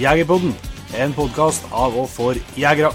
Jegerpodden, 0.00 0.54
en 0.96 1.10
podkast 1.12 1.66
av 1.76 1.92
og 2.00 2.06
for 2.08 2.38
jegere. 2.56 2.88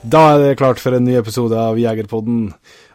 Da 0.00 0.22
er 0.30 0.40
det 0.40 0.56
klart 0.62 0.80
for 0.80 0.96
en 0.96 1.04
ny 1.04 1.18
episode 1.20 1.60
av 1.60 1.76
Jegerpodden. 1.76 2.48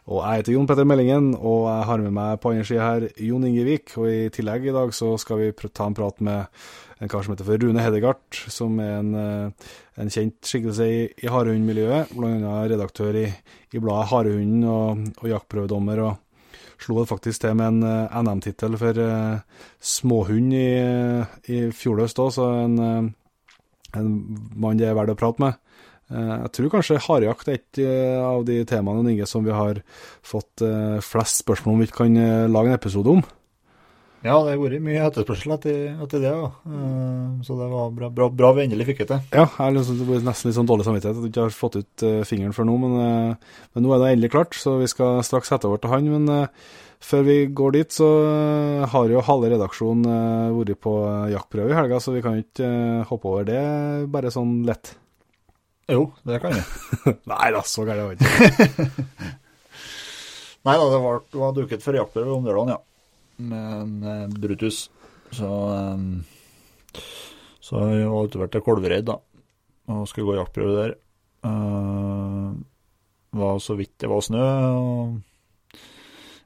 Og 0.09 0.23
jeg 0.23 0.41
heter 0.41 0.55
Jon 0.55 0.65
Petter 0.65 0.89
Meldingen, 0.89 1.29
og 1.37 1.69
jeg 1.69 1.87
har 1.91 2.01
med 2.01 2.17
meg 2.17 2.41
på 2.41 2.55
andre 2.55 2.65
sida 2.65 2.89
her 2.89 3.07
Jon 3.29 3.45
Ingevik. 3.45 3.93
Og 4.01 4.09
i 4.09 4.19
tillegg 4.33 4.65
i 4.65 4.73
dag 4.73 4.97
så 4.97 5.13
skal 5.21 5.43
vi 5.43 5.53
ta 5.69 5.85
en 5.85 6.01
prat 6.01 6.17
med 6.25 6.47
en 6.97 7.13
kar 7.13 7.21
som 7.21 7.37
heter 7.37 7.61
Rune 7.61 7.83
Hedegard, 7.85 8.25
som 8.49 8.79
er 8.81 8.95
en, 9.03 9.13
eh, 9.21 9.73
en 10.01 10.09
kjent 10.09 10.41
skikkelse 10.41 10.89
i, 10.89 11.01
i 11.21 11.29
harehundmiljøet. 11.29 12.17
Annet 12.17 12.71
redaktør 12.73 13.21
i, 13.21 13.27
i 13.69 13.77
bladet 13.77 14.09
Harehunden 14.09 14.65
og, 14.65 15.11
og 15.21 15.35
jaktprøvedommer. 15.35 16.07
og 16.09 16.23
Slo 16.81 16.99
det 17.01 17.09
faktisk 17.09 17.43
til 17.43 17.55
med 17.57 17.67
en 17.71 17.85
uh, 17.85 18.17
NM-tittel 18.21 18.77
for 18.79 18.99
uh, 19.01 19.63
småhund 19.81 20.53
i, 20.55 20.67
i 21.53 21.61
fjor 21.75 22.03
høst 22.03 22.21
òg, 22.21 22.33
så 22.35 22.49
en, 22.65 22.77
en 23.97 24.11
mann 24.55 24.79
det 24.79 24.89
er 24.89 24.97
verdt 24.97 25.15
å 25.15 25.19
prate 25.19 25.43
med. 25.43 25.63
Jeg 26.07 26.51
tror 26.55 26.69
kanskje 26.71 27.01
harejakt 27.03 27.49
er 27.51 27.57
et 27.57 27.79
av 28.23 28.45
de 28.47 28.61
temaene 28.63 29.11
Inge, 29.11 29.25
som 29.27 29.43
vi 29.43 29.51
har 29.51 29.81
fått 30.23 30.63
flest 31.03 31.41
spørsmål 31.41 31.73
om 31.75 31.81
vi 31.83 31.87
kan 31.91 32.15
lage 32.47 32.71
en 32.71 32.77
episode 32.77 33.11
om. 33.11 33.25
Ja, 34.27 34.37
det 34.43 34.53
har 34.53 34.59
vært 34.61 34.83
mye 34.83 35.03
etterspørsel 35.07 35.53
etter, 35.55 35.77
etter 36.03 36.23
det. 36.23 36.33
Ja. 36.33 36.49
Så 37.47 37.55
det 37.59 37.69
var 37.71 37.93
bra, 37.95 38.09
bra, 38.13 38.27
bra 38.41 38.49
vi 38.57 38.65
endelig 38.65 38.89
fikk 38.89 39.05
det 39.05 39.07
til. 39.13 39.21
Ja, 39.39 39.45
jeg 39.47 39.77
liksom, 39.77 40.01
det 40.01 40.07
blir 40.09 40.25
nesten 40.25 40.49
litt 40.49 40.57
sånn 40.57 40.69
dårlig 40.69 40.87
samvittighet 40.87 41.21
at 41.21 41.23
du 41.23 41.29
ikke 41.31 41.47
har 41.47 41.55
fått 41.55 41.79
ut 41.79 42.05
fingeren 42.27 42.55
før 42.57 42.67
nå, 42.67 42.75
men, 42.83 42.97
men, 43.37 43.85
nå 43.85 43.95
er 43.95 44.03
det 44.03 44.11
endelig 44.17 44.33
klart, 44.35 44.57
så 44.59 44.75
vi 44.81 44.91
skal 44.91 45.23
straks 45.25 45.53
sette 45.53 45.69
over 45.69 45.81
til 45.81 45.93
han. 45.93 46.11
Men 46.11 46.51
før 47.07 47.25
vi 47.29 47.39
går 47.55 47.77
dit, 47.77 47.97
så 47.97 48.11
har 48.91 49.15
jo 49.15 49.25
halve 49.25 49.53
redaksjonen 49.55 50.53
vært 50.59 50.83
på 50.83 50.95
jaktprøve 51.33 51.73
i 51.73 51.79
helga, 51.79 52.03
så 52.03 52.15
vi 52.15 52.23
kan 52.25 52.37
jo 52.37 52.45
ikke 52.45 52.71
hoppe 53.09 53.31
over 53.31 53.47
det 53.47 53.65
bare 54.11 54.33
sånn 54.33 54.59
lett. 54.67 54.97
Jo, 55.87 56.09
det 56.27 56.41
kan 56.43 56.51
vi. 56.51 56.63
Nei 57.31 57.51
da, 57.55 57.63
så 57.63 57.85
gærent 57.87 58.09
var 58.09 58.17
det 58.19 58.27
ikke. 58.27 58.87
Nei 60.67 60.75
da, 60.75 60.87
det 60.91 60.99
var, 60.99 61.21
det 61.31 61.39
var 61.39 61.53
duket 61.55 61.83
for 61.85 61.95
jaktprøve 61.95 62.33
om 62.35 62.47
lørdagen, 62.47 62.73
ja. 62.75 62.81
Med 63.37 63.73
en 63.81 63.95
eh, 64.03 64.27
Brutus. 64.33 64.87
Så 65.31 65.47
um, 65.47 66.23
Så 67.61 67.83
jeg 67.91 68.09
var 68.09 68.29
utover 68.29 68.49
til 68.51 68.63
Kolvereid, 68.65 69.05
da. 69.09 69.19
Og 69.93 70.07
skulle 70.09 70.27
gå 70.29 70.37
jaktprøve 70.39 70.75
der. 70.77 70.97
Uh, 71.45 72.55
var 73.37 73.59
så 73.61 73.75
vidt 73.77 73.93
det 74.01 74.09
var 74.09 74.23
snø. 74.25 74.41
og 74.41 75.17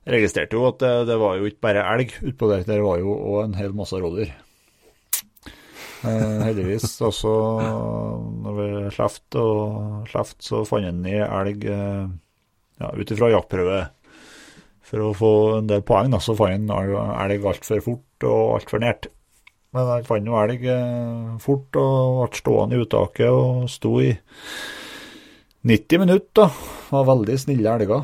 jeg 0.02 0.16
registrerte 0.16 0.58
jo 0.58 0.66
at 0.66 0.80
det, 0.82 0.92
det 1.12 1.18
var 1.22 1.36
jo 1.38 1.46
ikke 1.46 1.62
bare 1.62 1.84
elg 1.94 2.16
utpå 2.26 2.48
der, 2.50 2.64
det 2.66 2.80
var 2.82 2.98
jo 2.98 3.14
òg 3.14 3.44
en 3.44 3.54
hel 3.54 3.76
masse 3.78 4.00
rådyr. 4.02 4.32
Uh, 6.02 6.42
heldigvis. 6.42 6.98
Også 7.06 7.32
når 8.44 8.58
vi 8.58 8.68
slapp 8.98 9.38
og 9.38 10.10
så 10.42 10.64
fant 10.66 10.90
han 10.90 11.06
i 11.06 11.20
elg 11.22 11.68
uh, 11.70 12.10
ja, 12.82 12.90
ut 12.98 13.14
ifra 13.14 13.30
jaktprøve. 13.36 13.82
For 14.92 15.08
å 15.08 15.16
få 15.16 15.32
en 15.62 15.72
del 15.72 15.84
poeng, 15.88 16.12
da, 16.12 16.20
så 16.20 16.36
fant 16.36 16.72
han 16.76 16.94
elg 17.24 17.46
altfor 17.48 17.84
fort 17.86 18.28
og 18.28 18.58
altfor 18.58 18.84
nært. 18.84 19.08
Men 19.72 19.88
han 19.88 20.08
fant 20.08 20.28
jo 20.28 20.36
elg 20.36 20.66
eh, 20.68 21.30
fort 21.40 21.78
og 21.80 22.18
ble 22.26 22.40
stående 22.42 22.76
i 22.76 22.84
uttaket 22.84 23.32
og 23.32 23.70
sto 23.72 23.94
i 24.04 24.12
90 25.64 26.04
minutter. 26.04 26.34
da. 26.42 26.50
Var 26.92 27.08
veldig 27.08 27.38
snille 27.40 27.78
elger. 27.78 28.04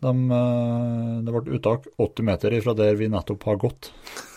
De, 0.00 0.12
eh, 0.36 1.16
det 1.26 1.34
ble 1.34 1.58
uttak 1.58 1.90
80 1.98 2.28
meter 2.30 2.56
fra 2.62 2.76
der 2.78 2.94
vi 3.00 3.10
nettopp 3.10 3.48
har 3.50 3.58
gått. 3.66 3.90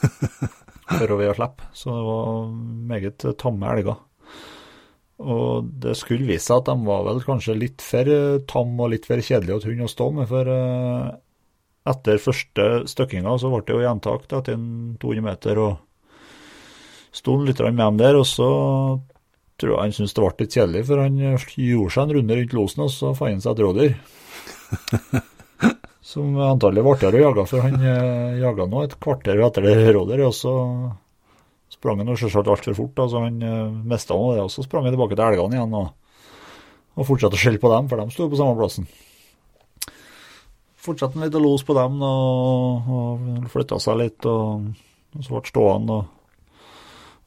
før 0.98 1.14
vi 1.20 1.28
har 1.30 1.38
slippe. 1.38 1.70
Så 1.78 1.94
det 1.94 2.08
var 2.08 2.50
meget 2.90 3.28
tamme 3.40 3.70
elger. 3.76 4.02
Og 5.24 5.70
det 5.84 5.94
skulle 5.96 6.26
vise 6.28 6.50
seg 6.50 6.64
at 6.64 6.72
de 6.72 6.88
var 6.88 7.06
vel 7.06 7.22
kanskje 7.24 7.56
litt 7.56 7.86
for 7.86 8.10
tamme 8.50 8.82
og 8.82 8.96
litt 8.96 9.06
for 9.08 9.22
kjedelige 9.22 9.62
til 9.62 9.76
hund 9.76 9.86
å 9.86 9.94
stå 9.94 10.10
med. 10.18 10.28
For 10.32 10.50
eh, 10.58 11.14
etter 11.90 12.22
første 12.22 12.68
støkkinga 12.88 13.36
så 13.40 13.52
ble 13.52 13.64
det 13.68 13.76
jo 13.76 13.84
gjentak 13.84 14.28
etter 14.30 14.56
en 14.56 14.68
200 15.02 15.26
meter. 15.26 15.60
og 15.60 15.74
Sto 17.14 17.36
litt 17.44 17.60
med 17.62 17.78
dem 17.78 18.00
der, 18.00 18.18
og 18.18 18.26
så 18.26 18.50
tror 19.62 19.76
jeg 19.76 19.82
han 19.84 19.94
syntes 19.94 20.16
det 20.16 20.24
ble 20.24 20.34
litt 20.40 20.56
kjedelig, 20.58 20.86
for 20.88 21.04
han 21.04 21.20
gjorde 21.22 21.94
seg 21.94 22.04
en 22.04 22.16
runde 22.18 22.40
rundt 22.40 22.56
losen, 22.58 22.86
og 22.88 22.92
så 22.94 23.14
fant 23.18 23.36
han 23.36 23.44
seg 23.44 23.54
et 23.54 23.64
rådyr. 23.68 23.94
Som 26.14 26.36
antagelig 26.42 26.84
ble 26.84 26.96
artigere 26.96 27.22
å 27.22 27.26
jage, 27.28 27.46
for 27.52 27.64
han 27.64 27.78
eh, 27.80 28.42
jaga 28.42 28.68
nå 28.70 28.82
et 28.84 28.98
kvarter 29.02 29.40
etter 29.46 29.68
det 29.68 29.94
rådyret, 29.96 30.26
og 30.28 30.36
så 30.36 30.56
sprang 31.74 32.02
han 32.02 32.12
selvsagt 32.18 32.50
altfor 32.50 32.76
fort, 32.78 32.96
da, 32.98 33.08
så 33.10 33.24
han 33.24 33.40
eh, 33.46 33.70
mista 33.94 34.18
det, 34.18 34.44
og 34.44 34.52
så 34.52 34.66
sprang 34.66 34.88
han 34.88 34.96
tilbake 34.96 35.16
til 35.18 35.26
elgene 35.28 35.58
igjen 35.60 35.80
og, 35.80 35.94
og 36.98 37.08
fortsatte 37.08 37.40
å 37.40 37.44
skjelle 37.46 37.62
på 37.62 37.72
dem, 37.72 37.90
for 37.92 38.02
de 38.02 38.14
sto 38.14 38.28
på 38.30 38.40
samme 38.40 38.58
plassen. 38.60 38.90
Fortsatte 40.84 41.16
han 41.16 41.28
litt 41.28 41.38
å 41.40 41.44
lose 41.44 41.64
på 41.64 41.76
dem 41.78 42.02
og, 42.04 42.90
og 42.92 43.48
flytta 43.54 43.80
seg 43.80 44.02
litt, 44.02 44.26
og, 44.28 44.66
og 45.16 45.24
så 45.24 45.36
ble 45.36 45.42
stående 45.48 46.00
og, 46.02 46.58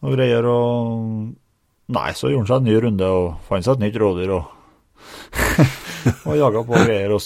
og 0.05 0.17
greier. 0.17 0.49
og 0.50 1.95
Nei, 1.97 2.11
så 2.19 2.33
gjorde 2.33 2.43
han 2.43 2.50
seg 2.50 2.59
en 2.61 2.69
ny 2.69 2.81
runde 2.83 3.12
og 3.21 3.27
fant 3.47 3.65
seg 3.65 3.78
et 3.78 3.84
nytt 3.87 3.97
rådyr 4.03 4.34
og, 4.34 4.50
og 6.28 6.34
jaga 6.37 6.65
på 6.66 6.83
greier. 6.83 7.15
Og 7.15 7.22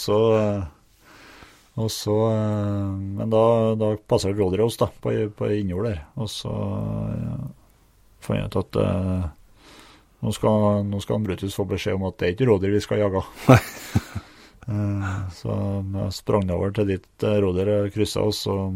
og 1.80 1.88
så 1.88 2.14
Men 2.92 3.30
da, 3.32 3.42
da 3.78 3.94
passerte 3.96 4.36
rådyret 4.36 4.66
oss, 4.66 4.78
da, 4.80 4.90
på, 4.90 5.14
på 5.36 5.50
innjord 5.54 5.88
der. 5.88 6.00
Og 6.20 6.28
så 6.30 6.50
ja, 6.50 7.36
fant 8.20 8.40
jeg 8.40 8.50
ut 8.50 8.58
at 8.60 8.80
eh, 8.82 9.28
nå, 10.20 10.32
skal, 10.36 10.82
skal 11.00 11.16
han 11.16 11.28
Brutus 11.28 11.56
få 11.56 11.64
beskjed 11.70 11.96
om 11.96 12.10
at 12.10 12.18
det 12.20 12.28
er 12.28 12.34
ikke 12.36 12.50
rådyr 12.50 12.76
vi 12.76 12.82
skal 12.84 13.00
jage. 13.00 13.24
uh, 14.68 15.12
så 15.34 15.56
jeg 15.82 16.16
sprang 16.16 16.50
over 16.52 16.74
til 16.76 16.88
dit 16.90 17.24
rådyret 17.24 17.94
kryssa 17.94 18.24
oss. 18.26 18.46
og 18.50 18.74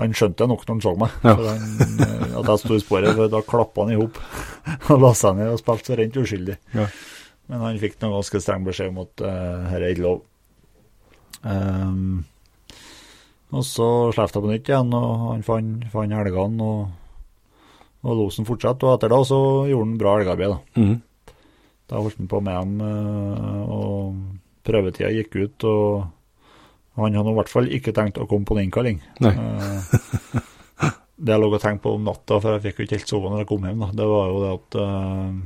han 0.00 0.14
skjønte 0.16 0.46
nok 0.48 0.62
når 0.64 0.76
han 0.76 0.82
så 0.84 0.92
meg, 0.96 1.16
ja. 1.26 1.34
han, 1.36 2.36
at 2.40 2.46
jeg 2.48 2.60
sto 2.62 2.76
i 2.76 2.82
sporet. 2.82 3.12
for 3.18 3.32
Da 3.32 3.42
klappa 3.44 3.84
han 3.84 3.92
i 3.92 3.98
hop 4.00 4.16
og 4.92 5.02
la 5.02 5.12
seg 5.18 5.36
ned 5.36 5.52
og 5.52 5.60
spilte 5.60 5.92
så 5.92 5.98
rent 6.00 6.16
uskyldig. 6.16 6.56
Ja. 6.76 6.86
Men 7.50 7.64
han 7.66 7.80
fikk 7.82 7.98
noen 8.00 8.16
ganske 8.16 8.40
streng 8.40 8.64
beskjed 8.64 8.92
om 8.92 9.02
at 9.02 9.24
uh, 9.26 9.74
er 9.74 9.88
ikke 9.90 10.06
lov. 10.06 10.22
Um, 11.42 12.22
og 13.50 13.66
så 13.66 13.86
slapp 14.14 14.30
jeg 14.30 14.44
på 14.44 14.50
nytt 14.52 14.68
igjen, 14.70 14.92
og 14.94 15.26
han 15.32 15.44
fant, 15.44 15.86
fant 15.90 16.14
elgene, 16.14 16.66
og, 16.66 17.62
og 18.06 18.20
losen 18.22 18.46
fortsatte. 18.48 18.86
Og 18.86 18.94
etter 18.94 19.10
da 19.12 19.20
så 19.26 19.40
gjorde 19.68 19.88
han 19.88 19.96
bra 20.00 20.16
elgarbeid. 20.20 20.54
Da. 20.54 20.80
Mm. 20.80 20.98
Da 21.90 21.98
holdt 21.98 22.20
han 22.20 22.30
på 22.30 22.40
med 22.46 22.56
dem, 22.56 22.80
uh, 22.80 23.62
og 23.66 24.66
prøvetida 24.66 25.10
gikk 25.14 25.36
ut. 25.40 25.66
og 25.66 26.08
han 27.00 27.16
hadde 27.16 27.32
i 27.32 27.38
hvert 27.38 27.50
fall 27.50 27.70
ikke 27.72 27.94
tenkt 27.96 28.18
å 28.20 28.26
komme 28.28 28.46
på 28.46 28.56
en 28.56 28.66
innkalling. 28.66 29.00
Uh, 29.22 29.80
det 31.20 31.34
jeg 31.34 31.42
lå 31.42 31.48
og 31.50 31.62
tenkte 31.62 31.86
på 31.86 31.94
om 31.96 32.04
natta, 32.06 32.38
for 32.38 32.56
jeg 32.56 32.64
fikk 32.66 32.80
jo 32.80 32.86
ikke 32.86 32.98
helt 32.98 33.14
sove 33.14 33.32
når 33.32 33.42
jeg 33.42 33.50
kom 33.50 33.66
hjem, 33.66 33.82
da, 33.86 33.88
det 34.02 34.10
var 34.10 34.30
jo 34.30 34.42
det 34.42 34.52
at 34.52 34.78
uh, 34.82 35.40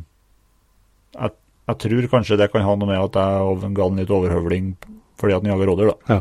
jeg, 1.14 1.36
jeg, 1.70 1.78
tror 1.86 2.10
kanskje 2.16 2.40
det 2.40 2.50
kan 2.52 2.66
ha 2.66 2.76
noe 2.76 2.90
med 2.90 3.00
at 3.00 3.20
jeg 3.20 3.72
ga 3.78 3.88
han 3.88 4.02
litt 4.02 4.14
overhøvling 4.18 4.74
fordi 5.20 5.36
at 5.36 5.44
han 5.44 5.52
jager 5.52 5.70
rådyr. 5.70 5.92
da. 5.92 6.16
Ja. 6.16 6.20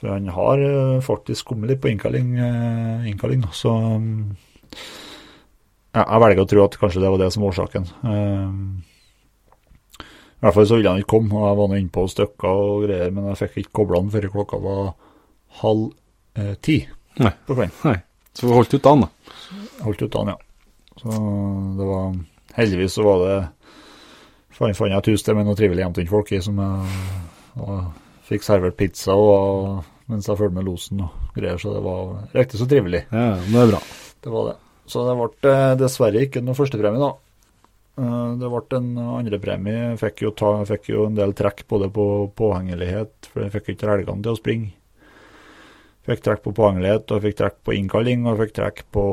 For 0.00 0.12
han 0.12 0.28
har 0.32 0.62
faktisk 1.04 1.52
kommet 1.52 1.70
litt 1.70 1.80
på 1.82 1.88
innkalling, 1.88 2.34
innkalling 3.08 3.44
da, 3.44 3.52
så 3.56 3.72
um, 3.96 4.34
jeg 5.96 6.20
velger 6.20 6.42
å 6.42 6.48
tro 6.50 6.64
at 6.64 6.76
kanskje 6.80 7.00
det 7.00 7.10
var 7.12 7.20
det 7.20 7.30
som 7.32 7.44
var 7.44 7.54
årsaken. 7.54 7.88
Uh, 8.04 8.95
i 10.36 10.44
hvert 10.44 10.54
fall 10.54 10.66
så 10.68 10.76
ville 10.76 10.92
han 10.92 11.00
ikke 11.00 11.14
komme, 11.14 11.32
og 11.32 11.46
jeg 11.48 11.56
var 11.58 11.68
nå 11.70 11.78
inne 11.80 11.94
på 11.94 12.02
stykker 12.12 12.62
og 12.62 12.82
greier, 12.84 13.12
men 13.14 13.30
jeg 13.30 13.38
fikk 13.40 13.54
ikke 13.62 13.76
kobla 13.80 14.02
den 14.02 14.12
før 14.12 14.26
klokka 14.34 14.58
var 14.60 14.82
halv 15.62 15.86
eh, 16.36 16.54
ti 16.60 16.76
Nei. 17.24 17.32
på 17.48 17.56
kvelden. 17.56 17.76
Nei. 17.86 17.96
Så 18.36 18.44
vi 18.44 18.52
holdt 18.52 18.74
ut 18.76 18.84
dagen, 18.84 19.06
da? 19.06 19.36
Holdt 19.86 20.04
ut 20.04 20.12
dagen, 20.12 20.34
ja. 20.34 20.92
Så 21.00 21.20
det 21.78 21.88
var 21.88 22.16
Heldigvis 22.56 22.94
så 22.96 23.04
var 23.04 23.18
det 23.20 23.38
fant, 24.56 24.76
jeg 24.88 24.96
et 24.96 25.10
hus 25.12 25.24
der 25.26 25.36
med 25.36 25.44
noen 25.44 25.56
trivelige 25.58 25.84
hjemtundfolk 25.84 26.30
i, 26.32 26.40
som 26.44 26.60
jeg 26.60 27.00
og, 27.60 27.90
fikk 28.28 28.44
servert 28.44 28.76
pizza 28.78 29.16
og, 29.16 29.82
mens 30.10 30.28
jeg 30.28 30.38
fulgte 30.38 30.56
med 30.56 30.66
losen 30.68 31.02
og 31.04 31.36
greier, 31.36 31.60
så 31.60 31.74
det 31.76 31.82
var 31.84 32.14
riktig 32.36 32.60
så 32.60 32.68
trivelig. 32.68 33.04
Ja, 33.12 33.36
det 33.40 33.60
er 33.60 33.70
bra. 33.72 33.82
Det 34.24 34.32
var 34.32 34.48
det. 34.50 34.56
Så 34.90 35.04
det 35.06 35.16
ble 35.18 35.52
eh, 35.52 35.76
dessverre 35.80 36.24
ikke 36.26 36.42
noe 36.44 36.56
førstepremie, 36.58 37.02
da. 37.02 37.12
Det 37.96 38.48
ble 38.52 38.76
en 38.76 38.88
andrepremie. 39.00 39.94
Fikk 40.00 40.26
jo, 40.26 40.32
ta, 40.36 40.50
fikk 40.68 40.90
jo 40.92 41.06
en 41.08 41.16
del 41.16 41.32
trekk 41.36 41.62
både 41.70 41.88
på 41.92 42.04
påhengelighet, 42.36 43.30
for 43.32 43.46
jeg 43.46 43.54
fikk 43.54 43.70
ikke 43.72 43.88
elgene 43.94 44.24
til 44.24 44.34
å 44.34 44.40
springe. 44.40 44.74
Fikk 46.06 46.22
trekk 46.22 46.42
på 46.44 46.52
påhengelighet, 46.54 47.10
og 47.10 47.24
fikk 47.24 47.38
trekk 47.40 47.56
på 47.66 47.74
innkalling, 47.74 48.26
og 48.28 48.38
fikk 48.42 48.52
trekk 48.60 48.82
på 48.94 49.04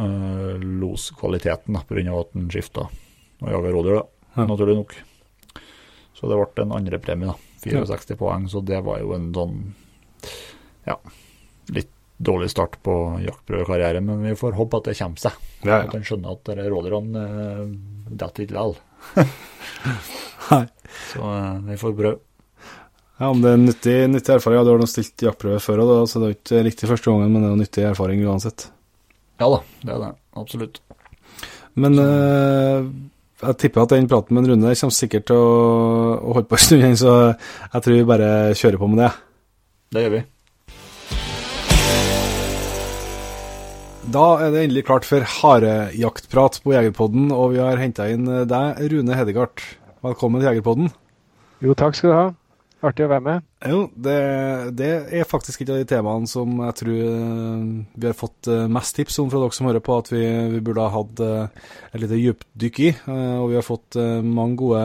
uh, 0.00 0.52
loskvaliteten 0.62 1.76
pga. 1.88 2.04
at 2.20 2.30
den 2.32 2.46
skifta 2.54 2.86
og 3.42 3.50
jaga 3.50 3.72
rådyr, 3.74 3.98
da, 3.98 4.04
ja. 4.36 4.46
naturlig 4.46 4.78
nok. 4.78 4.94
Så 6.14 6.30
det 6.30 6.38
ble 6.38 6.64
en 6.64 6.76
andrepremie, 6.78 7.34
da. 7.34 7.50
64 7.62 8.14
ja. 8.14 8.18
poeng, 8.18 8.48
så 8.48 8.62
det 8.62 8.80
var 8.86 9.02
jo 9.02 9.12
en 9.14 9.28
sånn 9.34 9.58
ja, 10.86 10.96
dårlig 12.22 12.50
start 12.52 12.78
på 12.86 12.96
jaktprøvekarrieren, 13.26 14.06
men 14.06 14.26
vi 14.28 14.34
får 14.38 14.56
håpe 14.58 14.80
at 14.80 14.90
det 14.90 14.96
kommer 14.98 15.22
seg. 15.22 15.38
Ja, 15.66 15.82
At 15.82 15.94
han 15.96 16.04
skjønner 16.06 16.36
at 16.36 16.52
rådyrene 16.58 17.24
uh, 17.28 17.64
detter 18.10 18.46
ikke 18.46 18.56
likevel. 18.56 18.76
Så 21.12 21.24
eh, 21.24 21.58
vi 21.66 21.78
får 21.80 21.94
prøve. 21.96 22.18
Ja, 23.18 23.28
om 23.30 23.42
det 23.42 23.52
er 23.52 23.60
nyttig, 23.60 23.94
nyttig 24.10 24.34
erfaring. 24.34 24.58
Ja, 24.58 24.64
du 24.66 24.72
har 24.72 24.80
nå 24.82 24.88
stilt 24.90 25.22
jaktprøve 25.22 25.60
før, 25.62 25.82
og 25.84 26.08
så 26.10 26.22
det 26.22 26.28
er 26.28 26.36
ikke 26.36 26.64
riktig 26.66 26.88
første 26.90 27.10
gangen, 27.10 27.30
men 27.30 27.44
det 27.44 27.48
er 27.48 27.54
jo 27.54 27.60
nyttig 27.60 27.84
erfaring 27.86 28.22
uansett. 28.26 28.66
Ja 29.40 29.48
da, 29.52 29.60
det 29.82 29.94
er 29.94 30.02
det. 30.02 30.10
Absolutt. 30.42 30.80
Men 31.78 31.98
eh, 32.02 32.88
jeg 33.42 33.58
tipper 33.62 33.84
at 33.84 33.94
den 33.94 34.08
praten 34.10 34.36
med 34.36 34.44
en 34.44 34.52
Rune 34.52 34.74
kommer 34.74 34.96
sikkert 34.96 35.28
til 35.30 35.38
å, 35.38 35.52
å 36.18 36.36
holde 36.36 36.50
på 36.50 36.58
en 36.58 36.64
stund, 36.66 36.98
så 37.00 37.14
jeg 37.30 37.84
tror 37.84 37.96
vi 37.96 38.08
bare 38.10 38.30
kjører 38.58 38.82
på 38.82 38.90
med 38.92 39.04
det. 39.04 39.12
Det 39.92 40.04
gjør 40.04 40.14
vi. 40.16 40.22
Da 44.02 44.24
er 44.42 44.50
det 44.50 44.64
endelig 44.66 44.82
klart 44.88 45.06
for 45.06 45.22
harejaktprat 45.22 46.58
på 46.64 46.74
Jegerpodden, 46.74 47.30
og 47.32 47.54
vi 47.54 47.60
har 47.62 47.78
henta 47.80 48.08
inn 48.10 48.26
deg, 48.50 48.80
Rune 48.90 49.14
Hedegard. 49.16 49.62
Velkommen 50.02 50.42
til 50.42 50.48
Jegerpodden. 50.50 50.90
Jo, 51.62 51.76
takk 51.78 51.94
skal 51.96 52.10
du 52.10 52.16
ha. 52.16 52.24
Artig 52.82 53.06
å 53.06 53.10
være 53.12 53.22
med. 53.22 53.44
Jo, 53.70 53.84
det, 53.94 54.16
det 54.74 54.90
er 55.14 55.28
faktisk 55.30 55.62
et 55.62 55.70
av 55.70 55.78
de 55.78 55.86
temaene 55.86 56.26
som 56.26 56.56
jeg 56.64 56.74
tror 56.80 56.96
eh, 56.98 57.60
vi 57.94 58.08
har 58.08 58.16
fått 58.18 58.48
eh, 58.50 58.64
mest 58.74 58.96
tips 58.98 59.20
om 59.22 59.28
fra 59.30 59.38
dere 59.44 59.54
som 59.54 59.68
hører 59.70 59.84
på, 59.86 60.00
at 60.02 60.10
vi, 60.10 60.22
vi 60.56 60.62
burde 60.66 60.82
ha 60.82 60.90
hatt 60.96 61.22
eh, 61.22 61.68
et 61.92 62.02
lite 62.02 62.18
dypdykk 62.18 62.80
i. 62.82 62.90
eh, 63.06 63.36
Og 63.38 63.52
vi 63.52 63.60
har 63.60 63.68
fått 63.68 64.00
eh, 64.02 64.18
mange 64.26 64.58
gode, 64.64 64.82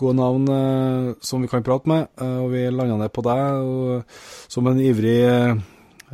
gode 0.00 0.16
navn 0.22 0.48
eh, 0.56 1.10
som 1.20 1.44
vi 1.44 1.52
kan 1.52 1.66
prate 1.68 1.92
med, 1.92 2.08
eh, 2.16 2.38
og 2.46 2.48
vi 2.56 2.64
landa 2.72 2.96
ned 3.04 3.12
på 3.12 3.26
deg 3.28 4.08
som 4.48 4.72
en 4.72 4.80
ivrig 4.88 5.20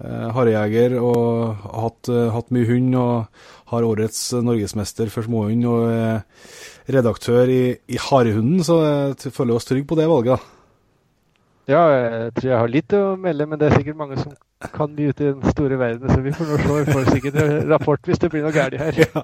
eh, 0.02 0.26
harejeger 0.36 0.96
og 1.00 1.54
har 1.62 1.84
hatt, 1.86 2.10
eh, 2.12 2.30
hatt 2.34 2.50
mye 2.54 2.68
hund 2.68 2.96
og 3.00 3.44
har 3.72 3.86
årets 3.86 4.20
norgesmester 4.44 5.12
for 5.12 5.26
småhund 5.26 5.68
og 5.70 5.86
er 5.90 6.24
redaktør 6.94 7.48
i, 7.48 7.62
i 7.88 8.00
Harehunden, 8.00 8.60
så 8.64 8.80
jeg 8.84 9.32
føler 9.32 9.56
oss 9.56 9.68
trygge 9.68 9.88
på 9.88 9.98
det 9.98 10.10
valget. 10.10 10.42
Ja, 11.64 11.80
jeg 11.88 12.32
tror 12.36 12.50
jeg 12.50 12.60
har 12.60 12.68
litt 12.68 12.92
å 12.92 13.02
melde, 13.16 13.46
men 13.48 13.60
det 13.60 13.70
er 13.70 13.78
sikkert 13.78 13.96
mange 13.96 14.18
som 14.20 14.34
kan 14.74 14.92
mye 14.92 15.14
ute 15.14 15.24
i 15.24 15.30
den 15.30 15.54
store 15.54 15.78
verden, 15.80 16.10
så 16.12 16.18
vi 16.20 16.34
får 16.36 16.50
nå 16.50 16.58
se. 16.60 16.74
Vi 16.74 16.92
får 16.92 17.08
sikkert 17.08 17.38
en 17.40 17.54
rapport 17.70 18.10
hvis 18.10 18.20
det 18.20 18.30
blir 18.34 18.44
noe 18.44 18.52
galt 18.52 18.76
her. 18.80 18.98
Ja. 19.00 19.22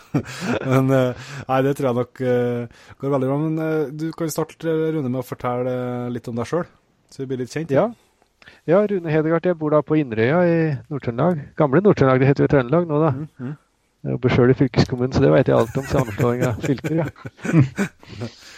Men 0.70 0.94
eh, 0.94 1.26
Nei, 1.48 1.58
det 1.66 1.74
tror 1.78 1.88
jeg 1.88 1.98
nok 1.98 2.22
eh, 2.22 2.86
går 3.02 3.14
veldig 3.16 3.32
bra. 3.32 3.40
Men 3.42 3.98
du 3.98 4.06
kan 4.14 4.30
starte, 4.30 4.76
Rune, 4.94 5.08
med 5.08 5.24
å 5.24 5.26
fortelle 5.26 5.74
litt 6.14 6.30
om 6.30 6.38
deg 6.38 6.50
sjøl, 6.52 6.70
så 7.10 7.24
vi 7.24 7.28
blir 7.32 7.42
litt 7.42 7.54
kjent. 7.54 7.74
Ja. 7.74 7.88
ja, 7.90 8.11
Rune 8.68 9.10
Hedegaard, 9.10 9.46
jeg 9.46 9.58
bor 9.58 9.70
da 9.74 9.80
på 9.82 9.96
Inderøya 9.98 10.38
i 10.46 10.56
Nord-Trøndelag. 10.90 11.40
Gamle 11.58 11.80
Nord-Trøndelag, 11.82 12.20
det 12.22 12.28
heter 12.30 12.44
jo 12.46 12.50
Trøndelag 12.52 12.86
nå, 12.88 13.00
da. 13.02 13.10
Mm, 13.16 13.28
mm. 13.38 13.52
Jeg 14.02 14.16
jobber 14.16 14.32
sjøl 14.34 14.50
i 14.50 14.54
fylkeskommunen, 14.58 15.12
så 15.14 15.20
det 15.22 15.30
vet 15.30 15.48
jeg 15.50 15.56
alt 15.58 15.76
om 15.78 15.84
sammenslåing 15.86 16.40
av 16.48 16.56
fylker, 16.66 16.96
ja. 17.04 17.06
Kan 17.42 17.68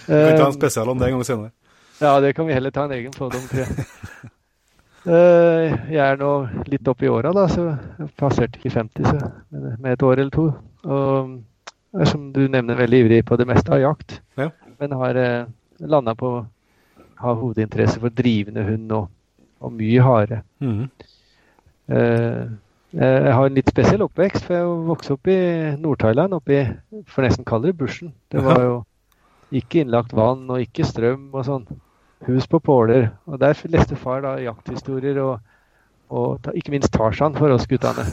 ta 0.09 0.47
en 0.47 0.49
Eh, 0.49 0.53
spesial 0.57 0.89
om 0.93 0.99
det 1.01 1.09
en 1.11 1.19
gang 1.19 1.25
senere. 1.29 1.51
Ja, 2.01 2.15
det 2.21 2.35
kan 2.37 2.47
vi 2.49 2.53
heller 2.57 2.73
ta 2.75 2.85
en 2.89 2.93
egen 2.97 3.13
podd 3.15 3.37
om, 3.37 3.45
tror 3.51 3.65
jeg. 3.65 3.87
Eh, 5.05 5.75
jeg 5.93 6.01
er 6.01 6.17
nå 6.21 6.31
litt 6.73 6.89
opp 6.89 7.03
i 7.05 7.11
åra, 7.13 7.33
da, 7.37 7.45
så 7.53 7.67
jeg 8.01 8.09
passerte 8.21 8.57
ikke 8.61 8.73
50 8.73 9.05
så, 9.05 9.19
med- 9.53 9.93
et 9.93 10.03
år 10.03 10.23
eller 10.23 10.33
to. 10.33 10.47
Og 10.85 11.35
er, 12.01 12.09
som 12.09 12.31
du 12.33 12.41
nevner, 12.49 12.75
veldig 12.81 13.03
ivrig 13.05 13.21
på 13.29 13.37
det 13.37 13.47
meste 13.49 13.73
av 13.77 13.83
jakt. 13.85 14.17
Ja. 14.41 14.49
Men 14.81 14.97
har 14.97 15.21
eh, 15.21 15.45
landa 15.81 16.15
på 16.17 16.31
å 16.39 16.47
ha 17.21 17.35
hovedinteresse 17.37 18.01
for 18.01 18.09
drivende 18.17 18.65
hund 18.65 18.93
og, 18.97 19.11
og 19.61 19.73
mye 19.75 20.03
hare. 20.05 20.43
Mm. 20.65 20.89
Uh, 21.93 22.53
jeg 22.95 23.35
har 23.35 23.49
en 23.49 23.57
litt 23.57 23.71
spesiell 23.73 24.05
oppvekst, 24.05 24.45
for 24.47 24.55
jeg 24.55 24.75
vokste 24.87 25.15
opp 25.17 25.31
i 25.31 25.39
Nord-Thailand, 25.83 26.37
oppe 26.37 26.55
i 26.55 27.01
får 27.11 27.27
nesten 27.27 27.47
kaller 27.49 27.73
det 27.73 27.79
bushen. 27.81 28.13
Det 28.31 28.43
var 28.45 28.61
jo 28.63 28.77
ikke 29.55 29.83
innlagt 29.83 30.15
vann 30.15 30.47
og 30.51 30.63
ikke 30.63 30.87
strøm 30.87 31.33
og 31.33 31.43
sånn. 31.47 31.65
Hus 32.29 32.47
på 32.49 32.61
påler. 32.63 33.11
Og 33.27 33.41
der 33.43 33.59
leste 33.69 33.99
far 33.99 34.23
da 34.25 34.37
jakthistorier 34.41 35.19
og, 35.21 35.41
og 36.15 36.47
ikke 36.55 36.73
minst 36.73 36.93
Tarzan 36.95 37.35
for 37.37 37.53
oss 37.53 37.67
guttene. 37.67 38.07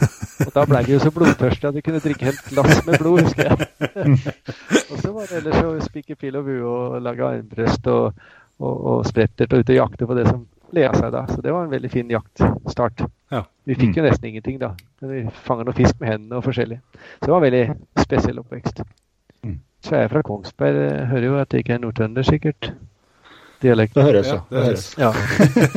Og 0.47 0.51
da 0.55 0.65
ble 0.67 0.81
vi 0.87 0.95
jo 0.95 1.01
så 1.03 1.13
blodtørste 1.13 1.69
at 1.69 1.77
vi 1.77 1.83
kunne 1.85 2.01
drikke 2.03 2.31
helt 2.31 2.41
glass 2.49 2.81
med 2.87 2.97
blod, 2.99 3.21
husker 3.21 3.51
jeg. 3.51 3.69
og 4.91 4.97
så 4.97 5.13
var 5.13 5.29
det 5.29 5.43
ellers 5.43 5.61
å 5.61 5.75
spikke 5.85 6.17
pil 6.17 6.41
og 6.41 6.49
bue 6.49 6.73
og 6.73 6.97
lage 7.05 7.27
armbrøst 7.27 7.87
og, 7.93 8.25
og, 8.59 8.73
og 8.95 9.05
sprettert 9.07 9.53
og 9.53 9.61
ut 9.61 9.73
og 9.75 9.79
jakte 9.79 10.09
på 10.09 10.17
det 10.17 10.25
som 10.31 10.41
ble 10.71 10.85
av 10.89 10.95
seg 10.99 11.11
da. 11.13 11.25
Så 11.29 11.41
det 11.43 11.53
var 11.53 11.65
en 11.67 11.73
veldig 11.73 11.91
fin 11.93 12.09
jaktstart. 12.11 13.03
Ja. 13.31 13.43
Vi 13.67 13.75
fikk 13.79 13.99
jo 13.99 14.05
nesten 14.05 14.29
ingenting 14.31 14.59
da. 14.61 14.71
Men 15.01 15.11
vi 15.13 15.23
fanga 15.45 15.65
noe 15.67 15.75
fisk 15.77 15.99
med 16.01 16.13
hendene 16.13 16.39
og 16.39 16.45
forskjellig. 16.47 16.79
Så 17.19 17.25
det 17.27 17.33
var 17.33 17.41
en 17.41 17.47
veldig 17.47 17.65
spesiell 18.05 18.39
oppvekst. 18.41 18.81
Mm. 19.45 19.59
Så 19.85 19.95
er 19.97 20.05
jeg 20.05 20.13
fra 20.13 20.23
Kongsberg. 20.27 20.79
Jeg 20.87 21.07
hører 21.11 21.27
jo 21.27 21.37
at 21.41 21.53
jeg 21.53 21.65
ikke 21.65 21.75
er 21.77 21.83
nordtrønder, 21.85 22.27
sikkert. 22.27 22.71
Dialekt. 23.61 23.93
Det 23.93 24.03
høres, 24.07 24.27
Ja, 24.31 24.39
ja. 24.39 24.41
det 24.49 24.65
høres. 24.65 24.87
Ja. 24.97 25.11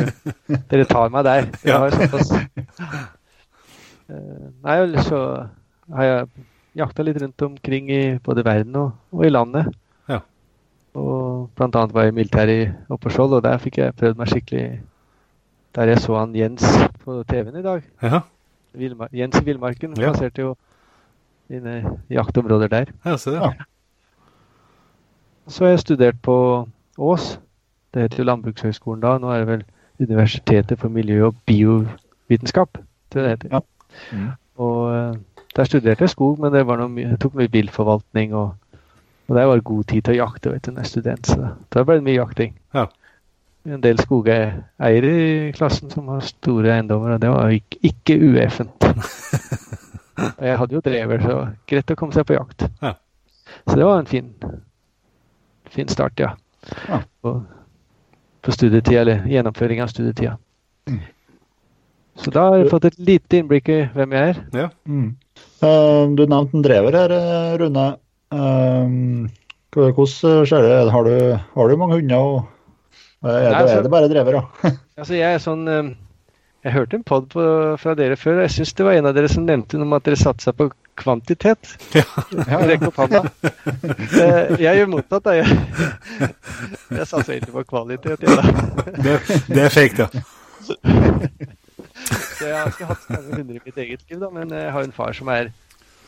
Dere 0.72 0.84
tar 0.88 1.12
meg 1.12 1.26
der. 1.28 1.50
Jeg 1.64 1.78
har 1.84 1.90
såpass 1.98 2.32
Eh, 4.04 4.48
Nei, 4.60 4.74
så 5.00 5.18
har 5.96 6.04
jeg 6.04 6.26
jakta 6.76 7.04
litt 7.06 7.16
rundt 7.22 7.42
omkring 7.46 7.86
i 7.88 8.00
både 8.24 8.42
verden 8.44 8.76
og, 8.76 8.90
og 9.16 9.22
i 9.24 9.30
landet. 9.32 9.70
Og 10.94 11.50
blant 11.56 11.74
annet 11.76 11.94
var 11.94 12.02
jeg 12.06 12.12
i 12.12 12.14
militæret 12.14 12.66
i- 12.68 12.72
oppe 12.88 13.02
på 13.08 13.10
Skjold, 13.10 13.32
og 13.34 13.42
der 13.42 13.58
fikk 13.58 13.78
jeg 13.78 13.94
prøvd 13.96 14.16
meg 14.16 14.28
skikkelig 14.28 14.80
Der 15.74 15.84
jeg 15.90 15.98
så 15.98 16.14
han 16.18 16.34
Jens 16.36 16.62
på 17.04 17.24
TV-en 17.28 17.56
i 17.58 17.62
dag. 17.62 17.82
Ja, 18.02 18.20
Villmar 18.74 19.08
Jens 19.12 19.40
i 19.40 19.44
villmarken 19.44 19.94
Ja. 19.98 20.12
passerte 20.12 20.42
jo 20.42 20.56
dine 21.50 21.98
jaktområder 22.10 22.68
der. 22.68 22.84
ja 23.04 23.16
se 23.16 23.30
det. 23.30 23.40
Ja. 23.42 23.50
Så 25.48 25.64
har 25.64 25.70
jeg 25.70 25.78
studert 25.80 26.22
på 26.22 26.68
Ås. 26.98 27.40
Det 27.94 28.02
heter 28.02 28.18
jo 28.18 28.24
Landbrukshøgskolen 28.24 29.00
da. 29.02 29.18
Nå 29.18 29.30
er 29.30 29.38
det 29.38 29.46
vel 29.48 29.64
Universitetet 30.00 30.78
for 30.78 30.88
miljø- 30.88 31.26
og 31.26 31.34
biovitenskap, 31.46 32.78
tror 33.10 33.20
jeg 33.20 33.24
det 33.24 33.30
heter. 33.30 33.48
Ja. 33.52 33.60
Mm. 34.12 34.30
Og 34.56 34.94
eh, 34.94 35.16
der 35.56 35.64
studerte 35.64 36.00
jeg 36.02 36.10
skog, 36.10 36.38
men 36.40 36.52
det 36.52 36.66
var 36.66 36.76
noe 36.76 37.00
jeg 37.00 37.20
tok 37.20 37.34
mye 37.34 37.50
viltforvaltning. 37.52 38.34
Og, 38.34 38.54
og 39.28 39.36
det 39.36 39.46
var 39.48 39.64
god 39.64 39.86
tid 39.88 40.04
til 40.04 40.14
å 40.14 40.26
jakte 40.26 40.52
vet 40.52 40.66
du, 40.66 40.72
når 40.72 40.82
jeg 40.82 40.88
er 40.88 40.92
student, 40.92 41.30
så 41.30 41.54
da 41.72 41.84
ble 41.84 41.96
det 41.98 42.06
mye 42.08 42.18
jakting. 42.18 42.52
Ja. 42.76 42.88
En 43.64 43.80
del 43.80 44.00
skogeiere 44.02 45.12
i 45.16 45.52
klassen 45.56 45.92
som 45.92 46.10
har 46.12 46.20
store 46.28 46.74
eiendommer, 46.74 47.14
og 47.14 47.22
det 47.22 47.30
var 47.32 47.54
ikke, 47.56 47.80
ikke 47.88 48.18
ueffent. 48.20 48.84
og 50.36 50.44
jeg 50.44 50.60
hadde 50.60 50.76
jo 50.76 50.84
drever, 50.84 51.24
så 51.24 51.38
greit 51.70 51.94
å 51.94 51.96
komme 51.96 52.16
seg 52.16 52.28
på 52.28 52.36
jakt. 52.36 52.66
Ja. 52.84 52.92
Så 53.64 53.78
det 53.80 53.88
var 53.88 54.02
en 54.02 54.10
fin, 54.10 54.30
fin 55.72 55.88
start, 55.88 56.20
ja. 56.20 56.34
Ja. 56.90 57.00
På, 57.24 57.38
på 58.44 58.52
studietida, 58.52 59.00
eller 59.06 59.24
gjennomføring 59.32 59.80
av 59.80 59.92
studietida. 59.92 60.36
Mm. 60.90 61.00
Så 62.20 62.30
da 62.30 62.44
har 62.50 62.60
jeg 62.60 62.70
fått 62.70 62.90
et 62.92 63.00
lite 63.00 63.40
innblikk 63.40 63.72
i 63.72 63.80
hvem 63.96 64.12
jeg 64.14 64.34
er. 64.34 64.40
Ja. 64.54 64.70
Mm. 64.84 65.14
Uh, 65.64 66.12
du 66.14 66.26
nevnte 66.28 66.58
en 66.58 66.64
drever 66.64 67.00
her, 67.00 67.14
eh, 67.16 67.54
Rune. 67.64 67.86
Eh, 68.34 69.30
hvordan 69.74 70.46
ser 70.46 70.62
det 70.66 70.90
Har 70.94 71.06
du, 71.06 71.14
har 71.54 71.68
du 71.70 71.76
mange 71.80 71.96
hunder? 72.00 72.16
Og, 72.18 72.48
er, 73.24 73.28
Nei, 73.30 73.40
det, 73.42 73.54
altså- 73.58 73.76
er 73.78 73.82
det 73.86 73.90
bare 73.94 74.08
drever. 74.12 74.40
Altså, 74.98 75.14
jeg 75.18 75.34
er 75.34 75.40
sånn 75.42 75.64
eh, 75.68 75.88
Jeg 76.64 76.72
hørte 76.76 76.96
en 76.98 77.02
pod 77.04 77.32
fra 77.34 77.94
dere 77.98 78.16
før, 78.16 78.38
og 78.38 78.44
jeg 78.46 78.52
syns 78.54 78.72
det 78.78 78.84
var 78.86 78.94
en 78.98 79.08
av 79.10 79.14
dere 79.16 79.28
som 79.32 79.44
nevnte 79.44 79.76
noe 79.76 79.84
om 79.88 79.96
at 79.98 80.04
dere 80.06 80.16
satsa 80.16 80.52
på 80.56 80.68
kvantitet. 80.96 81.72
Ja. 81.92 82.04
Rekk 82.64 82.86
opp 82.88 83.00
hånda. 83.02 83.20
Eh, 83.66 84.54
Jeg 84.62 84.78
gjør 84.78 84.88
motsatt, 84.94 85.26
da. 85.26 85.34
Jeg, 85.34 85.58
jeg 87.00 87.08
satser 87.10 87.34
egentlig 87.34 87.56
på 87.58 87.64
kvalitet, 87.74 88.22
jeg, 88.22 88.38
da. 88.38 88.86
Det, 89.02 89.18
det 89.50 89.64
er 89.66 89.74
fake, 89.74 90.06
ja. 90.06 90.24
Så 92.04 92.46
jeg 92.48 92.54
har 92.56 92.70
ikke 92.72 92.88
hatt 92.88 93.02
så 93.04 93.12
mange 93.16 93.36
hunder 93.42 93.58
i 93.58 93.62
mitt 93.66 93.78
eget 93.84 94.06
liv, 94.08 94.20
da, 94.22 94.30
men 94.34 94.54
jeg 94.56 94.72
har 94.76 94.86
en 94.86 94.94
far 94.96 95.12
som 95.16 95.28
er 95.34 95.50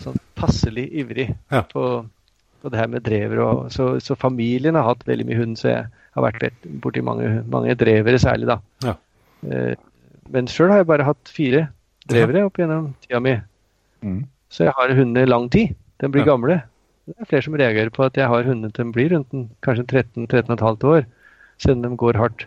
sånn 0.02 0.16
passelig 0.38 0.86
ivrig 1.02 1.28
Ja. 1.52 1.62
på, 1.70 1.84
på 2.66 2.72
det 2.74 2.80
her 2.82 2.90
med 2.90 3.04
drever. 3.06 3.40
Og, 3.46 3.70
så, 3.74 3.88
så 4.02 4.18
familien 4.18 4.74
har 4.78 4.88
hatt 4.90 5.06
veldig 5.08 5.26
mye 5.30 5.40
hund, 5.40 5.56
så 5.60 5.70
jeg 5.72 5.86
har 6.16 6.26
vært 6.26 6.48
borti 6.82 7.02
mange, 7.06 7.30
mange 7.52 7.74
drevere 7.78 8.18
særlig, 8.22 8.48
da. 8.50 8.58
Ja. 8.84 8.96
Eh, 9.46 9.74
men 10.34 10.48
sjøl 10.50 10.72
har 10.74 10.82
jeg 10.82 10.88
bare 10.90 11.06
hatt 11.06 11.30
fire 11.30 11.68
drevere 12.10 12.46
opp 12.48 12.58
gjennom 12.58 12.90
tida 13.04 13.20
mi. 13.22 13.36
Mm. 14.02 14.24
Så 14.50 14.66
jeg 14.66 14.74
har 14.78 14.94
hunder 14.98 15.26
lang 15.30 15.48
tid. 15.54 15.74
De 16.02 16.10
blir 16.10 16.26
Ja. 16.26 16.32
gamle. 16.34 16.60
Det 17.06 17.14
er 17.22 17.28
flere 17.30 17.44
som 17.46 17.54
reagerer 17.54 17.90
på 17.94 18.02
at 18.04 18.16
jeg 18.18 18.26
har 18.26 18.42
hunder 18.48 18.70
til 18.74 18.84
de 18.88 18.92
blir 18.94 19.12
rundt 19.14 19.32
en, 19.34 19.44
kanskje 19.62 19.86
13-13,5 19.86 20.84
år, 20.90 21.04
siden 21.62 21.82
de 21.84 21.92
går 21.96 22.18
hardt. 22.18 22.46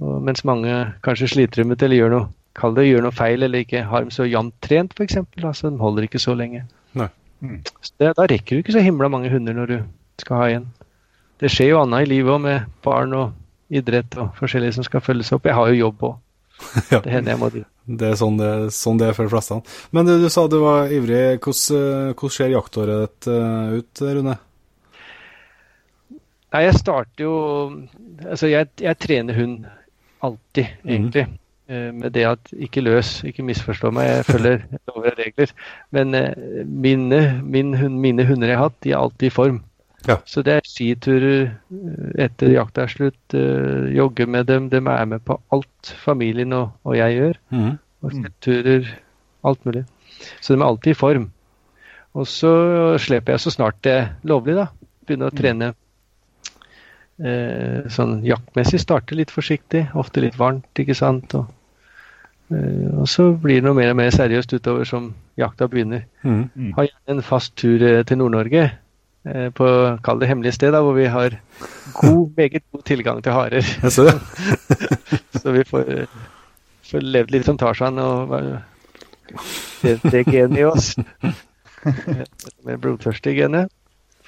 Og 0.00 0.20
mens 0.22 0.44
mange 0.44 0.72
kanskje 1.06 1.28
sliter 1.32 1.64
med 1.64 1.78
det 1.80 1.88
eller 1.88 2.02
gjør 2.02 2.12
noe, 2.12 2.26
kall 2.56 2.74
det 2.76 2.84
gjør 2.90 3.06
noe 3.06 3.16
feil, 3.16 3.42
eller 3.46 3.64
ikke 3.64 3.84
har 3.88 4.04
dem 4.04 4.12
så 4.12 4.26
jevnt 4.28 4.52
trent, 4.64 4.92
f.eks. 4.96 5.16
Altså, 5.42 5.70
de 5.72 5.80
holder 5.80 6.04
ikke 6.04 6.20
så 6.20 6.34
lenge. 6.36 6.66
Nei. 6.96 7.08
Mm. 7.44 7.60
Det, 7.98 8.12
da 8.16 8.26
rekker 8.26 8.56
du 8.56 8.62
ikke 8.62 8.72
så 8.76 8.82
himla 8.84 9.08
mange 9.12 9.30
hunder 9.30 9.52
når 9.56 9.66
du 9.72 9.78
skal 10.22 10.36
ha 10.40 10.46
en. 10.56 10.66
Det 11.40 11.50
skjer 11.52 11.74
jo 11.74 11.80
annet 11.82 12.06
i 12.06 12.10
livet 12.14 12.32
òg, 12.32 12.40
med 12.40 12.64
barn 12.84 13.12
og 13.14 13.32
idrett 13.68 14.14
og 14.22 14.30
forskjellige 14.38 14.78
som 14.78 14.86
skal 14.86 15.02
følges 15.04 15.32
opp. 15.36 15.44
Jeg 15.44 15.54
har 15.58 15.68
jo 15.72 15.80
jobb 15.86 16.06
òg. 16.10 16.16
Ja. 16.90 17.02
det 17.04 17.12
hender 17.12 17.34
jeg 17.34 17.40
må 17.42 17.50
drive. 17.52 17.66
Det 17.86 18.06
er 18.08 18.14
sånn 18.18 18.38
det, 18.40 18.50
sånn 18.72 18.96
det 18.98 19.10
er 19.10 19.14
for 19.18 19.28
de 19.28 19.32
fleste. 19.34 19.58
Men 19.92 20.06
du, 20.08 20.14
du 20.22 20.28
sa 20.32 20.46
du 20.48 20.56
var 20.62 20.88
ivrig. 20.90 21.36
Hvordan, 21.44 22.08
eh, 22.08 22.14
hvordan 22.16 22.32
ser 22.38 22.54
jaktåret 22.54 23.02
ditt 23.04 23.28
eh, 23.30 23.74
ut, 23.76 24.02
Rune? 24.16 24.36
Nei, 26.54 26.62
jeg 26.64 26.78
starter 26.78 27.26
jo 27.26 27.34
Altså, 28.24 28.48
jeg, 28.48 28.70
jeg 28.80 28.96
trener 29.02 29.36
hund 29.36 29.66
alltid, 30.24 30.70
Mhm. 30.82 30.90
egentlig. 30.94 31.26
Eh, 31.26 31.34
Med 31.66 32.12
det 32.14 32.22
at 32.28 32.52
ikke 32.62 32.84
løs, 32.84 33.24
ikke 33.26 33.42
misforstå 33.42 33.90
meg, 33.90 34.06
jeg 34.06 34.26
følger 34.28 34.60
lover 34.86 35.10
og 35.10 35.18
regler. 35.18 35.54
Men 35.90 36.14
eh, 36.14 36.62
mine, 36.62 37.40
min 37.42 37.72
mine 38.00 38.26
hunder 38.28 38.52
jeg 38.52 38.58
har 38.60 38.68
hatt, 38.68 38.76
de 38.84 38.92
er 38.92 39.00
alltid 39.00 39.26
i 39.26 39.34
form. 39.34 39.58
Ja. 40.06 40.20
Så 40.24 40.42
det 40.46 40.54
er 40.54 40.68
skiturer 40.68 41.48
eh, 41.48 42.10
etter 42.26 42.52
jakta 42.54 42.84
er 42.84 42.92
slutt, 42.92 43.34
eh, 43.34 43.88
jogge 43.96 44.26
med 44.30 44.46
dem. 44.50 44.68
De 44.70 44.78
er 44.78 45.08
med 45.10 45.24
på 45.26 45.40
alt 45.52 45.94
familien 46.04 46.54
og, 46.54 46.70
og 46.86 46.96
jeg 46.98 47.18
gjør. 47.18 47.40
Mm. 47.50 47.72
Og 48.02 48.14
skiturer, 48.14 48.92
alt 49.46 49.66
mulig. 49.66 49.84
Så 50.40 50.54
de 50.54 50.60
er 50.60 50.68
alltid 50.68 50.94
i 50.94 51.00
form. 51.00 51.30
Og 52.16 52.28
så 52.30 52.52
slipper 53.02 53.34
jeg 53.34 53.44
så 53.44 53.52
snart 53.52 53.82
det 53.84 53.92
er 53.92 54.06
lovlig, 54.24 54.54
da. 54.56 54.70
Begynner 55.06 55.32
å 55.32 55.36
trene 55.36 55.72
eh, 57.20 57.84
sånn 57.92 58.20
jaktmessig. 58.26 58.80
Starte 58.82 59.18
litt 59.18 59.34
forsiktig, 59.34 59.88
ofte 59.98 60.22
litt 60.24 60.38
varmt, 60.40 60.70
ikke 60.80 60.96
sant. 60.96 61.34
Og, 61.36 61.50
eh, 61.50 61.55
og 62.50 63.08
så 63.10 63.32
blir 63.42 63.58
det 63.60 63.64
noe 63.66 63.74
mer 63.74 63.90
og 63.90 63.96
mer 63.98 64.10
seriøst 64.14 64.52
utover 64.54 64.84
som 64.86 65.14
jakta 65.38 65.66
begynner. 65.68 66.04
Mhm. 66.22 66.72
Har 66.76 66.86
gjerne 66.86 67.16
en 67.16 67.22
fast 67.22 67.56
tur 67.58 67.82
eh, 67.82 68.02
til 68.06 68.18
Nord-Norge. 68.18 68.70
eh, 69.26 69.48
På 69.50 69.98
kall 70.04 70.20
det 70.20 70.28
hemmelige 70.28 70.52
sted, 70.54 70.72
da, 70.72 70.80
hvor 70.80 70.94
vi 70.94 71.06
har 71.10 71.34
god, 72.00 72.30
meget 72.36 72.62
god 72.72 72.82
tilgang 72.86 73.22
til 73.22 73.32
harer. 73.32 73.60
Så 75.42 75.52
vi 75.52 75.64
får, 75.64 75.90
eh, 75.98 76.06
får 76.90 77.02
levd 77.02 77.30
litt 77.34 77.44
som 77.46 77.58
Tarzan 77.58 77.98
og 77.98 78.30
det, 79.82 79.98
det 80.02 80.24
genet 80.26 80.58
i 80.60 80.64
oss. 80.64 80.94
Med 82.66 82.78
blodtørstige 82.78 83.34
genet. 83.42 83.72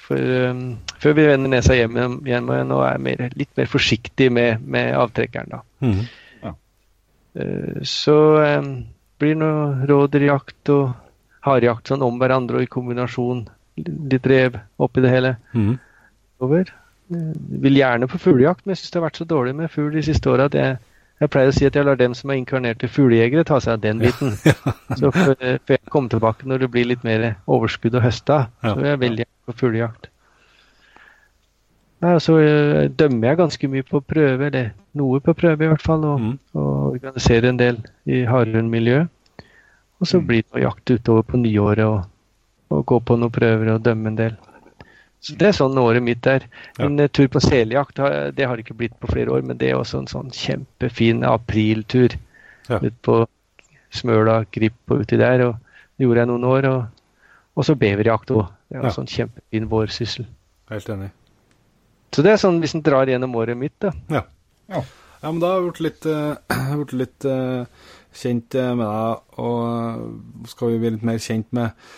For, 0.09 0.17
um, 0.49 0.77
før 0.99 1.13
vi 1.13 1.25
vender 1.27 1.51
nesa 1.51 1.75
hjem 1.77 1.97
igjen 2.25 2.47
og 2.49 2.63
nå 2.65 2.79
er 2.81 2.97
mer, 3.03 3.27
litt 3.37 3.51
mer 3.59 3.67
forsiktig 3.69 4.31
med, 4.33 4.63
med 4.65 4.95
avtrekkeren. 4.97 5.51
da. 5.53 5.59
Mhm. 5.85 6.07
Eh, 7.35 7.81
så 7.83 8.15
um, 8.59 8.71
blir 9.19 9.35
det 9.35 9.41
noe 9.43 9.85
rådyrjakt 9.89 10.69
og 10.73 10.91
harejakt 11.45 11.87
sånn 11.91 12.01
om 12.05 12.17
hverandre 12.19 12.59
og 12.59 12.65
i 12.65 12.71
kombinasjon. 12.71 13.45
Litt 13.79 14.25
rev 14.27 14.57
oppi 14.81 15.01
det 15.05 15.11
hele. 15.13 15.35
Mm. 15.53 15.77
over. 16.41 16.73
Eh, 17.13 17.31
Vil 17.63 17.77
gjerne 17.79 18.07
på 18.07 18.19
fuglejakt, 18.19 18.65
men 18.65 18.75
jeg 18.75 18.81
syns 18.83 18.91
det 18.93 18.99
har 19.01 19.07
vært 19.09 19.19
så 19.21 19.25
dårlig 19.29 19.55
med 19.55 19.71
fugl 19.71 19.91
de 19.95 20.03
siste 20.05 20.29
åra 20.31 20.45
at 20.49 20.53
jeg, 20.57 20.77
jeg 21.19 21.29
pleier 21.33 21.49
å 21.51 21.55
si 21.55 21.65
at 21.67 21.75
jeg 21.75 21.85
lar 21.87 21.95
dem 21.99 22.13
som 22.15 22.29
er 22.31 22.39
inkarnerte 22.39 22.87
fuglejegere, 22.91 23.43
ta 23.47 23.59
seg 23.59 23.73
av 23.77 23.81
den 23.83 23.99
biten. 24.03 24.35
Så 24.99 25.11
før, 25.11 25.33
før 25.35 25.75
jeg 25.75 25.89
komme 25.91 26.09
tilbake 26.11 26.47
når 26.47 26.63
det 26.65 26.71
blir 26.71 26.87
litt 26.91 27.03
mer 27.07 27.33
overskudd 27.47 27.95
å 27.99 28.03
høste 28.03 28.35
av, 28.35 28.45
Ja. 28.63 28.73
så 28.75 28.85
jeg 28.87 28.99
veldig 29.03 29.25
gjerne 29.25 29.51
på 29.51 29.57
fuglejakt. 29.63 30.09
Nei, 32.01 32.13
og 32.15 32.21
så 32.23 32.37
eh, 32.39 32.87
dømmer 32.95 33.27
jeg 33.33 33.37
ganske 33.41 33.67
mye 33.67 33.83
på 33.83 33.99
prøve, 34.07 34.45
eller 34.47 34.69
noe 34.95 35.19
på 35.19 35.33
prøve 35.35 35.65
i 35.65 35.71
hvert 35.71 35.81
fall, 35.83 36.05
og, 36.07 36.19
mm. 36.21 36.35
og 36.55 36.93
organiserer 36.93 37.49
en 37.49 37.57
del 37.59 37.81
i 38.07 38.21
hardhundmiljøet. 38.29 39.09
Og 39.99 40.07
så 40.07 40.19
Mm. 40.21 40.27
blir 40.27 40.41
det 40.43 40.53
noe 40.55 40.61
jakt 40.63 40.91
utover 40.95 41.23
på 41.27 41.37
nyåret 41.41 41.83
og, 41.83 42.05
og 42.71 42.85
gå 42.85 42.99
på 43.03 43.17
noen 43.19 43.31
prøver 43.35 43.73
og 43.73 43.81
dømme 43.83 44.07
en 44.07 44.15
del. 44.15 44.37
Så 45.19 45.35
Det 45.35 45.47
er 45.49 45.51
sånn 45.57 45.75
året 45.77 46.01
mitt 46.01 46.25
er. 46.27 46.45
En 46.79 46.97
eh, 46.99 47.09
tur 47.11 47.27
på 47.27 47.41
seljakt 47.43 47.99
det 47.99 48.45
har 48.47 48.55
det 48.55 48.63
ikke 48.63 48.77
blitt 48.79 48.95
på 49.01 49.11
flere 49.11 49.33
år, 49.35 49.41
men 49.43 49.57
det 49.57 49.69
er 49.73 49.75
også 49.75 49.99
en 49.99 50.07
sånn 50.07 50.31
kjempefin 50.31 51.25
apriltur. 51.27 52.15
Ja. 52.69 52.79
Ut 52.79 52.95
på 53.03 53.25
Smøla, 53.91 54.45
Grip 54.53 54.73
og 54.93 55.01
uti 55.03 55.17
der. 55.17 55.41
og 55.49 55.55
Det 55.97 56.05
gjorde 56.07 56.19
jeg 56.23 56.27
noen 56.31 56.43
år. 56.47 56.69
Og, 56.69 56.85
og 57.57 57.65
så 57.67 57.75
beverjakt 57.75 58.31
òg. 58.31 58.47
Det 58.69 58.77
er 58.77 58.79
en 58.79 58.85
Ja. 58.87 58.95
sånn 58.95 59.07
kjempefin 59.11 59.67
vårsyssel. 59.67 60.25
Helt 60.69 60.87
enig. 60.89 61.09
Så 62.15 62.25
det 62.25 62.33
er 62.33 62.41
sånn 62.41 62.59
hvis 62.63 62.75
en 62.77 62.83
drar 62.85 63.09
gjennom 63.09 63.35
året 63.37 63.57
mitt, 63.59 63.75
da. 63.83 63.93
Ja. 64.09 64.23
ja, 64.71 64.83
men 65.29 65.39
da 65.41 65.53
har 65.53 65.59
jeg 65.59 65.69
blitt 65.69 65.85
litt, 65.85 66.09
uh, 66.13 66.75
blitt 66.81 66.95
litt 66.97 67.29
uh, 67.29 67.65
kjent 68.15 68.55
med 68.57 68.85
deg, 68.85 69.25
og 69.41 69.57
eh, 69.69 70.45
skal 70.49 70.73
vi 70.73 70.79
bli 70.81 70.93
litt 70.95 71.05
mer 71.05 71.19
kjent 71.21 71.51
med 71.55 71.89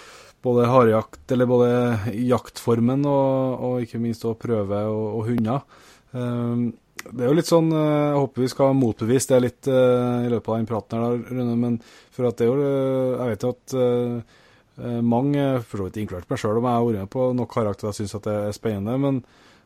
både 0.42 0.68
harejakt, 0.70 1.24
eller 1.32 1.50
både 1.50 1.72
jaktformen 2.18 3.06
og, 3.08 3.66
og 3.68 3.86
ikke 3.86 4.02
minst 4.02 4.26
å 4.26 4.36
prøve 4.40 4.84
og, 4.90 5.04
og 5.20 5.28
hunder. 5.30 5.64
Eh, 6.12 6.70
det 7.02 7.24
er 7.24 7.32
jo 7.32 7.34
litt 7.34 7.50
sånn 7.50 7.72
Jeg 7.74 8.18
håper 8.20 8.44
vi 8.44 8.48
skal 8.52 8.76
motbevise 8.78 9.32
det 9.32 9.38
litt 9.42 9.68
uh, 9.72 10.22
i 10.22 10.28
løpet 10.30 10.52
av 10.52 10.58
den 10.60 10.68
praten 10.70 11.00
her, 11.02 11.16
Rune, 11.32 11.56
men 11.58 11.80
for 12.14 12.28
at 12.30 12.38
det 12.38 12.46
er 12.46 12.52
jo 12.52 12.68
Jeg 12.68 13.32
vet 13.32 13.46
jo 13.46 13.52
at 13.56 13.74
eh, 13.80 15.00
mange, 15.02 15.46
for 15.66 15.82
så 15.82 15.88
vidt 15.88 15.98
inkludert 16.04 16.30
meg 16.30 16.44
sjøl, 16.44 16.60
om 16.60 16.68
jeg 16.68 16.78
har 16.78 16.86
vært 16.86 17.00
med 17.00 17.12
på 17.16 17.26
nok 17.40 17.50
karakter 17.56 17.90
jeg 17.90 18.04
syns 18.04 18.14
det 18.28 18.36
er 18.36 18.54
spennende, 18.54 19.00
men 19.02 19.18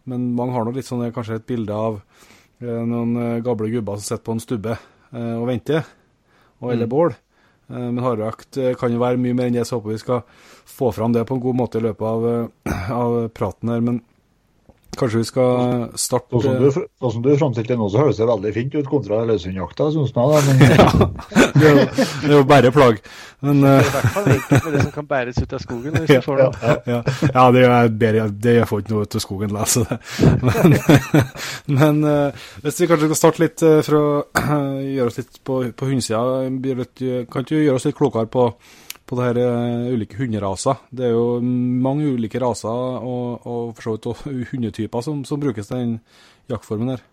men 0.05 0.31
mange 0.37 0.53
har 0.55 0.65
nok 0.67 0.75
litt 0.77 0.87
sånn 0.87 1.03
eh, 1.05 1.13
kanskje 1.15 1.39
et 1.39 1.47
bilde 1.49 1.73
av 1.73 1.99
eh, 2.61 2.81
noen 2.85 3.15
eh, 3.17 3.41
gamle 3.45 3.69
gubber 3.73 3.97
som 3.99 4.05
sitter 4.07 4.25
på 4.25 4.35
en 4.37 4.43
stubbe 4.43 4.77
og 5.15 5.45
venter, 5.47 5.85
og 6.59 6.71
eller 6.73 6.85
Mm. 6.89 6.89
bål. 6.91 7.13
Men 7.69 7.97
hardøkt 8.03 8.57
kan 8.77 8.91
jo 8.91 8.99
være 8.99 9.17
mye 9.17 9.33
mer 9.33 9.47
enn 9.47 9.53
det, 9.53 9.63
så 9.65 9.77
håper 9.77 9.93
vi 9.93 9.97
skal 10.01 10.23
få 10.67 10.89
fram 10.93 11.13
det 11.13 11.23
på 11.25 11.37
en 11.37 11.39
god 11.45 11.55
måte 11.55 11.79
i 11.79 11.85
løpet 11.85 12.01
av, 12.03 12.49
av 13.01 13.29
praten 13.29 13.69
her. 13.71 13.79
Men 13.79 14.01
kanskje 14.99 15.21
vi 15.21 15.27
skal 15.27 15.85
starte 15.99 16.41
Sånn 16.41 16.43
som 16.45 16.57
du, 16.61 16.69
sånn 16.73 17.13
som 17.13 17.23
du 17.25 17.29
framstilte 17.37 17.73
det 17.73 17.79
nå, 17.79 17.87
så 17.91 18.01
høres 18.03 18.19
det 18.19 18.27
veldig 18.29 18.51
fint 18.55 18.75
ut 18.75 18.89
kontra 18.89 19.21
løshundjakta, 19.29 19.89
syns 19.93 20.11
jeg. 20.11 20.27
da, 20.33 20.41
Men 20.47 20.59
det, 21.59 21.69
er 21.69 21.79
jo, 21.79 21.87
det 21.95 22.29
er 22.29 22.35
jo 22.35 22.43
bare 22.49 22.71
plagg. 22.75 23.01
Men 23.45 23.61
Det 23.61 23.71
eh, 23.71 23.79
er 23.79 23.89
i 23.89 23.93
hvert 23.95 24.13
fall 24.15 24.29
enkelt 24.33 24.65
med 24.65 24.73
det 24.75 24.83
som 24.83 24.93
kan 24.95 25.09
bæres 25.09 25.41
ut 25.41 25.53
av 25.53 25.63
skogen. 25.63 25.97
hvis 25.99 26.13
du 26.13 26.21
får 26.25 26.41
det. 26.41 26.47
ja, 26.91 27.01
ja, 27.33 27.45
det 27.55 27.65
er 27.65 27.91
bedre. 28.05 28.27
Det 28.47 28.55
jeg 28.55 28.69
får 28.69 28.83
ikke 28.83 28.93
noe 28.95 29.05
ut 29.05 29.17
av 29.19 29.25
skogen, 29.25 29.53
lese 29.55 29.83
det. 29.85 29.99
Men, 30.45 30.77
men 31.79 32.01
eh, 32.13 32.47
hvis 32.63 32.81
vi 32.81 32.89
kanskje 32.91 33.11
skal 33.11 33.21
starte 33.21 33.45
litt 33.45 33.65
eh, 33.65 33.81
for 33.85 33.99
å 33.99 34.07
gjøre 34.81 35.11
oss 35.11 35.21
litt 35.21 35.43
på, 35.45 35.61
på 35.75 35.91
hundsida, 35.91 36.23
kan 36.49 37.45
ikke 37.45 37.53
du 37.53 37.61
gjøre 37.61 37.77
oss 37.79 37.87
litt 37.89 37.97
klokere 37.99 38.31
på, 38.31 38.49
på 39.05 39.17
det 39.17 39.27
her 39.29 39.41
eh, 39.41 39.89
ulike 39.93 40.19
hunderaser? 40.19 40.79
Det 40.91 41.09
er 41.09 41.15
jo 41.15 41.39
mange 41.41 42.13
ulike 42.15 42.41
raser 42.41 42.69
og, 42.69 43.45
og 43.45 43.75
for 43.77 43.87
så 43.87 43.97
vidt 43.97 44.49
hundetyper 44.53 45.05
som, 45.05 45.25
som 45.27 45.41
brukes 45.41 45.69
til 45.69 45.81
den 45.81 45.99
jaktformen 46.51 46.95
her. 46.95 47.05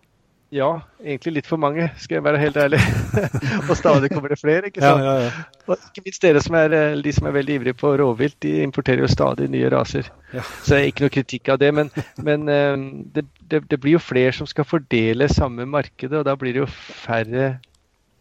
Ja, 0.53 0.83
egentlig 1.01 1.39
litt 1.39 1.47
for 1.49 1.57
mange, 1.57 1.87
skal 1.97 2.19
jeg 2.19 2.23
være 2.27 2.37
helt 2.37 2.57
ærlig. 2.61 2.77
og 3.69 3.71
stadig 3.79 4.11
kommer 4.11 4.29
det 4.29 4.37
flere, 4.37 4.69
ikke 4.69 4.83
sant. 4.83 5.01
ja, 5.01 5.13
ja. 5.23 5.31
Og 5.65 5.87
ikke 5.89 6.03
minst 6.05 6.21
dere 6.21 6.43
som 6.45 6.57
er, 6.59 6.75
eh, 6.77 6.97
de 7.01 7.13
som 7.15 7.25
er 7.25 7.33
veldig 7.39 7.55
ivrige 7.57 7.77
på 7.79 7.95
rovvilt, 7.97 8.37
de 8.45 8.51
importerer 8.61 9.01
jo 9.01 9.09
stadig 9.09 9.47
nye 9.49 9.71
raser. 9.73 10.11
Ja. 10.29 10.43
Så 10.61 10.75
det 10.75 10.77
er 10.77 10.91
ikke 10.91 11.07
noe 11.07 11.15
kritikk 11.15 11.49
av 11.55 11.57
det, 11.63 11.71
men, 11.73 11.89
men 12.21 12.45
eh, 12.53 12.85
det, 13.15 13.25
det, 13.49 13.63
det 13.71 13.81
blir 13.81 13.97
jo 13.97 14.03
flere 14.03 14.35
som 14.37 14.49
skal 14.49 14.67
fordele 14.69 15.29
samme 15.31 15.65
markedet, 15.65 16.19
og 16.21 16.27
da 16.29 16.37
blir 16.37 16.53
det 16.53 16.61
jo 16.61 16.69
færre 16.69 17.47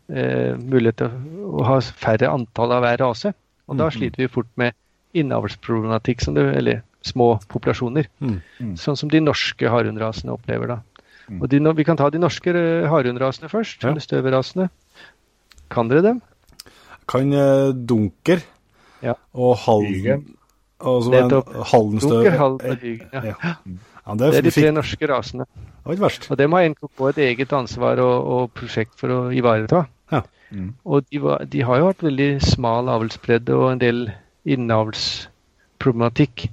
eh, 0.09 0.57
mulighet 0.57 1.02
til 1.02 1.52
å 1.52 1.69
ha 1.69 1.79
færre 1.85 2.33
antall 2.33 2.73
av 2.79 2.87
hver 2.87 3.00
rase. 3.05 3.37
Og 3.69 3.76
da 3.78 3.85
Mhm. 3.88 3.92
sliter 3.99 4.16
vi 4.16 4.28
fort 4.28 4.49
med 4.57 4.73
innavlsproblematikk, 5.14 6.21
som 6.21 6.35
det, 6.35 6.57
eller 6.57 6.83
små 7.02 7.40
populasjoner. 7.49 8.07
Mm. 8.21 8.40
Mm. 8.61 8.75
Sånn 8.76 8.97
som 8.97 9.09
de 9.09 9.21
norske 9.21 9.69
harundrasene 9.69 10.33
opplever 10.33 10.66
da. 10.69 10.81
Mm. 11.31 11.42
Og 11.42 11.49
de, 11.49 11.59
Vi 11.75 11.85
kan 11.85 11.97
ta 11.97 12.11
de 12.11 12.19
norske 12.19 12.52
harundrasene 12.88 13.49
først, 13.49 13.83
Ja. 13.83 13.90
eller 13.90 14.00
støverasene. 14.00 14.71
Kan 15.71 15.88
dere 15.88 16.02
dem? 16.02 16.23
Kan 17.09 17.33
eh, 17.33 17.73
dunker 17.73 18.42
Ja. 19.02 19.14
og 19.35 19.57
Halden. 19.59 19.95
Hygen. 19.95 20.35
Og 20.81 21.02
så 21.04 21.14
en 21.14 21.28
Nettopp. 21.28 21.52
haldenstøv. 21.71 22.25
Dunker, 22.25 22.40
og 22.40 22.61
hygen. 22.81 23.09
Ja. 23.12 23.21
Ja. 23.23 23.35
Ja, 24.07 24.14
det, 24.14 24.19
Det 24.33 24.35
er 24.38 24.42
de 24.42 24.50
fikk- 24.50 24.62
tre 24.62 24.73
norske 24.73 25.07
rasene. 25.09 25.47
det 25.47 25.85
var 25.87 25.92
ikke 25.95 26.02
verst. 26.02 26.31
Og 26.31 26.37
dem 26.38 26.52
har 26.52 26.62
NKK 26.69 27.09
et 27.09 27.19
eget 27.38 27.52
ansvar 27.52 27.99
og, 28.00 28.26
og 28.26 28.54
prosjekt 28.54 28.95
for 28.97 29.09
å 29.09 29.31
ivareta. 29.33 29.87
Mm. 30.52 30.73
Og 30.85 31.04
de, 31.11 31.18
var, 31.23 31.44
de 31.49 31.62
har 31.64 31.78
jo 31.80 31.87
hatt 31.90 32.02
veldig 32.04 32.30
smal 32.44 32.88
avlsbredde 32.92 33.54
og 33.56 33.71
en 33.73 33.80
del 33.82 34.02
innavlsproblematikk. 34.44 36.49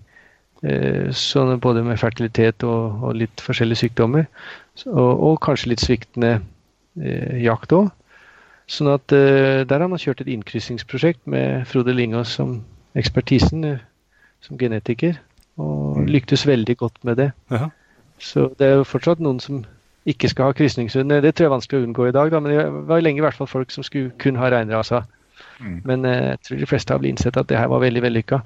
Eh, 0.64 1.08
sånn 1.16 1.60
både 1.64 1.84
med 1.88 2.00
fertilitet 2.02 2.64
og, 2.68 3.04
og 3.04 3.16
litt 3.16 3.42
forskjellige 3.44 3.80
sykdommer. 3.86 4.26
Så, 4.80 4.92
og, 4.92 5.12
og 5.30 5.36
kanskje 5.46 5.70
litt 5.74 5.84
sviktende 5.84 6.32
eh, 7.00 7.38
jakt 7.46 7.72
òg. 7.76 7.88
Sånn 8.70 8.92
at 8.94 9.12
eh, 9.16 9.64
der 9.68 9.80
har 9.82 9.90
man 9.90 10.00
kjørt 10.02 10.22
et 10.22 10.30
innkryssingsprosjekt 10.36 11.22
med 11.32 11.66
Frode 11.70 11.94
Lingås 11.96 12.30
som 12.38 12.50
ekspertisen, 13.00 13.64
eh, 13.66 13.80
som 14.46 14.58
genetiker. 14.60 15.14
Og 15.60 15.78
Mm. 16.00 16.06
lyktes 16.08 16.46
veldig 16.48 16.76
godt 16.80 16.98
med 17.04 17.18
det. 17.20 17.32
Ja. 17.52 17.66
Så 18.20 18.50
det 18.60 18.68
er 18.68 18.76
jo 18.80 18.84
fortsatt 18.88 19.20
noen 19.20 19.40
som 19.44 19.66
ikke 20.06 20.30
skal 20.32 20.50
ha 20.50 20.56
krysningshunder. 20.56 21.22
Det 21.22 21.34
tror 21.36 21.46
jeg 21.46 21.50
er 21.50 21.56
vanskelig 21.56 21.80
å 21.80 21.88
unngå 21.88 22.08
i 22.08 22.16
dag, 22.16 22.32
da, 22.32 22.40
men 22.40 22.54
det 22.54 22.68
var 22.88 23.02
lenge 23.04 23.22
i 23.22 23.26
hvert 23.26 23.38
fall 23.38 23.50
folk 23.50 23.72
som 23.72 23.84
skulle 23.84 24.14
kun 24.22 24.40
ha 24.40 24.50
reinrasa. 24.52 25.04
Mm. 25.60 25.82
Men 25.86 26.06
eh, 26.06 26.30
jeg 26.32 26.40
tror 26.46 26.62
de 26.62 26.70
fleste 26.70 26.94
har 26.94 27.02
blitt 27.04 27.18
innsett 27.18 27.38
at 27.38 27.50
det 27.50 27.60
her 27.60 27.70
var 27.72 27.84
veldig 27.84 28.04
vellykka. 28.08 28.42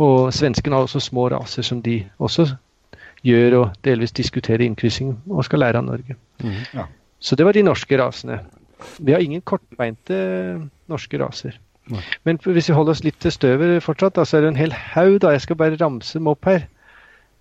Og 0.00 0.32
svenskene 0.34 0.76
har 0.76 0.88
også 0.88 1.02
små 1.04 1.28
raser 1.30 1.66
som 1.66 1.82
de 1.84 2.02
også 2.18 2.48
gjør 3.26 3.56
og 3.58 3.66
delvis 3.84 4.14
diskuterer 4.16 4.64
innkryssing 4.64 5.12
og 5.28 5.44
skal 5.44 5.60
lære 5.64 5.82
av 5.82 5.84
Norge. 5.84 6.16
Mhm. 6.42 6.86
Så 7.20 7.36
det 7.36 7.44
var 7.44 7.52
de 7.52 7.62
norske 7.62 7.98
rasene. 8.00 8.40
Vi 8.98 9.12
har 9.12 9.20
ingen 9.20 9.42
kortbeinte 9.44 10.16
norske 10.88 11.18
raser. 11.20 11.58
Nei. 11.90 12.00
Men 12.24 12.38
hvis 12.42 12.68
vi 12.70 12.74
holder 12.74 12.94
oss 12.94 13.04
litt 13.04 13.18
til 13.20 13.32
støver 13.34 13.80
fortsatt, 13.84 14.14
da, 14.16 14.24
så 14.24 14.38
er 14.38 14.46
det 14.46 14.52
en 14.54 14.60
hel 14.60 14.72
haug. 14.72 15.20
da, 15.20 15.34
Jeg 15.34 15.40
skal 15.40 15.56
bare 15.56 15.76
ramse 15.80 16.18
dem 16.18 16.30
opp 16.30 16.44
her. 16.48 16.64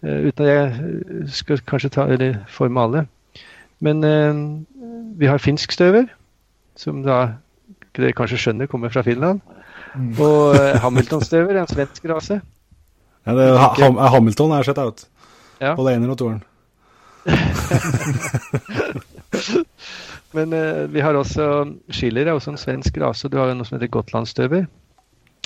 Uh, 0.03 0.27
uten 0.27 0.45
at 0.45 0.49
jeg 0.49 0.65
eh, 0.65 1.23
skal 1.27 1.61
kanskje 1.67 1.89
ta, 1.89 2.07
eller 2.07 2.39
forme 2.47 2.81
alle. 2.81 3.05
Men 3.81 4.03
eh, 4.03 4.33
vi 5.19 5.27
har 5.29 5.37
finsk 5.39 5.71
støver, 5.71 6.05
som 6.75 7.03
da 7.05 7.19
dere 7.95 8.13
kanskje 8.15 8.37
skjønner 8.39 8.67
kommer 8.71 8.89
fra 8.93 9.01
Finland. 9.03 9.39
Og 10.19 10.55
eh, 10.55 10.77
Hamilton-støver 10.83 11.55
er 11.55 11.61
en 11.63 11.71
svensk 11.71 12.05
rase. 12.11 12.41
Ja, 13.27 13.33
det 13.35 13.47
ha 13.59 13.69
Ham 13.79 13.97
Hamilton 13.97 14.51
er 14.55 14.63
sett 14.67 14.77
out. 14.79 15.05
Ja. 15.59 15.73
Både 15.75 15.91
det 15.91 15.97
ene 15.99 16.11
og 16.13 16.17
toeren. 16.19 16.43
Men 20.31 20.53
eh, 20.53 20.83
vi 20.93 21.01
har 21.01 21.13
også 21.17 21.47
Schiller 21.91 22.27
er 22.29 22.33
også 22.37 22.51
en 22.53 22.61
svensk 22.61 22.97
rase. 23.01 23.29
Du 23.29 23.37
har 23.39 23.49
jo 23.49 23.57
noe 23.59 23.65
som 23.67 23.77
heter 23.79 23.91
gotlandsstøver. 23.91 24.67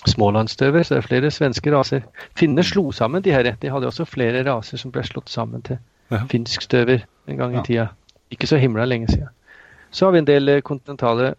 Smålandsstøver, 0.10 0.84
så 0.84 0.96
det 0.98 1.00
er 1.04 1.08
flere 1.08 1.32
svenske 1.32 1.72
raser. 1.72 2.02
Finner 2.36 2.66
slo 2.68 2.90
sammen 2.92 3.24
de 3.24 3.32
her. 3.32 3.54
De 3.62 3.72
hadde 3.72 3.88
også 3.88 4.06
flere 4.10 4.44
raser 4.48 4.78
som 4.82 4.92
ble 4.92 5.04
slått 5.08 5.30
sammen 5.32 5.62
til 5.64 5.78
Ja. 6.12 6.20
finsk 6.30 6.62
støver 6.62 7.06
en 7.28 7.38
gang 7.38 7.54
Ja. 7.54 7.60
i 7.62 7.64
tida. 7.66 7.88
Ikke 8.34 8.50
så 8.50 8.58
himla 8.58 8.86
lenge 8.90 9.12
siden. 9.12 9.30
Så 9.92 10.06
har 10.08 10.16
vi 10.16 10.24
en 10.24 10.28
del 10.28 10.50
eh, 10.50 10.64
kontinentale 10.66 11.34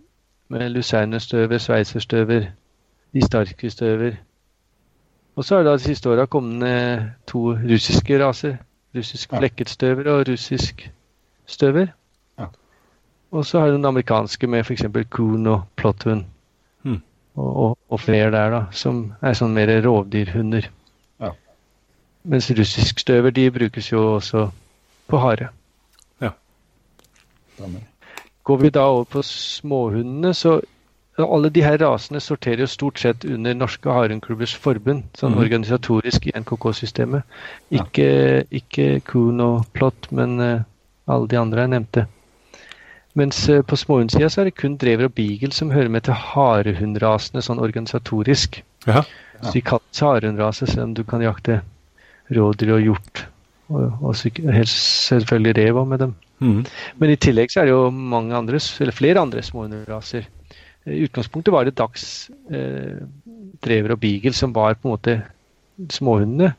med 0.49 0.69
lusernerstøver, 0.71 1.59
sveiserstøver, 1.59 2.47
istarkestøver. 3.13 4.21
Og 5.37 5.45
så 5.45 5.57
har 5.57 5.65
det 5.65 5.73
da 5.73 5.77
de 5.77 5.89
siste 5.89 6.11
åra 6.11 6.27
kommet 6.31 7.11
to 7.27 7.57
russiske 7.59 8.21
raser. 8.23 8.57
Russisk 8.95 9.35
flekket 9.35 9.69
støver 9.69 10.11
og 10.11 10.29
russisk 10.29 10.87
støver. 11.47 11.91
Og 13.35 13.47
så 13.47 13.61
har 13.61 13.67
du 13.67 13.75
den 13.75 13.85
amerikanske 13.85 14.47
med 14.47 14.63
f.eks. 14.65 14.85
Coon 15.11 15.47
og 15.47 15.63
Plothund. 15.77 16.25
Hmm. 16.83 17.03
Og, 17.35 17.57
og, 17.57 17.79
og 17.89 18.01
flere 18.01 18.31
der, 18.31 18.51
da, 18.51 18.61
som 18.71 19.09
er 19.23 19.35
sånn 19.35 19.57
mer 19.57 19.73
rovdyrhunder. 19.83 20.69
Ja. 21.23 21.33
Mens 22.31 22.51
russisk 22.55 23.03
støver 23.03 23.35
de 23.35 23.49
brukes 23.51 23.91
jo 23.91 24.05
også 24.15 24.47
på 25.11 25.19
hare. 25.19 25.51
Stemmer. 27.55 27.83
Går 28.45 28.61
vi 28.61 28.71
da 28.71 28.85
over 28.93 29.05
på 29.09 29.23
småhundene, 29.25 30.35
så 30.37 30.59
alle 31.19 31.49
de 31.55 31.63
her 31.63 31.79
rasene 31.79 32.21
sorterer 32.21 32.65
jo 32.65 32.67
stort 32.67 32.99
sett 32.99 33.25
under 33.25 33.55
Norske 33.55 33.91
Harehundklubbers 33.91 34.55
forbund, 34.59 35.07
sånn 35.15 35.37
mm. 35.37 35.43
organisatorisk 35.45 36.27
i 36.27 36.35
NKK-systemet. 36.41 37.23
Ikke, 37.75 38.09
ikke 38.51 38.89
Kuhn 39.07 39.41
og 39.45 39.69
Plott, 39.77 40.11
men 40.11 40.35
uh, 40.43 40.67
alle 41.07 41.31
de 41.31 41.39
andre 41.39 41.65
jeg 41.65 41.73
nevnte. 41.77 42.07
Mens 43.15 43.45
uh, 43.47 43.63
på 43.63 43.79
småhundsida 43.79 44.29
så 44.33 44.43
er 44.43 44.51
det 44.51 44.59
kun 44.59 44.75
drever 44.81 45.07
og 45.07 45.15
beagle 45.15 45.55
som 45.55 45.71
hører 45.71 45.93
med 45.95 46.09
til 46.09 46.19
harehundrasene 46.19 47.45
sånn 47.47 47.63
organisatorisk. 47.63 48.65
Ja. 48.89 49.07
Så 49.39 49.55
de 49.55 49.63
kalles 49.71 50.03
harehundrase, 50.03 50.67
selv 50.67 50.89
om 50.89 50.99
du 50.99 51.05
kan 51.07 51.23
jakte 51.23 51.63
rådyr 52.35 52.75
og 52.75 52.85
hjort. 52.89 53.27
Og, 53.71 53.87
og 54.03 54.11
og 54.11 54.19
selvfølgelig 54.19 55.57
rev 55.63 55.85
med 55.87 56.03
dem. 56.03 56.19
Mhm. 56.39 56.65
Men 57.01 57.11
i 57.11 57.19
tillegg 57.21 57.53
så 57.53 57.63
er 57.63 57.69
det 57.69 57.75
jo 57.75 57.91
mange 57.91 58.35
andre, 58.37 58.59
eller 58.81 58.97
flere 58.97 59.21
andre 59.21 59.43
småhundraser. 59.43 60.27
I 60.85 61.05
utgangspunktet 61.07 61.53
var 61.55 61.65
det 61.65 61.79
dags 61.79 62.31
eh, 62.53 63.01
drever 63.65 63.95
og 63.95 64.01
beagle 64.03 64.35
som 64.37 64.53
var 64.53 64.75
på 64.75 64.89
en 64.89 64.97
måte 64.97 65.15
småhundene. 65.95 66.53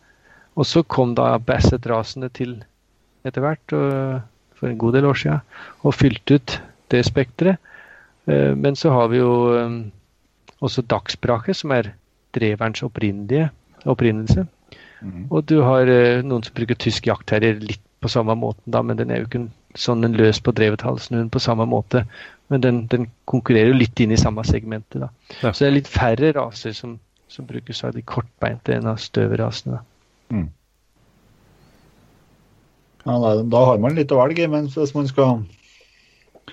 Og 0.55 0.65
så 0.65 0.82
kom 0.88 1.13
da 1.17 1.36
Basset-rasene 1.38 2.32
til 2.34 2.58
etter 3.27 3.44
hvert, 3.44 3.74
for 4.55 4.70
en 4.70 4.77
god 4.79 4.96
del 4.96 5.05
år 5.10 5.17
siden, 5.20 5.41
og 5.84 5.98
fylte 5.98 6.38
ut 6.38 6.55
det 6.94 7.03
spekteret. 7.05 7.60
Eh, 8.25 8.55
men 8.55 8.75
så 8.75 8.94
har 8.94 9.11
vi 9.11 9.22
jo 9.22 9.33
eh, 9.57 9.77
også 10.66 10.85
dagsbrake, 10.90 11.53
som 11.53 11.74
er 11.75 11.94
dreverens 12.35 12.83
opprinnelige 12.85 13.50
opprinnelse. 13.85 14.48
Mm. 15.01 15.27
Og 15.29 15.46
du 15.50 15.59
har 15.61 15.90
eh, 15.92 16.24
noen 16.25 16.46
som 16.46 16.55
bruker 16.57 16.79
tysk 16.81 17.09
jaktterrier 17.11 17.59
litt 17.61 17.83
på 18.01 18.11
samme 18.11 18.35
måten, 18.38 18.72
da, 18.72 18.81
men 18.81 18.98
den 19.00 19.11
er 19.11 19.22
jo 19.22 19.29
ikke 19.29 19.44
en, 19.44 19.51
sånn 19.79 20.03
en 20.07 20.16
løs 20.18 20.40
på 20.44 20.53
drevet 20.55 20.81
halsnund 20.85 21.31
på 21.33 21.42
samme 21.44 21.66
måte. 21.70 22.05
Men 22.53 22.61
den, 22.61 22.83
den 22.92 23.07
konkurrerer 23.29 23.72
jo 23.74 23.79
litt 23.79 24.00
inn 24.03 24.14
i 24.14 24.20
samme 24.22 24.44
segmentet. 24.48 25.01
da. 25.01 25.09
Ja. 25.42 25.51
Så 25.51 25.64
det 25.66 25.70
er 25.72 25.75
litt 25.79 25.90
færre 25.92 26.31
raser 26.38 26.75
som, 26.77 26.98
som 27.31 27.48
brukes 27.50 27.83
av 27.88 27.96
de 27.98 28.03
kortbeinte 28.05 28.75
enn 28.77 28.88
av 28.92 29.01
støverasene. 29.01 29.79
da. 29.79 30.44
Ja, 33.05 33.20
nei, 33.22 33.33
da 33.53 33.61
har 33.70 33.77
man 33.81 33.94
litt 33.98 34.14
å 34.14 34.18
velge 34.24 34.46
i, 34.46 34.50
men 34.50 34.66
hvis 34.74 34.96
man 34.98 35.05
skal, 35.09 35.44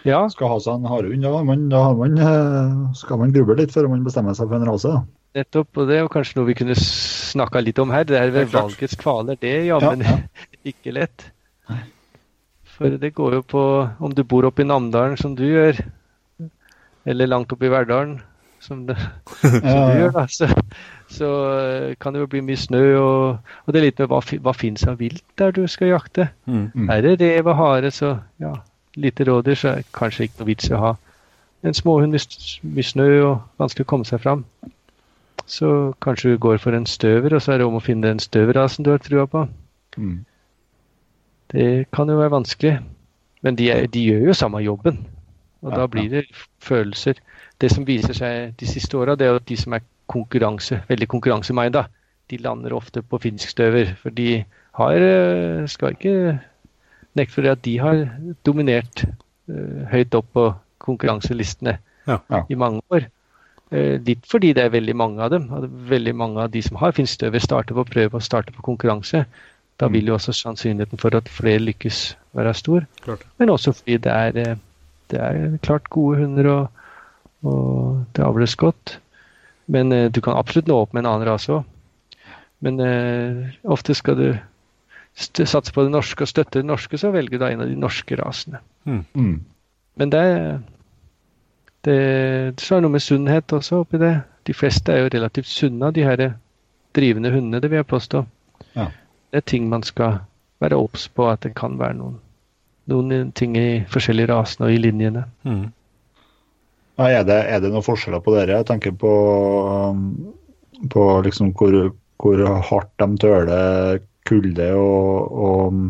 Ja, 0.04 0.24
skal 0.32 0.50
ha 0.52 0.58
seg 0.60 0.80
en 0.80 0.88
harehund, 0.90 1.24
da, 1.24 1.42
man, 1.46 1.66
da 1.72 1.80
har 1.86 1.96
man, 1.96 2.18
eh, 2.20 2.74
skal 2.98 3.20
man 3.22 3.32
gruble 3.32 3.56
litt 3.60 3.72
før 3.72 3.88
man 3.92 4.04
bestemmer 4.04 4.36
seg 4.36 4.50
for 4.50 4.58
en 4.60 4.68
rase. 4.68 4.90
Da. 4.92 5.04
nettopp. 5.38 5.70
Og 5.80 5.88
det 5.88 5.96
er 5.96 6.02
jo 6.04 6.10
kanskje 6.12 6.36
noe 6.40 6.48
vi 6.50 6.56
kunne 6.58 6.76
snakka 6.76 7.62
litt 7.64 7.78
om 7.80 7.92
her. 7.94 8.04
Det 8.04 8.18
er 8.18 8.28
Ja, 8.28 8.34
ved 8.36 8.52
valgets 8.52 8.96
kvaler. 9.00 9.38
Det 9.40 9.48
er 9.60 9.64
jammen 9.70 10.04
Ja, 10.04 10.18
ikke 10.72 10.92
lett. 10.92 11.30
For 12.82 12.98
det 13.02 13.14
går 13.14 13.38
jo 13.38 13.42
på 13.54 13.62
om 14.02 14.14
du 14.14 14.24
bor 14.26 14.48
oppe 14.48 14.64
i 14.64 14.68
Namdalen, 14.68 15.16
som 15.20 15.36
du 15.38 15.44
gjør, 15.46 15.78
eller 17.06 17.30
langt 17.30 17.52
oppe 17.54 17.68
i 17.68 17.72
Verdalen, 17.72 18.18
som 18.62 18.84
det, 18.86 18.96
som 19.40 19.54
du 19.62 19.68
Ja, 19.68 19.86
gjør, 19.98 20.12
da, 20.16 20.26
så, 20.30 20.48
så 21.10 21.30
eh, 21.52 21.94
kan 22.00 22.14
det 22.14 22.22
jo 22.22 22.30
bli 22.34 22.42
mye 22.46 22.58
snø. 22.58 22.82
Og, 22.98 23.54
og 23.64 23.74
det 23.74 23.80
er 23.80 23.88
litt 23.88 24.02
med 24.02 24.10
hva, 24.12 24.20
hva 24.46 24.54
fins 24.56 24.84
av 24.90 25.00
vilt 25.02 25.24
der 25.40 25.54
du 25.54 25.64
skal 25.70 25.94
jakte. 25.94 26.28
Mm. 26.46 26.68
Mm. 26.74 26.92
Er 26.94 27.06
det 27.06 27.16
rev 27.22 27.50
og 27.50 27.58
hare, 27.58 27.94
så 27.94 28.16
ja, 28.42 28.52
lite 28.98 29.26
rådyr, 29.28 29.58
så 29.58 29.72
er 29.72 29.82
det 29.82 29.90
kanskje 29.96 30.28
ikke 30.28 30.42
noe 30.42 30.52
vits 30.52 30.70
i 30.70 30.76
å 30.76 30.84
ha 30.88 30.92
en 31.62 31.74
småhund 31.74 32.14
med 32.14 32.86
snø 32.86 33.08
og 33.22 33.62
vanskelig 33.62 33.86
å 33.86 33.90
komme 33.92 34.06
seg 34.08 34.22
fram. 34.22 34.44
Så 35.46 35.92
kanskje 36.02 36.34
du 36.34 36.42
går 36.42 36.58
for 36.62 36.74
en 36.74 36.86
støver, 36.86 37.34
og 37.34 37.42
så 37.42 37.54
er 37.54 37.62
det 37.62 37.66
om 37.66 37.78
å 37.78 37.82
finne 37.82 38.08
den 38.08 38.22
støverrasen 38.22 38.86
du 38.86 38.92
har 38.92 39.02
trua 39.02 39.26
på. 39.30 39.44
Mm. 39.98 40.22
Det 41.52 41.86
kan 41.92 42.08
jo 42.08 42.16
være 42.18 42.32
vanskelig. 42.32 42.78
Men 43.42 43.56
de, 43.58 43.70
er, 43.70 43.86
de 43.86 44.04
gjør 44.06 44.28
jo 44.30 44.34
samme 44.38 44.62
jobben. 44.62 45.02
Og 45.62 45.72
Ja, 45.72 45.82
da 45.82 45.86
blir 45.86 46.08
det 46.10 46.24
følelser. 46.62 47.18
Det 47.60 47.70
som 47.70 47.86
viser 47.86 48.14
seg 48.16 48.54
de 48.58 48.66
siste 48.66 48.98
åra, 48.98 49.14
det 49.18 49.26
er 49.28 49.38
at 49.38 49.46
de 49.48 49.56
som 49.56 49.74
er 49.76 49.84
konkurranse, 50.10 50.80
veldig 50.88 51.08
konkurransemeida, 51.08 51.84
de 52.30 52.38
lander 52.42 52.74
ofte 52.74 53.02
på 53.02 53.20
finsk 53.22 53.52
støver. 53.52 53.94
For 54.00 54.10
de 54.10 54.44
har 54.78 55.04
eh, 55.06 55.66
Skal 55.68 55.96
ikke 55.96 56.40
nekte 57.18 57.34
for 57.34 57.42
det 57.44 57.50
at 57.52 57.64
de 57.64 57.78
har 57.78 58.04
dominert 58.46 59.04
eh, 59.04 59.82
høyt 59.92 60.14
opp 60.14 60.30
på 60.32 60.52
konkurranselistene 60.82 61.78
Ja. 62.08 62.18
Ja. 62.30 62.42
i 62.50 62.54
mange 62.58 62.80
år. 62.90 63.06
Eh, 63.70 64.00
litt 64.02 64.26
fordi 64.26 64.52
det 64.52 64.64
er 64.64 64.74
veldig 64.74 64.96
mange 64.96 65.22
av 65.22 65.30
dem. 65.30 65.46
Veldig 65.88 66.14
mange 66.16 66.40
av 66.42 66.50
de 66.50 66.62
som 66.62 66.76
har 66.80 66.92
finsk 66.96 67.20
støver, 67.20 67.38
starter 67.38 67.74
på 67.74 67.84
prøve 67.84 68.18
og 68.18 68.22
starter 68.22 68.52
på 68.56 68.64
konkurranse. 68.66 69.24
Da 69.82 69.88
Mm. 69.88 69.92
vil 69.96 70.06
jo 70.12 70.14
også 70.14 70.32
sannsynligheten 70.32 71.00
for 71.02 71.16
at 71.18 71.28
flere 71.28 71.58
lykkes 71.58 72.16
være 72.38 72.54
stor. 72.54 72.84
Klart. 73.02 73.24
Men 73.38 73.50
også 73.50 73.72
fordi 73.74 73.96
det 73.98 74.12
er, 74.12 74.36
eh, 74.38 74.56
det 75.10 75.18
er 75.20 75.56
klart 75.58 75.90
gode 75.90 76.20
hunder, 76.22 76.46
og, 76.52 76.70
og 77.42 78.04
det 78.14 78.22
avles 78.22 78.54
godt. 78.56 79.00
Men 79.66 79.90
eh, 79.92 80.08
du 80.08 80.20
kan 80.20 80.38
absolutt 80.38 80.68
nå 80.70 80.76
opp 80.84 80.94
med 80.94 81.02
en 81.02 81.10
annen 81.10 81.26
rase 81.28 81.50
òg. 81.52 81.64
Men 82.62 82.78
uh, 82.78 83.48
ofte 83.64 83.94
skal 83.94 84.14
du 84.14 84.38
satse 85.18 85.72
på 85.74 85.82
det 85.82 85.90
norske 85.90 86.22
og 86.22 86.28
støtte 86.30 86.60
det 86.60 86.68
norske, 86.68 86.94
så 86.94 87.10
velger 87.10 87.34
du 87.34 87.42
da 87.42 87.48
en 87.50 87.64
av 87.64 87.66
de 87.66 87.74
norske 87.74 88.14
rasene. 88.20 88.60
Mm. 88.86 89.40
Men 89.98 90.10
det 90.10 90.20
er 90.20 90.60
det, 91.82 92.60
Så 92.62 92.76
er 92.76 92.80
det 92.80 92.84
noe 92.86 92.94
med 92.94 93.02
sunnhet 93.02 93.50
også 93.52 93.80
oppi 93.82 93.98
det. 93.98 94.12
De 94.46 94.54
fleste 94.54 94.92
er 94.94 95.02
jo 95.02 95.10
relativt 95.10 95.50
sunne 95.50 95.90
av 95.90 95.92
de 95.96 96.04
her 96.06 96.22
drivende 96.94 97.32
hundene, 97.34 97.60
det 97.60 97.70
vil 97.70 97.80
jeg 97.82 97.90
påstå. 97.90 98.22
Ja. 98.76 98.86
Det 99.32 99.40
er 99.40 99.46
ting 99.48 99.68
man 99.72 99.82
skal 99.86 100.18
være 100.62 100.76
obs 100.78 101.06
på, 101.08 101.26
at 101.32 101.40
det 101.46 101.54
kan 101.58 101.78
være 101.80 101.96
noen, 101.98 102.18
noen 102.92 103.30
ting 103.38 103.56
i 103.56 103.82
forskjellige 103.90 104.28
rasene 104.30 104.68
og 104.68 104.74
i 104.74 104.80
linjene. 104.82 105.24
Mm. 105.48 105.64
Ja, 107.00 107.08
er, 107.08 107.24
det, 107.26 107.38
er 107.48 107.62
det 107.64 107.70
noen 107.72 107.86
forskjeller 107.86 108.20
på 108.22 108.34
dere? 108.36 108.60
Jeg 108.60 108.68
tenker 108.68 108.92
på, 109.00 109.12
um, 109.96 110.04
på 110.92 111.06
liksom 111.24 111.54
hvor, 111.56 111.78
hvor 112.22 112.44
hardt 112.68 112.92
de 113.00 113.08
tøler 113.24 114.02
kulde 114.28 114.68
og, 114.78 115.32
og 115.32 115.80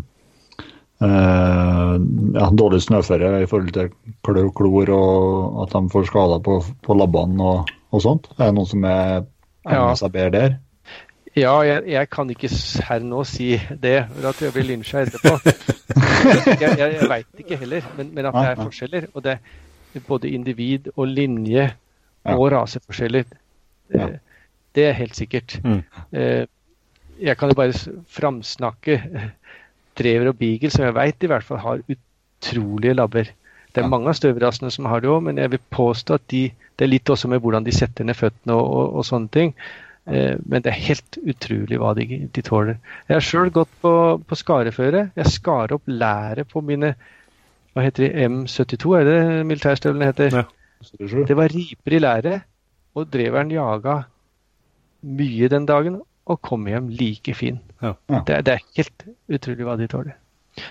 eh, 1.04 1.94
ja, 2.38 2.46
dårlig 2.56 2.80
snøføre 2.86 3.42
i 3.42 3.48
forhold 3.50 3.74
til 3.76 3.90
klør 4.24 4.46
og 4.46 4.54
klor, 4.56 4.92
og 4.94 5.62
at 5.66 5.74
de 5.74 5.92
får 5.92 6.06
skader 6.08 6.40
på, 6.46 6.60
på 6.86 6.96
labbene 6.96 7.44
og, 7.44 7.72
og 7.92 8.04
sånt. 8.06 8.30
Er 8.38 8.48
det 8.48 8.56
noen 8.60 8.70
som 8.70 8.86
er 8.88 9.24
Ja. 9.62 9.76
egner 9.76 9.98
seg 10.00 10.14
bedre 10.14 10.30
der? 10.34 10.54
Ja, 11.36 11.52
jeg, 11.64 11.82
jeg 11.88 12.08
kan 12.12 12.30
ikke 12.30 12.48
her 12.88 13.04
nå 13.08 13.22
si 13.24 13.54
det, 13.56 13.94
for 14.12 14.28
at 14.28 14.40
jeg 14.44 14.52
blir 14.52 14.66
lynsja 14.68 15.04
etterpå. 15.06 15.38
jeg 16.60 16.78
jeg, 16.78 16.96
jeg 16.98 17.08
veit 17.08 17.44
ikke 17.44 17.56
heller, 17.62 17.86
men, 17.96 18.10
men 18.12 18.28
at 18.28 18.36
det 18.36 18.48
er 18.50 18.60
forskjeller. 18.60 19.06
Og 19.14 19.24
det 19.24 19.38
er 19.38 20.04
både 20.08 20.28
individ 20.28 20.90
og 20.96 21.08
linje 21.08 21.70
og 22.24 22.44
raseforskjeller. 22.52 23.24
Det, 23.92 24.08
det 24.76 24.86
er 24.88 24.98
helt 24.98 25.16
sikkert. 25.16 25.56
Mm. 25.64 25.80
Eh, 26.12 26.44
jeg 27.22 27.36
kan 27.38 27.48
jo 27.48 27.56
bare 27.56 27.96
framsnakke 28.12 28.98
drever 29.98 30.32
og 30.32 30.38
beagle, 30.38 30.70
som 30.70 30.84
jeg 30.84 30.96
veit 30.96 31.24
i 31.24 31.30
hvert 31.30 31.46
fall 31.46 31.60
har 31.62 31.84
utrolige 31.92 32.94
labber. 32.94 33.32
Det 33.72 33.80
er 33.80 33.88
mange 33.88 34.10
av 34.12 34.16
støvrasene 34.18 34.70
som 34.72 34.88
har 34.90 35.00
det 35.00 35.08
òg, 35.08 35.22
men 35.24 35.40
jeg 35.40 35.52
vil 35.54 35.62
påstå 35.72 36.18
at 36.18 36.24
de, 36.28 36.42
det 36.76 36.84
er 36.84 36.92
litt 36.92 37.08
også 37.08 37.30
med 37.32 37.40
hvordan 37.40 37.64
de 37.64 37.72
setter 37.72 38.04
ned 38.04 38.18
føttene 38.18 38.56
og, 38.56 38.68
og, 38.68 38.96
og 39.00 39.06
sånne 39.08 39.32
ting. 39.32 39.54
Eh, 40.10 40.34
men 40.46 40.62
det 40.64 40.72
er 40.72 40.80
helt 40.88 41.18
utrolig 41.22 41.78
hva 41.78 41.92
de, 41.94 42.06
de 42.34 42.42
tåler. 42.42 42.78
Jeg 43.08 43.14
har 43.18 43.26
sjøl 43.26 43.50
gått 43.54 43.70
på, 43.84 43.92
på 44.26 44.38
skareføre. 44.40 45.04
Jeg 45.16 45.30
skar 45.30 45.74
opp 45.76 45.82
læret 45.86 46.48
på 46.50 46.62
mine 46.64 46.94
hva 47.72 47.84
heter 47.86 48.04
de, 48.08 48.24
M72, 48.28 48.96
er 48.98 49.04
det 49.08 49.18
militærstøvlene 49.48 50.08
heter? 50.10 50.34
Ja. 50.42 50.46
Det 51.28 51.36
var 51.38 51.48
riper 51.54 51.94
i 51.96 52.00
læret, 52.02 52.42
og 52.98 53.06
dreveren 53.14 53.48
jaga 53.54 54.00
mye 55.02 55.48
den 55.48 55.64
dagen 55.70 56.00
og 56.30 56.40
kom 56.44 56.66
hjem 56.68 56.90
like 56.92 57.32
fin. 57.34 57.60
Ja. 57.82 57.94
Det, 58.10 58.34
er- 58.36 58.42
det 58.46 58.52
er 58.58 58.66
helt 58.76 59.06
utrolig 59.32 59.64
hva 59.66 59.76
de 59.80 59.88
tåler. 59.90 60.18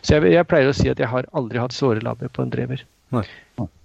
Så 0.05 0.19
jeg, 0.19 0.33
jeg 0.35 0.45
pleier 0.47 0.69
å 0.69 0.75
si 0.77 0.91
at 0.91 0.99
jeg 1.01 1.09
har 1.09 1.25
aldri 1.33 1.57
hatt 1.59 1.73
såre 1.73 2.03
labber 2.05 2.29
på 2.29 2.43
en 2.45 2.51
drever. 2.53 2.83
Nei. 3.11 3.23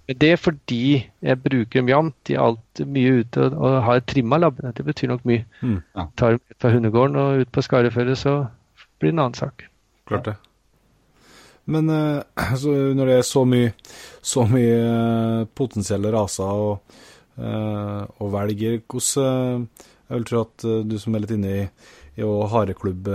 Men 0.07 0.19
det 0.21 0.29
er 0.31 0.39
fordi 0.39 0.81
jeg 1.21 1.39
bruker 1.43 1.81
dem 1.81 1.89
jevnt. 1.91 2.15
De 2.27 2.35
er 2.35 2.43
alltid 2.43 2.91
mye 2.95 3.15
ute 3.21 3.43
og, 3.43 3.57
og 3.59 3.77
har 3.83 4.03
trimma 4.07 4.39
labbene. 4.39 4.73
Det 4.75 4.85
betyr 4.87 5.11
nok 5.11 5.25
mye. 5.27 5.43
Mm. 5.61 5.79
Tar 6.19 6.35
dem 6.35 6.43
ut 6.43 6.61
fra 6.63 6.71
hundegården 6.71 7.19
og 7.21 7.41
ut 7.43 7.51
på 7.51 7.63
skareføret, 7.65 8.17
så 8.17 8.37
blir 8.99 9.11
det 9.11 9.17
en 9.17 9.25
annen 9.25 9.39
sak. 9.39 9.67
Klart 10.07 10.29
det. 10.29 10.37
Men 11.67 11.91
altså, 12.47 12.71
når 12.95 13.11
det 13.11 13.17
er 13.17 13.27
så 13.27 13.43
mye, 13.43 13.73
så 14.23 14.47
mye 14.47 14.79
eh, 14.79 15.43
potensielle 15.59 16.13
raser 16.15 16.63
og, 16.69 16.97
eh, 17.35 18.01
og 18.23 18.33
velger, 18.33 18.79
hvordan 18.87 19.67
Jeg 20.07 20.15
vil 20.15 20.25
tro 20.29 20.41
at 20.45 20.63
du 20.87 20.93
som 20.95 21.15
er 21.15 21.25
litt 21.25 21.35
inne 21.35 21.49
i, 21.51 21.63
i 22.15 22.23
hareklubb 22.23 23.09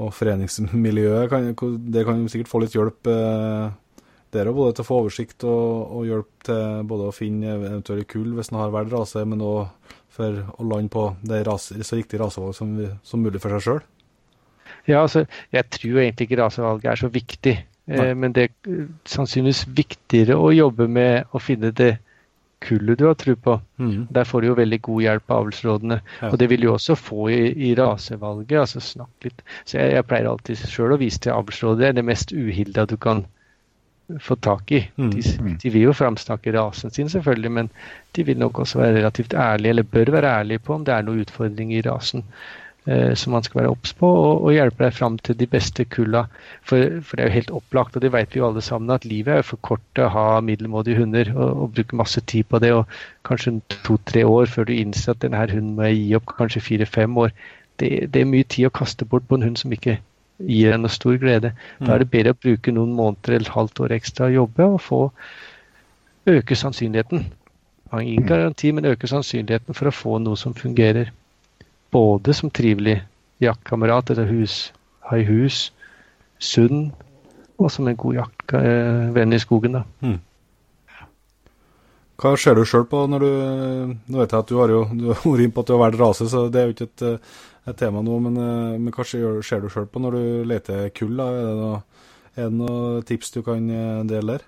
og 0.00 0.12
foreningsmiljøet, 0.14 1.30
kan, 1.30 1.78
det 1.90 2.04
kan 2.06 2.20
jo 2.20 2.30
sikkert 2.30 2.50
få 2.50 2.60
litt 2.62 2.74
hjelp 2.76 3.08
eh, 3.10 3.70
der 4.34 4.50
jo 4.50 4.56
både 4.56 4.76
til 4.76 4.84
å 4.84 4.88
få 4.88 4.98
oversikt 5.04 5.46
og, 5.48 5.94
og 5.96 6.08
hjelp 6.08 6.44
til 6.46 6.84
både 6.90 7.08
å 7.08 7.14
finne 7.14 7.54
eventuelle 7.56 8.06
kull 8.08 8.34
hvis 8.36 8.52
en 8.52 8.60
har 8.60 8.74
valgt 8.74 8.94
rase, 8.94 9.24
men 9.26 9.42
òg 9.42 9.96
for 10.14 10.42
å 10.56 10.66
lande 10.66 10.92
på 10.92 11.06
det 11.26 11.42
rase, 11.46 11.78
så 11.86 11.98
riktige 11.98 12.22
rasevalg 12.22 12.54
som, 12.56 12.76
som 13.06 13.22
mulig 13.22 13.42
for 13.42 13.54
seg 13.56 13.66
sjøl. 13.66 13.82
Ja, 14.88 15.02
altså, 15.02 15.24
jeg 15.54 15.66
tror 15.74 16.00
egentlig 16.02 16.28
ikke 16.28 16.40
rasevalget 16.42 16.92
er 16.92 17.00
så 17.00 17.10
viktig. 17.12 17.56
Eh, 17.90 18.12
men 18.16 18.34
det 18.34 18.46
er 18.48 18.86
sannsynligvis 19.08 19.64
viktigere 19.76 20.38
å 20.38 20.52
jobbe 20.54 20.86
med 20.90 21.34
å 21.34 21.42
finne 21.42 21.72
det 21.76 21.96
kullet 22.60 23.00
du 23.00 23.06
har 23.08 23.16
tro 23.18 23.34
på. 23.40 23.56
Mm. 23.80 24.06
Der 24.12 24.28
får 24.28 24.42
du 24.42 24.50
jo 24.50 24.58
veldig 24.58 24.80
god 24.84 25.04
hjelp 25.04 25.30
av 25.32 25.44
avlsrådene. 25.44 26.00
Ja. 26.20 26.30
Og 26.30 26.38
det 26.42 26.50
vil 26.52 26.66
du 26.66 26.70
også 26.72 26.96
få 26.98 27.30
i, 27.32 27.42
i 27.70 27.74
rasevalget. 27.78 28.58
altså 28.60 28.82
snakk 28.84 29.28
litt. 29.28 29.44
Så 29.64 29.78
jeg, 29.78 29.94
jeg 29.96 30.08
pleier 30.08 30.28
alltid 30.30 30.64
sjøl 30.68 30.96
å 30.96 31.00
vise 31.00 31.22
til 31.24 31.36
avlsrådet. 31.36 31.80
Det 31.80 31.88
er 31.88 32.00
det 32.00 32.08
mest 32.10 32.34
uhilda 32.36 32.86
du 32.90 32.96
kan 33.00 33.24
få 34.18 34.36
tak 34.42 34.72
i. 34.72 34.80
Mm. 34.96 35.10
De, 35.14 35.22
de 35.62 35.72
vil 35.72 35.88
jo 35.88 35.96
framsnakke 35.96 36.54
rasen 36.56 36.90
sin, 36.94 37.10
selvfølgelig, 37.12 37.52
men 37.52 37.70
de 38.16 38.24
vil 38.26 38.38
nok 38.38 38.58
også 38.64 38.80
være 38.80 38.96
relativt 38.98 39.34
ærlige, 39.34 39.76
eller 39.76 39.82
bør 39.82 40.16
være 40.16 40.32
ærlige 40.40 40.64
på 40.64 40.74
om 40.74 40.84
det 40.84 40.94
er 40.94 41.06
noen 41.06 41.22
utfordringer 41.24 41.78
i 41.78 41.84
rasen 41.86 42.24
eh, 42.86 43.14
som 43.14 43.36
man 43.36 43.46
skal 43.46 43.60
være 43.60 43.70
obs 43.74 43.92
på, 43.94 44.08
og, 44.08 44.42
og 44.44 44.56
hjelpe 44.56 44.84
deg 44.84 44.96
fram 44.96 45.18
til 45.18 45.38
de 45.38 45.46
beste 45.50 45.84
kulla. 45.84 46.24
For, 46.66 46.98
for 47.04 47.16
det 47.16 47.24
er 47.24 47.30
jo 47.30 47.36
helt 47.38 47.54
opplagt, 47.60 47.96
og 47.96 48.04
det 48.04 48.12
vet 48.16 48.34
vi 48.34 48.42
jo 48.42 48.48
alle 48.48 48.64
sammen, 48.64 48.90
at 48.94 49.06
livet 49.08 49.34
er 49.34 49.42
jo 49.42 49.48
for 49.52 49.64
kort 49.70 49.86
til 49.94 50.08
å 50.08 50.12
ha 50.16 50.26
middelmådige 50.44 51.00
hunder 51.02 51.32
og, 51.36 51.48
og 51.64 51.72
bruke 51.78 52.02
masse 52.02 52.24
tid 52.26 52.50
på 52.50 52.62
det. 52.64 52.74
og 52.76 53.00
Kanskje 53.28 53.58
to-tre 53.86 54.26
år 54.26 54.50
før 54.50 54.70
du 54.70 54.76
innser 54.76 55.14
at 55.14 55.22
denne 55.24 55.46
hunden 55.46 55.74
må 55.78 55.90
jeg 55.90 56.02
gi 56.02 56.20
opp, 56.20 56.36
kanskje 56.40 56.66
fire-fem 56.72 57.18
år. 57.26 57.34
Det, 57.80 58.12
det 58.12 58.22
er 58.22 58.28
mye 58.28 58.44
tid 58.44 58.68
å 58.68 58.76
kaste 58.82 59.06
bort 59.08 59.28
på 59.28 59.38
en 59.38 59.46
hund 59.48 59.60
som 59.60 59.72
ikke 59.72 60.00
gir 60.46 60.72
deg 60.72 60.80
noe 60.80 60.92
stor 60.92 61.18
glede. 61.20 61.52
Da 61.80 61.94
er 61.94 62.04
det 62.04 62.10
bedre 62.12 62.34
å 62.34 62.40
bruke 62.40 62.72
noen 62.74 62.94
måneder 62.96 63.36
eller 63.36 63.48
et 63.48 63.56
halvt 63.56 63.82
år 63.84 63.96
ekstra 63.98 64.28
og 64.28 64.36
jobbe 64.36 64.68
og 64.76 64.80
få 64.84 65.00
øke 66.30 66.56
sannsynligheten. 66.56 67.26
Har 67.90 68.00
ingen 68.00 68.26
garanti, 68.26 68.72
men 68.72 68.86
øke 68.86 69.10
sannsynligheten 69.10 69.74
for 69.74 69.90
å 69.90 69.94
få 69.94 70.18
noe 70.22 70.38
som 70.38 70.54
fungerer. 70.54 71.10
Både 71.90 72.34
som 72.36 72.52
trivelig 72.54 73.00
jaktkamerat 73.42 74.10
eller 74.14 74.30
hus, 74.30 74.72
ha 75.08 75.18
i 75.18 75.26
hus, 75.26 75.70
sunn, 76.38 76.90
og 77.58 77.70
som 77.72 77.88
en 77.88 77.98
god 77.98 78.20
jaktvenn 78.22 79.34
i 79.36 79.40
skogen. 79.42 79.80
da. 79.80 80.18
Hva 82.20 82.34
ser 82.36 82.58
du 82.58 82.66
sjøl 82.68 82.84
på 82.88 83.06
når 83.08 83.22
du 83.24 83.30
Nå 84.12 84.18
vet 84.20 84.32
jeg 84.32 84.42
at 84.42 84.50
du 84.50 84.58
har 84.60 84.72
jo 84.72 84.82
du 84.92 85.06
har 85.08 85.22
vært 85.22 85.44
inne 85.46 85.54
på 85.56 85.62
at 85.64 85.70
du 85.70 85.74
har 85.74 85.82
valgt 85.84 86.00
rase, 86.00 86.28
så 86.28 86.48
det 86.52 86.60
er 86.60 86.68
jo 86.68 86.74
ikke 86.76 86.88
et, 86.88 87.04
eh, 87.08 87.38
et 87.70 87.80
tema 87.80 88.02
nå. 88.04 88.18
Men, 88.26 88.38
eh, 88.40 88.78
men 88.78 88.94
hva 88.94 89.06
ser, 89.06 89.26
du 89.38 89.42
sjøl 89.42 89.88
på 89.90 90.02
når 90.02 90.16
du 90.16 90.22
leter 90.50 90.88
kull? 90.96 91.16
da? 91.18 91.28
Er 91.30 91.48
det 91.48 91.58
noe, 91.60 91.82
er 92.36 92.48
det 92.48 92.58
noe 92.60 93.02
tips 93.08 93.34
du 93.36 93.42
kan 93.46 93.68
eh, 93.70 94.00
dele 94.10 94.38
der? 94.38 94.46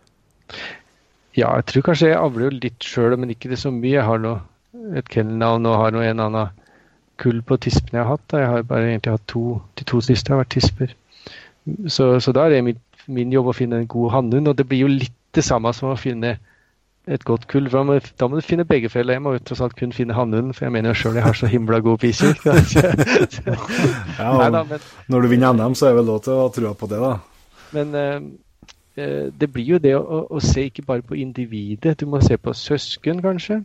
Ja, 1.33 1.55
jeg 1.57 1.69
tror 1.71 1.87
kanskje 1.89 2.11
jeg 2.11 2.21
avler 2.21 2.49
jo 2.49 2.59
litt 2.59 2.85
sjøl, 2.85 3.17
men 3.17 3.33
ikke 3.33 3.53
det 3.53 3.61
så 3.63 3.73
mye. 3.73 3.97
Jeg 3.97 4.09
har 4.09 4.21
nå 4.21 4.37
et 4.99 5.09
kennelnavn 5.13 5.69
og 5.69 5.79
har 5.81 5.95
nå 5.95 6.05
en 6.05 6.27
annen 6.27 6.61
kull 7.23 7.41
på 7.47 7.59
tispene 7.63 8.01
jeg 8.01 8.05
har 8.05 8.17
hatt. 8.17 8.27
da. 8.33 8.43
Jeg 8.43 8.53
har 8.53 8.69
bare 8.69 8.91
egentlig 8.91 9.17
hatt 9.17 9.29
to, 9.31 9.45
de 9.79 9.87
to 9.89 10.03
siste 10.05 10.33
har 10.33 10.43
vært 10.43 10.55
tisper. 10.57 10.95
Så, 11.87 12.17
så 12.21 12.35
da 12.35 12.47
er 12.47 12.57
det 12.57 12.65
min, 12.67 12.81
min 13.07 13.33
jobb 13.33 13.53
å 13.53 13.57
finne 13.57 13.81
en 13.81 13.91
god 13.91 14.11
hannhund, 14.17 14.51
og 14.51 14.59
det 14.59 14.67
blir 14.69 14.85
jo 14.85 14.91
litt 14.93 15.15
det 15.33 15.45
samme 15.47 15.71
som 15.77 15.93
å 15.93 15.99
finne 16.01 16.37
et 17.11 17.25
godt 17.27 17.49
kull. 17.51 17.67
Da 17.71 17.83
må, 17.87 17.99
da 17.99 18.29
må 18.31 18.39
du 18.39 18.47
finne 18.47 18.67
begge 18.69 18.91
feller. 18.93 19.17
Jeg 19.17 19.25
må 19.25 19.35
jo 19.35 19.43
tross 19.43 19.63
alt 19.65 19.75
kun 19.79 19.95
finne 19.95 20.15
hannhunden, 20.15 20.55
for 20.55 20.69
jeg 20.69 20.75
mener 20.75 20.93
jo 20.93 21.01
sjøl 21.01 21.19
jeg 21.19 21.27
har 21.27 21.39
så 21.39 21.51
himla 21.51 21.81
gode 21.83 21.99
piser. 22.05 22.37
Ja, 24.19 24.63
Når 25.09 25.27
du 25.27 25.29
vinner 25.33 25.57
NM, 25.57 25.75
så 25.75 25.89
er 25.89 25.95
det 25.95 26.03
vel 26.03 26.11
lov 26.13 26.23
til 26.23 26.37
å 26.37 26.45
ha 26.45 26.55
trua 26.55 26.73
på 26.79 26.89
det, 26.91 27.03
da. 27.03 27.13
Men 27.73 27.99
eh, 27.99 28.17
eh, 29.01 29.27
det 29.35 29.51
blir 29.51 29.75
jo 29.75 29.83
det 29.83 29.97
å, 29.99 30.03
å, 30.03 30.23
å 30.37 30.45
se 30.45 30.69
ikke 30.69 30.87
bare 30.87 31.07
på 31.07 31.19
individet. 31.19 31.99
Du 32.01 32.07
må 32.11 32.23
se 32.23 32.39
på 32.39 32.55
søsken, 32.55 33.23
kanskje. 33.25 33.63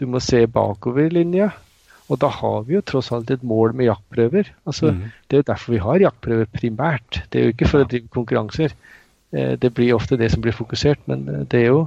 Du 0.00 0.06
må 0.08 0.20
se 0.24 0.46
bakover 0.46 1.12
linja. 1.12 1.50
Og 2.06 2.20
da 2.22 2.28
har 2.30 2.60
vi 2.68 2.76
jo 2.76 2.84
tross 2.86 3.10
alt 3.14 3.30
et 3.34 3.42
mål 3.42 3.74
med 3.74 3.88
jaktprøver. 3.88 4.52
Altså, 4.68 4.92
mm. 4.94 5.06
Det 5.26 5.36
er 5.36 5.42
jo 5.42 5.50
derfor 5.50 5.74
vi 5.74 5.82
har 5.82 6.04
jaktprøver 6.04 6.50
primært. 6.54 7.22
Det 7.32 7.40
er 7.40 7.48
jo 7.48 7.54
ikke 7.54 7.70
for 7.70 7.82
å 7.82 7.88
drive 7.90 8.12
konkurranser. 8.14 8.76
Eh, 9.34 9.54
det 9.58 9.72
blir 9.74 9.96
ofte 9.96 10.18
det 10.20 10.30
som 10.32 10.44
blir 10.44 10.54
fokusert, 10.54 11.02
men 11.10 11.26
eh, 11.28 11.42
det 11.50 11.64
er 11.64 11.72
jo 11.72 11.86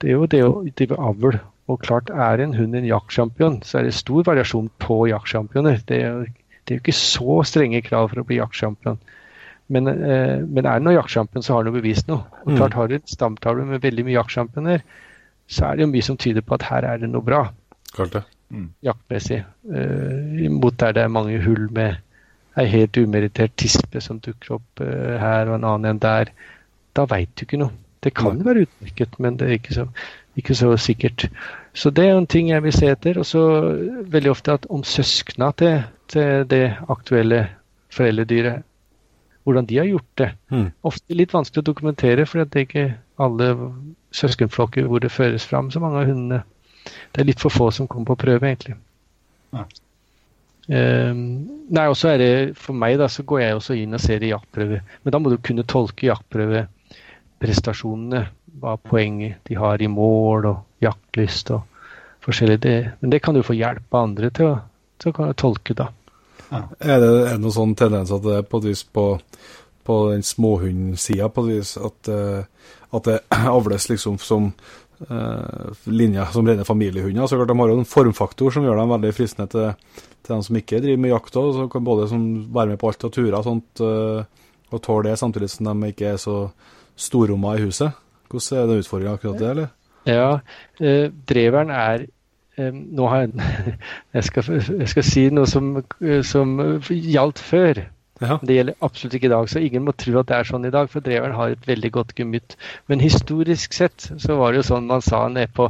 det, 0.00 0.08
er 0.08 0.12
jo 0.16 0.26
det 0.26 0.42
å 0.44 0.64
drive 0.76 0.96
avl. 0.98 1.38
Og 1.68 1.80
klart 1.82 2.10
er 2.14 2.40
en 2.44 2.54
hund 2.54 2.76
en 2.78 2.86
jaktsjampion, 2.86 3.60
så 3.66 3.78
er 3.80 3.88
det 3.88 3.94
stor 3.94 4.22
variasjon 4.28 4.68
på 4.78 5.06
jaktsjampioner. 5.10 5.80
Det 5.86 6.00
det 6.66 6.74
er 6.74 6.78
jo 6.80 6.82
ikke 6.82 6.98
så 6.98 7.34
strenge 7.46 7.78
krav 7.86 8.08
for 8.10 8.20
å 8.20 8.26
bli 8.26 8.40
jaktsjampion. 8.40 8.96
Men, 9.70 9.86
eh, 9.86 10.40
men 10.42 10.66
er 10.66 10.78
det 10.80 10.82
noen 10.82 10.96
jaktsjampion, 10.96 11.42
så 11.42 11.54
har 11.54 11.62
den 11.64 11.72
jo 11.74 11.80
bevist 11.80 12.08
noe. 12.08 12.24
Og 12.44 12.52
Mm. 12.52 12.56
klart 12.56 12.74
Har 12.74 12.88
du 12.88 12.94
en 12.94 13.06
stamtavle 13.06 13.64
med 13.66 13.82
veldig 13.82 14.04
mye 14.04 14.16
jaktsjampioner, 14.18 14.82
så 15.48 15.64
er 15.66 15.76
det 15.76 15.82
jo 15.86 15.92
mye 15.92 16.02
som 16.02 16.16
tyder 16.16 16.40
på 16.42 16.54
at 16.54 16.62
her 16.62 16.82
er 16.84 16.98
det 16.98 17.10
noe 17.10 17.22
bra 17.22 17.50
Klart 17.94 18.10
det. 18.12 18.24
jaktmessig. 18.82 19.44
Eh, 19.72 20.48
mot 20.50 20.76
der 20.76 20.92
det 20.92 21.02
er 21.04 21.08
mange 21.08 21.38
hull 21.42 21.68
med 21.70 21.96
ei 22.56 22.66
helt 22.66 22.96
umerittert 22.96 23.54
tispe 23.56 24.00
som 24.00 24.18
dukker 24.18 24.54
opp 24.54 24.80
eh, 24.80 25.18
her 25.18 25.46
og 25.48 25.54
en 25.54 25.64
annen 25.64 25.90
en 25.90 25.98
der. 25.98 26.30
Da 26.94 27.04
veit 27.06 27.28
du 27.36 27.44
ikke 27.44 27.58
noe. 27.58 27.70
Det 28.06 28.14
kan 28.14 28.38
være 28.46 28.66
utmerket, 28.66 29.18
men 29.18 29.38
det 29.40 29.48
er 29.48 29.58
ikke 29.58 29.74
så, 29.74 29.86
ikke 30.38 30.54
så 30.54 30.70
sikkert. 30.78 31.26
Så 31.74 31.90
det 31.90 32.06
er 32.06 32.16
en 32.16 32.28
ting 32.30 32.52
jeg 32.52 32.62
vil 32.62 32.74
se 32.74 32.88
etter. 32.92 33.18
Og 33.18 33.26
så 33.26 33.42
veldig 34.14 34.30
ofte 34.30 34.54
at 34.54 34.68
om 34.70 34.84
søskna 34.86 35.50
til, 35.58 35.80
til 36.12 36.46
det 36.50 36.64
aktuelle 36.92 37.42
foreldredyret, 37.92 38.62
hvordan 39.46 39.66
de 39.66 39.78
har 39.78 39.90
gjort 39.90 40.12
det. 40.18 40.30
Mm. 40.50 40.68
Ofte 40.86 41.18
litt 41.18 41.34
vanskelig 41.34 41.62
å 41.62 41.70
dokumentere, 41.70 42.26
for 42.26 42.42
det 42.42 42.60
er 42.60 42.68
ikke 42.68 42.86
alle 43.22 43.50
søskenflokker 44.16 44.86
hvor 44.90 45.02
det 45.02 45.12
føres 45.14 45.46
fram 45.46 45.70
så 45.70 45.82
mange 45.82 46.02
av 46.02 46.10
hundene. 46.10 46.42
Det 47.12 47.22
er 47.22 47.28
litt 47.28 47.42
for 47.42 47.54
få 47.54 47.70
som 47.74 47.88
kommer 47.90 48.12
på 48.12 48.20
prøve, 48.26 48.46
egentlig. 48.46 48.76
Ja. 49.54 49.66
Um, 50.66 51.20
nei, 51.70 51.84
og 51.86 51.94
så 51.94 52.08
er 52.10 52.18
det 52.18 52.30
For 52.58 52.74
meg 52.74 52.96
da, 52.98 53.06
så 53.06 53.22
går 53.22 53.38
jeg 53.38 53.54
også 53.54 53.76
inn 53.78 53.94
og 53.94 54.02
ser 54.02 54.24
i 54.26 54.32
jaktprøve. 54.32 54.80
Men 55.04 55.14
da 55.14 55.20
må 55.22 55.30
du 55.30 55.38
kunne 55.38 55.66
tolke 55.68 56.08
jaktprøveprestasjonene. 57.46 58.26
Hva 58.56 58.76
poenget 58.80 59.44
de 59.44 59.56
har 59.60 59.82
i 59.82 59.88
mål 59.88 60.46
og 60.48 60.82
jaktlyst 60.82 61.50
og 61.52 61.62
forskjellig. 62.24 62.58
Det, 62.62 62.76
men 63.00 63.12
det 63.12 63.20
kan 63.22 63.34
du 63.34 63.42
få 63.44 63.56
hjelp 63.56 63.92
av 63.92 64.08
andre 64.08 64.30
til 64.30 64.48
å, 64.48 64.56
til 64.98 65.12
å 65.12 65.32
tolke, 65.36 65.76
da. 65.76 65.90
Er 66.50 67.00
det, 67.02 67.10
er 67.10 67.34
det 67.34 67.42
noen 67.42 67.54
sånn 67.54 67.74
tendens 67.78 68.12
at 68.14 68.22
det 68.22 68.38
er 68.38 68.46
på 68.46 68.60
på, 68.94 69.04
på 69.86 69.94
den 70.12 70.22
småhundsida 70.22 71.28
på 71.28 71.44
at, 71.50 72.08
eh, 72.08 72.72
at 72.94 73.08
det 73.08 73.20
avles 73.56 73.88
liksom 73.90 74.18
som 74.18 74.52
uh, 75.10 75.74
linja 75.84 76.26
som 76.32 76.46
rene 76.46 76.64
familiehunder? 76.64 77.26
Så 77.26 77.36
klart 77.36 77.48
De 77.48 77.58
har 77.58 77.68
jo 77.68 77.78
en 77.78 77.84
formfaktor 77.84 78.50
som 78.50 78.64
gjør 78.64 78.78
dem 78.78 78.94
veldig 78.94 79.12
fristende 79.14 79.50
til, 79.50 79.74
til 80.22 80.36
dem 80.36 80.46
som 80.46 80.56
ikke 80.56 80.80
driver 80.80 81.02
med 81.02 81.12
jakt 81.12 81.36
Også, 81.36 81.58
som 81.58 81.70
kan 81.70 81.84
både 81.84 82.08
som 82.08 82.22
være 82.54 82.72
med 82.72 82.80
på 82.80 82.88
alt 82.88 83.04
av 83.04 83.12
turer 83.12 83.38
og 83.40 83.46
sånt, 83.46 83.82
eh, 83.82 84.46
og 84.70 84.82
tåle 84.82 85.10
det, 85.10 85.18
samtidig 85.18 85.50
som 85.50 85.68
de 85.68 85.92
ikke 85.92 86.14
er 86.14 86.22
så 86.22 86.38
storromma 86.96 87.56
i 87.56 87.64
huset. 87.66 87.96
Hvordan 88.30 88.58
er 88.58 88.68
det 88.70 88.78
utfordringa 88.82 89.16
akkurat 89.16 89.40
det, 89.40 89.50
eller? 89.50 89.72
Ja, 90.06 90.38
eh, 90.80 91.10
dreveren 91.28 91.70
er 91.74 92.06
eh, 92.58 92.72
Nå 92.72 93.08
har 93.10 93.24
jeg 93.24 93.32
jeg 94.14 94.24
skal, 94.28 94.50
jeg 94.80 94.88
skal 94.92 95.06
si 95.06 95.26
noe 95.34 95.50
som, 95.50 95.76
eh, 96.00 96.22
som 96.26 96.56
gjaldt 96.88 97.42
før. 97.42 97.82
Ja. 98.20 98.38
Det 98.40 98.54
gjelder 98.56 98.78
absolutt 98.80 99.14
ikke 99.18 99.28
i 99.28 99.34
dag, 99.34 99.48
så 99.52 99.60
ingen 99.60 99.84
må 99.84 99.92
tro 99.92 100.14
at 100.20 100.30
det 100.30 100.38
er 100.38 100.48
sånn 100.48 100.64
i 100.64 100.72
dag, 100.72 100.88
for 100.88 101.04
dreveren 101.04 101.36
har 101.36 101.52
et 101.52 101.68
veldig 101.68 101.90
godt 101.98 102.14
gemytt. 102.16 102.56
Men 102.88 103.02
historisk 103.04 103.76
sett 103.76 104.08
så 104.16 104.38
var 104.40 104.52
det 104.52 104.62
jo 104.62 104.70
sånn 104.70 104.88
man 104.88 105.04
sa 105.04 105.26
ned 105.28 105.52
på 105.56 105.68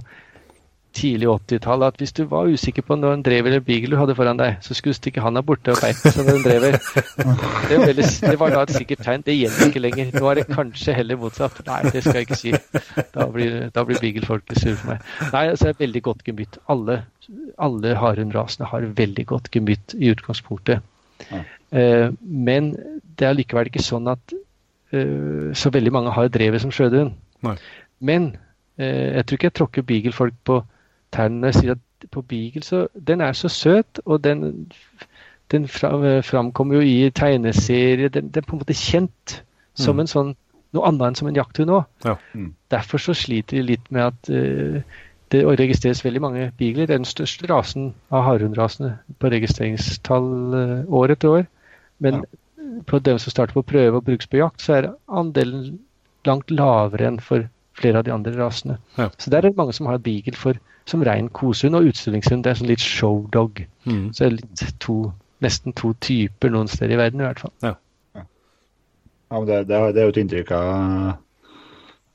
tidlig 0.97 1.29
80-tallet 1.29 1.93
at 1.93 2.01
hvis 2.01 2.15
du 2.17 2.23
var 2.31 2.49
usikker 2.49 2.85
på 2.87 2.97
når 2.97 3.17
en 3.17 3.25
drever 3.27 3.53
eller 3.53 3.65
beagle 3.65 3.93
du 3.93 3.99
hadde 4.01 4.17
foran 4.19 4.41
deg, 4.41 4.57
så 4.65 4.75
skulle 4.77 4.95
du 4.97 4.99
stikke 4.99 5.25
handa 5.25 5.43
borte 5.45 5.75
og 5.75 5.81
peise 5.83 6.13
som 6.15 6.29
en 6.33 6.43
drever. 6.45 6.79
Det, 7.67 7.79
veldig, 7.83 8.07
det 8.23 8.39
var 8.41 8.55
da 8.55 8.63
et 8.65 8.75
sikkert 8.77 9.03
tegn. 9.05 9.25
Det 9.27 9.35
gjelder 9.37 9.71
ikke 9.71 9.83
lenger. 9.83 10.13
Nå 10.15 10.31
er 10.31 10.41
det 10.41 10.47
kanskje 10.51 10.95
heller 10.97 11.21
motsatt. 11.21 11.59
Nei, 11.67 11.81
det 11.91 12.03
skal 12.05 12.21
jeg 12.21 12.29
ikke 12.29 12.41
si. 12.41 12.55
Da 13.15 13.27
blir, 13.33 13.57
da 13.75 13.85
blir 13.89 14.01
beagle-folket 14.03 14.61
sure 14.63 14.77
for 14.81 14.95
meg. 14.95 15.11
Nei, 15.33 15.45
altså 15.53 15.69
det 15.69 15.75
er 15.75 15.83
veldig 15.85 16.03
godt 16.09 16.25
gemytt. 16.29 16.59
Alle, 16.73 17.01
alle 17.69 17.97
harehundrasene 18.01 18.71
har 18.71 18.89
veldig 19.01 19.27
godt 19.35 19.51
gemytt 19.55 19.97
i 19.99 20.13
utgangspunktet. 20.15 20.85
Ja. 21.31 21.43
Eh, 21.71 22.09
men 22.21 22.73
det 23.19 23.29
er 23.29 23.37
likevel 23.37 23.71
ikke 23.71 23.85
sånn 23.85 24.09
at 24.13 24.37
eh, 24.95 25.53
så 25.57 25.73
veldig 25.75 25.93
mange 25.95 26.15
har 26.15 26.31
drevet 26.33 26.63
som 26.63 26.75
sjødun. 26.75 27.15
Men 27.99 28.33
eh, 28.79 29.19
jeg 29.19 29.27
tror 29.27 29.39
ikke 29.39 29.51
jeg 29.51 29.59
tråkker 29.61 29.89
beagle-folk 29.91 30.41
på 30.47 30.61
jeg 31.15 31.55
sier 31.55 31.77
at 31.77 32.09
på 32.11 32.23
beagle 32.23 32.63
så 32.63 32.89
Den 33.07 33.21
er 33.21 33.33
så 33.33 33.49
søt, 33.49 34.01
og 34.05 34.25
den, 34.25 34.73
den 35.51 35.69
framkommer 35.69 36.75
jo 36.75 36.81
i 36.81 37.11
tegneserie. 37.11 38.09
Den, 38.09 38.29
den 38.29 38.43
er 38.43 38.47
på 38.47 38.57
en 38.57 38.59
måte 38.59 38.75
kjent 38.75 39.43
som 39.75 39.97
Mm. 39.97 40.01
en 40.01 40.07
sånn 40.07 40.37
noe 40.73 40.87
annet 40.89 41.07
enn 41.07 41.15
som 41.15 41.29
en 41.29 41.37
jakthund 41.37 41.71
òg. 41.71 41.85
Ja. 42.05 42.17
Mm. 42.35 42.55
Derfor 42.71 42.99
så 42.99 43.15
sliter 43.15 43.57
de 43.57 43.63
litt 43.63 43.91
med 43.91 44.03
at 44.03 44.31
uh, 44.31 44.83
det 45.33 45.45
registreres 45.61 46.05
veldig 46.05 46.21
mange 46.21 46.53
beagler. 46.59 46.83
Er 46.83 46.99
den 46.99 47.05
største 47.05 47.47
rasen 47.47 47.95
av 48.11 48.25
harehundrasene 48.25 48.99
på 49.19 49.31
registreringstall 49.31 50.31
uh, 50.55 50.85
år 50.93 51.17
etter 51.17 51.29
år. 51.29 51.47
Men 51.99 52.25
på 52.87 52.99
dem 52.99 53.19
som 53.19 53.31
starter 53.31 53.57
på 53.57 53.63
prøve 53.63 53.97
og 53.97 54.05
brukes 54.05 54.27
på 54.27 54.41
jakt, 54.41 54.63
så 54.63 54.79
er 54.79 54.93
andelen 55.09 55.79
langt 56.27 56.51
lavere 56.51 57.07
enn 57.09 57.21
for 57.23 57.47
flere 57.77 58.01
av 58.01 58.05
de 58.07 58.13
andre 58.13 58.35
rasene. 58.37 58.79
Ja. 58.97 59.11
Så 59.19 59.31
der 59.31 59.45
er 59.45 59.51
det 59.51 59.57
mange 59.57 59.73
som 59.77 59.87
har 59.87 60.03
beagle 60.03 60.37
for 60.37 60.59
som 60.87 61.03
rein 61.07 61.29
kosehund 61.35 61.79
og 61.79 61.91
utstillingshund. 61.91 62.45
Det 62.45 62.53
er 62.53 62.61
sånn 62.61 62.71
litt 62.71 62.85
showdog. 62.85 63.65
Mm. 63.87 64.07
Så 64.13 64.23
det 64.23 64.29
er 64.29 64.37
litt 64.39 64.65
to, 64.83 64.97
nesten 65.45 65.75
to 65.79 65.93
typer 66.05 66.53
noen 66.55 66.71
steder 66.71 66.97
i 66.97 67.01
verden 67.01 67.23
i 67.23 67.27
hvert 67.27 67.43
fall. 67.43 67.55
Ja, 69.27 69.41
men 69.41 69.47
det, 69.49 69.63
det, 69.67 69.79
det 69.97 70.03
er 70.03 70.07
jo 70.07 70.15
et 70.15 70.19
inntrykk 70.23 70.53
jeg, 70.55 71.15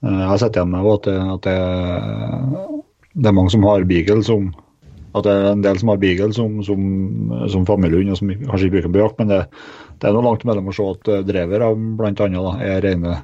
eh, 0.01 0.12
jeg 0.15 0.27
har 0.31 0.39
sett 0.39 0.55
igjen 0.55 0.71
med, 0.71 0.88
at, 0.88 1.07
det, 1.10 1.15
at 1.36 1.47
det, 1.47 2.84
det 3.19 3.31
er 3.31 3.36
mange 3.36 3.51
som 3.51 3.65
har 3.67 3.88
beagle 3.89 4.23
som 4.23 4.51
at 5.12 5.25
det 5.27 5.31
er 5.36 5.49
en 5.49 5.63
del 5.63 5.79
som 5.79 5.91
har 5.91 5.99
beagle 5.99 6.31
som, 6.31 6.62
som, 6.63 6.84
som 7.51 7.65
familiehund, 7.67 8.13
og 8.13 8.19
som 8.19 8.29
kanskje 8.31 8.69
ikke 8.69 8.77
bruker 8.77 8.93
på 8.93 9.01
jakt, 9.01 9.17
men 9.19 9.31
det, 9.31 9.41
det 9.99 10.07
er 10.07 10.15
noe 10.15 10.23
langt 10.23 10.45
mellom 10.47 10.69
å 10.71 10.75
se 10.75 10.86
at 10.88 11.10
eh, 11.12 11.25
drever 11.27 11.65
av 11.65 12.05
annet 12.07 12.21
er 12.63 12.79
rene, 12.86 13.17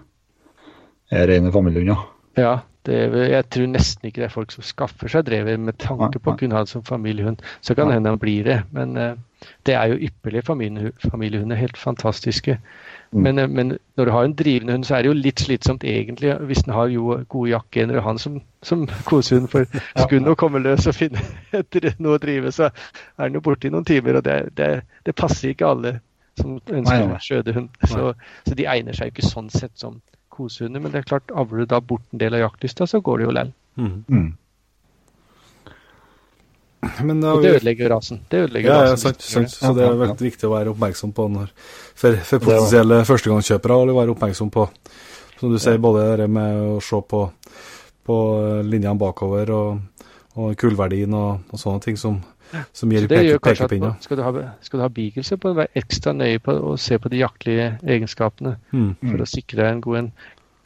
er 1.15 1.31
rene 1.31 1.53
familiehunder. 1.55 2.03
Ja, 2.37 2.57
er, 2.93 3.15
jeg 3.31 3.45
tror 3.53 3.69
nesten 3.71 4.07
ikke 4.07 4.21
det 4.21 4.27
er 4.27 4.33
folk 4.33 4.53
som 4.53 4.65
skaffer 4.65 5.11
seg 5.11 5.25
drever 5.27 5.57
med 5.61 5.77
tanke 5.81 6.19
på 6.19 6.33
å 6.33 6.37
kunne 6.39 6.57
ha 6.57 6.65
det 6.65 6.71
som 6.71 6.85
familiehund. 6.87 7.41
Så 7.61 7.75
kan 7.75 7.89
det 7.89 7.97
hende 7.97 8.13
han 8.13 8.21
blir 8.21 8.47
det, 8.47 8.61
men 8.75 8.97
eh, 8.97 9.17
det 9.67 9.75
er 9.77 9.91
jo 9.91 9.99
ypperlige 10.07 10.45
familiehu- 10.47 11.09
familiehunder. 11.09 11.59
Helt 11.59 11.77
fantastiske. 11.77 12.57
Mm. 13.11 13.21
Men, 13.23 13.39
eh, 13.39 13.47
men 13.47 13.77
når 13.97 14.05
du 14.05 14.11
har 14.11 14.23
en 14.23 14.35
drivende 14.39 14.73
hund, 14.73 14.85
så 14.85 14.95
er 14.95 15.05
det 15.05 15.11
jo 15.11 15.19
litt 15.19 15.39
slitsomt 15.39 15.83
egentlig, 15.83 16.33
hvis 16.49 16.63
den 16.65 16.73
har 16.73 16.87
jo 16.87 17.19
gode 17.29 17.51
jaktgener 17.51 17.99
og 17.99 18.03
han 18.03 18.17
som, 18.17 18.41
som 18.63 18.87
kosehund. 19.05 19.47
For 19.51 19.65
skulle 20.03 20.25
den 20.25 20.35
komme 20.35 20.63
løs 20.63 20.87
og 20.87 20.95
finne 20.95 21.23
etter 21.59 21.93
noe 21.99 22.17
å 22.17 22.23
drive, 22.23 22.51
så 22.51 22.69
er 22.71 23.23
den 23.27 23.39
jo 23.39 23.45
borte 23.45 23.69
i 23.69 23.73
noen 23.73 23.87
timer. 23.87 24.19
Og 24.19 24.27
det, 24.27 24.41
det, 24.57 24.73
det 25.05 25.15
passer 25.15 25.53
ikke 25.53 25.71
alle 25.71 25.99
som 26.37 26.59
ønsker 26.69 27.01
en 27.01 27.17
skjødehund. 27.21 27.69
Så, 27.87 28.13
så 28.47 28.57
de 28.57 28.67
egner 28.69 28.97
seg 28.97 29.09
jo 29.09 29.17
ikke 29.17 29.29
sånn 29.29 29.49
sett 29.53 29.73
som 29.79 30.01
kosehunder. 30.37 30.83
Men 30.83 30.93
det 30.93 31.01
er 31.03 31.07
klart, 31.09 31.31
avler 31.33 31.65
du 31.65 31.71
da 31.73 31.79
bort 31.81 32.05
en 32.13 32.21
del 32.21 32.37
av 32.37 32.45
jaktlysta, 32.47 32.87
så 32.89 33.01
går 33.03 33.17
det 33.23 33.27
jo 33.27 33.35
lell. 33.39 33.51
Mm. 33.77 33.95
Mm. 34.07 34.27
Men 37.03 37.21
da 37.21 37.33
Og 37.35 37.41
det 37.43 37.55
ødelegger 37.57 37.89
rasen. 37.89 38.21
Det 38.29 38.43
ødelegger 38.45 38.69
Ja, 38.69 38.77
ja, 38.85 38.91
rasen. 38.93 38.97
sant, 39.17 39.21
sant. 39.21 39.49
Så 39.51 39.73
det 39.75 39.83
er 39.83 39.97
veldig 39.97 40.27
viktig 40.29 40.47
å 40.47 40.53
være 40.53 40.71
oppmerksom 40.73 41.11
på 41.17 41.25
når, 41.33 41.49
for, 41.97 42.15
for 42.29 42.43
potensielle 42.45 43.01
førstegangskjøpere. 43.09 43.77
å 43.81 43.97
være 43.97 44.13
oppmerksom 44.13 44.51
på, 44.53 44.67
som 45.39 45.51
du 45.51 45.59
sier, 45.59 45.77
både 45.81 46.05
det 46.21 46.29
med 46.29 46.61
å 46.77 46.79
se 46.81 47.01
på, 47.09 47.23
på 48.07 48.17
linjene 48.63 48.97
bakover 49.01 49.51
og, 49.51 50.05
og 50.37 50.55
kullverdien 50.61 51.13
og, 51.17 51.49
og 51.51 51.59
sånne 51.61 51.83
ting 51.83 51.97
som, 51.97 52.21
som 52.73 52.91
gir 52.91 53.07
pekepinner. 53.07 53.95
skal 54.01 54.17
du 54.17 54.23
ha, 54.23 54.31
skal 54.61 54.79
du 54.79 54.83
ha 54.83 54.89
beagle, 54.89 55.23
så 55.23 55.35
må 55.43 55.49
du 55.53 55.57
være 55.61 55.73
ekstra 55.75 56.13
nøye 56.13 56.39
på 56.39 56.51
å 56.71 56.77
se 56.79 56.97
på 56.99 57.09
de 57.09 57.17
jaktlige 57.23 57.77
egenskapene 57.83 58.55
Mm. 58.73 58.95
for 59.01 59.17
å 59.23 59.27
sikre 59.27 59.57
deg 59.63 59.71
en 59.71 59.81
god 59.81 59.97
en. 59.97 60.11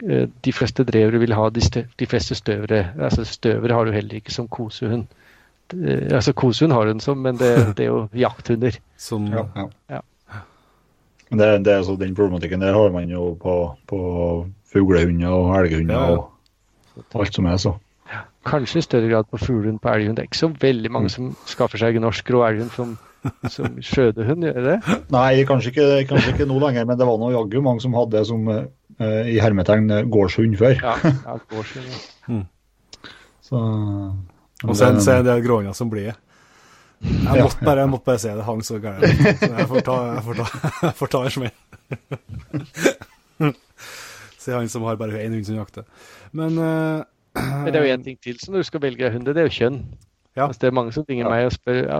Eh, 0.08 0.26
De 0.42 0.52
fleste 0.52 0.84
drevere 0.84 1.18
vil 1.18 1.32
ha 1.34 1.48
de, 1.50 1.60
stø, 1.60 1.82
de 1.98 2.06
fleste 2.06 2.34
støvere. 2.34 2.92
Altså 2.98 3.24
Støvere 3.24 3.72
har 3.74 3.84
du 3.84 3.92
heller 3.92 4.14
ikke 4.20 4.32
som 4.34 4.48
kosehund. 4.48 5.06
Eh, 5.74 6.12
Altså 6.14 6.32
Kosehund 6.32 6.72
har 6.72 6.84
du 6.84 6.92
den 6.92 7.00
som, 7.00 7.18
men 7.18 7.36
det, 7.36 7.52
det 7.76 7.84
er 7.86 7.90
jo 7.92 8.08
jakthunder. 8.14 8.78
Som, 8.96 9.26
Ja, 9.32 9.46
ja. 9.56 9.68
Ja. 9.90 10.00
Det, 11.32 11.64
det 11.64 11.72
er 11.72 11.82
så 11.82 11.94
Den 11.96 12.14
problematikken 12.14 12.60
der 12.60 12.74
har 12.74 12.90
man 12.92 13.08
jo 13.08 13.34
på, 13.40 13.54
på 13.88 13.98
fuglehunder 14.72 15.28
og 15.32 15.54
elghunder 15.56 15.94
Ja, 15.94 16.10
ja. 16.10 16.18
og 17.14 17.20
alt 17.22 17.34
som 17.34 17.46
er, 17.46 17.56
så. 17.56 17.72
Kanskje 18.46 18.80
i 18.80 18.84
større 18.84 19.08
grad 19.10 19.28
på 19.30 19.38
fuglehund 19.38 19.78
på 19.82 19.90
elghund. 19.92 20.16
Det 20.18 20.24
er 20.24 20.30
ikke 20.30 20.40
så 20.40 20.50
veldig 20.62 20.90
mange 20.90 21.10
som 21.14 21.30
skaffer 21.46 21.78
seg 21.78 21.98
norsk 22.02 22.26
grå 22.26 22.42
elghund 22.48 22.72
som, 22.74 22.96
som 23.52 23.76
skjødehund, 23.90 24.48
gjør 24.48 24.66
det? 24.66 24.78
Nei, 25.14 25.44
kanskje 25.48 25.70
ikke, 25.74 25.86
kanskje 26.10 26.34
ikke 26.34 26.48
nå 26.50 26.58
lenger, 26.64 26.88
men 26.88 26.98
det 26.98 27.06
var 27.06 27.20
nå 27.22 27.30
jaggu 27.34 27.60
mange 27.62 27.84
som 27.84 27.94
hadde 27.98 28.16
det 28.16 28.24
som 28.30 28.50
uh, 28.50 28.64
i 29.30 29.38
hermetegn 29.42 29.86
eh, 29.94 30.02
gårdshund 30.10 30.58
før. 30.58 30.74
Ja, 30.80 30.96
ja 31.12 31.38
gårdshund. 31.54 31.94
ja. 32.28 32.42
Så, 33.42 33.58
og 34.64 34.76
så 34.78 34.86
er 34.86 35.00
så 35.04 35.18
er 35.18 35.24
det 35.26 35.42
gråinga 35.44 35.74
som 35.76 35.90
blir. 35.92 36.14
Jeg 37.02 37.42
måtte 37.42 37.64
bare, 37.64 37.82
jeg 37.82 37.90
måtte 37.90 38.06
bare 38.06 38.20
se 38.22 38.30
det 38.32 38.44
hang 38.46 38.62
så 38.64 38.78
gærent. 38.80 39.24
Så 39.40 39.50
jeg 39.58 39.68
får 39.68 39.80
ta, 39.86 39.96
jeg 40.14 40.22
får 40.26 40.38
ta, 40.38 40.46
jeg 40.86 40.94
får 41.00 41.10
ta 41.12 41.22
en 41.22 41.34
smell. 41.36 41.54
Se 44.42 44.54
han 44.54 44.70
som 44.70 44.86
har 44.86 44.98
bare 45.00 45.22
én 45.22 45.34
hund 45.34 45.46
som 45.46 45.58
jakter. 45.58 45.84
Men 46.32 46.58
eh, 46.58 47.02
Men 47.36 47.68
det 47.72 47.80
er 47.80 47.86
jo 47.86 47.94
én 47.96 48.04
ting 48.04 48.18
til 48.20 48.38
som 48.40 48.54
du 48.54 48.62
skal 48.66 48.82
velge 48.82 49.10
hund, 49.12 49.26
det 49.26 49.36
er 49.36 49.48
jo 49.48 49.54
kjønn. 49.56 49.78
Ja. 50.36 50.46
Altså, 50.46 50.58
det 50.60 50.68
er 50.68 50.76
mange 50.76 50.92
som 50.92 51.04
ringer 51.08 51.26
Ja. 51.26 51.30
meg 51.30 51.46
og 51.46 51.52
spør 51.52 51.80
ja, 51.84 51.98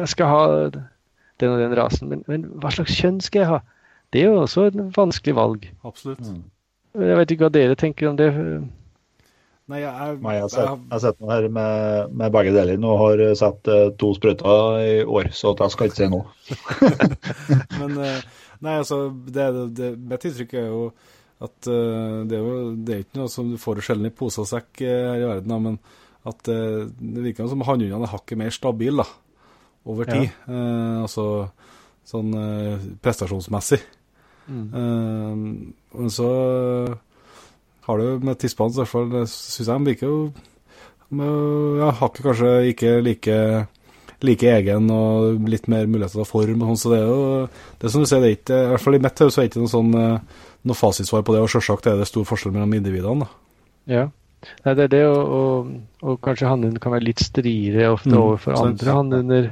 jeg 0.00 0.08
skal 0.08 0.26
ha 0.26 0.40
den 0.70 1.48
og 1.54 1.58
den 1.60 1.76
rasen, 1.78 2.08
men, 2.08 2.24
men 2.28 2.44
hva 2.60 2.72
slags 2.72 2.96
kjønn 3.00 3.20
skal 3.24 3.40
jeg 3.40 3.48
ha? 3.48 3.60
Det 4.12 4.20
er 4.22 4.26
jo 4.28 4.40
også 4.42 4.66
et 4.68 4.76
vanskelig 4.96 5.34
valg. 5.36 5.70
absolutt. 5.84 6.20
Mm. 6.20 6.42
Jeg 7.00 7.16
vet 7.16 7.30
ikke 7.30 7.46
hva 7.46 7.52
dere 7.54 7.76
tenker 7.78 8.08
om 8.10 8.16
det. 8.18 8.28
Nei, 9.70 9.78
jeg, 9.84 9.92
er, 9.94 10.16
Nei, 10.18 10.32
jeg 10.34 10.42
har 10.42 10.50
sett, 10.50 10.66
jeg 10.66 10.90
har 10.90 11.02
sett 11.04 11.20
noe 11.22 11.30
her 11.30 11.46
med, 11.48 12.10
med 12.18 12.32
begge 12.34 12.50
deler 12.56 12.80
nå. 12.82 12.96
Har 12.98 13.20
jeg 13.22 13.36
satt 13.38 13.70
to 14.02 14.10
sprøyter 14.16 14.80
i 14.82 14.96
år, 15.06 15.30
så 15.30 15.52
at 15.54 15.62
jeg 15.62 15.70
skal 15.76 15.86
ikke 15.86 16.00
si 16.00 16.08
noe. 16.10 16.26
Men 17.80 17.94
eh, 18.02 18.18
Nei, 18.60 18.74
altså, 18.82 18.98
det, 19.30 19.46
det, 19.78 19.92
mitt 20.10 20.26
inntrykk 20.28 20.56
er 20.58 20.66
jo 20.66 20.80
at 21.40 21.68
uh, 21.72 22.20
det 22.28 22.36
er 22.36 22.44
jo 22.44 22.56
det 22.76 22.94
er 22.94 23.02
ikke 23.04 23.20
noe 23.22 23.32
som 23.32 23.48
du 23.48 23.56
får 23.60 23.80
sjelden 23.84 24.10
i 24.10 24.12
pose 24.12 24.42
og 24.42 24.48
sekk 24.50 24.82
eh, 24.84 25.06
her 25.08 25.22
i 25.22 25.28
verden, 25.28 25.48
da, 25.48 25.58
men 25.58 25.78
at 26.28 26.50
uh, 26.52 26.84
det 27.00 27.24
virker 27.30 27.48
som 27.48 27.64
hannhundene 27.64 28.04
er 28.04 28.12
hakket 28.12 28.40
mer 28.40 28.52
stabile 28.52 29.06
over 29.88 30.04
Ja. 30.04 30.18
tid. 30.18 30.34
Eh, 30.52 30.96
altså 31.00 31.24
sånn 32.10 32.34
prestasjonsmessig. 33.00 33.78
Mm. 34.50 35.70
Men 35.94 36.10
så 36.10 36.26
har 37.86 38.00
du 38.00 38.24
med 38.26 38.38
tispene, 38.42 38.72
i 38.74 38.80
hvert 38.80 38.90
fall, 38.90 39.12
syns 39.30 39.60
jeg 39.62 39.68
de 39.70 39.86
virker 39.92 40.10
jo 40.10 40.18
ja, 41.78 41.92
hakket 42.00 42.24
kanskje 42.26 42.50
ikke 42.72 42.90
like 43.06 43.36
like 44.24 44.42
egen 44.50 44.90
og 44.90 45.48
litt 45.48 45.66
mer 45.68 45.86
mulighet 45.86 46.12
til 46.16 46.24
form. 46.28 46.62
og 46.62 46.68
sånn, 46.72 46.80
Så 46.82 46.90
det 46.92 47.00
er 47.00 47.08
jo 47.08 47.48
det 47.80 47.84
er 47.88 47.92
som 47.94 48.02
du 48.04 48.06
sier, 48.10 48.20
det 48.20 48.30
er 48.30 48.36
ikke, 48.38 48.60
i 48.64 48.70
hvert 48.74 48.80
fall 48.84 48.94
i 48.94 49.02
mitt 49.06 49.18
hode 49.18 49.32
er 49.32 49.42
det 49.42 49.50
ikke 49.50 49.60
noe 49.64 49.74
sånn 49.74 49.94
eh, 49.94 50.18
noe 50.64 50.76
fasitsvar 50.76 51.22
på 51.24 51.34
det. 51.36 51.42
Og 51.44 51.48
selvsagt 51.52 51.86
er 51.86 51.96
det 52.00 52.08
stor 52.10 52.24
forskjell 52.28 52.52
mellom 52.52 52.74
individene. 52.74 53.26
da. 53.26 53.30
Ja. 53.94 54.06
Nei, 54.64 54.72
det 54.74 54.84
er 54.84 54.88
det, 54.88 55.04
og, 55.06 55.32
og, 55.36 55.72
og 56.02 56.20
kanskje 56.24 56.48
hannhunder 56.48 56.80
kan 56.80 56.92
være 56.92 57.04
litt 57.10 57.20
striere 57.20 57.90
ofte 57.92 58.08
Mm, 58.14 58.20
overfor 58.22 58.56
sant. 58.56 58.80
andre 58.80 58.92
hannhunder. 58.96 59.50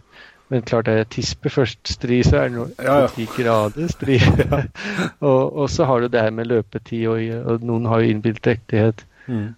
Men 0.49 0.63
klart 0.63 0.89
er 0.89 1.05
tispe 1.05 1.51
først 1.53 1.79
stri, 1.93 2.23
så 2.25 2.39
er 2.41 2.49
det 2.49 2.57
noe 2.57 2.69
Ja, 2.81 3.01
ja. 3.03 3.09
ti 3.13 3.27
grader 3.37 3.89
stri. 3.93 4.17
og, 5.21 5.57
og 5.61 5.69
så 5.69 5.85
har 5.85 6.01
du 6.01 6.09
det 6.09 6.23
her 6.23 6.31
med 6.33 6.47
løpetid, 6.49 7.07
og, 7.07 7.21
og 7.53 7.67
noen 7.69 7.85
har 7.87 8.01
jo 8.01 8.09
innbilt 8.15 8.41
drektighet. 8.45 9.05
Mm. 9.29 9.55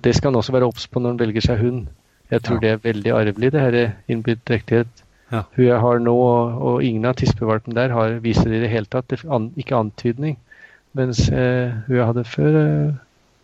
Det 0.00 0.14
skal 0.16 0.30
han 0.30 0.38
også 0.38 0.52
være 0.54 0.68
obs 0.70 0.86
på 0.86 1.00
når 1.02 1.10
han 1.16 1.18
velger 1.20 1.44
seg 1.50 1.58
hund. 1.60 1.88
Jeg 2.30 2.42
tror 2.46 2.58
Ja. 2.58 2.60
det 2.60 2.70
er 2.70 2.82
veldig 2.92 3.12
arvelig, 3.12 3.52
det 3.52 3.60
her 3.60 3.92
innbilt 4.08 4.44
drektighet. 4.48 5.04
Ja. 5.32 5.42
Hun 5.56 5.64
jeg 5.64 5.80
har 5.80 5.98
nå, 6.02 6.14
og, 6.14 6.62
og 6.62 6.82
ingen 6.84 7.04
av 7.06 7.14
tispevalpene 7.18 7.74
der 7.74 7.92
har, 7.94 8.18
viser 8.22 8.50
det 8.50 8.60
i 8.60 8.64
det 8.64 8.70
hele 8.72 8.86
tatt 8.90 9.08
det, 9.12 9.20
an, 9.30 9.52
ikke 9.56 9.78
antydning. 9.78 10.36
Mens 10.98 11.28
eh, 11.30 11.70
hun 11.86 11.96
jeg 11.96 12.06
hadde 12.06 12.24
før, 12.26 12.58
eh, 12.64 12.92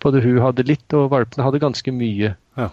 både 0.02 0.22
hun 0.24 0.40
hadde 0.42 0.66
litt, 0.66 0.86
og 0.98 1.10
valpene 1.14 1.46
hadde 1.46 1.62
ganske 1.62 1.94
mye. 1.94 2.32
Ja. 2.58 2.68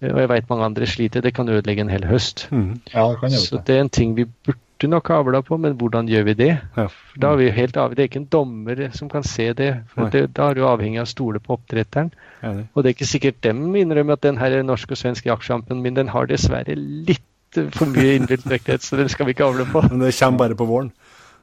Eh, 0.00 0.10
og 0.12 0.20
jeg 0.22 0.30
veit 0.32 0.48
mange 0.48 0.64
andre 0.64 0.88
sliter. 0.88 1.20
Det 1.24 1.34
kan 1.36 1.48
ødelegge 1.48 1.84
en 1.84 1.92
hel 1.92 2.06
høst. 2.08 2.46
Mm. 2.50 2.80
Ja, 2.94 3.10
det 3.20 3.32
Så 3.32 3.60
det 3.66 3.76
er 3.76 3.84
en 3.84 3.92
ting 3.92 4.16
vi 4.16 4.24
burde 4.46 4.60
skulle 4.84 4.98
nok 4.98 5.08
ha 5.08 5.18
avla 5.22 5.40
på, 5.42 5.56
men 5.56 5.76
hvordan 5.80 6.08
gjør 6.08 6.24
vi 6.28 6.34
det? 6.36 6.50
Ja. 6.76 6.86
Da 7.20 7.32
er 7.32 7.36
vi 7.40 7.50
helt 7.56 7.76
av, 7.76 7.94
Det 7.94 8.02
er 8.02 8.08
ikke 8.08 8.20
en 8.20 8.28
dommer 8.30 8.90
som 8.92 9.08
kan 9.08 9.22
se 9.22 9.52
det. 9.52 9.84
for 9.94 10.10
det, 10.10 10.34
Da 10.34 10.50
er 10.50 10.54
du 10.54 10.66
avhengig 10.66 10.98
av 10.98 11.06
å 11.06 11.08
stole 11.08 11.40
på 11.40 11.56
oppdretteren. 11.56 12.12
Enig. 12.42 12.66
Og 12.74 12.82
det 12.82 12.90
er 12.90 12.94
ikke 12.94 13.08
sikkert 13.08 13.40
dem 13.42 13.74
innrømmer 13.74 14.12
at 14.12 14.20
den 14.20 14.36
her 14.36 14.62
norsk 14.62 14.90
og 14.90 14.96
svensk 14.96 15.24
jaktsjampen 15.24 15.80
min 15.80 15.94
den 15.94 16.08
har 16.08 16.26
dessverre 16.26 16.76
litt 16.76 17.56
eh, 17.56 17.70
for 17.72 17.86
mye 17.86 18.18
innbilt 18.18 18.44
vekthet, 18.44 18.82
så 18.82 18.96
den 18.96 19.08
skal 19.08 19.26
vi 19.26 19.32
ikke 19.32 19.44
avle 19.46 19.64
på. 19.64 19.80
Men 19.88 20.00
det 20.00 20.18
kommer 20.18 20.38
bare 20.38 20.54
på 20.54 20.66
våren. 20.66 20.92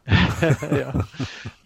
ja. 0.81 0.91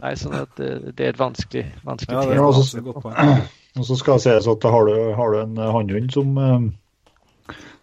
Nei, 0.02 0.16
sånn 0.16 0.36
at 0.36 0.60
eh, 0.60 0.94
det 0.96 1.06
er 1.06 1.10
et 1.10 1.20
vanskelig, 1.20 1.66
vanskelig 1.84 2.16
Ja, 2.16 2.26
det 2.30 2.36
Ja, 2.36 3.02
tema. 3.02 3.38
Og 3.76 3.84
så 3.84 3.96
skal 4.00 4.16
det 4.16 4.24
sies 4.24 4.48
at 4.48 4.64
har 4.64 4.86
du, 4.88 5.14
har 5.16 5.32
du 5.32 5.42
en 5.42 5.58
hannhund 5.58 6.12
som, 6.12 6.38
eh, 6.38 6.60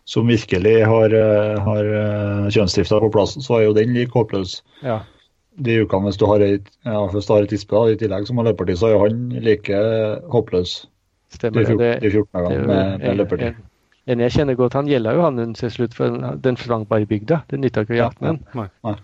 som 0.05 0.27
virkelig 0.27 0.77
har, 0.89 1.13
eh, 1.15 1.59
har 1.63 1.85
eh, 1.85 2.47
kjønnsdrifta 2.51 2.99
på 3.01 3.11
plass, 3.15 3.37
så 3.45 3.59
er 3.59 3.65
jo 3.69 3.75
den 3.77 3.95
like 3.95 4.13
håpløs. 4.17 4.63
Ja. 4.83 5.01
De 5.63 5.83
ukene 5.85 6.09
hvis 6.09 6.17
du 6.19 6.25
har 6.27 6.41
ei 6.41 6.55
ja, 6.59 7.07
hvis 7.13 7.27
du 7.29 7.33
har 7.35 7.43
et 7.45 7.51
tispe 7.53 7.77
da, 7.77 7.93
i 7.93 7.99
tillegg 8.01 8.27
som 8.27 8.39
har 8.41 8.49
løpertid, 8.49 8.79
så 8.81 8.89
er 8.89 8.95
jo 8.97 9.03
han 9.05 9.29
like 9.45 9.83
håpløs 10.33 10.87
de 11.41 11.51
14, 11.53 11.77
det. 11.79 11.93
de 12.03 12.11
14 12.11 12.27
Det 12.33 12.41
er 12.41 12.49
dagene 12.49 12.67
med, 12.67 12.81
en, 12.95 13.01
med 13.07 13.17
løpertid. 13.21 13.47
en, 13.55 13.69
en 14.13 14.21
jeg 14.21 14.33
kjenner 14.33 14.55
godt, 14.59 14.73
han 14.77 14.89
gjelder 14.91 15.15
jo 15.17 15.23
han 15.23 15.55
til 15.55 15.71
slutt, 15.71 15.95
for 15.95 16.05
den- 16.11 16.41
den 16.43 16.85
bare 16.87 17.03
i 17.03 17.05
bygda. 17.07 17.43
Det 17.51 17.61
nytta 17.61 17.85
ikke 17.87 17.95
å 17.95 18.01
jakte 18.03 18.27
den. 18.27 18.41
Nei. 18.55 18.97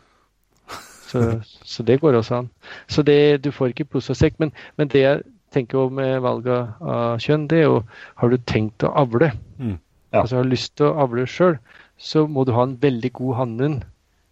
Så, 1.09 1.41
så 1.65 1.83
det 1.83 2.01
går 2.01 2.19
også 2.19 2.35
an. 2.43 2.51
Så 2.89 3.03
det, 3.03 3.43
du 3.45 3.51
får 3.51 3.73
ikke 3.73 3.85
pose 3.89 4.13
og 4.13 4.17
sekk. 4.21 4.35
Men, 4.39 4.53
men 4.77 4.89
det 4.93 5.01
jeg 5.01 5.23
tenker 5.55 5.79
om 5.87 5.95
med 5.97 6.21
valget 6.21 6.75
av 6.85 7.17
kjønn, 7.25 7.47
det 7.49 7.59
er 7.63 7.65
jo 7.65 7.79
Har 8.21 8.29
du 8.29 8.37
tenkt 8.37 8.85
å 8.85 8.91
avle? 8.93 9.31
Mm. 9.59 9.79
Ja. 10.13 10.23
Altså 10.23 10.37
har 10.41 10.49
lyst 10.49 10.77
til 10.79 10.89
å 10.89 10.97
avle 11.05 11.27
sjøl, 11.29 11.59
så 11.99 12.27
må 12.31 12.45
du 12.47 12.53
ha 12.57 12.63
en 12.65 12.79
veldig 12.81 13.11
god 13.13 13.35
hannhund 13.43 13.83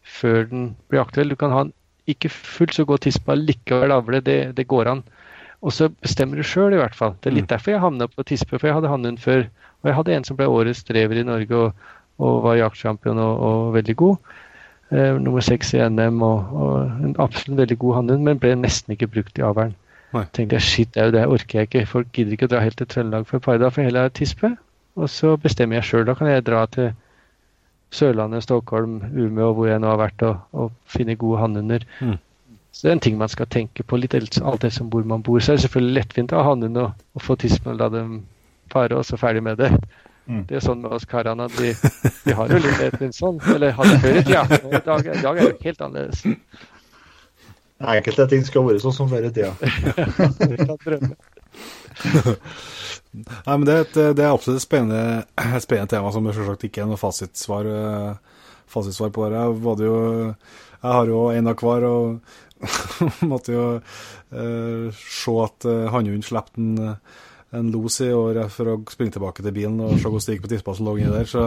før 0.07 0.47
den 0.51 0.71
blir 0.89 1.03
aktuell. 1.03 1.29
Du 1.29 1.37
kan 1.37 1.53
ha 1.53 1.67
en 1.67 1.73
ikke 2.07 2.31
fullt 2.31 2.77
så 2.77 2.85
god 2.87 3.03
tispe 3.05 3.35
likevel 3.37 3.93
avle, 3.93 4.21
det, 4.23 4.57
det 4.57 4.69
går 4.71 4.89
an. 4.93 5.03
Og 5.67 5.73
så 5.75 5.89
bestemmer 5.91 6.39
du 6.39 6.47
sjøl, 6.47 6.77
i 6.77 6.81
hvert 6.81 6.95
fall. 6.95 7.17
Det 7.21 7.31
er 7.33 7.35
litt 7.41 7.49
Mm. 7.49 7.53
derfor 7.57 7.71
jeg 7.73 7.81
havna 7.81 8.07
på 8.09 8.25
tispe, 8.29 8.59
for 8.59 8.69
jeg 8.69 8.77
hadde 8.77 8.89
hannhund 8.93 9.19
før. 9.19 9.47
Og 9.83 9.89
jeg 9.91 9.95
hadde 9.97 10.15
en 10.15 10.25
som 10.25 10.37
ble 10.37 10.47
årets 10.47 10.85
drever 10.85 11.19
i 11.19 11.25
Norge 11.27 11.57
og, 11.57 11.73
og 12.19 12.43
var 12.45 12.61
jaktsjampion 12.61 13.19
og, 13.19 13.41
og 13.41 13.75
veldig 13.75 13.97
god. 13.97 14.17
Eh, 14.93 15.17
nummer 15.19 15.43
seks 15.43 15.75
i 15.75 15.81
NM 15.89 16.23
og, 16.23 16.53
og 16.55 16.77
en 17.05 17.17
absolutt 17.19 17.59
veldig 17.59 17.79
god 17.79 17.95
hannhund, 17.99 18.23
men 18.23 18.39
ble 18.39 18.55
nesten 18.55 18.95
ikke 18.95 19.11
brukt 19.11 19.39
i 19.39 19.43
avlen. 19.43 19.75
Nei. 20.15 20.23
tenkte 20.33 20.55
jeg 20.57 20.63
shit, 20.63 20.95
det 20.95 21.03
er 21.03 21.09
jo 21.11 21.17
det 21.17 21.27
orker 21.27 21.59
jeg 21.59 21.69
ikke. 21.69 21.87
Folk 21.91 22.13
gidder 22.15 22.33
ikke 22.37 22.47
å 22.47 22.53
dra 22.55 22.61
helt 22.63 22.79
til 22.79 22.87
Trøndelag 22.87 23.27
for 23.27 23.37
et 23.41 23.43
par 23.43 23.71
for 23.75 23.83
heller 23.83 24.09
tispe. 24.15 24.53
Og 24.97 25.11
så 25.13 25.35
bestemmer 25.41 25.79
jeg 25.79 25.89
sjøl. 25.91 26.07
Da 26.09 26.15
kan 26.17 26.31
jeg 26.31 26.47
dra 26.47 26.65
til 26.73 26.93
Sørlandet, 27.95 28.43
Stockholm, 28.43 29.01
Umeå, 29.13 29.53
hvor 29.55 29.69
jeg 29.69 29.81
nå 29.81 29.91
har 29.93 30.01
vært, 30.01 30.23
og, 30.27 30.39
og 30.53 30.73
finne 30.91 31.17
gode 31.21 31.41
hannhunder. 31.41 31.85
Mm. 32.01 32.17
Så 32.73 32.85
det 32.85 32.91
er 32.91 32.97
en 32.97 33.05
ting 33.05 33.19
man 33.19 33.33
skal 33.33 33.49
tenke 33.49 33.85
på 33.89 33.97
litt 33.97 34.15
alt 34.15 34.63
det 34.63 34.73
som 34.75 34.91
hvor 34.93 35.05
man 35.09 35.23
bor. 35.25 35.39
Så 35.41 35.53
er 35.53 35.57
det 35.57 35.67
selvfølgelig 35.67 36.01
lettvint 36.01 36.33
å 36.33 36.43
ha 36.43 36.51
hannhund 36.51 36.81
og, 36.83 37.07
og 37.17 37.25
få 37.25 37.37
tispen 37.41 37.73
og 37.73 37.79
la 37.81 37.89
dem 37.93 38.19
pare, 38.73 38.99
og 38.99 39.07
så 39.09 39.17
ferdig 39.17 39.43
med 39.47 39.57
det. 39.63 39.71
Mm. 40.27 40.43
Det 40.49 40.59
er 40.59 40.65
sånn 40.65 40.83
med 40.83 40.93
oss 40.93 41.07
karene 41.07 41.47
at 41.47 41.55
vi, 41.61 41.71
vi 42.27 42.35
har 42.35 42.51
jo 42.51 42.59
litt 42.59 42.81
lettvint 42.83 43.17
sånn. 43.17 43.39
Eller 43.55 43.77
hadde 43.79 44.01
før 44.03 44.19
i 44.21 44.25
tida. 44.27 44.45
I 44.81 44.83
dag, 44.89 45.09
dag 45.23 45.41
er 45.41 45.53
det 45.53 45.69
helt 45.69 45.87
annerledes. 45.87 46.25
Enkelte 47.77 48.27
ting 48.33 48.45
skal 48.49 48.67
være 48.67 48.83
sånn 48.83 48.97
som 48.97 49.09
før 49.13 49.29
i 49.29 49.33
tida. 49.37 49.53
Vi 50.51 50.57
kan 50.65 50.77
drømme. 50.83 51.15
Nei, 53.17 53.55
men 53.57 53.67
det 53.69 53.75
er, 53.75 53.85
et, 53.87 53.99
det 54.19 54.25
er 54.25 54.33
absolutt 54.35 54.61
et 54.61 54.67
spennende, 54.67 55.25
spennende 55.65 55.93
tema 55.95 56.13
som 56.15 56.27
selvsagt 56.29 56.67
ikke 56.69 56.85
er 56.85 56.91
noe 56.91 57.01
fasitsvar, 57.01 57.69
eh, 57.71 58.43
fasitsvar 58.73 59.13
på. 59.15 59.29
det. 59.31 59.39
Jeg, 59.41 59.61
både 59.65 59.87
jo, 59.89 60.01
jeg 60.83 60.99
har 60.99 61.13
jo 61.13 61.23
en 61.33 61.53
av 61.53 61.63
hver, 61.63 61.87
og 61.89 62.19
måtte 63.31 63.55
jo 63.55 63.65
eh, 63.77 64.89
se 64.97 65.39
at 65.45 65.69
eh, 65.69 65.87
hannhunden 65.93 66.25
slapp 66.25 66.53
en, 66.61 66.75
eh, 66.79 67.23
en 67.57 67.71
los 67.73 68.01
i 68.05 68.11
året 68.13 68.53
for 68.53 68.73
å 68.73 68.81
springe 68.93 69.17
tilbake 69.17 69.45
til 69.45 69.55
bilen 69.55 69.81
og 69.85 69.97
se 69.97 70.09
hvordan 70.09 70.27
det 70.27 70.37
gikk 70.37 70.45
på 70.47 70.53
tispa 70.53 70.77
som 70.77 70.89
lå 70.89 70.97
inni 70.99 71.15
der. 71.15 71.31
Så, 71.31 71.47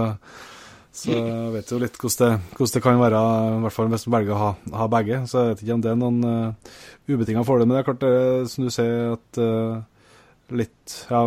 så 0.95 1.13
jeg 1.13 1.53
vet 1.53 1.71
jo 1.73 1.81
litt 1.81 1.99
hvordan 1.99 2.19
det, 2.23 2.57
hvordan 2.57 2.75
det 2.75 2.83
kan 2.85 3.01
være, 3.03 3.21
i 3.59 3.61
hvert 3.65 3.77
fall 3.77 3.93
hvis 3.93 4.07
man 4.07 4.17
velger 4.17 4.35
å 4.35 4.41
ha, 4.41 4.49
ha 4.81 4.89
begge. 4.95 5.21
Så 5.29 5.43
jeg 5.43 5.53
vet 5.53 5.63
ikke 5.65 5.77
om 5.77 5.85
det 5.85 5.93
er 5.93 5.99
noen 5.99 6.19
uh, 6.25 6.73
ubetinga 7.09 7.45
fordel. 7.47 7.69
Men 7.69 7.77
det 7.77 7.83
er 7.83 7.89
klart, 7.91 8.03
det, 8.03 8.13
er 8.17 8.49
som 8.49 8.65
du 8.65 8.73
sier, 8.73 9.15
at 9.17 9.41
eh, 9.43 9.98
litt 10.55 10.95
ja, 11.09 11.23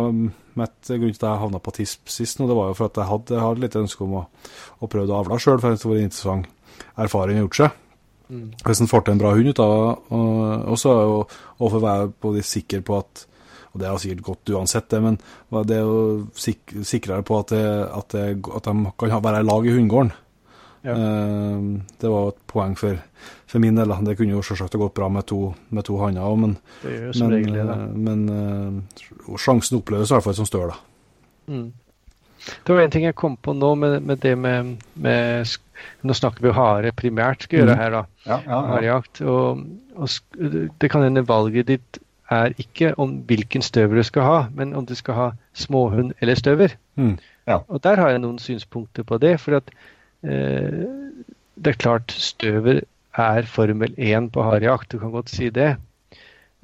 Mitt 0.53 0.89
grunn 0.89 1.13
til 1.13 1.17
at 1.17 1.23
jeg 1.25 1.41
havna 1.41 1.61
på 1.63 1.73
TISP 1.73 2.11
sist, 2.13 2.37
nå, 2.37 2.45
det 2.49 2.57
var 2.57 2.69
jo 2.69 2.77
for 2.77 2.91
at 2.91 2.99
jeg 3.01 3.09
hadde, 3.09 3.33
jeg 3.33 3.41
hadde 3.41 3.63
litt 3.63 3.77
ønske 3.79 4.05
om 4.05 4.19
å, 4.19 4.25
å 4.85 4.89
prøve 4.91 5.09
å 5.09 5.21
avle 5.23 5.39
sjøl, 5.41 5.57
for 5.61 5.73
det 5.73 5.89
var 5.89 5.97
en 5.97 6.09
interessant 6.09 6.75
erfaring 7.01 7.39
å 7.39 7.41
gjøre 7.41 7.47
gjort 7.47 7.59
seg. 7.61 7.79
Mm. 8.33 8.45
Hvis 8.61 8.81
en 8.83 8.89
får 8.89 9.05
til 9.05 9.15
en 9.15 9.21
bra 9.21 9.31
hund 9.35 9.49
ut 9.49 9.61
av 9.61 9.73
det, 9.73 9.79
og, 10.17 10.75
så 10.79 10.93
er 10.93 11.01
jo 11.09 11.17
å 11.65 11.71
være 11.73 12.11
både 12.23 12.45
sikker 12.47 12.83
på 12.85 12.99
at 13.01 13.27
Og 13.73 13.81
det 13.81 13.87
er 13.89 13.97
sikkert 13.97 14.25
godt 14.27 14.49
uansett, 14.53 14.85
det, 14.93 14.99
men 15.01 15.15
det 15.65 15.79
er 15.79 15.87
jo 15.87 16.27
sik 16.37 16.75
sikrere 16.85 17.25
på 17.25 17.39
at, 17.41 17.49
det, 17.55 17.63
at, 17.89 18.13
det, 18.13 18.25
at 18.53 18.67
de 18.69 18.91
kan 19.01 19.15
være 19.17 19.39
i 19.41 19.47
lag 19.47 19.65
i 19.65 19.73
hundegården. 19.73 20.11
Ja. 20.83 20.93
Eh, 20.93 21.59
det 22.01 22.09
var 22.11 22.29
et 22.33 22.39
poeng 22.51 22.73
for, 22.79 22.97
for 23.47 23.59
min 23.63 23.75
del. 23.79 23.93
Det 24.03 24.17
kunne 24.19 24.35
jo 24.35 24.41
selvsagt 24.43 24.73
ha 24.75 24.81
gått 24.81 24.93
bra 24.97 25.07
med 25.09 25.25
to, 25.29 25.53
med 25.71 25.85
to 25.87 25.95
hanner 26.01 26.25
òg, 26.27 26.39
men, 26.41 26.57
men, 26.83 27.31
regel 27.31 27.55
da. 27.61 27.77
eh, 27.77 27.93
men 28.07 28.25
eh, 28.29 29.05
sjansen 29.39 29.79
oppleves 29.79 30.11
i 30.11 30.17
hvert 30.17 30.25
fall 30.27 30.35
som 30.41 30.49
større, 30.49 30.73
da. 30.75 31.53
Mm. 31.53 31.71
Det 32.67 32.75
var 32.75 32.81
en 32.83 32.91
ting 32.91 33.05
jeg 33.07 33.15
kom 33.15 33.37
på 33.39 33.53
nå 33.55 33.69
med, 33.79 34.01
med 34.03 34.19
det 34.19 34.33
med, 34.37 34.73
med 34.99 35.47
Nå 36.03 36.13
snakker 36.15 36.43
vi 36.43 36.51
hare 36.55 36.91
primært, 36.95 37.43
skal 37.47 37.59
gjøre 37.61 37.73
Mhm. 37.75 37.79
her, 37.79 37.91
da. 37.91 38.01
Ja, 38.27 38.37
ja, 38.37 38.41
ja. 38.51 38.59
Harejakt. 38.73 39.21
Og, 39.21 39.63
og 39.95 40.09
det 40.79 40.89
kan 40.91 41.03
hende 41.03 41.23
valget 41.27 41.67
ditt 41.67 41.99
er 42.31 42.53
ikke 42.59 42.93
om 42.99 43.17
hvilken 43.27 43.61
støver 43.61 43.95
du 43.99 44.03
skal 44.03 44.23
ha, 44.27 44.37
men 44.55 44.71
om 44.75 44.85
du 44.85 44.93
skal 44.95 45.13
ha 45.15 45.25
småhund 45.53 46.13
eller 46.21 46.35
støver. 46.39 46.75
Mm. 46.95 47.17
Og 47.67 47.81
der 47.83 47.99
har 47.99 48.09
jeg 48.13 48.21
noen 48.23 48.39
synspunkter 48.39 49.03
på 49.03 49.17
det. 49.19 49.39
For 49.43 49.57
at 49.59 49.71
det 50.23 51.71
er 51.71 51.77
klart 51.79 52.13
støver 52.15 52.79
er 53.13 53.45
Formel 53.45 53.93
1 53.97 54.31
på 54.33 54.43
harejakt, 54.43 54.91
du 54.91 54.99
kan 54.99 55.11
godt 55.11 55.29
si 55.29 55.49
det. 55.53 55.75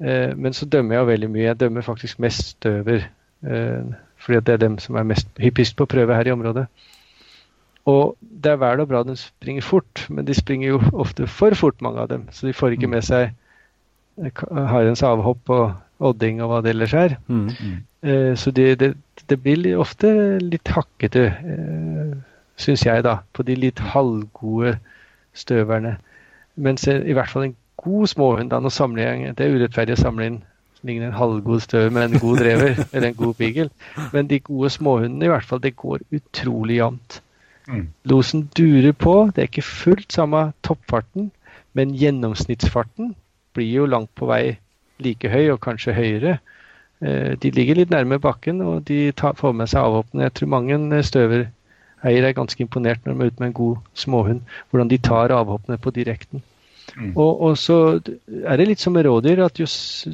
Eh, 0.00 0.36
men 0.36 0.52
så 0.52 0.66
dømmer 0.66 0.96
jeg 0.96 1.06
veldig 1.06 1.30
mye. 1.30 1.48
Jeg 1.48 1.60
dømmer 1.60 1.86
faktisk 1.86 2.18
mest 2.18 2.56
støver. 2.56 3.04
Eh, 3.42 3.92
fordi 4.20 4.40
det 4.40 4.54
er 4.54 4.64
dem 4.64 4.78
som 4.78 4.96
er 4.96 5.06
mest 5.08 5.28
hyppigst 5.40 5.76
på 5.76 5.86
prøve 5.86 6.14
her 6.14 6.26
i 6.26 6.32
området. 6.34 6.66
Og 7.88 8.16
det 8.20 8.52
er 8.52 8.56
vel 8.60 8.80
og 8.80 8.88
bra 8.88 9.02
de 9.02 9.16
springer 9.16 9.62
fort, 9.62 10.06
men 10.10 10.26
de 10.26 10.34
springer 10.34 10.68
jo 10.68 10.80
ofte 11.04 11.26
for 11.26 11.54
fort, 11.54 11.80
mange 11.82 12.00
av 12.00 12.08
dem. 12.08 12.28
Så 12.32 12.46
de 12.46 12.52
får 12.56 12.76
ikke 12.76 12.90
med 12.90 13.06
seg 13.06 13.30
eh, 14.24 14.42
harens 14.72 15.02
avhopp 15.02 15.54
og 15.54 15.72
odding 16.00 16.40
og 16.42 16.48
hva 16.50 16.62
det 16.64 16.74
ellers 16.74 16.96
er. 16.96 17.16
Mm. 17.28 17.46
mm. 17.60 17.78
Så 18.40 18.48
det, 18.56 18.78
det, 18.80 18.94
det 19.28 19.36
blir 19.44 19.76
ofte 19.76 20.08
litt 20.40 20.70
hakkete, 20.72 21.24
eh, 21.36 22.14
syns 22.60 22.84
jeg, 22.86 23.04
da, 23.06 23.18
på 23.32 23.46
de 23.46 23.56
litt 23.58 23.80
halvgode 23.92 24.76
støverne. 25.36 25.96
Mens 26.60 26.86
i 26.90 27.16
hvert 27.16 27.30
fall 27.32 27.48
en 27.48 27.56
god 27.80 28.06
småhund, 28.12 28.50
da, 28.52 28.60
nå 28.60 28.72
samler 28.72 29.06
jeg, 29.06 29.34
det 29.38 29.46
er 29.46 29.56
urettferdig 29.56 29.96
å 29.96 30.02
samle 30.04 30.30
inn 30.30 30.40
ligner 30.86 31.10
en 31.10 31.16
halvgod 31.16 31.60
støver 31.60 31.90
med 31.92 32.02
en 32.08 32.20
god 32.20 32.38
drever 32.40 32.78
eller 32.92 33.08
en 33.08 33.18
god 33.18 33.34
beagle. 33.34 33.68
Men 34.12 34.30
de 34.30 34.40
gode 34.40 34.70
småhundene, 34.70 35.26
i 35.26 35.32
hvert 35.32 35.44
fall, 35.44 35.62
det 35.62 35.76
går 35.76 36.04
utrolig 36.16 36.78
jevnt. 36.80 37.20
Mm. 37.68 37.88
Losen 38.04 38.46
durer 38.56 38.92
på. 38.92 39.14
Det 39.34 39.42
er 39.42 39.50
ikke 39.50 39.66
fullt 39.66 40.12
samme 40.12 40.50
toppfarten, 40.66 41.30
men 41.76 41.94
gjennomsnittsfarten 41.94 43.14
blir 43.54 43.70
jo 43.70 43.86
langt 43.86 44.10
på 44.18 44.28
vei 44.30 44.56
like 45.00 45.28
høy, 45.32 45.50
og 45.52 45.60
kanskje 45.64 45.96
høyere. 45.96 46.38
Eh, 47.00 47.36
De 47.40 47.50
ligger 47.50 47.80
litt 47.80 47.92
nærme 47.92 48.20
bakken, 48.20 48.60
og 48.60 48.84
de 48.88 49.12
tar, 49.12 49.36
får 49.36 49.52
med 49.56 49.70
seg 49.70 49.84
avhoppene. 49.84 50.26
Jeg 50.28 50.34
tror 50.38 50.54
mange 50.56 50.80
eh, 50.96 51.46
støvereiere 52.00 52.28
er 52.28 52.36
ganske 52.36 52.62
imponert 52.62 53.04
når 53.04 53.14
de 53.14 53.20
er 53.20 53.30
ute 53.30 53.40
med 53.40 53.48
en 53.48 53.52
god 53.52 53.76
småhund, 53.94 54.40
hvordan 54.70 54.88
de 54.88 54.98
tar 54.98 55.30
avhoppene 55.30 55.78
på 55.78 55.90
direkten. 55.90 56.42
Mm. 56.96 57.12
Og, 57.16 57.40
og 57.40 57.58
så 57.58 58.00
er 58.44 58.56
det 58.56 58.66
litt 58.66 58.80
som 58.80 58.92
med 58.92 59.06
rådyr, 59.06 59.44
at 59.44 59.60
jo, 59.60 59.66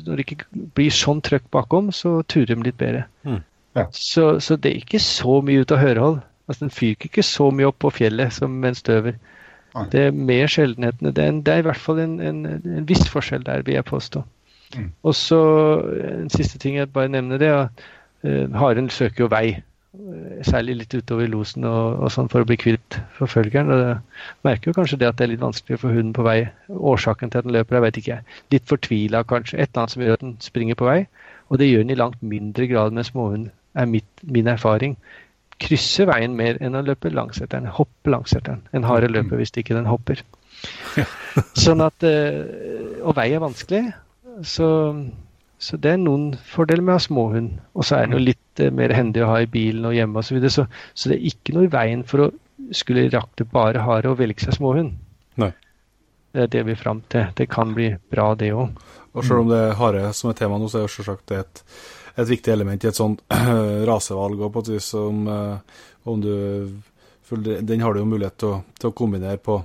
når 0.04 0.16
det 0.16 0.26
ikke 0.26 0.46
blir 0.74 0.90
sånn 0.90 1.22
trøkk 1.22 1.50
bakom, 1.50 1.92
så 1.92 2.22
turer 2.28 2.54
de 2.54 2.62
litt 2.62 2.76
bedre. 2.78 3.06
Mm. 3.24 3.42
Ja. 3.76 3.86
Så, 3.92 4.40
så 4.40 4.56
det 4.56 4.70
er 4.70 4.82
ikke 4.82 5.00
så 5.00 5.40
mye 5.42 5.62
ut 5.62 5.72
av 5.72 5.80
hørehold. 5.80 6.20
Altså 6.46 6.66
Den 6.66 6.70
fyker 6.70 7.08
ikke 7.08 7.24
så 7.26 7.50
mye 7.50 7.70
opp 7.70 7.80
på 7.82 7.90
fjellet 7.90 8.32
som 8.32 8.64
en 8.64 8.76
støver. 8.76 9.16
Nei. 9.74 9.88
Det 9.92 10.00
er 10.06 10.14
mer 10.14 10.46
sjeldenhetene. 10.48 11.12
Det 11.12 11.24
er, 11.24 11.32
en, 11.32 11.42
det 11.44 11.52
er 11.52 11.62
i 11.62 11.66
hvert 11.66 11.80
fall 11.80 12.00
en, 12.00 12.20
en, 12.20 12.44
en 12.46 12.88
viss 12.88 13.04
forskjell 13.12 13.44
der, 13.44 13.64
vil 13.66 13.76
jeg 13.76 13.88
påstå. 13.88 14.22
Mm. 14.76 14.90
Og 15.06 15.14
så 15.16 15.40
en 16.10 16.30
siste 16.32 16.60
ting 16.60 16.78
jeg 16.78 16.92
bare 16.92 17.12
nevner 17.12 17.40
det. 17.40 17.50
er, 17.52 17.90
eh, 18.24 18.56
haren 18.56 18.90
søker 18.90 19.26
jo 19.26 19.32
vei. 19.32 19.60
Eh, 19.96 20.44
Særlig 20.46 20.76
litt 20.80 20.94
utover 20.94 21.28
losen 21.32 21.66
og, 21.68 22.00
og 22.04 22.12
sånn 22.12 22.30
for 22.32 22.44
å 22.44 22.48
bli 22.48 22.58
kvitt 22.60 22.98
forfølgeren. 23.18 23.72
og 23.72 23.82
det 23.82 23.92
merker 24.46 24.70
jo 24.70 24.76
kanskje 24.78 25.00
det 25.02 25.10
at 25.10 25.18
det 25.18 25.26
er 25.26 25.32
litt 25.34 25.44
vanskelig 25.44 25.80
for 25.82 25.96
hunden 25.96 26.14
på 26.16 26.26
vei. 26.26 26.38
Årsaken 26.68 27.32
til 27.32 27.42
at 27.42 27.48
den 27.48 27.56
løper, 27.56 27.78
jeg 27.78 27.86
vet 27.86 28.00
ikke 28.00 28.14
jeg. 28.14 28.40
Litt 28.54 28.70
fortvila 28.70 29.22
kanskje. 29.28 29.58
Et 29.58 29.68
eller 29.68 29.84
annet 29.84 29.94
som 29.94 30.06
gjør 30.06 30.18
at 30.18 30.24
den 30.26 30.36
springer 30.44 30.78
på 30.78 30.88
vei. 30.88 30.98
Og 31.50 31.60
det 31.60 31.70
gjør 31.70 31.84
den 31.84 31.94
i 31.94 32.00
langt 32.00 32.22
mindre 32.22 32.66
grad 32.70 32.96
med 32.96 33.06
småhund, 33.06 33.50
er 33.74 33.86
mitt, 33.86 34.08
min 34.22 34.48
erfaring. 34.50 34.96
Krysser 35.62 36.08
veien 36.10 36.34
mer 36.36 36.58
enn 36.60 36.76
å 36.76 36.84
løpe 36.84 37.12
langs 37.12 37.38
etter 37.40 37.60
den. 37.60 37.70
Hoppe 37.72 38.12
langsetteren. 38.12 38.64
En 38.76 38.84
hare 38.88 39.08
løper 39.08 39.40
hvis 39.40 39.54
ikke 39.56 39.76
den 39.76 39.88
hopper. 39.88 40.20
Sånn 41.56 41.84
at 41.84 42.04
eh, 42.08 42.42
Og 43.04 43.16
vei 43.16 43.30
er 43.32 43.44
vanskelig. 43.44 43.84
Så, 44.44 44.68
så 45.58 45.78
det 45.80 45.94
er 45.94 46.02
noen 46.02 46.34
fordeler 46.50 46.84
med 46.84 46.96
å 46.96 46.98
ha 46.98 47.04
småhund. 47.06 47.54
Og 47.76 47.86
så 47.88 48.00
er 48.00 48.10
det 48.10 48.18
jo 48.18 48.26
litt 48.26 48.42
eh, 48.62 48.72
mer 48.74 48.94
hendig 48.96 49.24
å 49.24 49.30
ha 49.32 49.40
i 49.42 49.50
bilen 49.50 49.86
og 49.88 49.96
hjemme 49.96 50.20
osv. 50.20 50.28
Så, 50.28 50.36
videre. 50.36 50.54
så 50.54 50.66
Så 50.94 51.12
det 51.12 51.18
er 51.18 51.28
ikke 51.30 51.56
noe 51.56 51.68
i 51.68 51.72
veien 51.72 52.04
for 52.06 52.26
å 52.26 52.30
skulle 52.74 53.08
rakte 53.12 53.46
bare 53.48 53.84
hare 53.84 54.10
og 54.10 54.18
velge 54.20 54.46
seg 54.46 54.56
småhund. 54.56 54.96
Nei. 55.40 55.52
Det 56.32 56.46
er 56.46 56.52
det 56.52 56.64
vi 56.68 56.74
er 56.74 56.80
fram 56.80 57.02
til. 57.12 57.28
Det 57.36 57.48
kan 57.52 57.74
bli 57.76 57.90
bra, 58.12 58.32
det 58.38 58.52
òg. 58.52 58.82
Og 59.16 59.24
selv 59.24 59.44
om 59.44 59.52
det 59.52 59.60
er 59.62 59.78
hare 59.78 60.10
som 60.16 60.30
er 60.30 60.36
tema 60.36 60.58
nå, 60.60 60.68
så 60.68 60.82
er 60.82 60.88
det 60.88 60.92
selvsagt 60.92 61.32
et, 61.36 61.62
et 62.16 62.28
viktig 62.28 62.52
element 62.52 62.84
i 62.84 62.90
et 62.90 62.98
sånt 62.98 63.22
rasevalg 63.90 64.42
òg, 64.42 64.50
på 64.52 64.64
et 64.64 64.74
vis. 64.74 64.90
Om, 65.00 65.22
eh, 65.32 65.80
om 66.04 66.20
du 66.20 66.34
Den 67.26 67.80
har 67.80 67.94
du 67.94 68.00
jo 68.00 68.06
mulighet 68.06 68.36
til 68.38 68.52
å, 68.52 68.58
til 68.78 68.92
å 68.92 68.94
kombinere 68.94 69.40
på, 69.42 69.56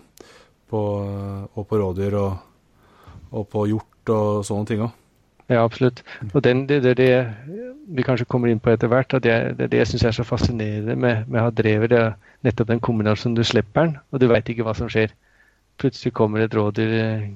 på, 0.72 0.80
eh, 1.04 1.44
og 1.60 1.68
på 1.68 1.78
rådyr 1.78 2.16
og, 2.18 2.32
og 3.38 3.46
på 3.52 3.68
hjort 3.70 4.14
og 4.16 4.46
sånne 4.48 4.68
ting 4.70 4.82
òg. 4.88 4.96
Ja, 5.52 5.66
absolutt. 5.66 6.02
Og 6.32 6.44
den, 6.46 6.64
det, 6.70 6.82
det, 6.86 6.96
det 6.98 7.10
vi 7.92 8.06
kanskje 8.08 8.28
kommer 8.32 8.52
inn 8.52 8.62
på 8.64 8.72
etter 8.72 8.92
hvert, 8.92 9.14
at 9.18 9.26
det, 9.26 9.38
det 9.60 9.72
det 9.74 9.82
jeg 9.82 9.90
syns 9.92 10.06
er 10.08 10.16
så 10.16 10.26
fascinerende 10.28 10.96
med, 10.96 11.26
med 11.28 11.42
å 11.42 11.50
ha 11.50 11.56
drevet, 11.56 11.92
det 11.92 12.00
er 12.00 12.14
nettopp 12.48 12.70
den 12.70 12.84
kombinasjonen 12.84 13.36
du 13.36 13.44
slipper 13.46 13.90
den, 13.90 13.98
og 14.12 14.22
du 14.22 14.30
veit 14.32 14.48
ikke 14.50 14.66
hva 14.68 14.76
som 14.78 14.90
skjer. 14.92 15.12
Plutselig 15.82 16.14
kommer 16.16 16.44
et 16.46 16.56
rådyr, 16.56 16.94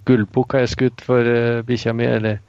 gullbukk 0.08 0.56
har 0.56 0.64
jeg 0.64 0.76
skutt 0.76 1.04
for 1.04 1.28
uh, 1.28 1.64
bikkja 1.68 1.96
mi, 1.98 2.08
eller 2.08 2.40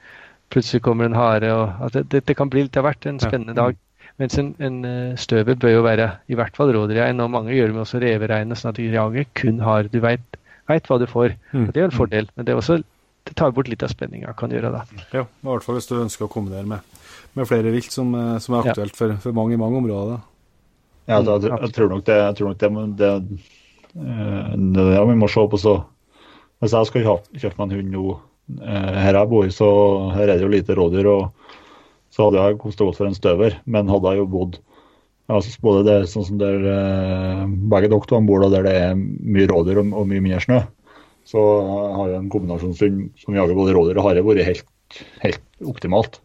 plutselig 0.53 0.83
kommer 0.85 1.09
en 1.09 1.17
hare. 1.17 1.51
og 1.51 1.99
det, 2.13 2.37
kan 2.37 2.49
bli 2.53 2.67
litt 2.67 2.79
av 2.79 2.87
hvert, 2.87 3.09
en 3.09 3.19
spennende 3.19 3.57
dag. 3.57 3.75
Mens 4.17 4.37
en, 4.41 4.55
en 4.63 4.77
eh, 4.87 5.17
støver 5.19 5.57
bør 5.61 5.75
jo 5.75 5.81
være 5.85 6.07
i 6.31 6.37
hvert 6.37 6.55
fall 6.57 6.71
rådyrrein, 6.73 7.19
og 7.21 7.29
mange 7.29 7.53
gjør 7.53 7.69
det 7.69 7.75
med 7.75 7.83
også 7.83 7.99
reverein, 8.01 8.55
sånn 8.57 8.71
at 8.71 8.79
de 8.79 8.87
jager 8.89 9.27
kun 9.37 9.59
hare. 9.61 9.91
Du 9.93 9.99
veit 10.01 10.89
hva 10.89 10.97
du 10.97 11.05
får. 11.09 11.35
Mm. 11.51 11.67
og 11.67 11.75
Det 11.75 11.83
er 11.83 11.85
en 11.85 11.93
fordel, 11.93 12.29
men 12.35 12.47
det, 12.47 12.53
er 12.53 12.61
også, 12.61 12.79
det 13.27 13.35
tar 13.39 13.51
bort 13.55 13.67
litt 13.71 13.83
av 13.85 13.91
spenninga, 13.91 14.33
kan 14.37 14.53
gjøre 14.53 14.71
det. 14.73 14.81
Ja, 15.13 15.23
i 15.27 15.47
hvert 15.49 15.65
fall 15.65 15.77
hvis 15.77 15.89
du 15.89 15.97
ønsker 15.99 16.27
å 16.27 16.31
kombinere 16.31 16.67
med, 16.69 17.03
med 17.37 17.49
flere 17.49 17.73
vilt, 17.73 17.91
som, 17.93 18.13
eh, 18.15 18.37
som 18.43 18.55
er 18.57 18.65
Ja. 18.65 18.71
aktuelt 18.73 18.95
for, 18.97 19.13
for 19.23 19.35
mange 19.35 19.53
i 19.57 19.59
mange 19.61 19.77
områder. 19.81 20.21
Ja, 21.07 21.21
da, 21.23 21.37
jeg, 21.39 21.51
jeg 21.51 21.73
tror 21.75 21.89
nok 21.93 22.05
det, 22.07 22.17
jeg 22.19 22.35
tror 22.39 22.49
nok 22.51 22.57
det, 22.63 22.71
men 22.75 22.95
det, 22.99 23.11
eh, 23.95 24.55
det 24.55 24.87
det 24.91 25.03
vi 25.11 25.19
må 25.19 25.29
se 25.31 25.45
på. 25.47 25.59
så 25.59 25.77
Hvis 26.59 26.73
jeg 26.73 26.89
skal 26.89 27.05
kjøpe, 27.05 27.57
meg 27.57 27.67
en 27.67 27.75
hund 27.77 27.91
nå 27.93 28.05
eh, 28.63 28.97
Her 29.05 29.19
jeg 29.21 29.29
bor, 29.29 29.47
så 29.53 29.67
her 30.15 30.27
er 30.27 30.37
det 30.37 30.47
jo 30.47 30.51
lite 30.51 30.75
rådyr. 30.75 31.05
og 31.07 31.31
Så 32.11 32.27
hadde 32.27 32.43
jeg 32.43 32.59
kost 32.59 32.79
godt 32.79 32.97
for 32.97 33.07
en 33.07 33.15
støver. 33.15 33.59
Men 33.65 33.87
hadde 33.87 34.09
jeg 34.15 34.23
jo 34.23 34.25
bodd 34.25 34.57
altså 35.27 35.51
både 35.59 35.83
det 35.83 35.95
sånn 36.07 36.23
som 36.23 36.37
der 36.39 36.61
begge 37.67 37.89
dere 37.91 38.07
to 38.07 38.19
bor, 38.23 38.45
der 38.47 38.63
det 38.63 38.75
er 38.79 38.93
mye 38.95 39.47
rådyr 39.51 39.81
og, 39.81 39.89
og 39.91 40.07
mye 40.07 40.21
mindre 40.23 40.39
snø, 40.39 40.61
så 41.27 41.43
har 41.67 42.13
jo 42.13 42.21
en 42.21 42.31
kombinasjon 42.31 42.75
som 42.77 43.35
jager 43.35 43.57
både 43.57 43.75
rådyr 43.75 43.99
og 43.99 44.07
hare, 44.07 44.23
vært 44.23 44.47
helt, 44.47 45.01
helt 45.23 45.43
optimalt. 45.67 46.21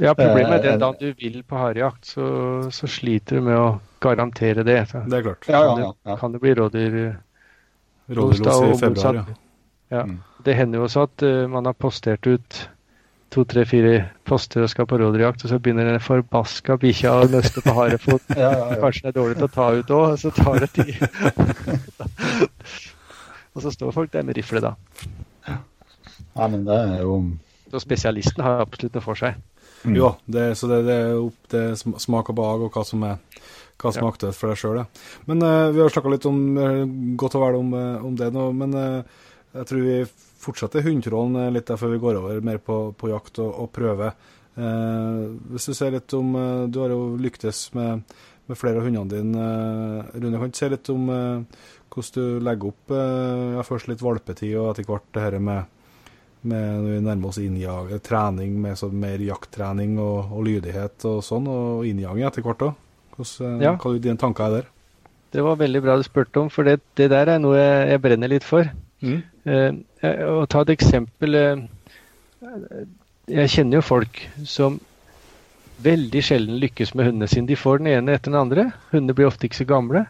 Ja, 0.00 0.14
Problemet 0.16 0.54
er 0.54 0.62
det 0.64 0.72
Eh, 0.72 0.78
da 0.80 0.92
du 0.96 1.10
vil 1.12 1.42
på 1.44 1.58
harejakt, 1.60 2.06
så, 2.08 2.24
så 2.72 2.88
sliter 2.88 3.36
du 3.36 3.48
med 3.50 3.58
å 3.60 3.68
garantere 4.00 4.64
det. 4.64 4.86
Så 4.88 5.02
Det 5.04 5.18
er 5.18 5.26
klart. 5.28 5.48
Ja, 5.48 5.60
ja, 5.60 5.74
kan, 5.74 5.82
ja, 5.82 5.92
ja. 5.92 6.12
det, 6.12 6.20
kan 6.20 6.32
det 6.32 6.40
bli 6.40 6.54
rådyr 6.56 6.96
Rådyrlos 8.10 8.62
i 8.62 8.78
februar, 8.80 9.14
ja. 9.14 9.22
motsatt. 9.22 9.38
Ja. 9.90 10.02
Mm. 10.08 10.18
Det 10.44 10.54
hender 10.54 10.78
jo 10.80 10.84
også 10.86 11.00
at 11.04 11.22
uh, 11.26 11.48
man 11.50 11.66
har 11.68 11.74
postert 11.76 12.26
ut 12.26 12.70
to, 13.30 13.44
tre, 13.44 13.64
fire 13.68 14.08
poster 14.26 14.62
og 14.64 14.70
skal 14.72 14.86
på 14.90 14.98
rådyrjakt, 14.98 15.44
og 15.44 15.48
så 15.52 15.58
begynner 15.62 15.92
den 15.92 16.02
forbaska 16.02 16.76
bikkja 16.80 17.12
å 17.20 17.28
nøste 17.30 17.62
på 17.62 17.74
harefot. 17.76 18.22
Ja, 18.40 18.50
ja, 18.50 18.64
ja. 18.72 18.80
Kanskje 18.80 19.02
den 19.04 19.12
er 19.12 19.18
dårlig 19.20 19.36
til 19.38 19.46
å 19.46 19.54
ta 19.54 19.66
ut 19.76 19.90
òg, 19.94 20.16
så 20.18 20.28
tar 20.34 20.54
det 20.64 20.70
tid. 20.80 20.96
og 23.54 23.64
så 23.64 23.72
står 23.74 23.94
folk 23.96 24.12
der 24.12 24.26
med 24.26 24.38
rifle, 24.38 24.62
da. 24.62 24.74
Nei, 26.36 26.48
men 26.52 26.64
det 26.66 26.76
er 26.76 27.00
jo 27.02 27.14
Så 27.70 27.80
spesialisten 27.82 28.44
har 28.44 28.62
absolutt 28.62 28.96
noe 28.98 29.04
for 29.04 29.18
seg. 29.18 29.38
Mm. 29.84 29.94
Jo, 29.96 30.10
det, 30.28 30.44
så 30.58 30.68
det, 30.68 30.82
det 30.84 30.94
er 31.00 31.16
opp 31.16 31.50
til 31.50 31.72
sm- 31.78 31.96
smak 32.02 32.28
og 32.32 32.36
behag 32.36 32.64
og 32.66 32.74
hva 32.74 32.82
som 32.84 33.04
er, 33.06 33.20
hva 33.80 33.92
som 33.94 34.04
er 34.04 34.10
aktuelt 34.10 34.36
for 34.36 34.52
deg 34.52 34.60
sjøl. 34.60 34.80
Ja. 34.82 35.12
Men 35.30 35.44
uh, 35.46 35.70
vi 35.72 35.80
har 35.80 35.94
snakka 35.94 36.12
litt 36.12 36.26
om 36.28 36.40
eh, 36.60 36.82
godt 37.20 37.38
og 37.38 37.44
vel 37.46 37.60
om, 37.62 37.70
eh, 37.78 38.04
om 38.10 38.18
det 38.18 38.28
nå, 38.34 38.44
men 38.58 38.76
uh, 38.76 39.22
jeg 39.54 39.70
tror 39.70 39.86
vi 39.86 39.96
fortsetter 40.40 40.84
hundetråden 40.84 41.38
eh, 41.40 41.52
litt 41.56 41.70
der 41.70 41.80
før 41.80 41.94
vi 41.94 42.02
går 42.02 42.20
over 42.20 42.44
mer 42.44 42.60
på, 42.64 42.76
på 42.92 43.12
jakt 43.12 43.40
og, 43.40 43.50
og 43.64 43.72
prøve. 43.76 44.12
Uh, 44.60 45.32
hvis 45.54 45.70
du 45.70 45.74
ser 45.78 45.94
litt 45.94 46.12
om 46.18 46.34
Du 46.68 46.80
har 46.82 46.92
jo 46.92 47.14
lyktes 47.22 47.70
med, 47.72 48.02
med 48.50 48.58
flere 48.58 48.82
av 48.82 48.88
hundene 48.88 49.08
dine. 49.14 49.50
Rune, 50.12 50.36
kan 50.42 50.52
du 50.52 50.58
si 50.58 50.68
litt 50.68 50.90
om 50.92 51.06
hvordan 51.90 52.16
du 52.16 52.46
legger 52.46 52.72
opp 52.72 52.94
eh, 52.94 53.44
ja, 53.56 53.66
først 53.66 53.90
litt 53.90 54.02
valpetid 54.04 54.56
og 54.56 54.72
etter 54.72 54.88
hvert 54.88 55.12
det 55.14 55.26
her 55.26 55.38
med 55.42 55.76
med 56.40 56.76
når 56.80 56.94
vi 56.94 57.00
nærmer 57.04 57.28
oss 57.28 57.38
innjag, 57.40 57.90
trening 58.04 58.54
med 58.62 58.78
så, 58.80 58.88
mer 58.88 59.20
jakttrening 59.20 59.98
og, 60.00 60.30
og 60.32 60.46
lydighet 60.46 61.04
og 61.10 61.18
sånn, 61.24 61.48
og 61.52 61.88
innjaging 61.88 62.24
etter 62.24 62.46
hvert 62.46 62.64
òg. 62.64 62.86
Ja. 63.60 63.74
Hva 63.76 63.92
er 63.92 63.98
dine 64.00 64.16
tanker 64.20 64.46
er 64.46 64.54
der? 64.54 64.70
Det 65.30 65.44
var 65.44 65.58
veldig 65.60 65.82
bra 65.84 65.96
du 66.00 66.04
spurte 66.06 66.40
om, 66.40 66.48
for 66.50 66.66
det, 66.66 66.80
det 66.98 67.10
der 67.12 67.34
er 67.34 67.42
noe 67.42 67.58
jeg, 67.58 67.90
jeg 67.92 68.02
brenner 68.06 68.32
litt 68.32 68.46
for. 68.46 68.70
Mm. 69.04 69.18
Eh, 69.44 69.68
eh, 70.06 70.22
å 70.26 70.46
ta 70.50 70.64
et 70.64 70.74
eksempel 70.74 71.36
eh, 71.38 71.62
Jeg 73.30 73.52
kjenner 73.54 73.78
jo 73.78 73.84
folk 73.86 74.18
som 74.48 74.76
veldig 75.80 76.22
sjelden 76.24 76.58
lykkes 76.60 76.92
med 76.96 77.08
hundene 77.08 77.28
sine. 77.30 77.48
De 77.48 77.56
får 77.56 77.80
den 77.80 77.92
ene 77.92 78.16
etter 78.16 78.32
den 78.32 78.40
andre. 78.40 78.66
Hundene 78.90 79.16
blir 79.16 79.30
ofte 79.30 79.48
ikke 79.48 79.62
så 79.62 79.68
gamle, 79.68 80.06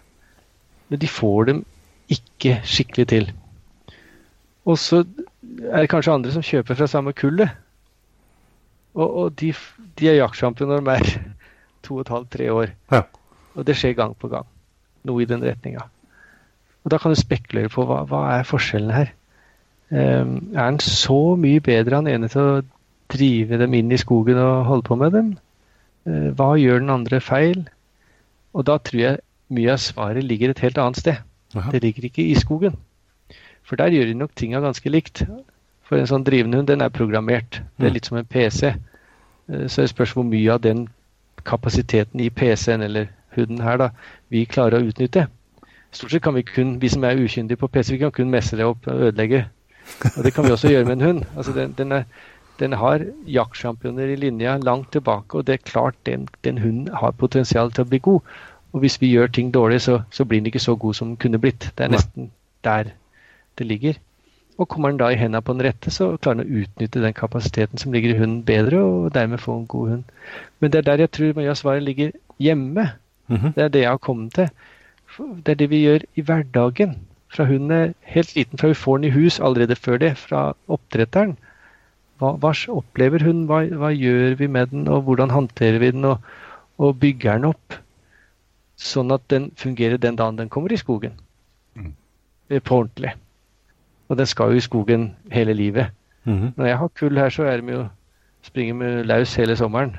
men 0.91 1.01
de 1.01 1.09
får 1.09 1.51
dem 1.51 1.65
ikke 2.11 2.59
skikkelig 2.67 3.07
til. 3.13 3.29
Og 4.67 4.79
så 4.79 5.05
er 5.71 5.83
det 5.83 5.91
kanskje 5.91 6.15
andre 6.15 6.33
som 6.35 6.45
kjøper 6.45 6.79
fra 6.79 6.89
samme 6.91 7.15
kullet. 7.17 7.53
Og, 8.95 9.07
og 9.07 9.39
de, 9.41 9.53
de 9.99 10.11
er 10.11 10.19
jaktsjampioner 10.19 10.83
når 10.83 10.91
de 10.91 10.97
er 10.99 11.23
to 11.87 11.97
og 11.97 12.05
et 12.05 12.13
halvt, 12.15 12.31
tre 12.35 12.51
år. 12.53 12.75
Ja. 12.93 13.05
Og 13.55 13.67
det 13.67 13.79
skjer 13.79 13.97
gang 13.99 14.17
på 14.19 14.29
gang. 14.33 14.47
Noe 15.07 15.23
i 15.23 15.29
den 15.31 15.45
retninga. 15.47 15.87
Og 16.85 16.93
da 16.93 16.99
kan 16.99 17.13
du 17.13 17.19
spekulere 17.19 17.71
på 17.73 17.85
hva, 17.87 18.03
hva 18.09 18.25
er 18.35 18.49
forskjellen 18.49 18.93
her. 18.95 19.15
Um, 19.91 20.37
er 20.55 20.65
han 20.65 20.79
så 20.83 21.35
mye 21.39 21.63
bedre 21.65 21.99
han 21.99 22.09
ene 22.11 22.29
til 22.31 22.41
å 22.43 22.61
drive 23.11 23.59
dem 23.59 23.75
inn 23.75 23.91
i 23.91 23.99
skogen 23.99 24.39
og 24.39 24.69
holde 24.69 24.87
på 24.87 24.99
med 24.99 25.17
dem? 25.17 25.33
Uh, 26.07 26.31
hva 26.39 26.53
gjør 26.61 26.83
den 26.83 26.95
andre 26.95 27.21
feil? 27.25 27.65
Og 28.55 28.67
da 28.69 28.79
tror 28.83 29.03
jeg 29.03 29.21
mye 29.51 29.73
av 29.73 29.79
svaret 29.83 30.25
ligger 30.25 30.51
et 30.51 30.59
helt 30.65 30.79
annet 30.79 30.97
sted. 31.03 31.17
Aha. 31.57 31.71
Det 31.75 31.83
ligger 31.83 32.05
ikke 32.09 32.25
i 32.31 32.35
skogen. 32.39 32.77
For 33.67 33.77
der 33.77 33.91
gjør 33.95 34.07
de 34.07 34.15
nok 34.15 34.35
tinga 34.39 34.61
ganske 34.63 34.91
likt. 34.91 35.25
For 35.87 35.99
en 35.99 36.07
sånn 36.07 36.25
drivende 36.25 36.57
hund, 36.61 36.69
den 36.71 36.81
er 36.83 36.89
programmert. 36.95 37.61
Det 37.79 37.87
er 37.87 37.91
Mm. 37.91 37.95
litt 37.95 38.07
som 38.07 38.17
en 38.19 38.25
PC. 38.25 38.67
Eh, 38.69 39.67
Så 39.69 39.83
det 39.83 39.91
spørs 39.91 40.13
hvor 40.15 40.23
mye 40.25 40.53
av 40.53 40.61
den 40.61 40.89
kapasiteten 41.45 42.21
i 42.21 42.29
PC-en 42.31 42.83
eller 42.83 43.07
hunden 43.37 43.61
her 43.63 43.77
da, 43.77 43.89
vi 44.31 44.45
klarer 44.47 44.79
å 44.81 44.87
utnytte. 44.93 45.27
Stort 45.93 46.11
sett 46.11 46.23
kan 46.23 46.35
vi 46.35 46.43
kun, 46.43 46.79
vi 46.81 46.89
som 46.89 47.03
er 47.05 47.17
ukyndige 47.19 47.57
på 47.59 47.69
PC, 47.69 47.93
vi 47.93 47.99
kan 47.99 48.11
kun 48.13 48.31
messe 48.31 48.57
det 48.57 48.65
opp 48.65 48.87
og 48.87 49.01
ødelegge. 49.01 49.47
Og 50.17 50.23
det 50.25 50.35
kan 50.35 50.45
vi 50.45 50.51
også 50.51 50.69
gjøre 50.71 50.85
med 50.87 51.01
en 51.01 51.07
hund. 51.07 51.25
Altså 51.37 51.53
den, 51.53 51.73
den, 51.79 51.93
er, 51.93 52.05
den 52.61 52.73
har 52.73 53.01
jaktsjampioner 53.27 54.13
i 54.13 54.17
linja 54.17 54.57
langt 54.59 54.93
tilbake, 54.93 55.35
og 55.35 55.47
det 55.47 55.53
er 55.55 55.65
klart 55.71 55.95
den, 56.07 56.29
den 56.45 56.59
hunden 56.59 56.95
har 56.95 57.11
potensial 57.11 57.71
til 57.73 57.85
å 57.85 57.89
bli 57.89 57.99
god. 57.99 58.21
Og 58.73 58.81
hvis 58.81 59.01
vi 59.01 59.11
gjør 59.11 59.27
ting 59.27 59.55
dårlig, 59.55 59.81
så, 59.81 60.01
så 60.11 60.25
blir 60.25 60.41
den 60.41 60.47
ikke 60.47 60.63
så 60.63 60.77
god 60.77 60.95
som 60.95 61.09
den 61.09 61.17
kunne 61.17 61.39
blitt. 61.43 61.73
Det 61.79 61.85
er 61.85 61.91
nesten 61.91 62.31
der 62.65 62.93
det 63.59 63.67
ligger. 63.67 63.99
Og 64.59 64.69
kommer 64.69 64.91
den 64.91 64.99
da 65.01 65.09
i 65.09 65.17
hendene 65.17 65.43
på 65.43 65.53
den 65.53 65.65
rette, 65.65 65.91
så 65.91 66.17
klarer 66.17 66.43
den 66.43 66.47
å 66.47 66.63
utnytte 66.63 67.03
den 67.03 67.17
kapasiteten 67.17 67.81
som 67.81 67.93
ligger 67.93 68.15
i 68.15 68.19
hunden 68.19 68.43
bedre, 68.45 68.83
og 68.85 69.15
dermed 69.15 69.41
få 69.41 69.57
en 69.57 69.67
god 69.67 69.89
hund. 69.89 70.05
Men 70.61 70.73
det 70.73 70.79
er 70.79 70.89
der 70.89 71.05
jeg 71.05 71.11
tror 71.17 71.39
mye 71.39 71.51
av 71.51 71.57
svaret 71.57 71.87
ligger 71.87 72.13
hjemme. 72.39 72.91
Mhm. 73.29 73.55
Det 73.57 73.65
er 73.65 73.69
det 73.69 73.85
jeg 73.87 73.91
har 73.91 74.03
kommet 74.05 74.35
til. 74.35 74.51
Det 75.19 75.55
er 75.55 75.61
det 75.63 75.71
vi 75.71 75.85
gjør 75.85 76.05
i 76.17 76.21
hverdagen. 76.21 76.97
Fra 77.31 77.45
hunden 77.45 77.71
er 77.71 77.93
helt 78.03 78.35
liten, 78.37 78.59
fra 78.59 78.69
vi 78.69 78.75
får 78.75 78.99
den 78.99 79.09
i 79.09 79.15
hus 79.15 79.41
allerede 79.41 79.77
før 79.77 79.99
det, 79.99 80.17
fra 80.19 80.53
oppdretteren. 80.69 81.37
Hva, 82.19 82.35
hva 82.37 82.53
opplever 82.69 83.25
hun, 83.25 83.47
hva, 83.49 83.65
hva 83.65 83.95
gjør 83.97 84.35
vi 84.37 84.47
med 84.47 84.67
den, 84.75 84.89
og 84.89 85.03
hvordan 85.03 85.31
håndterer 85.31 85.79
vi 85.79 85.91
den, 85.91 86.05
og, 86.05 86.19
og 86.79 86.99
bygger 87.01 87.39
den 87.39 87.45
opp 87.55 87.81
sånn 88.81 89.13
at 89.15 89.27
den 89.33 89.51
fungerer 89.61 90.01
den 90.01 90.17
dagen 90.19 90.39
den 90.39 90.51
kommer 90.53 90.73
i 90.73 90.81
skogen. 90.81 91.17
Mm. 91.77 91.93
Eh, 92.51 92.61
På 92.61 92.81
ordentlig. 92.83 93.15
Og 94.09 94.19
den 94.19 94.27
skal 94.27 94.53
jo 94.53 94.61
i 94.61 94.65
skogen 94.65 95.11
hele 95.31 95.55
livet. 95.55 95.93
Mm. 96.25 96.53
Når 96.57 96.67
jeg 96.67 96.79
har 96.79 96.95
kull 96.99 97.19
her, 97.19 97.31
så 97.31 97.47
er 97.47 97.61
de 97.61 97.75
jo 97.77 97.85
springer 98.43 98.75
med 98.75 99.05
laus 99.07 99.35
hele 99.39 99.57
sommeren. 99.57 99.97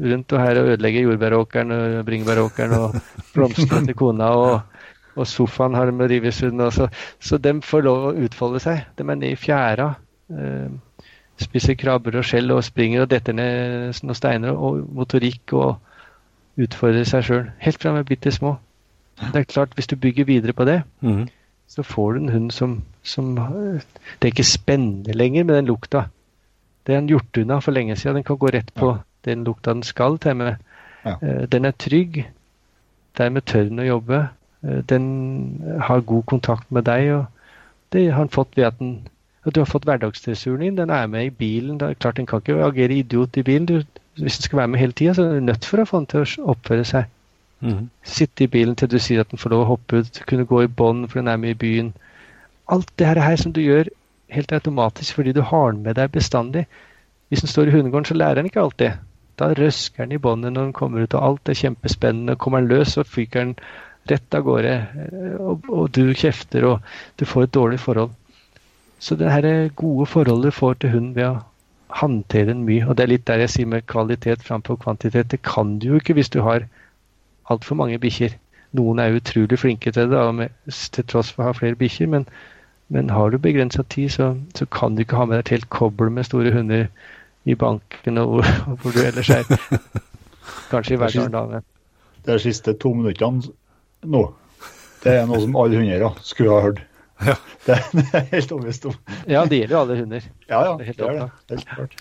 Rundt 0.00 0.32
og 0.32 0.40
her 0.40 0.60
og 0.60 0.70
ødelegger 0.72 1.02
jordbæråkeren 1.02 1.72
og 1.76 2.06
bringebæråkeren 2.06 2.72
og 2.78 2.94
blomstene 3.34 3.86
til 3.86 3.98
kona. 3.98 4.30
Og, 4.30 4.60
og 5.16 5.26
sofaen 5.26 5.74
har 5.74 5.90
de 5.90 5.92
under. 5.92 6.64
og 6.64 6.72
Så, 6.72 6.88
så 7.20 7.38
de 7.38 7.60
får 7.62 7.82
lov 7.82 8.06
å 8.08 8.14
utfolde 8.24 8.60
seg. 8.60 8.86
De 8.96 9.04
er 9.04 9.14
nede 9.14 9.32
i 9.32 9.36
fjæra. 9.36 9.94
Eh, 10.30 10.70
spiser 11.42 11.74
krabber 11.74 12.16
og 12.16 12.24
skjell 12.24 12.50
og 12.54 12.64
springer 12.64 13.02
og 13.02 13.10
detter 13.10 13.34
ned 13.36 14.02
noen 14.02 14.16
steiner 14.16 14.56
og 14.56 14.84
motorikk 14.94 15.52
og 15.58 15.91
utfordrer 16.56 17.04
seg 17.08 17.24
sjøl. 17.24 17.46
Helt 17.58 17.80
fra 17.80 17.92
de 17.92 18.02
er 18.02 18.08
bitte 18.08 18.32
små. 18.32 18.56
Det 19.22 19.36
er 19.36 19.44
klart, 19.44 19.74
hvis 19.74 19.86
du 19.86 19.96
bygger 19.96 20.24
videre 20.24 20.52
på 20.52 20.64
det, 20.64 20.82
mm. 21.00 21.28
så 21.68 21.82
får 21.82 22.12
du 22.12 22.20
en 22.20 22.28
hund 22.28 22.50
som, 22.50 22.82
som 23.02 23.34
Det 23.36 24.26
er 24.26 24.32
ikke 24.32 24.44
spennende 24.44 25.12
lenger 25.12 25.44
med 25.44 25.56
den 25.56 25.66
lukta. 25.66 26.06
Det 26.86 26.94
er 26.94 26.98
en 26.98 27.08
gjort 27.08 27.38
unna 27.38 27.58
for 27.60 27.72
lenge 27.72 27.96
siden. 27.96 28.16
Den 28.16 28.24
kan 28.24 28.36
gå 28.36 28.50
rett 28.50 28.74
på 28.74 28.96
den 29.24 29.44
lukta 29.44 29.72
den 29.72 29.82
skal 29.82 30.18
til 30.18 30.36
med. 30.36 30.54
Ja. 31.04 31.16
Eh, 31.22 31.46
Den 31.50 31.64
er 31.64 31.70
trygg. 31.70 32.30
Dermed 33.18 33.42
tør 33.42 33.68
den 33.68 33.78
å 33.78 33.86
jobbe. 33.86 34.28
Eh, 34.64 34.82
Den 34.88 35.78
har 35.80 36.00
god 36.00 36.22
kontakt 36.22 36.72
med 36.72 36.84
deg. 36.84 37.12
og 37.12 37.26
Det 37.92 38.10
har 38.10 38.18
han 38.18 38.28
fått 38.28 38.56
ved 38.56 38.64
at, 38.64 38.78
den, 38.78 39.08
og 39.44 39.54
du 39.54 39.60
har 39.60 39.66
fått 39.66 39.84
hverdagsdressuren 39.84 40.60
din. 40.60 40.76
Den 40.76 40.90
er 40.90 41.06
med 41.06 41.26
i 41.26 41.30
bilen. 41.30 41.78
Det 41.78 41.88
er 41.88 41.94
klart 41.94 42.16
Den 42.16 42.26
kan 42.26 42.40
ikke 42.40 42.64
agere 42.64 42.94
idiot 42.94 43.36
i 43.36 43.42
bilen. 43.42 43.66
Du, 43.66 43.82
hvis 44.16 44.38
den 44.38 44.48
skal 44.48 44.58
være 44.58 44.68
med 44.68 44.80
hele 44.80 44.92
tida, 44.92 45.14
så 45.14 45.24
er 45.24 45.34
du 45.34 45.46
nødt 45.46 45.64
for 45.64 45.80
å 45.80 45.88
få 45.88 46.02
den 46.02 46.08
til 46.10 46.24
å 46.24 46.52
oppføre 46.52 46.84
seg. 46.88 47.10
Mm. 47.62 47.88
Sitte 48.02 48.44
i 48.44 48.50
bilen 48.50 48.76
til 48.76 48.90
du 48.90 48.98
sier 48.98 49.22
at 49.22 49.30
den 49.30 49.40
får 49.40 49.54
lov 49.54 49.64
å 49.64 49.70
hoppe 49.72 50.02
ut, 50.02 50.22
kunne 50.28 50.48
gå 50.48 50.64
i 50.64 50.70
bånd 50.80 51.06
for 51.08 51.20
den 51.20 51.30
er 51.30 51.40
med 51.40 51.54
i 51.54 51.60
byen. 51.62 51.92
Alt 52.72 52.90
det 52.98 53.06
her, 53.08 53.36
som 53.36 53.54
du 53.54 53.62
gjør 53.62 53.90
helt 54.32 54.52
automatisk 54.52 55.18
fordi 55.18 55.34
du 55.36 55.42
har 55.46 55.72
den 55.72 55.82
med 55.86 55.96
deg 56.00 56.12
bestandig. 56.12 56.66
Hvis 57.28 57.44
den 57.44 57.52
står 57.52 57.70
i 57.70 57.76
hundegården, 57.76 58.08
så 58.10 58.18
lærer 58.18 58.40
den 58.40 58.50
ikke 58.50 58.60
alt 58.64 58.78
det. 58.82 58.92
Da 59.40 59.52
røsker 59.56 60.04
den 60.04 60.16
i 60.16 60.20
båndet 60.20 60.52
når 60.52 60.68
den 60.68 60.74
kommer 60.76 61.04
ut, 61.04 61.14
og 61.14 61.24
alt 61.26 61.48
er 61.48 61.58
kjempespennende. 61.58 62.36
Kommer 62.36 62.60
den 62.60 62.68
løs, 62.68 62.96
så 62.96 63.04
fyker 63.08 63.40
den 63.40 63.54
rett 64.10 64.34
av 64.34 64.44
gårde, 64.44 64.74
eh, 65.06 65.38
og, 65.40 65.70
og 65.70 65.88
du 65.94 66.12
kjefter, 66.18 66.66
og 66.66 66.82
du 67.18 67.24
får 67.28 67.46
et 67.46 67.54
dårlig 67.54 67.80
forhold. 67.80 68.12
Så 69.02 69.16
det 69.18 69.32
her 69.32 69.68
gode 69.78 70.06
forholdet 70.06 70.52
du 70.52 70.58
får 70.58 70.74
til 70.82 70.92
hunden 70.94 71.14
ved 71.16 71.26
å 71.26 71.40
håndtere 72.00 72.48
den 72.52 72.64
mye, 72.66 72.86
og 72.86 72.96
det 72.96 73.04
er 73.04 73.12
litt 73.12 73.26
der 73.28 73.42
jeg 73.44 73.52
sier 73.52 73.68
med 73.68 73.86
kvalitet 73.90 74.44
framfor 74.46 74.78
kvantitet, 74.80 75.30
det 75.32 75.42
kan 75.46 75.78
du 75.78 75.92
jo 75.92 76.00
ikke 76.00 76.16
hvis 76.16 76.32
du 76.32 76.40
har 76.46 76.66
altfor 77.52 77.76
mange 77.78 77.98
bikkjer. 78.00 78.38
Noen 78.72 79.02
er 79.02 79.18
utrolig 79.18 79.58
flinke 79.60 79.92
til 79.92 80.08
det, 80.08 80.20
med, 80.34 80.54
til 80.96 81.04
tross 81.04 81.32
for 81.32 81.44
å 81.44 81.50
ha 81.50 81.56
flere 81.56 81.76
bikkjer, 81.76 82.08
men, 82.08 82.24
men 82.88 83.10
har 83.12 83.30
du 83.30 83.38
begrensa 83.42 83.84
tid, 83.92 84.14
så, 84.14 84.32
så 84.56 84.66
kan 84.72 84.96
du 84.96 85.04
ikke 85.04 85.18
ha 85.20 85.26
med 85.28 85.36
deg 85.36 85.44
et 85.44 85.56
helt 85.58 85.68
kobbel 85.74 86.12
med 86.14 86.28
store 86.28 86.54
hunder 86.54 86.88
i 87.44 87.56
banken 87.58 88.18
og 88.22 88.38
og 88.40 88.78
hvor 88.80 88.94
du 88.94 89.02
ellers 89.02 89.30
er. 89.30 89.44
Kanskje 90.70 90.94
i 90.94 91.00
Verdalen. 91.00 91.66
De 92.26 92.38
siste 92.38 92.72
to 92.78 92.94
minuttene 92.94 93.42
nå, 94.02 94.22
det 95.02 95.12
er 95.18 95.26
noe 95.26 95.42
som 95.42 95.56
alle 95.58 95.78
hundeiere 95.78 96.12
skulle 96.22 96.54
ha 96.54 96.64
hørt. 96.68 96.82
Ja. 97.26 97.34
Det, 97.66 97.76
det 97.92 98.06
er 98.12 98.16
jeg 98.18 98.28
helt 98.32 98.52
overbevist 98.52 98.86
om. 98.90 98.96
Ja, 99.30 99.44
det 99.46 99.58
gjelder 99.60 99.76
jo 99.76 99.80
alle 99.84 99.98
hunder. 100.00 100.24
Ja, 100.48 100.62
ja, 100.66 100.72
Det 100.78 100.82
er 100.82 100.90
helt 100.90 100.98
det 100.98 101.06
er 101.08 101.20
det. 101.20 101.28
Helt 101.50 101.68
klart. 101.76 102.00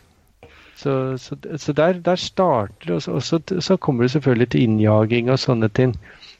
Så, 0.81 0.93
så, 1.21 1.35
så 1.61 1.73
der, 1.77 1.93
der 2.01 2.15
starter 2.17 2.95
og 2.95 3.01
så, 3.05 3.11
og 3.19 3.23
så, 3.23 3.39
så 3.61 3.77
kommer 3.77 4.03
det 4.07 4.11
selvfølgelig 4.15 4.49
til 4.49 4.63
innjaging 4.65 5.29
og 5.29 5.37
sånne 5.39 5.69
ting. 5.69 5.93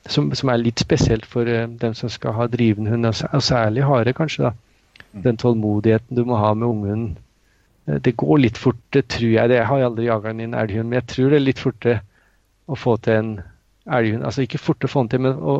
Som, 0.10 0.32
som 0.34 0.50
er 0.50 0.58
litt 0.58 0.82
spesielt 0.82 1.28
for 1.30 1.46
uh, 1.46 1.68
dem 1.78 1.94
som 1.94 2.10
skal 2.10 2.34
ha 2.34 2.48
drivende 2.50 2.90
hund, 2.90 3.06
og, 3.06 3.20
og 3.38 3.44
særlig 3.46 3.84
hare, 3.86 4.14
kanskje. 4.18 4.50
da. 4.50 4.98
Den 5.28 5.38
tålmodigheten 5.38 6.18
du 6.18 6.24
må 6.26 6.40
ha 6.42 6.54
med 6.58 6.68
unghunden. 6.72 7.18
Eh, 7.86 8.00
Det 8.02 8.16
går 8.18 8.38
litt 8.42 8.58
fort, 8.58 8.80
det 8.94 9.06
tror 9.14 9.30
jeg. 9.30 9.50
det. 9.50 9.60
Jeg 9.60 9.68
har 9.70 9.84
aldri 9.86 10.08
jaga 10.10 10.34
en 10.34 10.42
elghund, 10.58 10.90
men 10.90 10.98
jeg 10.98 11.08
tror 11.14 11.30
det 11.30 11.38
er 11.38 11.46
litt 11.46 11.62
fortere 11.62 12.00
å 12.66 12.76
få 12.80 12.98
til 12.98 13.14
en 13.20 13.32
elghund. 13.86 14.26
Altså 14.26 14.42
ikke 14.42 14.58
fortere 14.64 14.90
å 14.90 14.94
få 14.96 15.04
den 15.06 15.10
til, 15.14 15.22
men 15.28 15.38
å, 15.38 15.56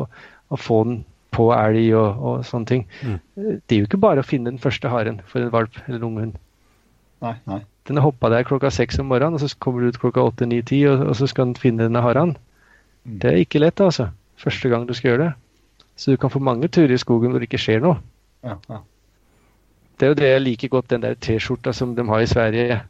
å 0.50 0.58
få 0.58 0.82
den 0.88 0.98
på 1.32 1.48
elg 1.56 1.90
og, 1.96 2.22
og 2.22 2.46
sånne 2.46 2.68
ting. 2.68 2.86
Mm. 3.02 3.18
Det 3.36 3.76
er 3.76 3.82
jo 3.82 3.88
ikke 3.88 4.00
bare 4.02 4.22
å 4.22 4.26
finne 4.26 4.52
den 4.52 4.62
første 4.62 4.90
haren 4.92 5.20
for 5.28 5.42
en 5.42 5.52
valp 5.52 5.76
eller 5.86 5.98
en 5.98 6.08
unghund. 6.10 6.40
Nei, 7.22 7.36
nei. 7.48 7.60
Den 7.88 7.98
har 7.98 8.06
hoppa 8.06 8.30
der 8.30 8.46
klokka 8.46 8.70
seks 8.70 9.00
om 9.02 9.08
morgenen, 9.10 9.38
og 9.38 9.42
så 9.42 9.58
kommer 9.62 9.82
du 9.82 9.90
ut 9.90 10.00
klokka 10.02 10.22
åtte, 10.22 10.46
ni, 10.46 10.60
ti, 10.66 10.82
og, 10.90 11.06
og 11.08 11.16
så 11.18 11.26
skal 11.30 11.50
den 11.50 11.58
finne 11.58 11.86
denne 11.86 12.02
haren. 12.04 12.36
Mm. 13.06 13.18
Det 13.22 13.30
er 13.30 13.42
ikke 13.42 13.62
lett, 13.62 13.80
altså. 13.82 14.10
Første 14.42 14.70
gang 14.70 14.86
du 14.86 14.94
skal 14.94 15.12
gjøre 15.12 15.24
det. 15.24 15.32
Så 15.96 16.14
du 16.14 16.20
kan 16.20 16.32
få 16.32 16.42
mange 16.42 16.70
turer 16.72 16.94
i 16.94 17.00
skogen 17.00 17.32
hvor 17.32 17.42
det 17.42 17.50
ikke 17.50 17.60
skjer 17.62 17.82
noe. 17.82 17.98
Ja, 18.46 18.56
ja. 18.70 18.80
Det 19.98 20.06
er 20.06 20.14
jo 20.14 20.18
det 20.18 20.30
jeg 20.30 20.42
liker 20.42 20.72
godt, 20.72 20.90
den 20.90 21.04
der 21.04 21.14
T-skjorta 21.14 21.74
som 21.76 21.92
de 21.94 22.06
har 22.08 22.22
i 22.22 22.30
Sverige. 22.30 22.80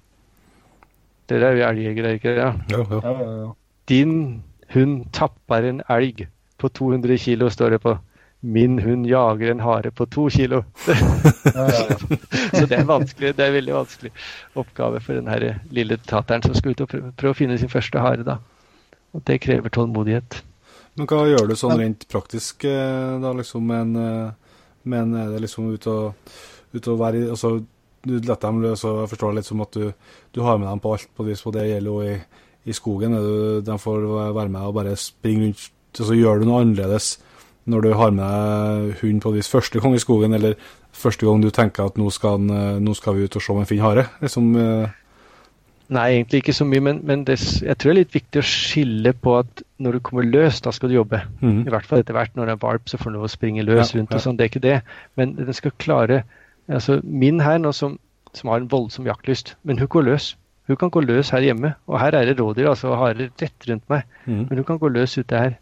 Dere 1.28 1.50
er 1.50 1.58
jo 1.58 1.66
elgjegere, 1.66 2.08
er 2.08 2.20
ikke 2.20 2.36
det? 2.36 2.38
Ja. 2.38 2.52
Ja, 2.72 2.84
ja. 2.88 3.00
ja, 3.02 3.12
ja, 3.18 3.34
ja. 3.42 3.50
Din 3.88 4.14
hund 4.72 5.04
tapper 5.12 5.66
en 5.68 5.82
elg 5.92 6.24
på 6.58 6.68
200 6.68 7.18
kilo, 7.18 7.50
står 7.50 7.76
det 7.76 7.82
på. 7.82 7.96
Min 8.44 8.78
hund 8.82 9.06
jager 9.06 9.50
en 9.50 9.60
hare 9.62 9.90
på 9.94 10.06
to 10.10 10.24
kilo. 10.30 10.64
Så 10.82 12.64
det 12.66 12.74
er 12.74 12.88
vanskelig, 12.88 13.36
det 13.36 13.44
er 13.44 13.52
en 13.52 13.54
veldig 13.54 13.74
vanskelig 13.76 14.10
oppgave 14.58 15.00
for 15.00 15.14
den 15.14 15.60
lille 15.70 15.98
tateren 16.02 16.42
som 16.42 16.56
skal 16.58 16.74
ut 16.74 16.82
og 16.82 16.90
prøve, 16.90 17.12
prøve 17.14 17.36
å 17.36 17.38
finne 17.38 17.58
sin 17.60 17.70
første 17.70 18.02
hare. 18.02 18.26
da. 18.26 18.40
Og 19.14 19.22
det 19.28 19.38
krever 19.44 19.70
tålmodighet. 19.70 20.42
Men 20.98 21.08
hva 21.08 21.22
gjør 21.30 21.48
du 21.48 21.54
sånn 21.56 21.78
rent 21.78 22.04
praktisk, 22.10 22.66
eh, 22.68 23.14
da, 23.22 23.32
liksom, 23.38 23.62
men, 23.70 23.94
eh, 23.96 24.58
men 24.90 25.14
er 25.14 25.30
det 25.32 25.44
liksom 25.46 25.70
ut 25.72 25.86
og, 25.86 26.34
ut 26.74 26.88
og 26.88 26.98
være 27.00 27.28
altså, 27.30 27.60
Du 28.02 28.16
letter 28.18 28.48
dem 28.48 28.64
løs, 28.64 28.82
og 28.82 29.04
jeg 29.04 29.10
forstår 29.12 29.34
litt 29.36 29.46
som 29.46 29.60
at 29.62 29.76
du, 29.78 29.92
du 30.34 30.40
har 30.42 30.56
med 30.58 30.66
dem 30.66 30.80
på 30.82 30.96
alt 30.96 31.10
på 31.14 31.22
vis, 31.22 31.46
og 31.46 31.52
det 31.54 31.68
gjelder 31.68 31.86
jo 31.86 32.00
i, 32.02 32.16
i 32.66 32.74
skogen. 32.74 33.14
Er 33.14 33.22
du, 33.22 33.60
de 33.62 33.76
får 33.78 34.06
være 34.34 34.50
med 34.50 34.64
og 34.66 34.74
bare 34.74 34.96
springe 34.98 35.44
rundt. 35.44 35.68
så 35.94 36.16
gjør 36.16 36.40
du 36.40 36.48
noe 36.48 36.64
annerledes 36.64 37.12
når 37.64 37.84
du 37.84 37.92
har 37.94 38.14
med 38.14 38.24
deg 38.24 39.02
hund 39.02 39.20
på 39.22 39.34
et 39.38 39.50
første 39.50 39.80
gang 39.80 39.94
i 39.94 40.02
skogen, 40.02 40.34
eller 40.34 40.56
første 40.92 41.26
gang 41.26 41.42
du 41.42 41.50
tenker 41.54 41.86
at 41.86 42.00
nå 42.00 42.10
skal, 42.10 42.40
han, 42.40 42.50
eh, 42.50 42.80
nå 42.82 42.94
skal 42.98 43.16
vi 43.16 43.28
ut 43.28 43.38
og 43.38 43.44
se 43.44 43.52
om 43.52 43.62
en 43.62 43.68
finner 43.68 43.88
hare? 43.88 44.06
Liksom, 44.24 44.50
Nei, 45.92 46.06
egentlig 46.14 46.40
ikke 46.40 46.54
så 46.56 46.64
mye, 46.64 46.80
men, 46.80 47.00
men 47.04 47.24
det, 47.28 47.36
jeg 47.60 47.76
tror 47.76 47.90
det 47.90 47.94
er 47.94 47.98
litt 47.98 48.14
viktig 48.14 48.40
å 48.40 48.46
skille 48.46 49.12
på 49.12 49.34
at 49.42 49.62
når 49.82 49.98
du 49.98 50.04
kommer 50.06 50.24
løs, 50.24 50.62
da 50.64 50.72
skal 50.72 50.88
du 50.88 50.96
jobbe. 50.96 51.20
Mm. 51.42 51.66
I 51.66 51.74
hvert 51.74 51.88
fall 51.88 52.00
etter 52.00 52.16
hvert 52.16 52.38
når 52.38 52.48
det 52.48 52.54
er 52.54 52.62
valp, 52.62 52.86
så 52.88 53.00
får 53.00 53.12
du 53.12 53.18
lov 53.18 53.26
å 53.26 53.32
springe 53.32 53.64
løs 53.66 53.90
Ja, 53.90 53.98
rundt 53.98 54.14
og 54.14 54.22
sånn. 54.24 54.38
Det 54.38 54.46
er 54.46 54.52
ikke 54.52 54.64
det. 54.64 54.78
Men 55.20 55.34
den 55.36 55.58
skal 55.58 55.74
klare 55.82 56.22
altså 56.70 57.00
Min 57.02 57.42
her 57.42 57.58
nå 57.60 57.72
som, 57.76 57.98
som 58.32 58.52
har 58.52 58.62
en 58.62 58.70
voldsom 58.70 59.08
jaktlyst, 59.10 59.56
men 59.66 59.82
hun 59.82 59.90
går 59.92 60.06
løs. 60.06 60.30
Hun 60.70 60.78
kan 60.80 60.92
gå 60.94 61.02
løs 61.04 61.32
her 61.34 61.44
hjemme, 61.44 61.74
og 61.90 61.98
her 62.00 62.14
er 62.16 62.30
det 62.30 62.38
rådyr 62.38 62.70
altså, 62.70 62.94
harer 62.96 63.26
rett 63.42 63.68
rundt 63.68 63.84
meg. 63.92 64.06
Mm. 64.24 64.46
Men 64.48 64.62
hun 64.62 64.68
kan 64.68 64.78
gå 64.80 64.88
løs 64.94 65.18
ute 65.18 65.44
her. 65.44 65.58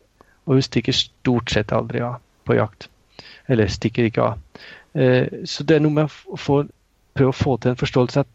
Og 0.46 0.58
hun 0.58 0.64
stikker 0.64 0.96
stort 0.96 1.52
sett 1.52 1.72
aldri 1.76 2.02
av 2.04 2.18
på 2.48 2.56
jakt. 2.58 2.88
Eller 3.50 3.70
stikker 3.70 4.08
ikke 4.08 4.30
av. 4.32 4.64
Eh, 4.94 5.44
så 5.44 5.64
det 5.66 5.76
er 5.76 5.84
noe 5.84 6.00
med 6.00 6.10
å 6.26 6.38
få, 6.40 6.62
prøve 7.16 7.34
å 7.34 7.36
få 7.36 7.56
til 7.60 7.72
en 7.72 7.80
forståelse 7.80 8.24
at 8.24 8.30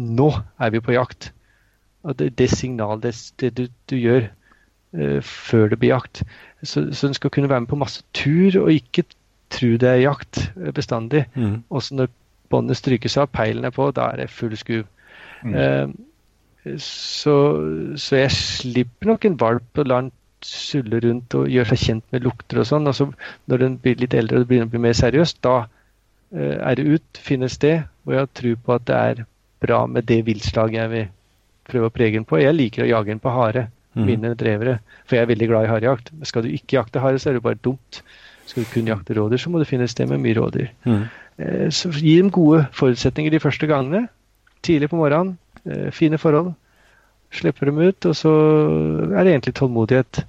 nå 0.00 0.30
er 0.58 0.74
vi 0.74 0.82
på 0.82 0.96
jakt. 0.96 1.30
Og 2.02 2.16
det, 2.18 2.32
det 2.38 2.48
signalet, 2.52 3.02
det, 3.04 3.14
det 3.40 3.50
du, 3.56 3.66
du 3.90 3.96
gjør 4.00 4.28
eh, 4.96 5.20
før 5.22 5.70
det 5.72 5.80
blir 5.80 5.94
jakt. 5.94 6.22
Så, 6.62 6.88
så 6.92 7.08
den 7.10 7.16
skal 7.16 7.32
kunne 7.34 7.50
være 7.50 7.66
med 7.66 7.72
på 7.72 7.80
masse 7.80 8.04
tur, 8.16 8.62
og 8.62 8.72
ikke 8.72 9.04
tro 9.50 9.74
det 9.80 9.88
er 9.88 10.04
jakt 10.06 10.46
eh, 10.56 10.72
bestandig. 10.74 11.26
Mm. 11.34 11.60
Også 11.70 11.98
når 11.98 12.12
båndet 12.50 12.80
strykes 12.80 13.18
av, 13.20 13.30
peilen 13.34 13.68
er 13.68 13.74
på, 13.74 13.90
da 13.94 14.10
er 14.10 14.24
det 14.24 14.32
full 14.32 14.56
skuv. 14.58 14.86
Mm. 15.44 15.54
Eh, 15.54 16.78
så, 16.80 17.34
så 17.96 18.16
jeg 18.20 18.32
slipper 18.36 19.12
nok 19.12 19.24
en 19.24 19.38
valp 19.40 19.64
på 19.74 19.84
lar 19.86 20.10
den 20.40 20.48
sulle 20.48 21.00
rundt 21.04 21.34
og 21.36 21.48
gjøre 21.50 21.68
seg 21.72 21.82
kjent 21.84 22.06
med 22.14 22.24
lukter 22.24 22.60
og 22.62 22.68
sånn. 22.68 22.88
Og 22.88 22.96
så 22.96 23.08
når 23.50 23.64
den 23.64 23.76
blir 23.82 23.98
litt 24.00 24.14
eldre 24.16 24.38
og 24.38 24.44
det 24.44 24.50
begynner 24.50 24.70
å 24.70 24.74
bli 24.74 24.82
mer 24.86 24.96
seriøst, 24.96 25.40
da 25.44 25.56
eh, 26.34 26.56
er 26.58 26.78
det 26.78 26.86
ut, 26.88 27.20
finne 27.20 27.48
et 27.48 27.56
sted 27.56 27.82
hvor 28.02 28.16
jeg 28.16 28.24
har 28.24 28.32
tro 28.40 28.54
på 28.56 28.76
at 28.76 28.86
det 28.88 29.00
er 29.10 29.24
bra 29.60 29.84
med 29.86 30.08
det 30.08 30.22
viltslaget 30.26 30.80
jeg 30.80 30.92
vil 30.94 31.10
prøve 31.70 31.90
å 31.90 31.94
prege 31.94 32.16
den 32.16 32.26
på. 32.28 32.40
Jeg 32.40 32.56
liker 32.56 32.86
å 32.86 32.90
jage 32.90 33.12
den 33.12 33.22
på 33.22 33.34
hare, 33.34 33.68
mm. 33.94 34.06
mine 34.06 34.34
drevere, 34.38 34.78
for 35.04 35.18
jeg 35.18 35.26
er 35.26 35.32
veldig 35.34 35.50
glad 35.50 35.66
i 35.66 35.72
harejakt. 35.74 36.12
Skal 36.26 36.46
du 36.46 36.50
ikke 36.50 36.80
jakte 36.80 37.02
hare, 37.04 37.20
så 37.20 37.30
er 37.30 37.38
det 37.38 37.44
bare 37.44 37.60
dumt. 37.60 38.00
Skal 38.48 38.64
du 38.64 38.72
kun 38.72 38.88
jakte 38.90 39.14
rådyr, 39.14 39.38
så 39.38 39.52
må 39.52 39.60
du 39.60 39.68
finne 39.68 39.86
et 39.86 39.92
sted 39.92 40.08
med 40.10 40.22
mye 40.24 40.34
rådyr. 40.38 40.72
Mm. 40.88 41.04
Så 41.72 41.92
gi 41.94 42.16
dem 42.18 42.32
gode 42.34 42.64
forutsetninger 42.76 43.32
de 43.32 43.40
første 43.40 43.68
gangene. 43.70 44.08
Tidlig 44.66 44.90
på 44.90 44.98
morgenen, 44.98 45.38
eh, 45.64 45.90
fine 45.94 46.18
forhold. 46.18 46.52
Slipper 47.30 47.70
dem 47.70 47.78
ut, 47.78 48.06
og 48.10 48.16
så 48.18 48.30
er 49.14 49.22
det 49.24 49.32
egentlig 49.34 49.54
tålmodighet. 49.60 50.22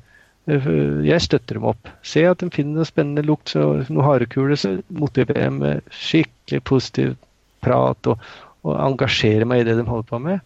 Eh, 0.48 0.68
Jeg 1.08 1.22
støtter 1.26 1.58
dem 1.58 1.66
opp. 1.72 1.90
Se 2.06 2.24
at 2.30 2.44
de 2.44 2.50
finner 2.54 2.82
noe 2.82 2.90
spennende 2.90 3.26
lukt, 3.26 3.54
så 3.56 3.66
noe 3.90 4.06
harekule, 4.06 4.58
så 4.58 4.76
motiverer 4.90 5.48
jeg 5.48 5.56
med 5.58 5.82
skikkelig 5.90 6.62
positiv 6.70 7.16
prat 7.62 8.10
og, 8.10 8.22
og 8.66 8.78
engasjerer 8.78 9.46
meg 9.50 9.62
i 9.64 9.68
det 9.70 9.78
de 9.80 9.88
holder 9.88 10.10
på 10.10 10.20
med. 10.22 10.40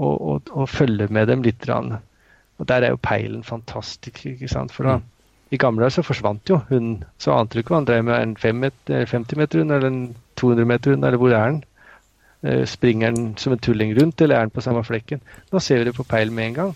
Og, 0.00 0.14
og, 0.20 0.52
og 0.56 0.68
følger 0.72 1.12
med 1.12 1.28
dem 1.28 1.42
litt. 1.44 1.64
Og 1.70 2.68
der 2.68 2.84
er 2.84 2.94
jo 2.94 3.00
peilen 3.00 3.42
fantastisk, 3.44 4.24
ikke 4.26 4.48
sant. 4.48 4.72
For 4.72 4.88
da, 4.88 4.98
i 5.52 5.58
gamle 5.60 5.84
dager 5.84 5.98
så 5.98 6.06
forsvant 6.06 6.48
jo 6.48 6.60
hunden. 6.68 7.04
Så 7.20 7.32
ante 7.36 7.56
du 7.56 7.62
ikke 7.64 7.74
hva 7.74 7.80
han 7.82 7.88
drev 7.88 8.04
med. 8.04 8.76
Eller 8.88 9.08
50 9.08 9.40
meter 9.40 9.60
unna, 9.64 9.76
eller 9.80 9.92
en 9.92 10.02
200 10.40 10.68
meter 10.68 10.94
unna, 10.94 11.08
eller 11.08 11.20
hvor 11.20 11.36
er 11.36 11.50
den? 11.52 11.62
Eh, 12.42 12.64
Springer 12.66 13.12
den 13.12 13.36
som 13.36 13.52
en 13.52 13.58
tulling 13.58 13.92
rundt, 14.00 14.20
eller 14.20 14.36
er 14.36 14.46
den 14.48 14.54
på 14.54 14.64
samme 14.64 14.84
flekken? 14.84 15.20
Nå 15.52 15.60
ser 15.60 15.78
vi 15.78 15.90
det 15.90 15.96
på 15.96 16.06
peil 16.08 16.32
med 16.32 16.46
en 16.46 16.54
gang. 16.54 16.70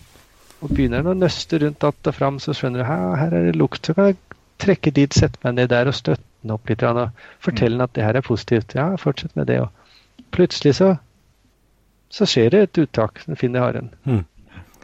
Og 0.61 0.69
begynner 0.69 1.01
den 1.01 1.15
å 1.15 1.17
nøste 1.17 1.59
rundt 1.61 1.83
att 1.83 2.07
og 2.07 2.15
fram, 2.15 2.39
så 2.39 2.53
skjønner 2.53 2.83
du 2.83 2.85
her, 2.85 3.33
er 3.33 3.49
det 3.49 3.55
lukt. 3.55 3.85
Så 3.85 3.93
kan 3.93 4.11
jeg 4.11 4.17
trekke 4.61 4.91
dit, 4.91 5.13
sette 5.13 5.39
meg 5.43 5.55
ned 5.55 5.69
der 5.69 5.89
og 5.89 5.97
støtte 5.97 6.23
den 6.43 6.53
opp 6.55 6.69
litt. 6.69 6.83
Og 6.83 7.09
fortelle 7.39 7.75
den 7.75 7.81
at 7.87 7.95
det 7.97 8.05
her 8.05 8.15
er 8.15 8.21
positivt. 8.21 8.75
Ja, 8.75 8.95
fortsett 8.95 9.35
med 9.35 9.47
det. 9.47 9.59
Og 9.61 10.23
plutselig 10.31 10.75
så, 10.75 10.95
så 12.09 12.29
skjer 12.29 12.53
det 12.53 12.61
et 12.61 12.81
uttak. 12.85 13.23
Den 13.25 13.35
finner 13.35 13.65
haren. 13.65 13.91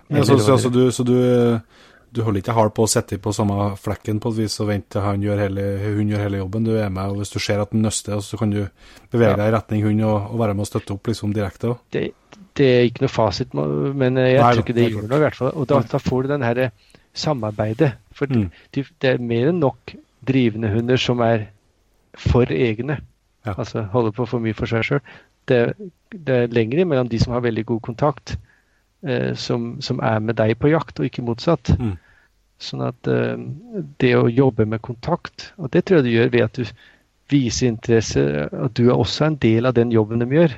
Ja, 0.09 0.25
så, 0.25 0.37
så, 0.37 0.57
så, 0.57 0.69
du, 0.69 0.91
så 0.91 1.05
du, 1.07 1.15
eh, 1.23 1.59
du 2.11 2.21
holder 2.25 2.41
ikke 2.41 2.55
hard 2.55 2.73
på 2.75 2.85
å 2.85 2.89
sitte 2.91 3.17
på 3.23 3.31
samme 3.35 3.69
flekken 3.79 4.19
på 4.21 4.33
et 4.33 4.39
vis 4.41 4.57
og 4.59 4.67
vente 4.67 4.93
til 4.95 5.05
han 5.05 5.23
gjør 5.23 5.45
hele, 5.45 5.67
hun 5.83 6.09
gjør 6.11 6.23
hele 6.25 6.41
jobben. 6.41 6.65
Du 6.67 6.73
er 6.75 6.89
med, 6.91 7.13
og 7.13 7.21
hvis 7.21 7.31
du 7.31 7.39
ser 7.39 7.61
at 7.63 7.71
den 7.71 7.85
nøster, 7.85 8.19
så 8.25 8.39
kan 8.39 8.51
du 8.51 8.65
bevege 9.13 9.37
deg 9.39 9.47
i 9.47 9.55
retning 9.55 9.85
hun 9.85 10.03
og, 10.07 10.33
og 10.33 10.41
være 10.43 10.57
med 10.57 10.65
å 10.65 10.69
støtte 10.71 10.95
opp 10.97 11.07
liksom 11.07 11.35
direkte. 11.35 11.75
Det, 11.95 12.03
det, 12.59 12.67
er 12.67 12.89
ikke 12.89 13.05
noe 13.05 13.13
fasit, 13.13 13.55
men 13.55 14.19
jeg 14.19 14.41
Nei, 14.41 14.51
tror 14.51 14.65
ikke 14.65 14.77
det 14.77 14.89
gjør 14.89 15.07
noe, 15.07 15.21
i 15.21 15.25
hvert 15.25 15.39
fall. 15.39 15.53
Og 15.55 15.69
da, 15.71 15.79
da 15.93 16.01
får 16.03 16.27
du 16.27 16.33
den 16.33 16.45
her 16.49 16.61
samarbeidet. 17.13 17.93
For 18.17 18.31
mm. 18.31 18.47
det, 18.75 18.85
det 19.03 19.13
er 19.13 19.23
mer 19.31 19.53
enn 19.53 19.63
nok 19.63 19.95
drivende 20.27 20.71
hunder 20.75 20.99
som 21.01 21.23
er 21.25 21.47
for 22.19 22.51
egne. 22.51 22.99
Ja. 23.45 23.55
Altså 23.55 23.87
holder 23.93 24.13
på 24.15 24.27
for 24.29 24.43
mye 24.43 24.57
for 24.57 24.69
seg 24.69 24.85
sjøl. 24.85 25.03
Det, 25.49 25.61
det, 26.13 26.35
er 26.35 26.53
lengre 26.53 26.85
mellom 26.85 27.09
de 27.09 27.19
som 27.21 27.33
har 27.33 27.43
veldig 27.45 27.63
god 27.71 27.81
kontakt, 27.87 28.35
eh, 29.07 29.33
som, 29.35 29.75
som, 29.81 29.99
er 30.03 30.19
med 30.23 30.37
deg 30.39 30.55
på 30.59 30.71
jakt, 30.71 30.99
og 30.99 31.07
ikke 31.07 31.25
motsatt. 31.25 31.73
Mm. 31.79 31.93
Sånn 32.61 32.83
at 32.85 33.09
eh, 33.09 33.37
det 34.01 34.15
å 34.17 34.29
jobbe 34.29 34.67
med 34.69 34.83
kontakt, 34.85 35.51
og 35.57 35.71
det 35.73 35.85
tror 35.85 36.01
jeg 36.01 36.09
du 36.09 36.15
gjør 36.15 36.33
ved 36.35 36.47
at 36.47 36.59
du 36.59 36.73
viser 37.31 37.71
interesse, 37.71 38.25
at 38.51 38.75
du 38.75 38.89
er 38.89 38.97
også 38.97 39.29
en 39.29 39.39
del 39.41 39.69
av 39.69 39.77
den 39.77 39.93
jobben 39.93 40.23
de 40.23 40.27
gjør. 40.35 40.57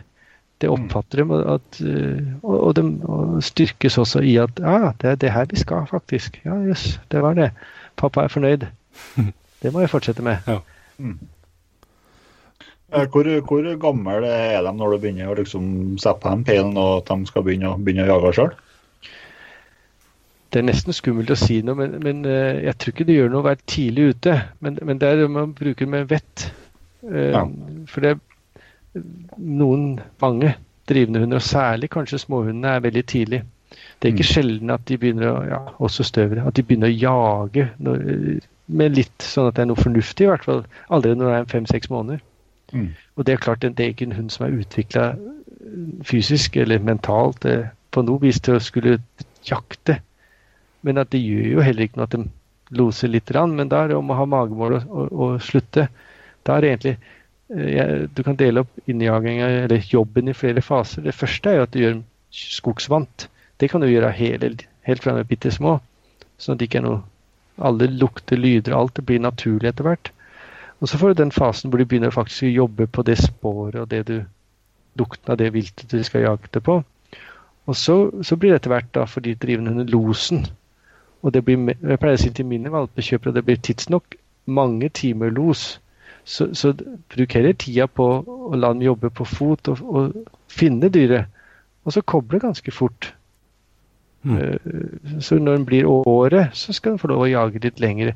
Det 0.63 0.69
mm. 0.69 0.73
oppfatter 0.73 1.23
de, 1.23 1.39
at, 1.53 1.79
eh, 1.83 2.33
og, 2.41 2.57
og 2.57 2.75
de 2.79 2.85
og 3.09 3.37
styrkes 3.43 3.99
også 4.01 4.23
i 4.25 4.37
at 4.41 4.59
ja, 4.63 4.93
det 5.01 5.13
er 5.13 5.21
det 5.21 5.33
her 5.35 5.47
vi 5.51 5.61
skal, 5.61 5.87
faktisk. 5.89 6.41
Ja, 6.45 6.57
jøss, 6.67 6.87
yes, 6.95 6.99
det 7.11 7.23
var 7.23 7.37
det. 7.39 7.51
Pappa 7.99 8.25
er 8.25 8.33
fornøyd. 8.33 8.67
Det 9.63 9.71
må 9.71 9.79
jeg 9.79 9.93
fortsette 9.93 10.19
med. 10.19 10.43
Ja. 10.43 10.57
Mm. 10.99 11.21
Eh, 12.93 13.07
hvor, 13.09 13.27
hvor 13.47 13.69
gammel 13.81 14.27
er 14.27 14.61
de 14.61 14.73
når 14.77 14.93
du 14.93 15.01
begynner 15.01 15.31
å 15.31 15.37
liksom 15.39 15.65
sette 16.01 16.21
på 16.21 16.29
dem 16.29 16.43
pilen 16.45 16.77
og 16.77 16.99
at 17.01 17.09
de 17.09 17.29
skal 17.29 17.45
begynne, 17.45 17.73
begynne 17.81 18.05
å 18.05 18.11
jage 18.11 18.33
sjøl? 18.37 18.51
Det 20.53 20.61
er 20.61 20.67
nesten 20.67 20.93
skummelt 20.93 21.31
å 21.33 21.37
si 21.39 21.63
noe, 21.65 21.73
men, 21.79 21.95
men 22.05 22.19
eh, 22.29 22.59
jeg 22.67 22.77
tror 22.77 22.93
ikke 22.93 23.07
det 23.09 23.15
gjør 23.15 23.31
noe 23.33 23.41
å 23.41 23.47
være 23.47 23.65
tidlig 23.65 24.11
ute. 24.13 24.35
Men, 24.61 24.77
men 24.85 24.99
det 25.01 25.09
er 25.09 25.23
det 25.23 25.31
man 25.33 25.55
bruker 25.57 25.89
med 25.89 26.11
vett. 26.11 26.45
Eh, 27.09 27.31
ja. 27.33 27.41
For 27.89 28.05
det 28.05 28.11
er 28.13 29.07
noen, 29.41 29.95
mange 30.21 30.53
drivende 30.89 31.23
hunder, 31.23 31.41
og 31.41 31.47
særlig 31.47 31.89
kanskje 31.95 32.21
småhundene, 32.21 32.75
er 32.75 32.85
veldig 32.85 33.03
tidlig. 33.09 33.41
Det 33.73 34.05
er 34.05 34.13
ikke 34.13 34.27
mm. 34.27 34.29
sjelden 34.29 34.73
at 34.75 34.85
de 34.85 34.99
begynner 35.01 35.31
å 35.31 35.39
ja, 35.47 35.61
også 35.81 36.05
støvere, 36.05 36.43
at 36.45 36.59
de 36.59 36.65
begynner 36.67 36.91
å 36.91 36.99
jage 37.07 37.65
når, 37.81 38.05
med 38.69 38.93
litt 38.99 39.25
sånn 39.25 39.49
at 39.49 39.57
det 39.57 39.65
er 39.65 39.71
noe 39.71 39.81
fornuftig, 39.81 40.27
i 40.27 40.29
hvert 40.29 40.45
fall 40.45 40.61
allerede 40.89 41.17
når 41.17 41.31
det 41.31 41.39
er 41.39 41.51
fem-seks 41.55 41.89
måneder. 41.89 42.21
Mm. 42.73 42.89
Og 43.15 43.25
det 43.25 43.33
er 43.33 43.43
klart 43.45 43.61
det 43.61 43.79
er 43.79 43.93
ikke 43.93 44.09
en 44.09 44.17
hund 44.17 44.31
som 44.33 44.47
er 44.47 44.57
utvikla 44.57 45.13
fysisk 46.05 46.57
eller 46.57 46.83
mentalt 46.83 47.45
eh, 47.45 47.69
på 47.93 48.03
noe 48.05 48.21
vis 48.23 48.41
til 48.43 48.57
å 48.57 48.63
skulle 48.63 48.97
jakte. 49.47 49.99
Men 50.83 50.99
at 50.99 51.11
det 51.13 51.21
gjør 51.23 51.51
jo 51.57 51.65
heller 51.65 51.87
ikke 51.87 52.01
noe 52.01 52.09
at 52.09 52.15
de 52.17 52.23
loser 52.73 53.11
litt, 53.11 53.29
men 53.29 53.69
da 53.69 53.83
er 53.83 53.91
det 53.91 53.97
om 53.99 54.09
å 54.09 54.17
ha 54.17 54.25
magemål 54.25 54.79
og, 54.79 54.87
og, 54.89 55.11
og 55.13 55.43
slutte. 55.45 55.87
Da 56.43 56.57
er 56.57 56.65
det 56.65 56.71
egentlig 56.71 56.95
eh, 57.53 58.09
Du 58.09 58.23
kan 58.25 58.39
dele 58.39 58.63
opp 58.65 58.89
innjaginga 58.89 59.49
eller 59.63 59.87
jobben 59.93 60.31
i 60.31 60.37
flere 60.37 60.63
faser. 60.65 61.05
Det 61.05 61.15
første 61.15 61.49
er 61.49 61.59
jo 61.59 61.67
at 61.67 61.75
du 61.75 61.81
gjør 61.83 62.01
skogsvant. 62.33 63.27
Det 63.61 63.69
kan 63.69 63.83
du 63.83 63.87
gjøre 63.87 64.11
hele, 64.17 64.55
helt 64.87 65.03
fra 65.03 65.13
de 65.15 65.23
er 65.23 65.29
bitte 65.29 65.53
små. 65.53 65.77
Sånn 66.41 66.57
at 66.57 66.63
det 66.63 66.71
ikke 66.71 66.83
er 66.83 66.89
noe 66.89 67.01
Alle 67.61 67.85
lukter, 67.85 68.33
lyder, 68.33 68.73
alt 68.73 68.95
det 68.97 69.03
blir 69.05 69.19
naturlig 69.21 69.69
etter 69.69 69.85
hvert. 69.85 70.09
Og 70.83 70.89
så 70.91 70.99
får 70.99 71.13
du 71.13 71.21
den 71.21 71.31
fasen 71.31 71.71
hvor 71.71 71.79
du 71.79 71.87
begynner 71.87 72.11
faktisk 72.11 72.43
å 72.43 72.55
jobbe 72.57 72.89
på 72.91 73.05
det 73.07 73.15
sporet 73.21 73.79
og 73.79 73.91
det 73.91 74.01
du 74.09 74.17
lukten 74.99 75.31
av 75.31 75.37
det 75.39 75.53
viltet 75.53 75.91
du 75.91 76.03
skal 76.03 76.25
jakte 76.27 76.59
på. 76.61 76.81
Og 77.65 77.75
så, 77.79 77.95
så 78.21 78.35
blir 78.35 78.51
det 78.51 78.59
etter 78.61 78.73
hvert 78.73 78.89
da 78.95 79.05
for 79.07 79.23
de 79.23 79.35
drivende 79.39 79.71
hunder 79.71 79.87
losen. 79.89 80.43
Og 81.23 81.31
det 81.33 81.45
blir, 81.47 81.71
jeg 81.71 81.99
pleier 82.01 82.19
å 82.19 82.21
si 82.21 82.33
til 82.35 82.49
mine 82.49 82.71
valpekjøpere 82.71 83.31
at 83.31 83.39
det 83.39 83.45
blir 83.47 83.61
tidsnok 83.63 84.17
mange 84.45 84.89
timer 84.91 85.31
los. 85.31 85.79
Så, 86.27 86.49
så 86.55 86.73
bruk 87.15 87.35
heller 87.35 87.55
tida 87.59 87.87
på 87.87 88.07
å 88.27 88.55
la 88.59 88.73
dem 88.73 88.83
jobbe 88.83 89.11
på 89.11 89.27
fot 89.27 89.71
og, 89.71 89.83
og 89.87 90.51
finne 90.51 90.91
dyret. 90.91 91.31
Og 91.87 91.95
så 91.95 92.03
koble 92.03 92.41
ganske 92.43 92.75
fort. 92.75 93.13
Mm. 94.23 94.35
Uh, 94.35 95.19
så 95.23 95.39
når 95.39 95.57
den 95.57 95.65
blir 95.67 95.87
året, 95.87 96.51
så 96.55 96.75
skal 96.75 96.93
den 96.93 96.99
få 96.99 97.11
lov 97.11 97.25
å 97.25 97.31
jage 97.31 97.63
litt 97.63 97.79
lenger. 97.83 98.13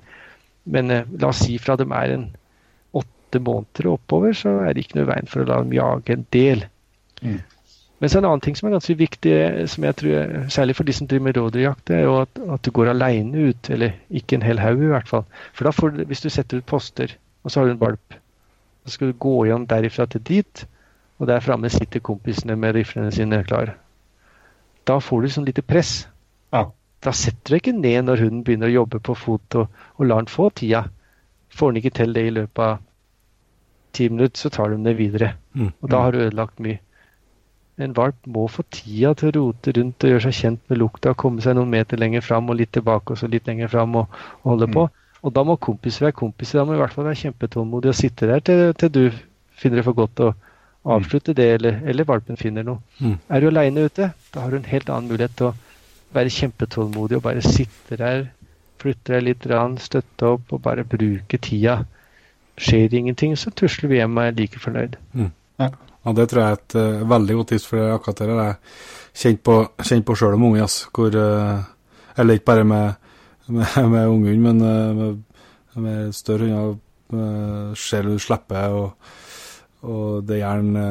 Men 0.68 0.91
uh, 0.91 1.07
la 1.20 1.32
oss 1.32 1.45
si 1.47 1.57
fra 1.63 1.76
dem 1.80 1.95
er 1.95 2.15
en 2.15 2.28
åtte 3.28 3.44
måneder 3.44 3.88
og 3.88 4.00
oppover, 4.00 4.34
så 4.34 4.60
er 4.64 4.74
det 4.74 4.86
ikke 4.86 5.02
noe 5.02 5.12
veien 5.12 5.28
for 5.28 5.44
å 5.44 5.48
la 5.48 5.62
dem 5.62 5.76
jage 5.76 6.16
en 6.16 6.26
del. 6.32 6.66
Mm. 7.22 7.40
Men 8.00 8.10
så 8.10 8.20
en 8.20 8.28
annen 8.30 8.44
ting 8.46 8.56
som 8.56 8.68
er 8.68 8.76
ganske 8.76 8.94
viktig, 8.94 9.34
som 9.74 9.84
jeg 9.88 9.98
tror, 9.98 10.36
særlig 10.54 10.76
for 10.78 10.86
de 10.86 10.94
som 10.94 11.08
driver 11.10 11.26
med 11.26 11.38
rådyrjakt, 11.38 11.90
er 11.90 12.04
jo 12.06 12.20
at, 12.22 12.40
at, 12.46 12.62
du 12.64 12.72
går 12.72 12.92
alene 12.92 13.50
ut. 13.50 13.70
Eller 13.74 13.98
ikke 14.14 14.38
en 14.38 14.46
hel 14.46 14.62
haug, 14.62 14.84
i 14.86 14.92
hvert 14.92 15.10
fall. 15.10 15.26
For 15.58 15.66
da 15.66 15.74
får 15.74 15.96
du, 15.96 16.04
hvis 16.06 16.22
du 16.22 16.30
setter 16.30 16.62
ut 16.62 16.70
poster, 16.70 17.16
og 17.44 17.52
så 17.52 17.60
har 17.60 17.68
du 17.68 17.74
en 17.74 17.82
valp, 17.82 18.20
så 18.86 18.94
skal 18.94 19.12
du 19.12 19.20
gå 19.20 19.34
igjen 19.48 19.66
derifra 19.68 20.06
til 20.06 20.22
dit, 20.30 20.64
og 21.18 21.28
der 21.28 21.42
framme 21.42 21.72
sitter 21.74 22.04
kompisene 22.06 22.56
med 22.56 22.78
riflene 22.78 23.12
sine 23.12 23.42
klare. 23.48 23.74
Da 24.88 25.00
får 25.02 25.26
du 25.26 25.34
sånn 25.34 25.48
lite 25.50 25.66
press. 25.66 26.06
Ja. 26.54 26.68
Da 27.04 27.14
setter 27.18 27.56
du 27.56 27.58
ikke 27.58 27.74
ned 27.74 28.06
når 28.06 28.22
hunden 28.24 28.46
begynner 28.46 28.70
å 28.70 28.78
jobbe 28.84 29.02
på 29.04 29.18
fot, 29.18 29.58
og, 29.58 29.74
og 29.98 30.06
lar 30.06 30.22
den 30.22 30.30
få 30.30 30.52
tida. 30.54 30.86
Får 31.50 31.74
den 31.74 31.82
ikke 31.82 31.98
til 31.98 32.14
det 32.14 32.28
i 32.30 32.36
løpet 32.38 32.62
av 32.62 32.78
ti 33.98 34.10
minutter, 34.14 34.39
så 34.39 34.52
tar 34.54 34.74
de 34.74 34.84
det 34.86 34.98
videre. 35.00 35.34
Mm. 35.58 35.72
Og 35.82 35.89
da 35.91 36.04
har 36.06 36.14
du 36.14 36.24
ødelagt 36.26 36.62
mye. 36.64 36.80
En 37.78 37.93
valp 37.93 38.18
må 38.34 38.48
få 38.50 38.64
tida 38.74 39.12
til 39.18 39.30
å 39.30 39.34
rote 39.36 39.74
rundt 39.78 40.06
og 40.06 40.14
gjøre 40.14 40.26
seg 40.26 40.38
kjent 40.38 40.62
med 40.72 40.80
lukta, 40.82 41.14
komme 41.14 41.43
seg 41.45 41.58
noen 41.58 41.70
meter 41.70 42.00
lenger 42.02 42.24
fram 42.26 42.50
og 42.50 42.58
litt 42.58 42.72
tilbake 42.74 43.14
og 43.14 43.20
så 43.22 43.30
litt 43.30 43.45
lenger 43.50 43.70
fram 43.70 44.00
og, 44.02 44.18
og 44.41 44.50
holde 44.54 44.70
mm. 44.72 44.78
på. 44.78 44.88
Og 45.28 45.34
da 45.34 45.43
må 45.45 45.58
kompiser 45.62 46.08
være 46.08 46.18
kompiser. 46.18 46.62
Da 46.62 46.66
må 46.66 46.74
i 46.74 46.82
hvert 46.82 46.93
fall 46.95 47.06
være 47.10 47.22
kjempetålmodig 47.22 47.91
og 47.91 48.00
sitte 48.00 48.30
der 48.30 48.41
til, 48.45 48.64
til, 48.80 48.93
du 48.93 49.58
finner 49.58 49.82
det 49.82 49.86
for 49.86 49.98
godt 49.98 50.24
å 50.26 50.32
avslutte 50.88 51.36
det, 51.38 51.48
eller, 51.58 51.82
eller 51.89 52.08
valpen 52.08 52.39
finner 52.39 52.66
noe. 52.66 52.82
Mm. 53.04 53.18
Er 53.30 53.43
du 53.43 53.50
aleine 53.50 53.86
ute, 53.89 54.12
da 54.34 54.43
har 54.43 54.54
du 54.54 54.60
en 54.60 54.72
helt 54.72 54.89
annen 54.93 55.12
mulighet 55.12 55.36
til 55.38 55.50
å 55.50 55.56
være 56.16 56.34
kjempetålmodig 56.34 57.20
og 57.20 57.26
bare 57.26 57.43
sitte 57.43 58.00
der, 58.00 58.28
flytte 58.82 59.18
deg 59.18 59.26
litt, 59.26 59.48
rann, 59.52 59.76
støtte 59.82 60.34
opp 60.38 60.54
og 60.56 60.64
bare 60.64 60.86
bruke 60.88 61.41
tida 61.43 61.82
skjer 62.58 62.93
ingenting, 62.93 63.36
så 63.38 63.51
tusler 63.55 63.91
vi 63.91 63.99
hjem 64.01 64.18
og 64.18 64.24
er 64.26 64.38
like 64.38 64.62
fornøyd. 64.62 64.97
Mm. 65.14 65.30
Ja. 65.62 65.70
ja. 66.05 66.14
det 66.18 66.30
tror 66.30 66.41
jeg 66.41 66.55
er 66.55 66.62
et 66.62 66.78
uh, 66.78 67.10
veldig 67.10 67.38
godt 67.39 67.53
tips, 67.53 67.68
for 67.70 67.93
akkurat 67.93 68.24
det 68.24 68.30
har 68.32 68.41
jeg 68.43 68.58
kjent 69.22 69.43
på, 69.45 69.58
kjent 69.84 70.08
på 70.08 70.18
sjøl 70.18 70.38
om 70.38 70.47
unge. 70.49 70.70
Hvor, 70.95 71.20
uh, 71.22 72.18
eller 72.18 72.39
ikke 72.39 72.49
bare 72.49 72.66
med, 72.68 73.14
med, 73.47 73.78
med 73.93 74.08
unge 74.08 74.34
hund, 74.34 74.43
men 74.47 74.66
uh, 74.66 74.95
med, 74.97 75.24
med, 75.76 76.12
større 76.18 76.49
hunder. 76.49 76.76
Uh, 77.08 77.72
ser 77.80 78.03
du 78.03 78.18
slipper, 78.20 78.74
og, 78.76 79.14
og 79.88 80.26
det 80.28 80.36
er 80.36 80.41
gjerne 80.41 80.82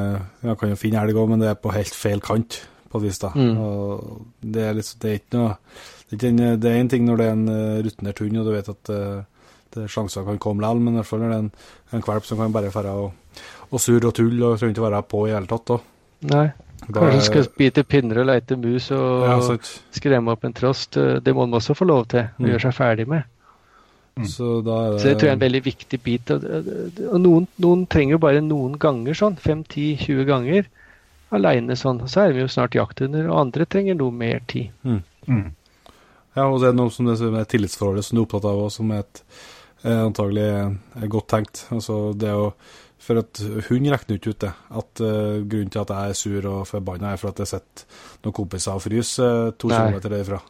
Jeg 0.46 0.56
kan 0.56 0.70
jo 0.70 0.78
finne 0.80 1.02
elg 1.02 1.18
òg, 1.18 1.28
men 1.28 1.42
det 1.42 1.50
er 1.50 1.58
på 1.60 1.74
helt 1.74 1.92
feil 1.92 2.22
kant, 2.24 2.62
på 2.88 3.02
et 3.02 3.04
vis. 3.04 3.18
da. 3.20 3.34
Mm. 3.34 3.58
Og 3.60 4.22
det 4.40 4.62
er, 4.64 4.78
litt, 4.78 4.94
det 5.02 5.10
er 5.10 5.20
ikke 5.20 5.36
noe 5.36 5.56
det 6.06 6.70
er 6.70 6.76
en 6.78 6.88
ting 6.88 7.02
når 7.02 7.18
det 7.18 7.24
er 7.26 7.34
en 7.34 7.48
rutinert 7.82 8.20
hund, 8.22 8.36
og 8.38 8.46
du 8.46 8.52
vet 8.54 8.68
at 8.70 8.90
det 9.76 9.88
sjanser 9.92 10.26
kan 10.26 10.40
komme 10.42 10.64
likevel, 10.64 10.82
men 10.82 10.96
i 10.96 11.00
hvert 11.00 11.10
fall 11.10 11.24
er 11.26 11.34
det 11.34 11.40
en, 11.44 11.50
en 11.96 12.06
valp 12.06 12.28
som 12.28 12.40
kan 12.42 12.54
bare 12.54 12.72
dra 12.74 12.94
og, 13.06 13.42
og 13.70 13.82
surre 13.82 14.10
og 14.10 14.16
tulle 14.16 14.52
og 14.52 14.58
trenger 14.60 14.76
ikke 14.76 14.86
være 14.88 15.02
på 15.10 15.26
i 15.26 15.34
hele 15.34 15.50
tatt. 15.50 15.72
Da. 15.72 15.80
Nei. 16.32 16.46
Da 16.86 17.00
Kanskje 17.00 17.16
han 17.16 17.24
skal 17.24 17.46
bite 17.56 17.82
pinner 17.88 18.20
og 18.20 18.28
leite 18.28 18.56
mus 18.60 18.90
og 18.94 19.24
ja, 19.24 19.56
skremme 19.96 20.34
opp 20.34 20.44
en 20.44 20.54
trost. 20.54 20.98
Det 21.24 21.32
må 21.34 21.46
han 21.46 21.56
også 21.56 21.74
få 21.74 21.86
lov 21.88 22.04
til 22.12 22.26
å 22.26 22.28
mm. 22.36 22.50
gjøre 22.50 22.64
seg 22.66 22.76
ferdig 22.76 23.06
med. 23.10 23.24
Mm. 24.16 24.26
Så, 24.28 24.60
det... 24.64 24.76
Så, 25.00 25.08
det... 25.08 25.14
tror 25.16 25.28
jeg 25.28 25.32
er 25.32 25.38
en 25.38 25.44
veldig 25.44 25.62
viktig 25.64 26.00
bit. 26.04 26.30
Og 26.30 27.16
noen, 27.20 27.48
noen 27.64 27.86
trenger 27.90 28.16
jo 28.16 28.22
bare 28.22 28.44
noen 28.44 28.76
ganger 28.80 29.18
sånn, 29.18 29.38
5-10-20 29.40 30.28
ganger 30.28 30.68
aleine 31.34 31.76
sånn. 31.80 32.04
Så 32.08 32.26
er 32.26 32.36
vi 32.36 32.44
jo 32.44 32.52
snart 32.52 32.76
jakthunder, 32.78 33.26
og 33.30 33.40
andre 33.40 33.66
trenger 33.68 33.98
noe 33.98 34.14
mer 34.14 34.44
tid. 34.48 34.70
Mm. 34.86 35.02
Mm. 35.26 35.46
Ja, 36.36 36.46
og 36.46 36.60
det 36.60 36.70
er 36.70 36.76
noe 36.76 36.92
som 36.92 37.08
det 37.08 37.16
er 37.18 37.50
tillitsforholdet 37.50 38.06
som 38.06 38.16
du 38.16 38.22
er 38.22 38.26
opptatt 38.28 38.48
av, 38.48 38.66
og 38.66 38.72
som 38.72 38.92
er 38.92 39.04
et 39.04 39.22
er 39.24 39.55
antagelig 39.84 40.46
er 40.46 41.08
godt 41.12 41.28
tenkt. 41.34 41.66
Altså 41.74 42.12
det 42.16 42.32
å 42.34 42.50
For 43.06 43.20
at 43.20 43.38
hun 43.68 43.84
regner 43.86 44.16
ikke 44.16 44.32
ut 44.32 44.40
det. 44.42 44.52
At 44.80 45.00
uh, 45.04 45.38
Grunnen 45.46 45.70
til 45.70 45.82
at 45.82 45.92
jeg 45.92 46.10
er 46.10 46.18
sur 46.18 46.46
og 46.50 46.66
forbanna, 46.66 47.12
er 47.12 47.20
for 47.20 47.30
at 47.30 47.38
jeg 47.38 47.52
sitter 47.52 47.84
noen 48.24 48.34
kompiser 48.34 48.74
og 48.74 48.82
fryser 48.82 49.50
uh, 49.50 49.50
to 49.54 49.70
Nei. 49.70 49.76
kilometer 49.78 50.14
derfra. 50.16 50.40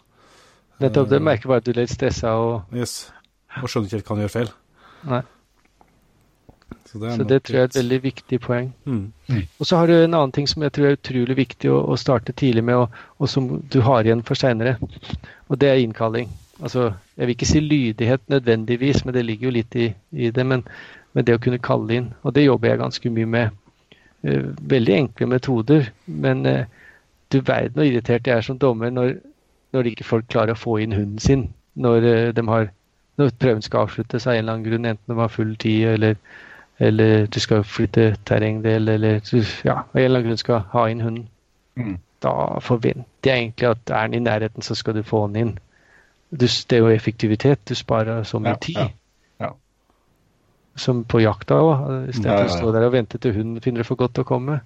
Nettopp. 0.81 1.11
Det 1.11 1.21
merker 1.23 1.51
bare 1.51 1.65
at 1.65 1.67
du 1.67 1.73
er 1.75 1.83
litt 1.83 1.93
stressa 1.93 2.37
og 2.41 2.77
Yes. 2.77 3.11
Og 3.63 3.69
skjønner 3.69 3.89
ikke 3.89 3.99
helt 3.99 4.09
hva 4.09 4.17
han 4.17 4.25
gjør 4.25 4.35
feil. 4.37 4.53
Nei. 5.11 5.23
Så 6.87 7.01
det, 7.03 7.13
så 7.17 7.25
det 7.27 7.39
tror 7.43 7.57
jeg 7.57 7.65
er 7.65 7.71
et 7.71 7.79
veldig 7.79 7.99
viktig 8.03 8.39
poeng. 8.43 8.69
Mm. 8.87 9.05
Mm. 9.29 9.43
Og 9.59 9.69
så 9.69 9.81
har 9.81 9.91
du 9.91 9.95
en 9.97 10.17
annen 10.17 10.33
ting 10.33 10.49
som 10.49 10.63
jeg 10.63 10.75
tror 10.77 10.89
er 10.89 10.99
utrolig 10.99 11.37
viktig 11.39 11.71
å, 11.73 11.81
å 11.93 11.97
starte 12.01 12.35
tidlig 12.37 12.65
med, 12.67 12.79
og, 12.85 13.01
og 13.19 13.31
som 13.31 13.49
du 13.73 13.81
har 13.85 14.07
igjen 14.07 14.23
for 14.27 14.39
seinere. 14.39 14.77
Og 15.51 15.59
det 15.61 15.73
er 15.73 15.83
innkalling 15.83 16.31
altså, 16.61 16.93
Jeg 17.17 17.27
vil 17.27 17.35
ikke 17.37 17.49
si 17.49 17.61
lydighet 17.61 18.21
nødvendigvis, 18.29 19.05
men 19.05 19.15
det 19.15 19.25
ligger 19.25 19.49
jo 19.49 19.55
litt 19.57 19.77
i, 19.77 19.91
i 20.13 20.31
det. 20.31 20.47
Men, 20.47 20.65
men, 21.13 21.25
det 21.25 21.37
å 21.37 21.43
kunne 21.43 21.63
kalle 21.63 21.95
inn. 21.95 22.11
Og 22.23 22.35
det 22.37 22.45
jobber 22.45 22.69
jeg 22.69 22.83
ganske 22.83 23.13
mye 23.19 23.31
med. 23.37 23.63
Uh, 24.27 24.53
veldig 24.61 24.95
enkle 24.95 25.31
metoder. 25.33 25.91
Men 26.07 26.47
uh, 26.47 26.65
du 27.33 27.41
verden 27.41 27.81
hvor 27.81 27.89
irritert 27.89 28.29
jeg 28.29 28.37
er 28.37 28.45
som 28.45 28.59
dommer 28.59 28.93
når, 28.93 29.17
når 29.73 29.93
ikke 29.93 30.07
folk 30.07 30.29
klarer 30.29 30.55
å 30.55 30.61
få 30.61 30.79
inn 30.85 30.95
hunden 30.97 31.23
sin 31.23 31.49
når 31.77 31.97
eh, 32.05 32.33
de 32.35 32.49
har 32.49 32.71
når 33.17 33.31
prøven 33.41 33.63
skal 33.65 33.87
avsluttes 33.87 34.27
av 34.27 34.35
en 34.35 34.43
eller 34.43 34.53
annen 34.53 34.67
grunn, 34.67 34.89
enten 34.89 35.13
de 35.13 35.21
har 35.21 35.33
full 35.33 35.55
tid 35.57 35.87
eller, 35.95 36.19
eller 36.85 37.27
du 37.33 37.39
skal 37.41 37.65
flytte 37.65 38.11
terrengdel 38.29 38.91
eller 38.93 39.21
ja, 39.65 39.79
av 39.79 39.97
en 39.97 40.03
eller 40.03 40.19
annen 40.19 40.27
grunn 40.29 40.43
skal 40.43 40.67
ha 40.75 40.83
inn 40.93 41.01
hunden. 41.01 41.29
Mm. 41.81 41.95
Da 42.25 42.35
forventer 42.65 43.31
jeg 43.31 43.47
egentlig 43.47 43.71
at 43.71 43.93
er 43.93 44.11
den 44.11 44.19
i 44.21 44.25
nærheten, 44.27 44.65
så 44.65 44.77
skal 44.77 44.99
du 44.99 45.03
få 45.05 45.23
den 45.29 45.41
inn. 45.41 45.55
Det 46.31 46.49
er 46.73 46.79
jo 46.83 46.89
effektivitet. 46.91 47.61
Du 47.69 47.75
sparer 47.75 48.25
så 48.25 48.39
mye 48.43 48.57
Ja, 48.57 48.57
tid. 48.61 48.77
ja, 48.77 48.89
ja. 49.41 49.51
Som 50.77 51.05
på 51.05 51.21
jakta 51.23 51.55
òg, 51.63 52.09
istedenfor 52.11 52.33
Ja, 52.33 52.47
ja, 52.47 52.55
å 52.55 52.57
stå 52.59 52.73
der 52.75 52.87
og 52.89 52.93
vente 52.93 53.19
til 53.19 53.33
hunden 53.37 53.61
finner 53.63 53.79
det 53.85 53.87
for 53.87 53.97
godt 53.97 54.19
å 54.19 54.25
komme. 54.25 54.61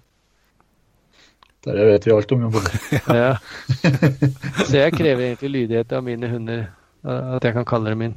Det 1.64 1.74
vet 1.76 2.06
vi 2.06 2.12
alt 2.12 2.32
om. 2.32 2.46
Jo. 2.48 2.61
Ja. 3.20 3.36
Så 4.66 4.76
jeg 4.78 4.92
krever 4.96 5.26
egentlig 5.28 5.50
lydighet 5.50 5.92
av 5.92 6.04
mine 6.06 6.28
hunder, 6.32 6.66
at 7.04 7.44
jeg 7.44 7.52
kan 7.58 7.64
kalle 7.68 7.90
dem 7.92 8.02
inn. 8.08 8.16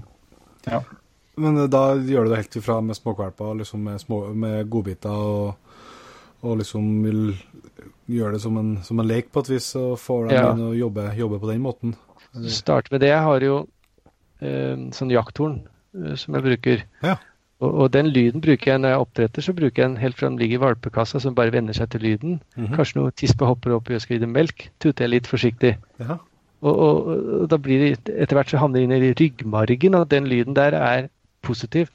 Men 1.35 1.57
eh, 1.57 1.67
da 1.67 1.95
gjør 1.97 2.23
du 2.25 2.31
det 2.31 2.37
helt 2.43 2.55
ifra 2.55 2.79
med 2.81 2.95
småkvalper, 2.95 3.55
liksom 3.59 3.83
med, 3.83 3.99
små, 4.01 4.21
med 4.37 4.69
godbiter, 4.69 5.09
og, 5.11 5.55
og 6.45 6.57
liksom 6.61 6.87
vil 7.03 7.21
gjøre 8.13 8.35
det 8.37 8.41
som 8.43 8.57
en, 8.59 8.71
som 8.85 8.99
en 9.01 9.07
lek 9.09 9.31
på 9.33 9.43
et 9.43 9.49
vis, 9.55 9.73
og 9.79 9.97
får 9.99 10.27
dem 10.29 10.35
Ja. 10.37 10.51
inn 10.53 10.63
og 10.69 10.75
jobbe, 10.77 11.09
jobbe 11.17 11.39
på 11.43 11.49
den 11.51 11.61
måten. 11.65 11.95
Starte 12.49 12.93
med 12.93 13.03
det. 13.03 13.11
Jeg 13.11 13.21
har 13.27 13.45
jo 13.45 13.59
eh, 14.41 14.89
sånn 14.95 15.13
jakthorn 15.13 15.61
eh, 15.97 16.15
som 16.19 16.38
jeg 16.38 16.45
bruker. 16.47 16.84
Ja. 17.05 17.17
Og, 17.63 17.69
og 17.71 17.91
den 17.93 18.09
lyden 18.11 18.43
bruker 18.43 18.73
jeg 18.73 18.81
når 18.84 18.95
jeg 18.95 19.03
oppdretter, 19.05 19.45
så 19.45 19.55
bruker 19.55 19.84
jeg 19.84 19.91
den 19.91 20.01
helt 20.01 20.17
fra 20.19 20.29
den 20.29 20.39
ligger 20.41 20.59
i 20.59 20.63
valpekassa, 20.65 21.21
som 21.23 21.36
bare 21.38 21.53
venner 21.53 21.77
seg 21.77 21.91
til 21.93 22.03
lyden. 22.03 22.39
Mhm. 22.57 22.73
Kanskje 22.75 22.99
noe 22.99 23.15
tispe 23.15 23.47
hopper 23.47 23.75
opp 23.77 23.91
i 23.91 23.97
og 23.97 24.03
skal 24.03 24.25
melk. 24.27 24.69
Tuter 24.84 25.05
jeg 25.05 25.15
litt 25.15 25.29
forsiktig. 25.29 25.75
Ja. 26.01 26.17
Og, 26.63 26.73
og, 26.73 27.11
og 27.43 27.47
da 27.51 27.59
blir 27.59 27.81
det 27.84 28.15
etter 28.15 28.39
hvert 28.39 28.51
så 28.51 28.61
havner 28.61 28.79
det 28.79 28.88
inn 28.88 28.95
i 28.95 29.13
ryggmargen 29.19 29.99
at 29.99 30.11
den 30.13 30.29
lyden 30.31 30.55
der 30.55 30.75
er 30.79 31.09
positiv. 31.43 31.91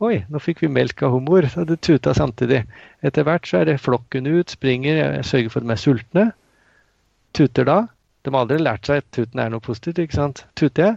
Oi, 0.00 0.22
nå 0.30 0.40
fikk 0.40 0.62
vi 0.62 0.70
melk 0.70 1.02
av 1.02 1.12
humor, 1.12 1.44
så 1.50 1.64
det 1.66 1.80
tuta 1.82 2.14
samtidig. 2.14 2.62
Etter 3.04 3.26
hvert 3.26 3.48
så 3.50 3.60
er 3.60 3.68
det 3.68 3.80
flokken 3.82 4.28
ut, 4.30 4.54
springer, 4.54 4.94
jeg 5.18 5.26
sørger 5.26 5.52
for 5.52 5.60
at 5.60 5.66
de 5.66 5.74
er 5.74 5.82
sultne. 5.82 6.24
Tuter 7.36 7.66
da. 7.68 7.78
De 8.24 8.32
har 8.34 8.44
aldri 8.44 8.58
lært 8.60 8.88
seg 8.88 9.02
at 9.02 9.10
tuten 9.14 9.40
er 9.40 9.52
noe 9.52 9.64
positivt, 9.64 10.00
ikke 10.02 10.18
sant. 10.18 10.44
Tuter 10.58 10.84
jeg, 10.84 10.96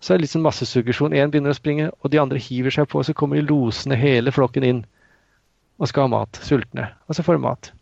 så 0.00 0.14
er 0.14 0.20
det 0.20 0.30
sånn 0.30 0.44
massesuggesjon. 0.44 1.14
Én 1.16 1.32
begynner 1.32 1.54
å 1.54 1.58
springe, 1.58 1.88
og 2.00 2.12
de 2.12 2.20
andre 2.20 2.40
hiver 2.42 2.74
seg 2.74 2.88
på, 2.90 3.00
Og 3.00 3.08
så 3.08 3.14
kommer 3.16 3.36
de 3.36 3.48
losende 3.48 3.96
hele 3.96 4.32
flokken 4.32 4.64
inn 4.64 4.84
og 5.78 5.88
skal 5.90 6.06
ha 6.06 6.12
mat. 6.12 6.40
Sultne. 6.42 6.90
Og 7.08 7.16
så 7.16 7.24
får 7.24 7.36
de 7.36 7.44
mat. 7.44 7.72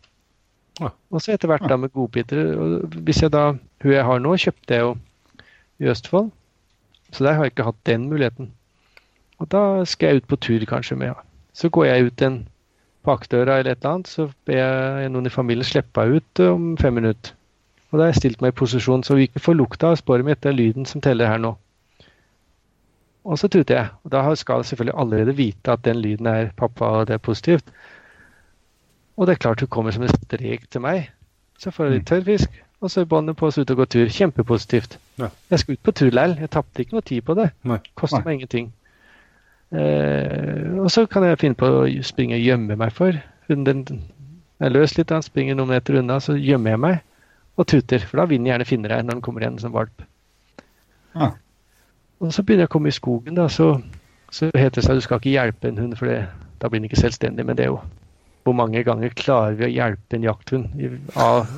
Ja. 0.81 0.91
Og 1.11 1.21
så 1.23 1.33
etter 1.33 1.47
hvert 1.47 1.67
da 1.69 1.77
med 1.79 1.93
godbiter. 1.95 2.81
Hvis 3.07 3.21
jeg 3.23 3.31
da 3.31 3.53
Hun 3.83 3.91
jeg 3.91 4.03
har 4.03 4.19
nå, 4.19 4.35
kjøpte 4.35 4.73
jeg 4.73 4.81
jo 4.81 4.95
i 5.79 5.89
Østfold. 5.91 6.31
Så 7.11 7.23
der 7.23 7.37
har 7.37 7.45
jeg 7.45 7.53
ikke 7.53 7.67
hatt 7.67 7.85
den 7.85 8.09
muligheten. 8.09 8.51
Og 9.39 9.51
da 9.51 9.85
skal 9.85 10.07
jeg 10.07 10.23
ut 10.23 10.27
på 10.27 10.39
tur 10.41 10.65
kanskje 10.65 10.97
med 10.97 11.11
henne. 11.11 11.23
Så 11.53 11.69
går 11.69 11.85
jeg 11.85 12.05
ut 12.09 12.21
en 12.21 12.39
bakdøra 13.05 13.59
eller 13.59 13.71
et 13.71 13.83
eller 13.83 13.93
annet, 13.93 14.07
så 14.09 14.25
ber 14.47 14.57
jeg 14.57 15.11
noen 15.13 15.29
i 15.29 15.33
familien 15.33 15.67
slippe 15.67 16.01
henne 16.01 16.19
ut 16.19 16.41
om 16.47 16.71
fem 16.81 16.97
minutter. 16.97 17.34
Og 17.95 17.99
da 17.99 18.09
har 18.09 18.11
jeg 18.11 18.19
stilt 18.19 18.41
meg 18.43 18.51
i 18.51 18.55
posisjon, 18.59 19.05
så 19.07 19.15
vi 19.15 19.29
ikke 19.29 19.39
får 19.39 19.55
lukta 19.55 19.93
av 19.93 19.93
sporet 19.95 20.27
mitt. 20.27 20.41
Det 20.43 20.49
er 20.51 20.57
lyden 20.57 20.83
som 20.89 20.99
teller 20.99 21.29
her 21.31 21.37
nå. 21.39 21.53
Og 23.23 23.39
så 23.39 23.47
tuter 23.47 23.77
jeg. 23.77 23.87
Og 24.03 24.11
da 24.11 24.23
skal 24.35 24.59
jeg 24.59 24.69
selvfølgelig 24.71 24.99
allerede 24.99 25.35
vite 25.37 25.71
at 25.71 25.85
den 25.85 26.01
lyden 26.03 26.27
er 26.27 26.49
pappa, 26.59 26.89
og 26.97 27.07
det 27.07 27.15
er 27.15 27.23
positivt. 27.23 27.71
Og 29.15 29.27
det 29.27 29.37
er 29.37 29.39
klart 29.45 29.63
hun 29.63 29.71
kommer 29.71 29.95
som 29.95 30.03
en 30.03 30.11
strek 30.11 30.67
til 30.67 30.83
meg. 30.83 31.07
Så 31.55 31.71
får 31.71 31.87
jeg 31.87 31.95
litt 31.95 32.07
tørr 32.11 32.27
fisk, 32.27 32.59
og 32.83 32.91
så 32.91 33.05
er 33.05 33.09
båndet 33.15 33.39
på 33.39 33.47
oss 33.47 33.61
ut 33.61 33.71
og 33.71 33.79
går 33.79 33.89
tur. 33.95 34.11
Kjempepositivt. 34.17 34.99
Ja. 35.15 35.31
Jeg 35.55 35.63
skal 35.63 35.79
ut 35.79 35.87
på 35.87 35.95
tur 35.95 36.11
likevel. 36.11 36.37
Jeg 36.43 36.51
tapte 36.51 36.83
ikke 36.83 36.99
noe 36.99 37.07
tid 37.13 37.23
på 37.23 37.39
det. 37.39 37.49
Koster 37.95 38.27
meg 38.27 38.41
ingenting. 38.41 38.71
Eh, 39.71 40.75
og 40.83 40.91
så 40.91 41.07
kan 41.07 41.23
jeg 41.23 41.39
finne 41.39 41.55
på 41.63 41.71
å 41.79 41.87
springe 42.03 42.35
og 42.35 42.43
gjemme 42.43 42.75
meg 42.75 42.91
for. 42.91 43.23
Hunden 43.47 43.87
den 43.87 44.05
er 44.59 44.75
løs 44.75 44.99
litt, 44.99 45.15
han 45.15 45.23
springer 45.23 45.55
noen 45.55 45.71
meter 45.71 46.03
unna, 46.03 46.19
så 46.19 46.35
gjemmer 46.35 46.75
jeg 46.75 46.87
meg 46.91 47.03
og 47.55 47.67
tuter. 47.71 48.03
For 48.03 48.19
da 48.19 48.27
vil 48.29 48.41
den 48.41 48.49
gjerne 48.49 48.67
finne 48.67 48.91
deg 48.91 49.03
når 49.05 49.17
den 49.17 49.25
kommer 49.25 49.45
igjen 49.45 49.59
som 49.61 49.75
valp. 49.75 50.05
Ja. 51.15 51.31
Og 52.23 52.33
så 52.33 52.43
begynner 52.43 52.65
jeg 52.65 52.71
å 52.71 52.75
komme 52.75 52.91
i 52.91 52.95
skogen, 52.95 53.35
da, 53.37 53.47
så, 53.51 53.75
så 54.33 54.49
heter 54.51 54.79
det 54.79 54.85
seg 54.85 54.95
at 54.95 55.01
du 55.01 55.05
skal 55.05 55.21
ikke 55.21 55.35
hjelpe 55.35 55.69
en 55.69 55.79
hund, 55.81 55.95
for 55.99 56.09
det, 56.11 56.25
da 56.61 56.69
blir 56.71 56.81
den 56.81 56.89
ikke 56.89 57.01
selvstendig. 57.01 57.45
Men 57.47 57.59
det 57.59 57.67
er 57.67 57.73
jo 57.73 57.81
hvor 58.45 58.55
mange 58.57 58.83
ganger 58.85 59.15
klarer 59.17 59.57
vi 59.57 59.67
å 59.67 59.73
hjelpe 59.73 60.17
en 60.17 60.27
jakthund 60.27 60.81
i, 60.81 60.91
av, 61.17 61.49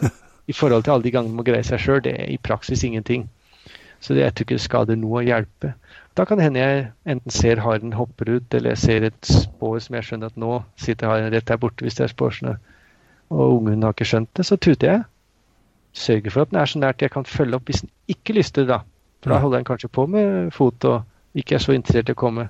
i 0.48 0.56
forhold 0.56 0.86
til 0.86 0.96
alle 0.96 1.06
de 1.06 1.12
gangene 1.14 1.34
man 1.34 1.42
må 1.42 1.48
greie 1.50 1.66
seg 1.68 1.82
sjøl? 1.84 2.04
Det 2.06 2.14
er 2.16 2.32
i 2.32 2.40
praksis 2.42 2.86
ingenting. 2.88 3.28
Så 4.00 4.14
det, 4.14 4.24
jeg 4.24 4.36
tror 4.38 4.48
ikke 4.48 4.60
det 4.60 4.64
skader 4.64 5.00
noe 5.00 5.22
å 5.22 5.26
hjelpe. 5.26 5.74
Da 6.18 6.26
kan 6.26 6.40
det 6.40 6.48
hende 6.48 6.62
jeg 6.62 6.86
enten 7.10 7.34
ser 7.34 7.62
haren 7.62 7.94
hopper 7.98 8.30
ut, 8.38 8.54
eller 8.54 8.74
jeg 8.74 8.82
ser 8.84 9.06
et 9.10 9.30
spår 9.30 9.82
som 9.84 9.98
jeg 9.98 10.08
skjønner 10.08 10.32
at 10.32 10.40
nå 10.42 10.62
sitter 10.82 11.12
haren 11.12 11.30
rett 11.34 11.50
der 11.50 11.60
borte 11.62 11.86
hvis 11.86 11.98
det 12.00 12.08
er 12.08 12.14
sporsene, 12.14 12.56
og 13.34 13.60
ungen 13.60 13.84
har 13.86 13.94
ikke 13.94 14.08
skjønt 14.08 14.32
det, 14.38 14.46
så 14.48 14.58
tuter 14.58 14.90
jeg. 14.90 15.04
Sørger 15.98 16.34
for 16.34 16.46
at 16.46 16.54
den 16.54 16.60
er 16.62 16.70
så 16.70 16.80
nært 16.80 17.02
jeg 17.02 17.12
kan 17.14 17.26
følge 17.26 17.58
opp 17.58 17.70
hvis 17.70 17.82
den 17.82 17.92
ikke 18.12 18.36
lyster, 18.38 18.68
da. 18.70 18.84
For 19.24 19.34
da 19.34 19.40
holder 19.42 19.58
den 19.58 19.66
kanskje 19.66 19.90
på 19.90 20.06
med 20.06 20.52
fot 20.54 20.86
og 20.86 21.02
ikke 21.38 21.58
er 21.58 21.64
så 21.64 21.74
interessert 21.74 22.12
i 22.12 22.16
å 22.16 22.20
komme. 22.20 22.50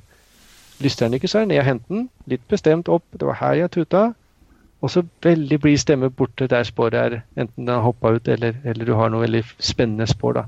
Lyster 0.84 1.08
den 1.08 1.18
ikke, 1.18 1.30
så 1.32 1.40
er 1.40 1.46
den 1.46 1.54
ned 1.56 1.62
og 1.64 1.68
hente 1.68 1.94
den. 1.94 2.10
Litt 2.30 2.44
bestemt 2.52 2.90
opp. 2.92 3.06
Det 3.14 3.28
var 3.28 3.40
her 3.40 3.62
jeg 3.62 3.72
tuta. 3.74 4.04
Og 4.82 4.92
så 4.94 5.02
veldig 5.24 5.60
blid 5.62 5.80
stemme 5.82 6.10
borte 6.14 6.48
der 6.48 6.68
sporet 6.68 6.98
er, 7.00 7.22
enten 7.36 7.66
den 7.66 7.74
har 7.74 7.82
hoppa 7.82 8.12
ut 8.14 8.28
eller, 8.28 8.60
eller 8.64 8.86
du 8.86 8.94
har 8.94 9.10
noe 9.10 9.24
veldig 9.24 9.42
spennende 9.58 10.06
spor, 10.08 10.38
da. 10.38 10.44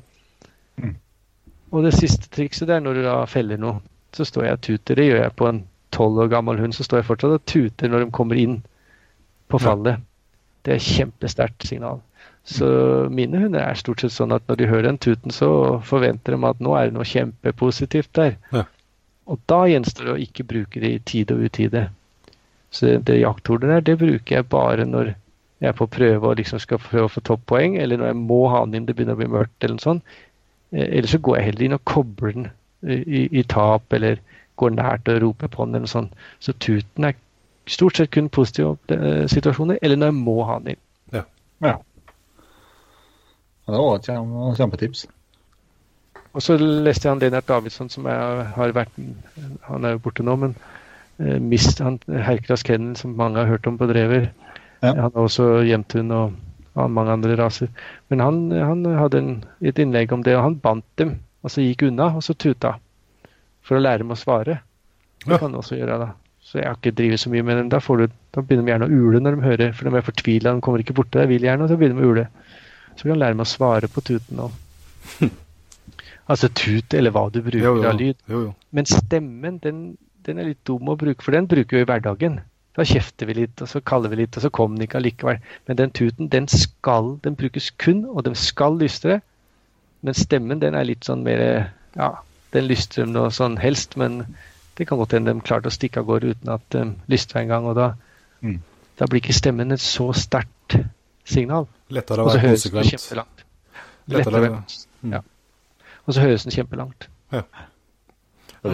Mm. 0.77 0.93
Og 1.71 1.85
det 1.85 1.95
siste 1.95 2.29
trikset 2.29 2.69
det 2.69 2.75
er 2.75 2.83
når 2.85 2.99
du 2.99 3.03
da 3.07 3.15
feller 3.29 3.57
noe. 3.61 3.79
Så 4.13 4.25
står 4.25 4.45
jeg 4.45 4.57
og 4.57 4.61
tuter. 4.65 4.97
Det 4.97 5.05
gjør 5.07 5.23
jeg 5.23 5.35
på 5.37 5.47
en 5.49 5.63
tolv 5.93 6.21
år 6.23 6.29
gammel 6.29 6.61
hund. 6.61 6.73
Så 6.73 6.85
står 6.85 7.01
jeg 7.01 7.09
fortsatt 7.09 7.35
og 7.39 7.45
tuter 7.49 7.89
når 7.89 8.05
de 8.05 8.11
kommer 8.13 8.37
inn 8.41 8.59
på 9.49 9.61
fallet. 9.61 10.01
Det 10.65 10.75
er 10.75 10.85
kjempesterkt 10.85 11.65
signal. 11.69 12.01
Så 12.47 12.67
mine 13.13 13.37
hunder 13.43 13.61
er 13.61 13.77
stort 13.77 14.01
sett 14.01 14.13
sånn 14.15 14.33
at 14.33 14.45
når 14.49 14.57
de 14.57 14.67
hører 14.69 14.87
den 14.87 14.97
tuten, 14.97 15.31
så 15.31 15.79
forventer 15.85 16.33
de 16.33 16.47
at 16.49 16.61
nå 16.63 16.73
er 16.77 16.89
det 16.89 16.95
noe 16.97 17.05
kjempepositivt 17.05 18.11
der. 18.17 18.37
Ja. 18.55 18.63
Og 19.29 19.41
da 19.51 19.63
gjenstår 19.69 20.07
det 20.07 20.13
å 20.15 20.21
ikke 20.23 20.47
bruke 20.49 20.81
det 20.81 20.93
i 20.95 21.01
tide 21.05 21.35
og 21.35 21.45
utide. 21.45 21.83
Så 22.73 22.85
det, 22.87 22.95
det 23.09 23.19
jakthornet 23.19 23.69
der, 23.69 23.85
det 23.85 23.97
bruker 24.01 24.39
jeg 24.39 24.47
bare 24.49 24.85
når 24.85 25.13
jeg 25.59 25.69
er 25.69 25.75
på 25.75 25.89
prøve 25.91 26.29
og 26.31 26.39
liksom 26.39 26.61
skal 26.63 26.79
prøve 26.81 27.09
å 27.09 27.11
få 27.11 27.21
toppoeng, 27.27 27.75
eller 27.77 27.99
når 27.99 28.11
jeg 28.13 28.19
må 28.21 28.39
ha 28.49 28.63
den 28.65 28.79
inn, 28.79 28.87
det 28.87 28.95
begynner 28.95 29.17
å 29.17 29.21
bli 29.21 29.29
mørkt 29.29 29.65
eller 29.65 29.75
noe 29.75 29.85
sånt. 29.85 30.17
Eh, 30.71 30.85
Eller 30.87 31.09
så 31.11 31.19
går 31.19 31.37
jeg 31.37 31.45
heller 31.49 31.65
inn 31.65 31.77
og 31.77 31.85
kobler 31.89 32.35
den 32.37 32.47
i, 32.87 32.95
i, 33.03 33.23
i 33.41 33.43
tap, 33.43 33.93
eller 33.93 34.21
går 34.61 34.75
nært 34.77 35.09
og 35.11 35.21
roper 35.23 35.51
på 35.51 35.65
den 35.65 35.75
eller 35.75 35.85
noe 35.87 35.91
sånt. 35.91 36.15
Så 36.39 36.55
tuten 36.63 37.09
er 37.09 37.17
stort 37.69 37.99
sett 37.99 38.13
kun 38.15 38.29
positive 38.33 38.77
eh, 38.95 39.25
situasjoner, 39.29 39.81
eller 39.81 39.99
når 39.99 40.13
jeg 40.13 40.19
må 40.21 40.37
ha 40.47 40.57
den 40.63 40.73
inn. 40.75 40.81
Ja. 41.19 41.25
Ja, 41.65 41.75
Det 43.71 43.79
var 43.79 43.95
et 43.99 44.57
kjempetips. 44.59 45.05
Og 46.33 46.43
så 46.45 46.57
leste 46.59 47.07
jeg 47.07 47.13
han 47.15 47.21
Lennart 47.23 47.47
Davidsson, 47.49 47.89
som 47.89 48.05
jeg 48.05 48.43
har 48.55 48.73
vært 48.75 48.93
Han 49.67 49.85
er 49.87 49.95
jo 49.95 50.01
borte 50.03 50.23
nå, 50.25 50.35
men 50.37 50.53
eh, 51.19 51.39
mist 51.41 51.81
han 51.81 51.97
Herkras 52.07 52.63
Kennel, 52.67 52.95
som 52.99 53.15
mange 53.17 53.41
har 53.41 53.49
hørt 53.49 53.67
om 53.67 53.77
på 53.79 53.87
Drever. 53.89 54.29
Ja. 54.83 54.93
Han 54.93 55.09
har 55.15 55.23
også 55.25 55.47
hjemthund 55.67 56.13
og, 56.15 56.37
og 56.75 56.91
mange 56.93 57.11
andre 57.17 57.35
raser. 57.39 57.71
Men 58.09 58.21
han, 58.23 58.37
han 58.53 58.85
hadde 58.99 59.17
en, 59.23 59.31
et 59.61 59.81
innlegg 59.81 60.13
om 60.15 60.23
det, 60.23 60.37
og 60.37 60.45
han 60.45 60.59
bandt 60.63 60.85
dem. 61.01 61.17
Altså 61.43 61.65
gikk 61.65 61.87
unna, 61.89 62.11
og 62.15 62.23
så 62.23 62.35
tuta. 62.37 62.75
For 63.65 63.79
å 63.79 63.83
lære 63.83 64.03
dem 64.05 64.13
å 64.13 64.19
svare. 64.19 64.61
Det 65.25 65.33
Ja. 65.33 65.37
kan 65.37 65.49
han 65.49 65.59
også 65.59 65.75
gjøre, 65.81 65.97
da. 65.99 66.11
Så 66.45 66.61
jeg 66.61 66.69
har 66.69 66.77
ikke 66.77 66.95
drevet 66.95 67.19
så 67.19 67.29
mye 67.33 67.43
med 67.43 67.57
dem. 67.59 67.67
Da, 67.73 67.81
får 67.83 67.97
du, 67.97 68.13
da 68.33 68.41
begynner 68.41 68.65
de 68.65 68.71
gjerne 68.71 68.87
å 68.87 68.93
ule 69.09 69.19
når 69.19 69.35
de 69.35 69.43
hører, 69.49 69.73
for 69.75 69.89
de 69.89 69.97
er 69.99 70.05
fortvila. 70.05 70.53
De 70.55 70.61
kommer 70.65 70.79
ikke 70.85 70.95
borti 70.97 71.19
deg, 71.19 71.27
vil 71.33 71.43
gjerne, 71.49 71.65
og 71.65 71.69
så 71.73 71.77
begynner 71.77 71.99
de 71.99 72.07
å 72.07 72.13
ule. 72.13 72.27
Så 72.99 73.07
kan 73.07 73.15
du 73.15 73.21
lære 73.23 73.37
meg 73.39 73.47
å 73.47 73.53
svare 73.53 73.87
på 73.87 74.03
tuten 74.03 74.41
nå. 74.41 74.49
Altså 76.29 76.49
tut, 76.53 76.93
eller 76.93 77.09
hva 77.15 77.23
du 77.33 77.39
bruker 77.41 77.63
Jo, 77.65 77.71
jo. 77.81 77.87
av 77.89 77.95
lyd. 77.97 78.17
jo. 78.29 78.41
Men 78.75 78.85
stemmen, 78.85 79.55
den, 79.63 79.79
den 80.27 80.37
er 80.37 80.51
litt 80.51 80.59
dum 80.67 80.91
å 80.91 80.97
bruke, 80.99 81.23
for 81.25 81.33
den 81.33 81.47
bruker 81.49 81.79
vi 81.79 81.81
i 81.81 81.87
hverdagen. 81.89 82.35
Da 82.77 82.85
kjefter 82.85 83.25
vi 83.25 83.33
litt, 83.39 83.63
og 83.65 83.71
så 83.71 83.81
kaller 83.81 84.11
vi 84.13 84.19
litt, 84.21 84.37
og 84.37 84.43
så 84.45 84.51
kom 84.53 84.75
den 84.77 84.85
ikke 84.85 84.99
allikevel. 84.99 85.39
Men 85.67 85.79
den 85.79 85.93
tuten, 85.97 86.29
den 86.29 86.45
skal, 86.53 87.15
den 87.25 87.33
brukes 87.39 87.71
kun, 87.81 88.03
og 88.13 88.27
den 88.27 88.37
skal 88.37 88.77
lystre. 88.77 89.17
Men 90.05 90.13
stemmen, 90.15 90.61
den 90.61 90.77
er 90.77 90.85
litt 90.87 91.07
sånn 91.09 91.25
mer 91.25 91.41
Ja, 91.97 92.11
den 92.53 92.67
lystrer 92.69 93.09
noe 93.09 93.31
sånn 93.33 93.57
helst, 93.59 93.97
men 93.97 94.21
det 94.77 94.85
kan 94.87 94.99
godt 95.01 95.15
hende 95.17 95.33
de 95.33 95.41
klarte 95.43 95.71
å 95.71 95.73
stikke 95.73 96.03
av 96.03 96.05
gårde 96.11 96.35
uten 96.35 96.53
at 96.53 96.69
de 96.77 96.85
lystra 97.09 97.41
en 97.41 97.49
gang, 97.55 97.65
og 97.65 97.75
da, 97.81 97.89
Mm. 98.45 98.59
da 99.01 99.05
blir 99.09 99.19
ikke 99.19 99.33
stemmen 99.35 99.73
et 99.73 99.81
så 99.83 100.11
sterkt 100.15 100.77
signal. 101.29 101.67
Lettere 101.93 102.23
å 102.25 102.29
så 102.33 102.37
være 102.39 102.53
konsekvent. 102.55 103.43
Lettere 104.09 104.41
Lettere, 104.41 104.63
Mm. 105.03 105.13
ja. 105.13 105.19
Og 106.07 106.13
så 106.15 106.21
høres 106.25 106.43
den 106.43 106.51
kjempelangt. 106.51 107.07
Det 107.31 107.43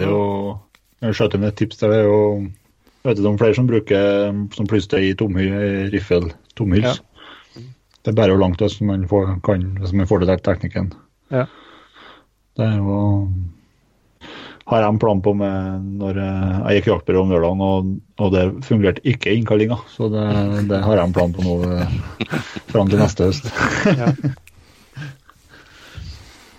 er 0.00 0.06
jo 0.08 0.58
Jeg 1.02 1.14
skjøter 1.14 1.38
med 1.38 1.48
et 1.52 1.56
tips 1.60 1.76
der. 1.82 1.88
Det 1.92 1.98
er 2.00 2.06
jo 2.08 2.20
jeg 3.06 3.10
vet 3.12 3.18
ikke 3.20 3.28
om 3.30 3.36
flere 3.38 3.54
som 3.54 3.66
bruker 3.68 4.38
som 4.56 4.66
plystøy 4.66 5.04
i 5.10 5.14
tomhy, 5.14 5.44
riffel, 5.92 6.32
tomhyls. 6.58 7.00
Det 7.54 8.10
er 8.10 8.16
bare 8.18 8.32
hvor 8.34 8.40
langt 8.40 8.58
hvis 8.58 8.80
man 8.82 9.04
får, 9.06 9.36
kan, 9.46 9.62
hvis 9.78 9.92
man 9.94 10.06
får 10.10 10.24
det 10.24 10.28
der 10.32 10.42
teknikken. 10.42 10.88
Ja. 11.30 11.44
Det 12.56 12.66
er 12.66 12.76
jo 12.80 13.30
har 14.66 14.82
jeg 14.82 14.90
en 14.90 14.98
plan 14.98 15.20
på 15.22 15.30
med 15.38 15.84
når 16.00 16.16
eh, 16.18 16.54
jeg 16.56 16.80
gikk 16.80 16.88
jaktbyrå 16.90 17.20
om 17.22 17.30
lørdagen, 17.30 17.60
og, 17.62 17.90
og, 18.18 18.32
det 18.34 18.44
fungerte 18.66 19.04
ikke 19.06 19.34
innkallinga. 19.36 19.78
Så 19.92 20.08
det, 20.10 20.24
det, 20.72 20.80
har 20.82 20.98
jeg 20.98 21.06
en 21.06 21.14
plan 21.14 21.34
på 21.34 21.44
nå 21.46 21.54
eh, 21.70 21.92
fram 22.72 22.90
til 22.90 22.98
neste 22.98 23.28
høst. 23.28 23.46
ja. 24.02 24.10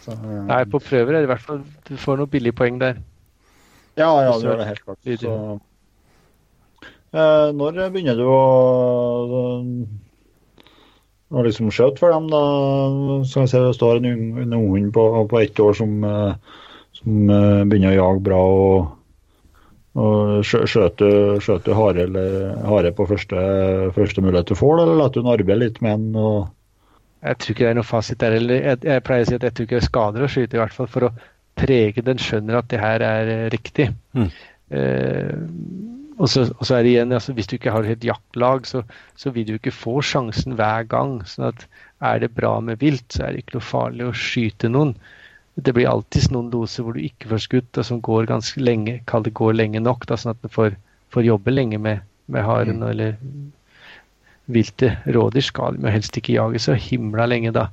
Så, 0.08 0.16
um, 0.16 0.46
Nei, 0.48 0.62
på 0.72 0.80
prøver 0.80 1.18
er 1.18 1.20
det 1.20 1.28
i 1.28 1.32
hvert 1.34 1.44
fall 1.44 1.58
Du 1.84 1.98
får 2.00 2.16
noen 2.16 2.30
billige 2.32 2.56
poeng 2.56 2.78
der. 2.80 3.02
Ja, 4.00 4.08
ja, 4.24 4.38
det 4.38 4.46
gjør 4.46 4.62
det 4.62 4.68
helt 4.70 4.86
klart. 4.86 5.10
Så, 5.20 5.34
uh, 7.12 7.48
når 7.58 7.82
begynner 7.92 8.16
du 8.16 8.24
å 8.32 8.44
å 11.28 11.44
liksom 11.44 11.68
skjøte 11.76 12.00
for 12.00 12.16
dem, 12.16 12.30
da? 12.32 12.40
Skal 13.28 13.44
vi 13.44 13.52
se, 13.52 13.60
det 13.60 13.76
står 13.76 14.00
en, 14.00 14.38
en 14.46 14.56
ung 14.56 14.88
på, 14.96 15.04
på 15.28 15.42
ett 15.42 15.60
år 15.60 15.76
som 15.76 16.00
som 16.00 16.08
uh, 16.08 16.56
begynner 17.08 17.94
å 17.94 17.98
jage 17.98 18.24
bra 18.26 18.40
og, 18.52 18.90
og 19.98 20.44
skjøter 20.46 21.40
du 21.66 21.72
hare, 21.78 22.06
hare 22.68 22.92
på 22.94 23.08
første, 23.10 23.40
første, 23.96 24.24
mulighet 24.26 24.52
du 24.52 24.60
får, 24.60 24.84
eller 24.84 25.00
lar 25.00 25.14
du 25.14 25.22
den 25.22 25.32
arbeide 25.32 25.62
litt 25.64 25.82
med 25.86 26.04
den? 26.04 26.20
Og... 26.20 26.52
Jeg 27.26 27.40
tror 27.40 27.56
ikke 27.56 27.66
det 27.66 27.72
er 27.72 27.80
noe 27.80 27.88
fasit 27.88 28.22
der. 28.22 28.38
Eller 28.38 28.62
jeg, 28.62 28.84
jeg, 28.86 29.06
pleier 29.08 29.26
å 29.26 29.30
si 29.30 29.38
at 29.40 29.48
jeg 29.48 29.56
tror 29.56 29.68
ikke 29.68 29.78
det 29.78 29.82
er 29.82 29.90
skader 29.90 30.28
å 30.28 30.30
skyte, 30.32 30.58
i 30.58 30.62
hvert 30.62 30.78
fall 30.78 30.92
for 30.92 31.10
å 31.10 31.14
prege 31.58 32.04
den 32.06 32.22
skjønner 32.22 32.60
at 32.60 32.70
det 32.72 32.82
her 32.82 33.04
er 33.06 33.32
uh, 33.32 33.48
riktig. 33.54 33.90
Mm. 34.14 34.30
Eh, 34.78 35.34
og, 36.18 36.26
så, 36.30 36.44
og, 36.52 36.64
så, 36.68 36.76
er 36.76 36.84
det 36.84 36.92
igjen, 36.92 37.14
altså, 37.16 37.34
Hvis 37.38 37.48
du 37.48 37.56
ikke 37.56 37.74
har 37.74 37.88
et 37.88 38.04
jaktlag, 38.04 38.66
så, 38.68 38.84
så, 39.16 39.32
vil 39.34 39.48
du 39.48 39.54
ikke 39.56 39.74
få 39.74 40.02
sjansen 40.06 40.58
hver 40.60 40.88
gang. 40.92 41.22
sånn 41.26 41.50
at 41.54 41.68
Er 42.04 42.20
det 42.22 42.36
bra 42.36 42.58
med 42.62 42.84
vilt, 42.84 43.08
så 43.14 43.26
er 43.26 43.34
det 43.34 43.46
ikke 43.46 43.58
noe 43.58 43.70
farlig 43.70 44.10
å 44.10 44.16
skyte 44.16 44.70
noen 44.70 44.94
det 45.58 45.74
blir 45.74 45.90
alltid 45.90 46.30
noen 46.34 46.52
doser 46.54 46.86
hvor 46.86 46.94
du 46.94 47.02
ikke 47.02 47.32
får 47.32 47.44
skutt, 47.48 47.80
og 47.82 47.86
som 47.88 48.02
går 48.04 48.30
ganske 48.30 48.62
lenge, 48.62 49.00
kall 49.10 49.26
det 49.26 49.34
går 49.38 49.56
lenge 49.58 49.82
nok, 49.82 50.06
da, 50.10 50.18
sånn 50.20 50.36
at 50.36 50.44
du 50.44 50.52
får, 50.54 50.76
får, 51.14 51.26
jobbe 51.26 51.54
lenge 51.54 51.80
med, 51.82 52.04
med 52.30 52.46
haren 52.46 52.84
mm. 52.84 52.90
eller 52.92 53.16
viltet. 54.54 55.02
Rådyr 55.10 55.46
skal 55.46 55.80
de 55.82 55.92
helst 55.92 56.18
ikke 56.18 56.36
jage 56.38 56.62
så 56.62 56.78
himla 56.78 57.26
lenge 57.26 57.54
da. 57.56 57.68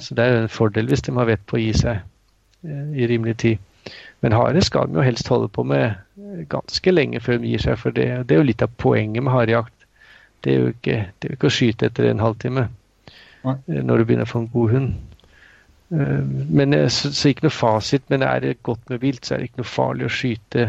Så 0.00 0.16
det 0.16 0.24
er 0.24 0.42
en 0.42 0.52
fordel 0.52 0.88
hvis 0.88 1.04
de 1.04 1.14
har 1.16 1.28
vett 1.28 1.42
på 1.48 1.56
å 1.58 1.62
gi 1.62 1.72
seg 1.76 1.96
eh, 1.96 2.84
i 2.96 3.08
rimelig 3.08 3.38
tid. 3.42 3.94
Men 4.24 4.36
hare 4.36 4.60
skal 4.64 4.88
de 4.88 4.96
jo 4.96 5.04
helst 5.04 5.28
holde 5.28 5.50
på 5.52 5.64
med 5.68 5.84
eh, 5.90 6.44
ganske 6.52 6.92
lenge 6.92 7.20
før 7.24 7.40
de 7.40 7.54
gir 7.54 7.64
seg, 7.64 7.80
for 7.80 7.96
det, 7.96 8.06
det 8.28 8.36
er 8.36 8.44
jo 8.44 8.50
litt 8.50 8.64
av 8.64 8.72
poenget 8.80 9.24
med 9.24 9.32
harejakt. 9.32 9.88
Det 10.44 10.52
er 10.52 10.60
jo 10.60 10.70
ikke, 10.76 11.00
det 11.08 11.28
er 11.28 11.32
jo 11.32 11.40
ikke 11.40 11.50
å 11.50 11.56
skyte 11.56 11.88
etter 11.88 12.08
en 12.10 12.22
halvtime. 12.24 12.68
Eh, 13.44 13.80
når 13.80 14.00
du 14.00 14.06
begynner 14.08 14.28
å 14.28 14.32
få 14.34 14.44
en 14.44 14.52
god 14.52 14.76
hund. 14.76 14.94
Eh, 15.88 16.24
men 16.50 16.74
eh, 16.74 16.88
så, 16.88 17.12
så, 17.12 17.30
ikke 17.30 17.46
noe 17.46 17.54
fasit, 17.54 18.04
men 18.12 18.24
er 18.26 18.42
det 18.44 18.56
godt 18.66 18.90
med 18.92 19.02
vilt, 19.04 19.24
så 19.26 19.34
er 19.34 19.42
det 19.42 19.50
ikke 19.50 19.62
noe 19.62 19.70
farlig 19.70 20.08
å 20.08 20.12
skyte 20.12 20.68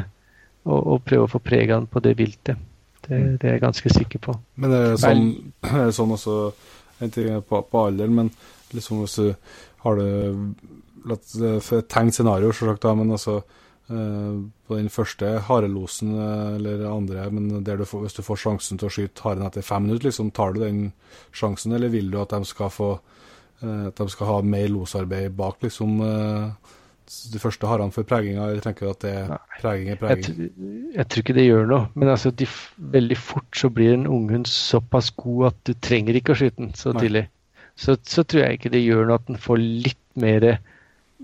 og, 0.65 0.79
og 0.79 1.03
prøve 1.07 1.27
å 1.27 1.33
få 1.35 1.43
preg 1.43 1.73
av 1.75 1.87
på 1.91 2.03
det 2.03 2.15
viltet. 2.19 2.71
Det, 3.05 3.19
det, 3.37 3.45
er 3.45 3.57
jeg 3.57 3.63
ganske 3.63 3.91
sikker 3.93 4.23
på. 4.27 4.37
Men 4.61 4.73
er 4.73 4.87
det 4.93 5.03
sånn, 5.03 5.27
er 5.69 5.93
sånn 5.95 6.15
også 6.15 6.39
En 7.03 7.11
ting 7.11 7.27
er 7.27 7.41
på, 7.43 7.59
på 7.67 7.79
alder, 7.89 8.07
men 8.07 8.29
liksom 8.71 9.01
hvis 9.01 9.17
du 9.19 9.33
har 9.83 9.97
det 9.99 10.11
et 11.11 11.89
tenkt 11.91 12.15
scenario, 12.15 12.53
selvsagt, 12.55 12.87
men 12.95 13.11
altså 13.11 13.33
eh, 13.91 14.37
på 14.39 14.77
den 14.79 14.87
første 14.89 15.33
harelosen 15.43 16.13
eller 16.55 16.85
andre, 16.87 17.25
men 17.35 17.65
der 17.67 17.81
du 17.81 17.83
får, 17.85 18.05
hvis 18.05 18.15
du 18.15 18.23
får 18.23 18.39
sjansen 18.45 18.79
til 18.79 18.87
å 18.87 18.93
skyte 18.95 19.25
haren 19.27 19.43
etter 19.43 19.67
fem 19.67 19.83
minutter, 19.83 20.07
liksom, 20.07 20.31
tar 20.31 20.55
du 20.55 20.61
den 20.63 20.79
sjansen, 21.35 21.75
eller 21.75 21.91
vil 21.91 22.07
du 22.13 22.17
at 22.23 22.31
de 22.31 22.47
skal 22.47 22.71
få 22.71 22.93
Eh, 22.95 23.14
at 23.65 23.99
de 23.99 24.09
skal 24.11 24.29
ha 24.31 24.39
mer 24.45 24.67
losarbeid 24.71 25.35
bak, 25.37 25.61
liksom. 25.65 25.99
Det 26.01 26.75
de 27.05 27.39
første 27.39 27.69
harene 27.69 27.93
for 27.93 28.07
preginga, 28.07 28.47
eller 28.49 28.63
tenker 28.65 28.89
at 28.89 29.03
det 29.03 29.11
er 29.13 29.33
preging 29.59 29.91
er 29.93 29.99
preging? 29.99 30.39
Jeg, 30.39 30.85
jeg, 30.95 31.07
tror 31.07 31.23
ikke 31.23 31.35
det 31.37 31.45
gjør 31.45 31.67
noe, 31.69 31.89
men 31.93 32.11
altså, 32.11 32.31
de, 32.33 32.47
veldig 32.95 33.17
fort 33.21 33.59
så 33.59 33.69
blir 33.73 33.93
en 33.93 34.07
unghund 34.09 34.49
såpass 34.49 35.11
god 35.21 35.51
at 35.51 35.59
du 35.69 35.75
trenger 35.85 36.17
ikke 36.17 36.33
å 36.33 36.39
skyte 36.39 36.61
den 36.63 36.73
så 36.77 36.95
Nei. 36.95 37.05
tidlig. 37.05 37.25
Så, 37.75 37.97
så, 38.07 38.23
tror 38.23 38.45
jeg 38.45 38.57
ikke 38.57 38.71
det 38.73 38.81
gjør 38.85 39.05
noe 39.09 39.19
at 39.19 39.29
den 39.29 39.41
får 39.41 39.61
litt 39.61 40.01
mer 40.17 40.55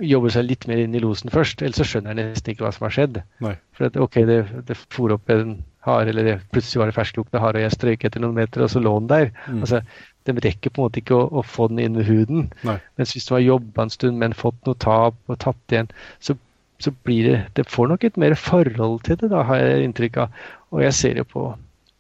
jobber 0.02 0.32
seg 0.34 0.48
litt 0.48 0.66
mer 0.70 0.80
inn 0.82 0.96
i 0.96 1.02
losen 1.04 1.34
først, 1.34 1.62
ellers 1.62 1.82
så 1.82 1.88
skjønner 1.88 2.14
jeg 2.14 2.32
nesten 2.32 2.54
ikke 2.54 2.66
hva 2.66 2.72
som 2.76 2.86
har 2.88 2.96
skjedd. 2.96 3.20
Nei. 3.44 3.58
For 3.78 3.90
at, 3.90 4.00
ok, 4.00 4.22
det, 4.30 4.40
det 4.70 4.78
for 4.80 5.14
opp 5.18 5.34
en 5.34 5.60
hare, 5.86 6.12
eller 6.14 6.28
det, 6.28 6.36
plutselig 6.54 6.82
var 6.82 6.92
det 6.92 6.96
fersklukta 6.96 7.42
hare, 7.42 7.60
og 7.60 7.66
jeg 7.66 7.76
strøyk 7.76 8.06
etter 8.08 8.24
noen 8.24 8.38
meter, 8.38 8.64
og 8.64 8.72
så 8.72 8.82
lå 8.82 8.94
den 9.00 9.10
der. 9.12 9.32
Mm. 9.48 9.64
Altså, 9.66 9.82
de 10.30 10.36
rekker 10.38 10.70
på 10.70 10.82
en 10.82 10.88
måte 10.88 11.02
ikke 11.02 11.18
å, 11.18 11.26
å 11.40 11.44
få 11.46 11.68
den 11.72 11.82
inn 11.82 11.98
ved 11.98 12.08
huden. 12.10 12.48
Nei. 12.68 12.78
Mens 13.00 13.16
hvis 13.16 13.28
du 13.28 13.36
har 13.36 13.44
jobba 13.44 13.86
en 13.86 13.94
stund, 13.94 14.20
men 14.22 14.38
fått 14.38 14.60
noe 14.68 14.78
tap 14.82 15.18
og 15.32 15.42
tatt 15.42 15.74
igjen, 15.74 15.90
så, 16.22 16.38
så, 16.84 16.94
blir 17.06 17.28
det 17.30 17.40
Det 17.58 17.68
får 17.70 17.92
nok 17.92 18.06
et 18.06 18.22
mer 18.22 18.38
forhold 18.38 19.02
til 19.08 19.18
det, 19.22 19.32
da, 19.34 19.44
har 19.50 19.62
jeg 19.62 19.90
inntrykk 19.90 20.24
av. 20.26 20.40
Og 20.72 20.86
jeg 20.86 20.98
ser 20.98 21.22
jo 21.22 21.28
på, 21.34 21.48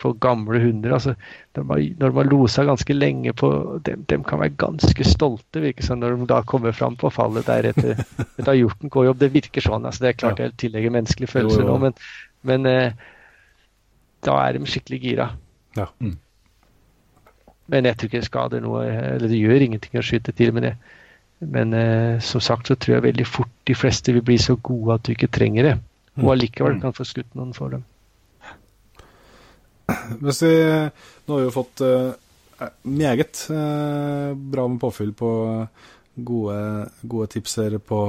på 0.03 0.13
gamle 0.22 0.61
hunder. 0.61 0.95
altså 0.99 1.15
Når 1.57 1.67
man, 1.72 1.84
når 2.03 2.15
man 2.19 2.32
losa 2.32 2.65
ganske 2.69 2.97
lenge 2.97 3.34
på 3.34 3.51
dem, 3.89 4.05
dem 4.09 4.26
kan 4.28 4.43
være 4.43 4.57
ganske 4.61 5.07
stolte, 5.07 5.65
virker 5.65 5.89
sånn, 5.89 6.05
når 6.05 6.19
de 6.19 6.32
da 6.32 6.41
kommer 6.45 6.78
fram 6.78 6.97
på 7.01 7.13
fallet 7.13 7.49
der 7.49 7.72
etter 7.74 8.05
at 8.38 8.45
har 8.45 8.59
gjort 8.59 8.86
en 8.86 8.93
god 8.93 9.11
jobb. 9.11 9.24
Det 9.26 9.34
virker 9.34 9.65
sånn. 9.65 9.88
altså 9.89 10.05
Det 10.05 10.13
er 10.13 10.19
klart 10.26 10.43
jeg 10.45 10.59
tillegger 10.61 10.93
menneskelige 10.93 11.34
følelser 11.39 11.65
nå, 11.65 11.80
men, 11.88 11.97
men 12.45 12.69
eh, 12.69 13.07
da 14.22 14.43
er 14.45 14.59
de 14.59 14.69
skikkelig 14.69 15.01
gira. 15.01 15.34
Ja. 15.74 15.89
Mm. 15.97 16.19
Men 17.72 17.88
jeg 17.88 17.97
tror 17.97 18.09
ikke 18.09 18.19
det 18.19 18.28
skader 18.28 18.63
noe. 18.63 18.84
Eller 18.88 19.32
det 19.32 19.39
gjør 19.39 19.67
ingenting 19.67 19.99
å 19.99 20.03
skyte 20.05 20.34
til. 20.36 20.51
Men, 20.55 20.69
jeg, 20.72 20.97
men 21.53 21.78
eh, 21.78 22.17
som 22.26 22.43
sagt 22.43 22.72
så 22.72 22.76
tror 22.76 22.97
jeg 22.97 23.07
veldig 23.07 23.28
fort 23.30 23.53
de 23.69 23.78
fleste 23.78 24.15
vil 24.15 24.26
bli 24.28 24.38
så 24.41 24.57
gode 24.59 24.97
at 24.97 25.07
du 25.07 25.13
ikke 25.15 25.32
trenger 25.32 25.69
det. 25.69 25.78
Og 26.19 26.28
mm. 26.28 26.34
allikevel 26.36 26.82
kan 26.84 26.95
få 26.95 27.07
skutt 27.07 27.32
noen 27.39 27.55
for 27.55 27.78
dem. 27.78 27.88
Hvis 30.22 30.43
vi, 30.43 30.55
nå 31.28 31.34
har 31.34 31.41
vi 31.41 31.47
jo 31.47 31.55
fått 31.55 31.84
eh, 31.84 32.11
meget 32.88 33.45
eh, 33.51 34.32
bra 34.36 34.67
med 34.67 34.80
påfyll 34.84 35.11
på 35.17 35.32
gode, 36.15 36.57
gode 37.01 37.28
tips 37.32 37.57
her 37.63 37.78
på, 37.80 38.01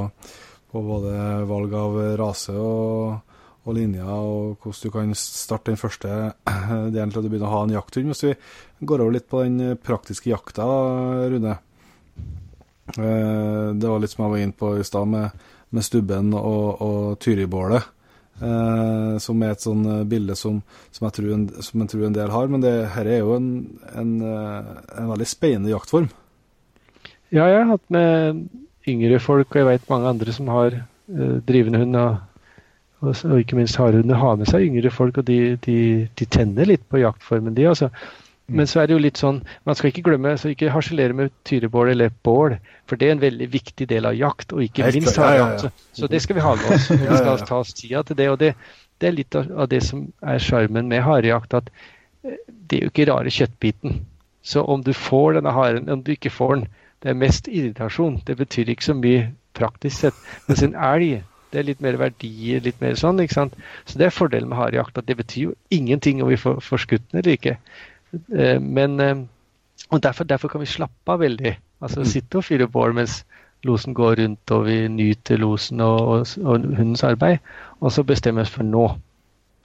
på 0.70 0.82
både 0.86 1.14
valg 1.48 1.74
av 1.78 2.00
rase 2.18 2.54
og 2.54 3.31
og 3.62 3.76
linjer, 3.76 4.08
og 4.08 4.58
hvordan 4.62 4.82
du 4.82 4.94
kan 4.94 5.14
starte 5.18 5.70
den 5.70 5.80
første 5.80 6.08
delen 6.94 7.12
til 7.12 7.20
at 7.20 7.26
du 7.26 7.30
begynner 7.30 7.48
å 7.48 7.54
ha 7.54 7.62
en 7.66 7.74
jakthund. 7.76 8.10
Hvis 8.10 8.24
vi 8.26 8.34
går 8.88 9.04
over 9.04 9.16
litt 9.16 9.28
på 9.30 9.44
den 9.44 9.76
praktiske 9.78 10.32
jakta, 10.32 10.66
Rune. 11.30 11.56
Eh, 12.98 13.66
det 13.78 13.88
var 13.88 14.02
litt 14.02 14.14
som 14.14 14.24
jeg 14.24 14.34
var 14.34 14.42
inne 14.42 14.58
på 14.58 14.72
i 14.78 14.86
stad, 14.86 15.10
med, 15.12 15.44
med, 15.70 15.86
stubben 15.86 16.32
og, 16.38 16.82
og 16.82 17.20
tyribålet. 17.22 17.86
Eh, 18.42 19.12
som 19.22 19.44
er 19.44 19.54
et 19.54 19.62
sånn 19.62 19.84
bilde 20.10 20.34
som, 20.38 20.58
som, 20.90 21.06
jeg 21.06 21.30
en, 21.30 21.46
som, 21.62 21.84
jeg 21.84 21.92
tror 21.92 22.08
en, 22.08 22.18
del 22.18 22.34
har. 22.34 22.50
Men 22.50 22.64
det 22.64 22.74
her 22.96 23.12
er 23.12 23.22
jo 23.22 23.36
en, 23.36 23.52
en, 23.94 24.12
eh, 24.26 24.74
en 24.98 25.14
veldig 25.14 25.28
spennende 25.30 25.70
jaktform. 25.70 26.10
Ja, 27.32 27.46
jeg 27.46 27.62
har 27.62 27.70
hatt 27.76 27.86
med 27.94 28.42
yngre 28.90 29.22
folk, 29.22 29.54
og 29.54 29.60
jeg 29.60 29.70
vet 29.70 29.88
mange 29.92 30.10
andre 30.10 30.34
som 30.34 30.50
har 30.50 30.74
eh, 30.82 31.38
drivende 31.46 31.84
hund. 31.84 31.96
og 31.96 32.31
og, 33.02 33.14
og 33.28 33.38
ikke 33.42 33.58
minst 33.58 33.78
hardhunder 33.80 34.18
har 34.18 34.36
med 34.40 34.50
seg 34.50 34.66
yngre 34.68 34.90
folk, 34.94 35.18
og 35.18 35.26
de, 35.28 35.56
de, 35.66 35.78
de 36.18 36.28
tenner 36.30 36.68
litt 36.70 36.84
på 36.90 37.02
jaktformen, 37.02 37.54
de. 37.56 37.66
altså. 37.68 37.90
Mm. 38.48 38.56
Men 38.58 38.66
så 38.66 38.82
er 38.82 38.88
det 38.88 38.96
jo 38.96 39.02
litt 39.02 39.20
sånn, 39.20 39.40
man 39.68 39.78
skal 39.78 39.92
ikke 39.92 40.04
glemme 40.08 40.34
så 40.38 40.50
ikke 40.50 40.72
harselere 40.74 41.14
med 41.16 41.34
tyrebål 41.48 41.92
eller 41.94 42.14
bål, 42.26 42.56
for 42.90 42.98
det 43.00 43.08
er 43.08 43.16
en 43.16 43.22
veldig 43.22 43.48
viktig 43.52 43.88
del 43.90 44.08
av 44.08 44.16
jakt, 44.18 44.54
og 44.54 44.64
ikke 44.64 44.90
minst 44.90 45.18
harejakt. 45.20 45.66
Så, 45.66 45.72
så, 46.00 46.10
det 46.10 46.22
skal 46.24 46.38
vi 46.38 46.44
ha 46.46 46.54
med 46.58 46.74
oss. 46.76 46.88
og 46.94 47.02
Vi 47.02 47.20
skal 47.22 47.44
ta 47.48 47.60
oss 47.62 47.74
tida 47.78 48.02
til 48.06 48.18
det. 48.18 48.28
og 48.30 48.38
det, 48.42 48.52
det 49.00 49.10
er 49.10 49.18
litt 49.18 49.38
av, 49.38 49.50
av 49.64 49.70
det 49.70 49.82
som 49.86 50.06
er 50.22 50.42
sjarmen 50.42 50.90
med 50.90 51.04
harejakt, 51.06 51.54
at 51.58 51.70
eh, 52.26 52.38
det 52.48 52.78
er 52.78 52.86
jo 52.86 52.92
ikke 52.94 53.08
rare 53.12 53.34
kjøttbiten. 53.34 54.00
Så 54.42 54.62
om 54.66 54.82
du 54.82 54.92
får 54.94 55.38
denne 55.38 55.54
haren, 55.54 55.90
om 55.90 56.02
du 56.02 56.14
ikke 56.16 56.34
får 56.34 56.56
den, 56.56 56.66
det 57.02 57.10
er 57.10 57.18
mest 57.18 57.48
irritasjon. 57.50 58.20
Det 58.26 58.36
betyr 58.38 58.70
ikke 58.70 58.90
så 58.90 58.94
mye 58.98 59.28
praktisk 59.58 60.04
sett. 60.04 60.18
Mens 60.48 60.62
en 60.66 60.74
elg 60.74 61.22
det 61.52 61.60
er 61.60 61.68
litt 61.68 61.82
mer 61.84 61.98
verdier, 62.00 62.62
litt 62.64 62.80
mer 62.80 62.96
sånn. 62.98 63.20
ikke 63.22 63.36
sant? 63.36 63.56
Så 63.84 64.00
det 64.00 64.08
er 64.08 64.14
fordelen 64.14 64.50
med 64.50 64.58
harejakt. 64.58 64.98
at 64.98 65.08
Det 65.08 65.18
betyr 65.18 65.50
jo 65.50 65.54
ingenting 65.70 66.22
om 66.22 66.30
vi 66.32 66.40
får, 66.40 66.60
får 66.64 66.84
skutt 66.86 67.04
den 67.10 67.20
eller 67.20 67.36
ikke. 67.36 67.56
Eh, 68.14 68.58
men 68.60 69.00
eh, 69.00 69.22
og 69.90 70.02
derfor, 70.02 70.24
derfor, 70.24 70.48
kan 70.48 70.62
vi 70.62 70.70
slappe 70.70 71.12
av 71.12 71.20
veldig. 71.20 71.56
Altså 71.82 72.00
mm. 72.00 72.08
sitte 72.08 72.40
og 72.40 72.46
fyre 72.46 72.68
bål 72.70 72.96
mens 72.96 73.22
losen 73.66 73.94
går 73.94 74.16
rundt, 74.18 74.50
og 74.50 74.64
vi 74.66 74.78
nyter 74.88 75.38
losen 75.38 75.80
og, 75.84 76.00
og, 76.00 76.32
og 76.42 76.66
hundens 76.78 77.04
arbeid. 77.06 77.38
Og 77.80 77.92
så 77.92 78.04
bestemmer 78.06 78.42
vi 78.42 78.48
oss 78.48 78.56
for 78.56 78.66
nå. 78.66 78.86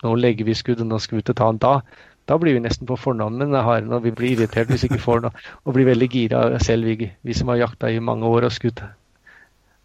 Nå 0.03 0.13
legger 0.19 0.45
vi 0.45 0.57
skuddet, 0.57 0.85
nå 0.85 0.99
skal 1.01 1.17
vi 1.17 1.25
ut 1.25 1.33
og 1.33 1.39
ta 1.39 1.49
den. 1.49 1.61
Da, 1.63 2.03
da 2.29 2.37
blir 2.37 2.57
vi 2.57 2.61
nesten 2.65 2.89
på 2.89 2.99
fornavnet 2.99 3.49
med 3.49 3.63
haren, 3.65 3.93
og 3.95 4.03
vi 4.03 4.13
blir 4.13 4.35
irritert 4.35 4.69
hvis 4.69 4.85
vi 4.85 4.91
ikke 4.91 5.05
får 5.05 5.23
noe. 5.25 5.45
Og 5.65 5.77
blir 5.77 5.87
veldig 5.89 6.09
gira 6.11 6.43
selv, 6.61 6.89
vi, 6.91 7.09
vi 7.23 7.37
som 7.37 7.49
har 7.53 7.63
jakta 7.63 7.89
i 7.89 8.03
mange 8.03 8.27
år 8.27 8.49
og 8.49 8.53
skutt 8.53 8.83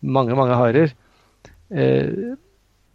mange, 0.03 0.35
mange 0.35 0.59
harer. 0.59 0.93
Eh, 1.73 2.35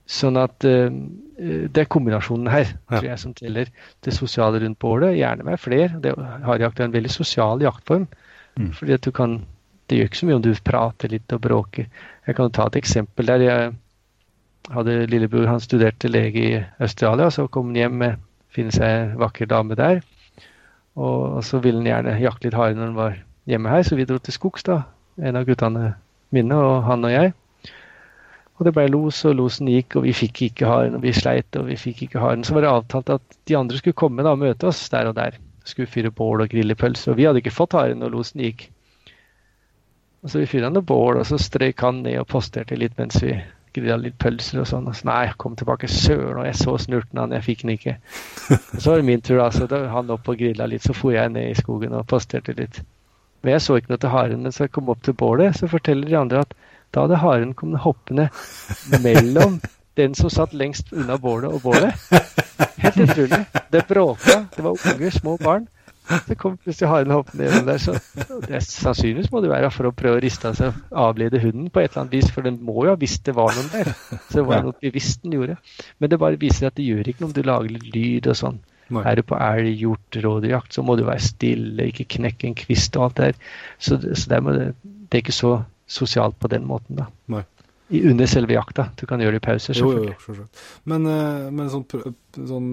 sånn 0.07 0.39
at 0.39 0.63
eh, 0.67 0.93
det 1.37 1.83
er 1.83 1.89
kombinasjonen 1.91 2.47
her 2.49 2.69
tror 2.89 3.09
jeg, 3.09 3.19
som 3.21 3.33
teller. 3.37 3.69
Det 4.05 4.13
sosiale 4.15 4.61
rundt 4.63 4.79
bålet, 4.81 5.17
gjerne 5.19 5.45
med 5.45 5.61
flere. 5.61 6.15
Harejakt 6.45 6.79
er 6.79 6.87
en 6.87 6.95
veldig 6.95 7.13
sosial 7.13 7.61
jaktform. 7.65 8.07
Mm. 8.57 8.71
fordi 8.73 8.93
at 8.93 9.05
du 9.05 9.11
kan, 9.13 9.43
Det 9.87 9.97
gjør 9.97 10.07
ikke 10.09 10.17
så 10.17 10.25
mye 10.25 10.35
om 10.35 10.41
du 10.41 10.55
prater 10.65 11.11
litt 11.13 11.31
og 11.31 11.41
bråker. 11.41 11.85
Jeg 12.27 12.35
kan 12.35 12.49
ta 12.51 12.65
et 12.67 12.75
eksempel 12.75 13.27
der. 13.29 13.39
Jeg, 13.39 13.75
hadde 14.73 15.05
lillebror 15.07 15.47
han 15.47 15.61
studerte 15.63 16.09
lege 16.11 16.41
i 16.43 16.63
Australia, 16.83 17.29
så 17.31 17.47
kom 17.47 17.69
han 17.71 17.79
hjem 17.79 17.97
med 18.01 18.17
finne 18.51 18.73
seg 18.73 18.87
en 18.87 19.17
vakker 19.21 19.49
dame 19.49 19.77
der. 19.79 20.01
Og, 20.97 21.37
og 21.37 21.43
så 21.45 21.61
ville 21.63 21.79
han 21.79 21.87
gjerne 21.87 22.17
jakte 22.19 22.47
litt 22.47 22.57
hardere 22.57 22.79
når 22.79 22.89
han 22.89 22.97
var 22.97 23.17
hjemme 23.47 23.71
her, 23.71 23.85
så 23.87 23.95
vi 23.95 24.07
dro 24.09 24.17
til 24.19 24.35
skogs, 24.35 24.65
da. 24.67 24.81
En 25.17 25.37
av 25.39 25.47
guttene 25.47 25.93
mine 26.35 26.57
og 26.57 26.83
han 26.87 27.05
og 27.07 27.13
jeg. 27.13 27.33
Og 28.57 28.65
det 28.65 28.73
ble 28.73 28.87
los, 28.89 29.19
og 29.29 29.35
losen 29.37 29.69
gikk, 29.69 29.99
og 29.99 30.07
vi 30.07 30.13
fikk 30.17 30.41
ikke 30.47 30.69
haren, 30.69 30.95
og 30.97 31.03
vi 31.05 31.13
sleit, 31.13 31.49
og 31.59 31.67
vi 31.67 31.77
fikk 31.77 32.07
ikke 32.07 32.21
haren. 32.23 32.45
Så 32.45 32.55
var 32.55 32.65
det 32.65 32.71
avtalt 32.71 33.11
at 33.13 33.37
de 33.45 33.57
andre 33.57 33.77
skulle 33.77 33.97
komme 33.97 34.25
da 34.25 34.33
og 34.33 34.41
møte 34.41 34.71
oss 34.71 34.81
der 34.93 35.11
og 35.11 35.17
der. 35.19 35.37
Skulle 35.67 35.91
fyre 35.91 36.09
bål 36.15 36.45
og 36.45 36.49
grille 36.49 36.77
pølse. 36.79 37.11
Og 37.11 37.19
vi 37.19 37.27
hadde 37.27 37.43
ikke 37.43 37.53
fått 37.53 37.77
haren 37.77 38.01
når 38.01 38.15
losen 38.15 38.41
gikk. 38.41 38.65
Og 40.25 40.31
så 40.31 40.41
vi 40.41 40.49
fyrte 40.49 40.71
noe 40.73 40.85
bål, 40.85 41.21
og 41.21 41.29
så 41.29 41.37
strøyk 41.37 41.85
han 41.85 42.01
ned 42.07 42.17
og 42.23 42.29
posterte 42.31 42.79
litt 42.79 42.97
mens 42.97 43.21
vi 43.21 43.35
grilla 43.77 43.97
litt 44.01 44.17
pølser 44.21 44.63
og 44.63 44.67
sånn. 44.69 44.89
Og 44.89 44.97
så 44.97 45.07
nei, 45.09 45.21
kom 45.37 45.55
tilbake. 45.59 45.89
Søren, 45.91 46.41
og 46.41 46.47
jeg 46.47 46.57
så 46.57 46.77
snurten 46.81 47.21
han, 47.21 47.35
jeg 47.35 47.45
fikk 47.45 47.63
den 47.65 47.75
ikke. 47.75 47.97
Så 48.81 48.89
var 48.89 49.01
det 49.01 49.07
min 49.07 49.21
tur, 49.21 49.41
altså. 49.43 49.67
Da 49.69 49.83
han 49.91 50.13
opp 50.13 50.29
og 50.29 50.39
grilla 50.39 50.65
litt, 50.69 50.85
så 50.85 50.95
for 50.97 51.13
jeg 51.13 51.33
ned 51.33 51.51
i 51.51 51.57
skogen 51.57 51.93
og 51.97 52.07
posterte 52.09 52.55
litt. 52.57 52.81
Men 53.43 53.53
jeg 53.53 53.63
så 53.65 53.77
ikke 53.77 53.93
noe 53.93 54.01
til 54.01 54.13
haren. 54.13 54.41
Men 54.43 54.55
så 54.55 54.65
jeg 54.65 54.73
kom 54.75 54.89
opp 54.93 55.03
til 55.05 55.15
bålet, 55.17 55.59
så 55.59 55.69
forteller 55.69 56.09
de 56.09 56.17
andre 56.17 56.43
at 56.45 56.55
da 56.93 57.05
hadde 57.05 57.21
haren 57.21 57.53
kommet 57.57 57.83
hoppende 57.83 58.29
mellom 59.03 59.59
den 59.97 60.13
som 60.15 60.29
satt 60.29 60.53
lengst 60.53 60.93
unna 60.93 61.17
bålet 61.17 61.53
og 61.53 61.61
bålet. 61.61 61.93
Helt 62.83 62.99
utrolig. 63.07 63.41
Det 63.73 63.87
bråka. 63.89 64.45
Det 64.55 64.63
var 64.63 64.77
unge, 64.93 65.11
små 65.11 65.37
barn. 65.41 65.67
Så 66.27 66.35
kom 66.39 66.55
plutselig 66.57 66.87
haren 66.87 67.11
hoppende 67.11 67.47
gjennom 67.47 67.65
der. 67.67 67.81
Så 67.83 67.97
det, 68.47 68.61
sannsynligvis 68.63 69.31
må 69.33 69.41
det 69.43 69.51
være 69.51 69.71
for 69.73 69.89
å 69.89 69.93
prøve 69.95 70.21
å 70.21 70.23
riste 70.23 70.51
av 70.51 70.55
seg 70.59 70.77
avlede 70.95 71.41
hunden 71.43 71.67
på 71.73 71.81
et 71.81 71.91
eller 71.91 72.05
annet 72.05 72.15
vis, 72.15 72.31
for 72.31 72.47
den 72.47 72.61
må 72.63 72.85
jo 72.85 72.93
ha 72.93 72.99
visst 72.99 73.25
det 73.27 73.35
var 73.35 73.51
noen 73.57 73.69
der. 73.73 73.91
Så 74.29 74.39
det 74.39 74.47
var 74.47 74.63
noe 74.63 74.77
bevisst 74.81 75.25
den 75.25 75.35
gjorde. 75.35 75.57
Men 75.97 76.13
det 76.13 76.21
bare 76.21 76.39
viser 76.39 76.69
at 76.69 76.77
det 76.79 76.87
gjør 76.87 77.11
ikke 77.11 77.25
noe 77.25 77.31
om 77.31 77.37
du 77.37 77.43
lager 77.43 77.75
litt 77.75 77.89
lyd 77.95 78.31
og 78.31 78.39
sånn. 78.39 78.61
Nei. 78.95 79.03
Er 79.03 79.19
du 79.19 79.25
på 79.27 79.35
elg, 79.35 79.73
hjort, 79.81 80.19
rådyrjakt, 80.23 80.77
så 80.77 80.83
må 80.87 80.95
du 80.95 81.03
være 81.03 81.25
stille, 81.25 81.89
ikke 81.91 82.07
knekke 82.17 82.47
en 82.47 82.55
kvist 82.55 82.95
og 82.95 83.09
alt 83.09 83.17
det 83.17 83.25
der. 83.25 83.41
Så, 83.75 83.97
så 83.99 84.31
det, 84.31 84.39
det, 84.47 84.69
det 85.11 85.19
er 85.19 85.25
ikke 85.25 85.35
så 85.35 85.57
sosialt 85.87 86.37
på 86.39 86.49
den 86.51 86.67
måten, 86.67 86.99
da. 86.99 87.07
Nei. 87.31 87.43
I, 87.87 88.01
under 88.09 88.27
selve 88.27 88.57
jakta. 88.57 88.89
Du 88.99 89.05
kan 89.07 89.21
gjøre 89.23 89.37
det 89.37 89.41
i 89.41 89.45
pauser, 89.45 89.77
selvfølgelig. 89.77 90.17
Jo, 90.27 90.35
jo, 90.41 90.47
men, 90.91 91.07
eh, 91.07 91.45
men 91.55 91.69
sånn, 91.71 91.85
sånn, 92.35 92.67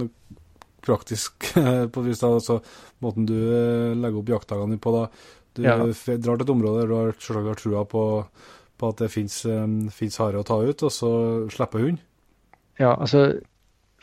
praktisk 0.85 1.53
på 1.55 2.03
et 2.03 2.09
vis, 2.09 2.21
da, 2.21 2.33
altså 2.35 2.59
måten 3.05 3.29
du 3.29 3.37
eh, 3.39 3.95
legger 3.95 4.21
opp 4.21 4.35
jaktdagene 4.35 4.81
på 4.83 4.97
da. 4.97 5.07
Du 5.55 5.63
ja. 5.63 5.77
drar 5.79 5.95
til 5.95 6.43
et 6.43 6.51
område 6.51 6.83
der 6.83 6.91
du 6.91 6.97
har 6.99 7.15
selvsagt 7.15 7.51
har 7.53 7.61
trua 7.61 7.85
på, 7.87 8.05
på, 8.75 8.91
at 8.91 9.05
det 9.05 9.13
fins 9.15 9.39
eh, 9.47 10.19
hare 10.19 10.43
å 10.43 10.47
ta 10.47 10.59
ut, 10.65 10.83
og 10.83 10.93
så 10.93 11.13
slipper 11.55 11.87
hund? 11.87 12.03
Ja, 12.83 12.97
altså 12.97 13.29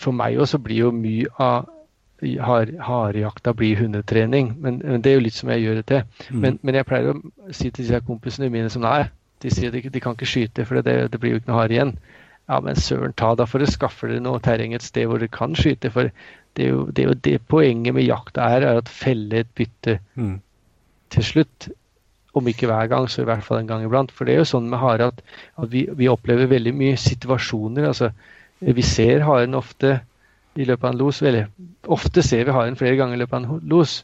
for 0.02 0.16
meg 0.16 0.40
også 0.40 0.62
blir 0.64 0.88
jo 0.88 0.96
mye 0.96 1.30
av 1.42 1.68
harejakta 2.22 3.54
blir 3.58 3.80
hundetrening. 3.82 4.56
Men, 4.62 4.82
men, 4.84 5.02
det 5.02 5.12
er 5.12 5.20
jo 5.20 5.26
litt 5.26 5.38
som 5.38 5.50
jeg 5.54 5.66
gjør 5.66 5.80
det 5.82 5.86
til. 5.90 6.04
Mm. 6.30 6.40
Men, 6.44 6.60
men, 6.62 6.78
jeg 6.78 6.88
pleier 6.90 7.14
å 7.14 7.20
si 7.50 7.70
til 7.70 7.86
disse 7.86 8.02
kompisene 8.08 8.52
mine 8.54 8.70
som 8.70 8.86
nei, 8.86 9.06
de 9.42 9.52
sier 9.54 9.74
de, 9.74 9.82
de 9.90 10.04
kan 10.04 10.18
ikke 10.18 10.30
skyte, 10.30 10.66
for 10.70 10.82
det, 10.86 10.98
det 11.14 11.22
blir 11.22 11.36
jo 11.36 11.42
ikke 11.42 11.52
noe 11.52 11.62
hare 11.64 11.78
igjen. 11.78 11.96
Ja, 12.52 12.60
men 12.60 12.76
søren 12.76 13.14
ta 13.18 13.32
da 13.38 13.46
for 13.48 13.64
å 13.64 13.70
skaffe 13.70 14.10
dere 14.10 14.22
noe 14.24 14.42
terreng 14.44 14.74
et 14.76 14.86
sted 14.86 15.08
hvor 15.08 15.22
dere 15.22 15.32
kan 15.32 15.56
skyte. 15.58 15.92
For 15.94 16.10
det 16.58 16.66
er 16.66 16.74
jo 16.74 16.88
det, 16.90 17.04
er 17.04 17.12
jo 17.12 17.20
det 17.28 17.38
poenget 17.52 17.96
med 17.96 18.08
jakta 18.08 18.50
er, 18.58 18.66
er 18.68 18.82
at 18.82 18.92
felle 18.92 19.44
et 19.44 19.54
bytte 19.58 20.00
mm. 20.20 20.36
til 21.16 21.28
slutt. 21.30 21.70
Om 22.38 22.48
ikke 22.48 22.70
hver 22.70 22.88
gang, 22.88 23.10
så 23.12 23.24
i 23.24 23.28
hvert 23.28 23.44
fall 23.44 23.60
en 23.60 23.68
gang 23.68 23.82
iblant. 23.84 24.12
For 24.16 24.28
det 24.28 24.36
er 24.36 24.44
jo 24.44 24.52
sånn 24.54 24.70
med 24.72 24.80
hare 24.80 25.10
at, 25.12 25.18
at 25.60 25.72
vi, 25.72 25.84
vi, 26.00 26.08
opplever 26.12 26.48
veldig 26.52 26.72
mye 26.76 27.00
situasjoner. 27.00 27.90
altså 27.90 28.12
Vi 28.64 28.86
ser 28.88 29.26
haren 29.28 29.58
ofte 29.58 29.98
i 30.56 30.68
løpet 30.68 30.88
av 30.88 30.94
en 30.94 31.02
los. 31.02 31.22
Eller 31.22 31.50
Ofte 31.92 32.24
ser 32.26 32.46
vi 32.46 32.56
haren 32.56 32.78
flere 32.80 32.98
ganger 33.00 33.18
i 33.18 33.24
løpet 33.24 33.38
av 33.38 33.44
en 33.44 33.66
los. 33.72 34.02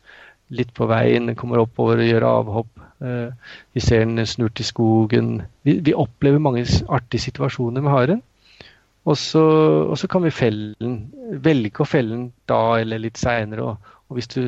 Litt 0.55 0.71
på 0.75 0.87
veien, 0.87 1.35
kommer 1.35 1.63
oppover 1.63 1.99
og 1.99 2.07
gjør 2.07 2.27
avhopp. 2.29 2.71
Uh, 3.03 3.29
vi 3.75 3.83
ser 3.83 4.05
den 4.05 4.25
snurt 4.25 4.59
i 4.59 4.65
skogen. 4.65 5.41
Vi, 5.67 5.77
vi, 5.85 5.93
opplever 5.93 6.41
mange 6.41 6.63
artige 6.87 7.27
situasjoner 7.27 7.83
med 7.83 7.93
haren. 7.93 8.23
Og 9.07 9.17
så, 9.17 9.41
og 9.87 9.97
så, 9.97 10.07
kan 10.11 10.23
vi 10.23 10.33
felle 10.35 10.73
den. 10.81 10.95
Velge 11.43 11.83
å 11.83 11.87
felle 11.87 12.15
den 12.15 12.31
da 12.49 12.79
eller 12.79 13.03
litt 13.03 13.19
seinere. 13.19 13.67
Og, 13.67 13.91
og, 14.07 14.17
hvis 14.17 14.31
du 14.33 14.41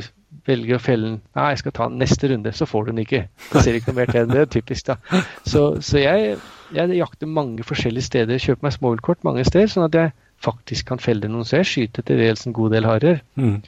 velger 0.48 0.78
å 0.78 0.82
felle 0.82 1.12
den 1.12 1.20
Nei, 1.36 1.50
jeg 1.54 1.62
skal 1.62 1.76
ta 1.76 1.88
den 1.92 2.02
neste 2.02 2.30
runde, 2.32 2.52
så 2.56 2.68
får 2.70 2.88
du 2.88 2.92
den 2.92 3.04
ikke. 3.04 3.22
Du 3.52 3.60
ser 3.60 3.78
ikke 3.78 3.92
noe 3.92 4.00
mer 4.02 4.12
til 4.12 4.26
den. 4.26 4.36
Det 4.36 4.50
typisk, 4.56 4.90
da. 4.90 5.22
Så, 5.48 5.64
så 5.86 6.02
jeg, 6.02 6.36
jeg, 6.76 6.98
jakter 7.00 7.32
mange 7.40 7.68
forskjellige 7.68 8.08
steder. 8.08 8.42
Kjøper 8.42 8.68
meg 8.68 8.76
småviltkort 8.76 9.24
mange 9.28 9.46
steder, 9.48 9.72
sånn 9.72 9.88
at 9.88 10.00
jeg 10.00 10.16
faktisk 10.44 10.88
kan 10.90 11.02
felle 11.02 11.30
noen, 11.30 11.48
så 11.48 11.60
jeg 11.60 11.70
skyter 11.70 12.06
til 12.06 12.22
dels 12.22 12.46
en 12.48 12.56
god 12.56 12.76
del 12.76 12.88
harer. 12.88 13.20
Mm. 13.40 13.60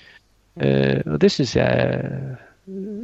Uh, 0.62 1.00
og 1.14 1.20
det 1.24 1.30
syns 1.32 1.54
jeg 1.56 2.40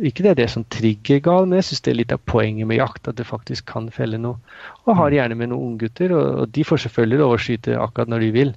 Ikke 0.04 0.22
det 0.26 0.30
er 0.34 0.38
det 0.38 0.50
som 0.52 0.66
trigger 0.70 1.22
gal, 1.24 1.48
men 1.48 1.58
jeg 1.58 1.70
syns 1.70 1.84
det 1.86 1.92
er 1.92 1.98
litt 1.98 2.12
av 2.14 2.20
poenget 2.30 2.68
med 2.70 2.78
jakt, 2.78 3.08
at 3.08 3.18
du 3.18 3.24
faktisk 3.28 3.66
kan 3.72 3.90
felle 3.92 4.20
noe. 4.22 4.38
Og 4.86 4.96
har 4.96 5.16
gjerne 5.16 5.36
med 5.36 5.50
noen 5.52 5.74
unggutter, 5.74 6.14
og, 6.16 6.42
og 6.44 6.52
de 6.56 6.66
får 6.68 6.84
selvfølgelig 6.86 7.22
lov 7.24 7.36
å 7.36 7.40
skyte 7.42 7.80
akkurat 7.80 8.12
når 8.12 8.26
de 8.26 8.32
vil. 8.36 8.54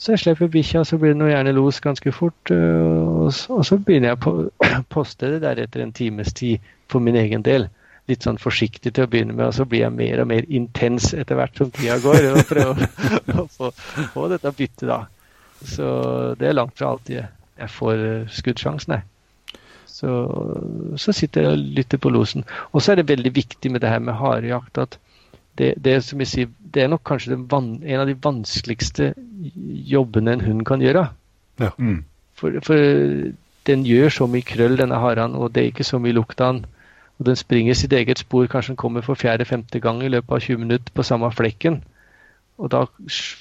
Så 0.00 0.14
jeg 0.14 0.22
slipper 0.24 0.50
bikkja, 0.50 0.82
så 0.84 0.98
blir 0.98 1.12
det 1.12 1.20
noe 1.20 1.30
gjerne 1.30 1.54
los 1.54 1.78
ganske 1.84 2.12
fort. 2.12 2.50
Uh, 2.50 3.26
og, 3.26 3.30
og, 3.52 3.62
så 3.68 3.78
begynner 3.78 4.14
jeg 4.14 4.22
å 4.26 4.82
poste 4.94 5.34
det 5.34 5.42
der 5.44 5.62
etter 5.66 5.84
en 5.84 5.94
times 5.94 6.32
tid 6.34 6.64
for 6.90 7.04
min 7.04 7.20
egen 7.20 7.44
del 7.44 7.68
litt 8.10 8.26
sånn 8.26 8.40
forsiktig 8.40 8.92
til 8.92 9.06
å 9.06 9.10
begynne 9.10 9.32
med, 9.32 9.46
og 9.48 9.54
så 9.56 9.64
blir 9.68 9.86
jeg 9.86 9.96
mer 9.96 10.20
og 10.20 10.28
mer 10.28 10.46
intens 10.52 11.12
etter 11.16 11.38
hvert 11.38 11.56
som 11.56 11.70
tida 11.72 11.96
går. 12.02 12.28
og 12.34 12.50
prøver 12.50 12.84
å, 13.40 13.46
få, 13.48 13.70
få, 14.12 14.26
dette 14.32 14.52
byttet, 14.52 14.86
da. 14.90 15.00
Så 15.64 15.86
det 16.38 16.50
er 16.50 16.58
langt 16.58 16.76
fra 16.76 16.92
alltid 16.92 17.22
jeg 17.22 17.70
får 17.70 18.04
eh, 18.04 18.30
skuddsjansen, 18.34 18.98
jeg. 18.98 19.56
Så, 19.94 20.10
så, 20.98 21.12
sitter 21.14 21.44
jeg 21.44 21.54
og 21.54 21.66
lytter 21.78 22.00
på 22.02 22.10
losen. 22.10 22.42
Og 22.74 22.82
så 22.82 22.92
er 22.92 23.00
det 23.00 23.08
veldig 23.12 23.30
viktig 23.36 23.70
med 23.70 23.84
det 23.84 23.92
her 23.92 24.02
med 24.02 24.18
harejakt 24.18 24.80
at 24.82 24.98
det, 25.54 25.76
det, 25.78 26.00
som 26.02 26.18
jeg 26.18 26.30
sier, 26.32 26.48
det 26.74 26.82
er 26.82 26.90
nok 26.90 27.04
kanskje 27.06 27.38
van, 27.50 27.76
en 27.78 28.02
av 28.02 28.08
de 28.10 28.16
vanskeligste 28.18 29.12
jobbene 29.86 30.34
en 30.34 30.42
hund 30.42 30.64
kan 30.66 30.82
gjøre. 30.82 31.06
Ja. 31.62 31.70
Mm. 31.78 32.02
For, 32.34 32.58
for, 32.66 32.82
den 33.64 33.84
gjør 33.86 34.10
så 34.12 34.26
mye 34.28 34.44
krøll, 34.44 34.74
denne 34.76 34.98
haren, 35.00 35.38
og 35.38 35.54
det 35.54 35.62
er 35.62 35.70
ikke 35.70 35.86
så 35.86 36.00
mye 36.02 36.16
lukt 36.16 36.42
av 36.42 36.56
den. 36.56 36.64
Og 37.18 37.26
den 37.28 37.36
springer 37.38 37.76
sitt 37.78 37.92
eget 37.92 38.18
spor, 38.18 38.46
kanskje 38.50 38.72
den 38.72 38.80
kommer 38.80 39.04
for 39.06 39.18
fjerde-femte 39.18 39.80
gang 39.80 40.02
i 40.02 40.10
løpet 40.10 40.34
av 40.34 40.40
20 40.42 40.62
minutter 40.64 40.94
på 40.94 41.06
samme 41.06 41.30
flekken. 41.32 41.80
Og 42.58 42.70
da 42.70 42.84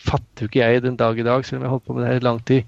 fatter 0.10 0.46
jo 0.46 0.50
ikke 0.50 0.62
jeg 0.62 0.84
den 0.84 0.98
dag 0.98 1.20
i 1.20 1.26
dag, 1.26 1.46
selv 1.46 1.60
om 1.60 1.64
jeg 1.64 1.70
har 1.70 1.76
holdt 1.76 1.86
på 1.88 1.94
med 1.94 2.04
det 2.04 2.10
her 2.12 2.22
i 2.22 2.26
lang 2.28 2.42
tid, 2.46 2.64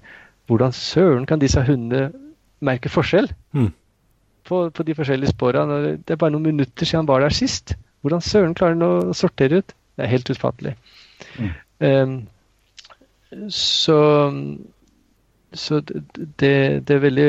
hvordan 0.46 0.72
søren 0.72 1.26
kan 1.26 1.42
disse 1.42 1.62
hundene 1.66 2.12
merke 2.60 2.90
forskjell 2.90 3.28
mm. 3.52 3.72
på, 4.46 4.60
på, 4.70 4.82
de 4.82 4.94
forskjellige 4.94 5.34
sporene? 5.34 5.96
Det 5.98 6.14
er 6.14 6.22
bare 6.22 6.34
noen 6.34 6.46
minutter 6.46 6.86
siden 6.86 7.04
han 7.04 7.10
var 7.10 7.22
der 7.22 7.34
sist. 7.34 7.74
Hvordan 8.02 8.22
søren 8.22 8.54
klarer 8.54 8.78
han 8.78 8.86
å 8.86 9.14
sortere 9.14 9.62
ut? 9.62 9.74
Det 9.96 10.04
er 10.04 10.12
helt 10.12 10.30
utfattelig. 10.30 10.74
Mm. 11.38 11.52
Um, 11.82 12.16
så 13.50 13.98
så 15.54 15.78
det, 15.80 16.82
det, 16.86 16.90
er 16.90 17.02
veldig 17.02 17.28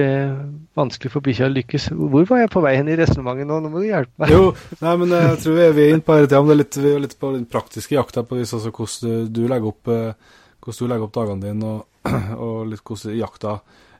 vanskelig 0.77 1.11
for 1.13 1.25
bikkja 1.25 1.47
å 1.47 1.53
lykkes. 1.53 1.89
Hvor 1.93 2.25
var 2.29 2.41
jeg 2.41 2.51
på 2.53 2.63
vei 2.65 2.73
hen 2.79 2.89
i 2.89 2.95
resonnementet 2.97 3.47
nå? 3.49 3.59
Nå 3.61 3.69
må 3.71 3.83
du 3.83 3.87
hjelpe 3.87 4.23
meg. 4.23 4.33
Jo, 4.33 4.47
nei, 4.81 4.93
men 5.03 5.13
jeg 5.13 5.35
tror 5.43 5.59
vi 5.59 5.65
er 5.67 5.93
inne 5.93 6.05
på 6.05 6.17
hele 6.17 6.31
det 6.31 6.41
vi 6.81 6.93
er 6.93 7.03
litt 7.03 7.17
på 7.21 7.31
den 7.35 7.45
praktiske 7.49 7.95
jakta 7.95 8.25
på 8.27 8.39
vis, 8.39 8.55
altså 8.57 8.73
hvordan 8.73 9.29
du, 9.33 9.43
legger 9.51 9.69
opp, 9.69 9.91
eh, 9.93 10.39
du 10.65 10.87
legger 10.89 11.05
opp 11.05 11.13
dagene 11.19 11.45
dine, 11.45 11.75
og, 11.75 12.09
og, 12.47 12.57
litt 12.71 12.83
hvordan 12.83 13.19
jakta, 13.19 13.59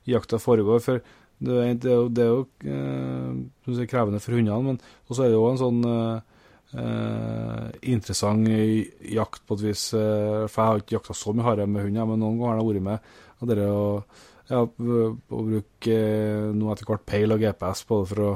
jakta 0.10 0.42
foregår. 0.42 0.82
For 0.84 1.04
det 1.38 1.60
er, 1.62 1.78
det 1.78 1.92
er 1.94 2.02
jo, 2.02 2.10
det 2.10 2.26
er 2.26 2.34
jo 2.34 2.42
eh, 2.74 3.78
si, 3.78 3.88
krevende 3.92 4.24
for 4.24 4.40
hundene, 4.40 4.74
men 4.74 4.82
også 5.12 5.28
er 5.28 5.32
det 5.32 5.38
jo 5.38 5.46
en 5.52 5.62
sånn 5.62 5.86
eh, 5.94 6.18
interessant 7.94 8.50
jakt 9.14 9.46
på 9.46 9.60
et 9.60 9.70
vis. 9.70 9.88
Eh, 9.94 10.44
for 10.50 10.58
jeg 10.58 10.74
har 10.74 10.84
ikke 10.84 10.98
jakta 10.98 11.16
så 11.22 11.38
mye 11.38 11.48
hare 11.48 11.70
med 11.70 11.86
hunder, 11.86 12.10
men 12.10 12.26
noen 12.26 12.42
ganger 12.42 12.56
har 12.56 12.62
jeg 12.64 12.70
vært 12.74 12.88
med 12.90 13.16
og 13.42 13.52
det 13.52 13.68
å, 13.70 13.84
ja, 14.50 14.64
å 14.64 15.44
bruke 15.44 16.00
nå 16.56 16.72
etter 16.74 16.90
hvert 16.90 17.06
peil 17.10 17.36
og 17.36 17.44
GPS 17.44 17.86
på 17.88 18.02
det 18.02 18.10
for 18.14 18.26
å 18.26 18.34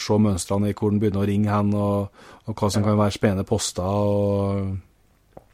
se 0.00 0.18
mønstrene 0.18 0.70
i 0.70 0.76
hvor 0.76 0.90
den 0.90 1.00
begynner 1.02 1.22
å 1.22 1.28
ringe 1.30 1.50
hen, 1.52 1.74
og, 1.78 2.22
og 2.46 2.54
hva 2.58 2.70
som 2.72 2.84
kan 2.84 2.98
være 2.98 3.14
spennende 3.14 3.46
poster. 3.48 3.86
og 3.86 4.89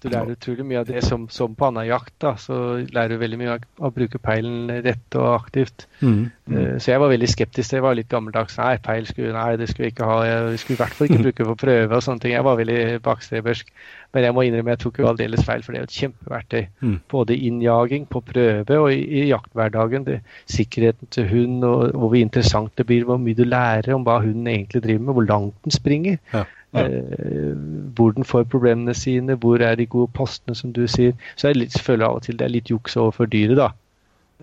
du 0.07 0.13
lærer 0.15 0.37
utrolig 0.37 0.67
mye 0.67 0.81
av 0.81 0.89
det 0.89 1.03
som, 1.05 1.27
som 1.33 1.55
på 1.59 1.69
annen 1.69 1.89
jakt. 1.89 2.15
da, 2.23 2.35
Så 2.41 2.57
lærer 2.95 3.15
du 3.15 3.23
veldig 3.23 3.41
mye 3.41 3.57
av 3.57 3.67
å 3.89 3.93
bruke 3.95 4.21
peilen 4.23 4.71
rett 4.87 5.19
og 5.19 5.29
aktivt. 5.35 5.87
Mm, 6.01 6.31
mm. 6.47 6.57
Så 6.81 6.93
jeg 6.93 7.03
var 7.03 7.13
veldig 7.13 7.31
skeptisk. 7.33 7.77
Jeg 7.77 7.85
var 7.85 7.99
litt 7.99 8.11
gammeldags. 8.13 8.59
Nei, 8.61 8.77
peil 8.83 9.09
skulle, 9.11 9.35
nei, 9.37 9.59
det 9.61 9.71
skulle 9.71 9.91
vi 9.91 9.95
ikke 9.97 10.09
ha. 10.09 10.19
Vi 10.53 10.63
skulle 10.63 10.79
i 10.79 10.83
hvert 10.85 10.97
fall 10.99 11.11
ikke 11.11 11.23
bruke 11.27 11.49
på 11.51 11.61
prøve 11.67 11.99
og 11.99 12.07
sånne 12.07 12.25
ting. 12.25 12.37
Jeg 12.37 12.47
var 12.47 12.61
veldig 12.61 12.81
bakstrebersk. 13.07 13.73
Men 14.17 14.25
jeg 14.25 14.33
må 14.33 14.47
innrømme 14.47 14.73
jeg 14.73 14.81
tok 14.81 14.99
jo 15.03 15.09
aldeles 15.11 15.43
feil, 15.45 15.65
for 15.65 15.75
det 15.75 15.79
er 15.79 15.83
jo 15.83 15.89
et 15.91 15.97
kjempeverktøy. 16.01 16.63
Mm. 16.81 16.99
Både 17.13 17.37
innjaging, 17.49 18.07
på 18.09 18.23
prøve 18.25 18.79
og 18.81 18.89
i, 18.95 19.03
i 19.21 19.25
jakthverdagen. 19.29 20.07
Det, 20.07 20.21
sikkerheten 20.49 21.11
til 21.13 21.29
hund, 21.29 21.65
og, 21.67 21.91
hvor 21.93 22.17
interessant 22.17 22.73
det 22.79 22.87
blir, 22.89 23.05
hvor 23.05 23.21
mye 23.21 23.37
du 23.37 23.45
lærer 23.45 23.93
om 23.97 24.07
hva 24.07 24.21
hunden 24.25 24.49
egentlig 24.49 24.85
driver 24.87 25.05
med, 25.05 25.19
hvor 25.19 25.29
langt 25.29 25.59
den 25.67 25.75
springer. 25.75 26.17
Ja. 26.33 26.47
Eh, 26.75 27.57
hvor 27.97 28.11
den 28.13 28.25
får 28.25 28.43
problemene 28.53 28.95
sine, 28.95 29.35
hvor 29.35 29.63
er 29.63 29.75
de 29.75 29.87
gode 29.87 30.11
postene, 30.13 30.55
som 30.55 30.73
du 30.73 30.87
sier. 30.87 31.13
Så 31.37 31.49
jeg 31.49 31.71
føler 31.81 32.07
av 32.07 32.15
og 32.19 32.23
til 32.23 32.37
det 32.39 32.45
er 32.45 32.53
litt 32.53 32.71
juks 32.71 32.97
overfor 32.97 33.27
dyret, 33.27 33.57
da. 33.57 33.71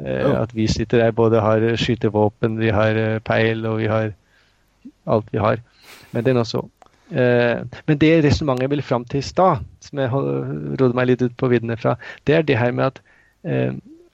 Eh, 0.01 0.21
Ja. 0.21 0.41
At 0.41 0.55
vi 0.55 0.67
sitter 0.67 0.97
der 0.97 1.11
både 1.11 1.41
har 1.41 1.59
skytevåpen, 1.76 2.57
vi 2.59 2.69
har 2.69 2.95
eh, 2.97 3.19
peil 3.19 3.65
og 3.65 3.78
vi 3.80 3.88
har 3.88 4.13
alt 5.05 5.26
vi 5.32 5.38
har. 5.38 5.57
Men 6.11 6.26
den 6.26 6.38
også. 6.38 6.63
Men 7.11 7.97
det 8.01 8.24
resonnementet 8.24 8.61
jeg 8.63 8.69
ville 8.69 8.84
fram 8.84 9.05
til 9.05 9.17
i 9.19 9.21
stad, 9.21 9.57
som 9.82 9.99
jeg 9.99 10.09
rådde 10.11 10.95
meg 10.95 11.07
litt 11.07 11.21
ut 11.21 11.36
på 11.38 11.47
viddene 11.51 11.78
fra, 11.78 11.95
det 12.26 12.36
er 12.36 12.41
det 12.41 12.57
her 12.57 12.71
med 12.71 12.86
at 12.86 13.01
eh, 13.45 13.74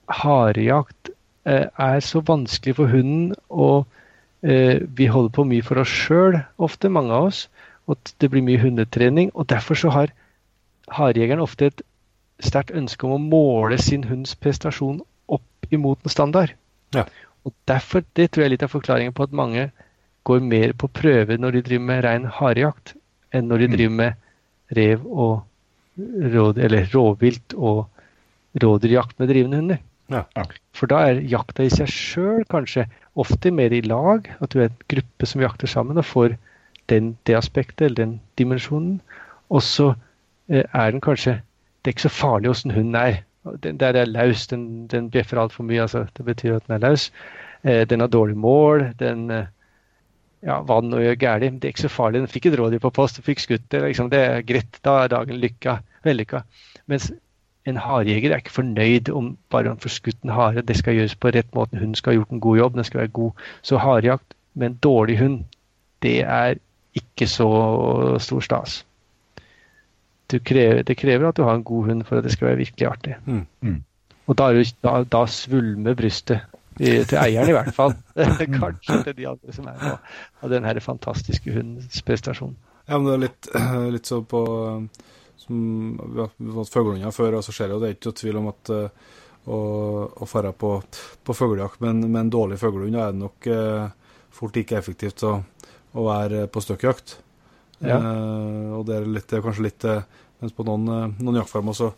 harejakt 0.09 1.09
eh, 1.45 1.67
er 1.77 1.99
så 1.99 2.19
vanskelig 2.19 2.75
for 2.75 2.85
hunden, 2.91 3.35
og 3.49 3.85
eh, 4.43 4.81
vi 4.97 5.05
holder 5.05 5.29
på 5.29 5.43
mye 5.47 5.63
for 5.63 5.79
oss 5.79 5.87
sjøl, 5.93 6.41
ofte, 6.57 6.89
mange 6.89 7.13
av 7.13 7.29
oss. 7.29 7.47
Og 7.89 7.97
det 8.21 8.29
blir 8.31 8.45
mye 8.45 8.61
hundetrening. 8.61 9.31
Og 9.33 9.47
derfor 9.49 9.79
så 9.79 9.91
har 9.93 10.13
harejegeren 10.93 11.41
ofte 11.43 11.71
et 11.71 11.81
sterkt 12.39 12.71
ønske 12.71 13.07
om 13.07 13.15
å 13.17 13.23
måle 13.31 13.79
sin 13.81 14.05
hunds 14.07 14.35
prestasjon 14.39 15.01
opp 15.29 15.73
imot 15.73 16.05
en 16.05 16.13
standard. 16.13 16.53
Ja. 16.95 17.05
Og 17.45 17.53
derfor, 17.67 18.03
Det 18.13 18.31
tror 18.31 18.43
jeg 18.43 18.49
er 18.49 18.55
litt 18.55 18.63
av 18.63 18.73
forklaringen 18.73 19.13
på 19.13 19.23
at 19.25 19.35
mange 19.35 19.69
går 20.27 20.41
mer 20.45 20.73
på 20.73 20.89
prøve 20.93 21.37
når 21.37 21.51
de 21.57 21.61
driver 21.61 21.85
med 21.85 22.03
rein 22.05 22.25
harejakt, 22.25 22.93
enn 23.33 23.47
når 23.47 23.57
de 23.57 23.67
Mm. 23.67 23.75
driver 23.77 23.95
med 23.95 24.13
rev 24.77 25.05
og 25.05 25.43
råd, 26.33 26.57
eller 26.57 26.89
rovvilt 26.93 27.53
og 27.57 27.87
rådyrjakt 28.61 29.19
med 29.19 29.29
drivende 29.29 29.57
hunder. 29.57 29.79
Ja. 30.09 30.23
For 30.73 30.87
da 30.87 31.03
er 31.09 31.21
jakta 31.21 31.63
i 31.63 31.69
seg 31.69 31.87
sjøl 31.87 32.45
kanskje 32.49 32.87
ofte 33.15 33.51
mer 33.53 33.73
i 33.73 33.81
lag, 33.81 34.29
at 34.41 34.49
du 34.49 34.59
er 34.59 34.69
en 34.69 34.77
gruppe 34.89 35.27
som 35.29 35.41
jakter 35.41 35.67
sammen 35.67 35.97
og 35.97 36.05
får 36.05 36.37
den, 36.89 37.17
det 37.27 37.35
aspektet 37.37 37.85
eller 37.85 37.95
den 37.95 38.21
dimensjonen. 38.37 39.01
Og 39.49 39.63
så 39.63 39.93
eh, 40.49 40.63
er 40.73 40.91
den 40.91 41.01
kanskje 41.01 41.41
Det 41.79 41.87
er 41.87 41.95
ikke 41.95 42.01
så 42.01 42.09
farlig 42.09 42.49
åssen 42.49 42.71
hunden 42.71 42.95
er. 42.95 43.21
Den 43.63 43.77
der 43.79 43.95
er 43.95 44.05
laus, 44.05 44.47
den, 44.47 44.87
den 44.87 45.11
bjeffer 45.11 45.39
altfor 45.39 45.63
mye. 45.63 45.81
altså 45.81 46.05
Det 46.17 46.25
betyr 46.25 46.55
at 46.55 46.67
den 46.67 46.75
er 46.75 46.89
laus. 46.89 47.11
Eh, 47.63 47.89
den 47.89 47.99
har 47.99 48.07
dårlig 48.07 48.37
mål. 48.37 48.93
den 48.99 49.31
eh, 49.31 49.45
ja, 50.43 50.61
hva 50.61 50.81
den 50.81 50.91
nå 50.93 50.99
gjør 51.03 51.15
galt. 51.19 51.43
Det 51.61 51.67
er 51.67 51.73
ikke 51.73 51.87
så 51.87 51.91
farlig. 51.91 52.21
Den 52.21 52.31
fikk 52.31 52.49
et 52.49 52.59
rådyr 52.59 52.79
på 52.83 52.91
post, 52.95 53.21
fikk 53.23 53.39
skutt 53.43 53.71
det. 53.71 53.81
Liksom, 53.83 54.09
det 54.11 54.19
er 54.19 54.45
greit. 54.47 54.79
Da 54.85 55.03
er 55.03 55.11
dagen 55.11 55.39
lykka. 55.39 55.79
Vellykka. 56.03 56.43
Mens 56.87 57.11
en 57.67 57.77
harejeger 57.77 58.31
er 58.31 58.41
ikke 58.41 58.55
fornøyd 58.55 59.11
om 59.15 59.33
bare 59.51 59.73
han 59.73 59.81
får 59.83 59.95
skutt 59.97 60.23
en 60.23 60.35
hare. 60.35 60.63
Det 60.63 60.77
skal 60.79 60.95
gjøres 60.95 61.15
på 61.15 61.33
rett 61.35 61.51
måte. 61.55 61.79
Hunden 61.79 61.95
skal 61.99 62.13
ha 62.13 62.21
gjort 62.21 62.35
en 62.35 62.43
god 62.43 62.57
jobb. 62.57 62.75
Den 62.75 62.87
skal 62.87 63.03
være 63.03 63.15
god. 63.19 63.45
Så 63.61 63.81
harejakt 63.83 64.35
med 64.53 64.71
en 64.71 64.79
dårlig 64.83 65.19
hund, 65.19 65.43
det 66.03 66.21
er 66.23 66.55
ikke 66.95 67.27
så 67.29 67.47
stor 68.23 68.41
stas. 68.41 68.79
Du 70.29 70.37
krever, 70.45 70.83
det 70.85 70.95
krever 70.99 71.27
at 71.29 71.37
du 71.39 71.43
har 71.43 71.55
en 71.57 71.63
god 71.65 71.87
hund 71.89 72.03
for 72.05 72.19
at 72.19 72.23
det 72.27 72.31
skal 72.35 72.51
være 72.51 72.59
virkelig 72.61 72.87
artig. 72.87 73.15
Mm. 73.25 73.45
Mm. 73.65 73.79
Og 74.29 74.37
da, 74.37 74.49
er 74.51 74.59
det, 74.59 74.73
da, 74.85 74.99
da 75.03 75.23
svulmer 75.25 75.95
brystet. 75.97 76.41
i- 76.79 77.03
Til 77.03 77.17
eieren 77.17 77.49
i 77.49 77.55
hvert 77.55 77.73
fall. 77.75 77.95
Kanskje 78.61 78.99
til 79.03 79.15
de 79.17 79.25
andre 79.27 79.53
som 79.53 79.65
er 79.67 79.79
på 79.81 79.93
av 80.45 80.49
den 80.53 80.63
her 80.69 80.79
fantastiske 80.79 81.51
hundens 81.55 82.01
prestasjon. 82.05 82.53
Ja, 82.87 82.97
men 82.97 83.07
det 83.09 83.15
er 83.17 83.23
litt, 83.25 83.49
litt 83.97 84.05
så 84.09 84.21
på 84.23 84.43
som 85.39 85.57
Vi 86.13 86.19
har 86.21 86.29
fått 86.59 86.73
fuglehunder 86.73 87.11
før, 87.15 87.39
og 87.39 87.43
så 87.43 87.51
ser 87.55 87.67
det 87.71 87.73
jo 87.77 87.81
det 87.81 87.89
er 87.89 87.95
ikke 87.97 88.11
noe 88.11 88.19
tvil 88.21 88.37
om 88.41 88.47
at 88.51 88.71
eh, 88.75 88.89
å, 89.49 89.59
å 90.13 90.27
fare 90.29 90.51
på, 90.53 90.71
på 91.25 91.33
fuglejakt 91.35 91.81
med, 91.81 91.89
en- 91.95 92.11
med 92.11 92.19
en 92.25 92.31
dårlig 92.37 92.59
fuglehund, 92.61 92.93
da 92.93 93.07
er 93.07 93.15
det 93.15 93.23
nok 93.23 93.47
eh, 93.49 93.87
fort 94.39 94.59
ikke 94.61 94.77
effektivt 94.77 95.23
å, 95.25 95.39
å 95.95 96.05
være 96.05 96.45
på 96.51 96.61
støkkjakt. 96.63 97.17
Ja. 97.79 97.97
Eh, 97.97 98.71
og 98.75 98.87
det 98.89 98.97
er, 98.99 99.07
litt, 99.07 99.27
det 99.31 99.39
er 99.39 99.45
kanskje 99.45 99.67
litt 99.69 99.85
eh, 99.87 100.01
Mens 100.39 100.53
på 100.55 100.63
noen, 100.63 100.85
eh, 100.87 101.15
noen 101.19 101.37
jaktfarmer 101.41 101.75
så, 101.75 101.89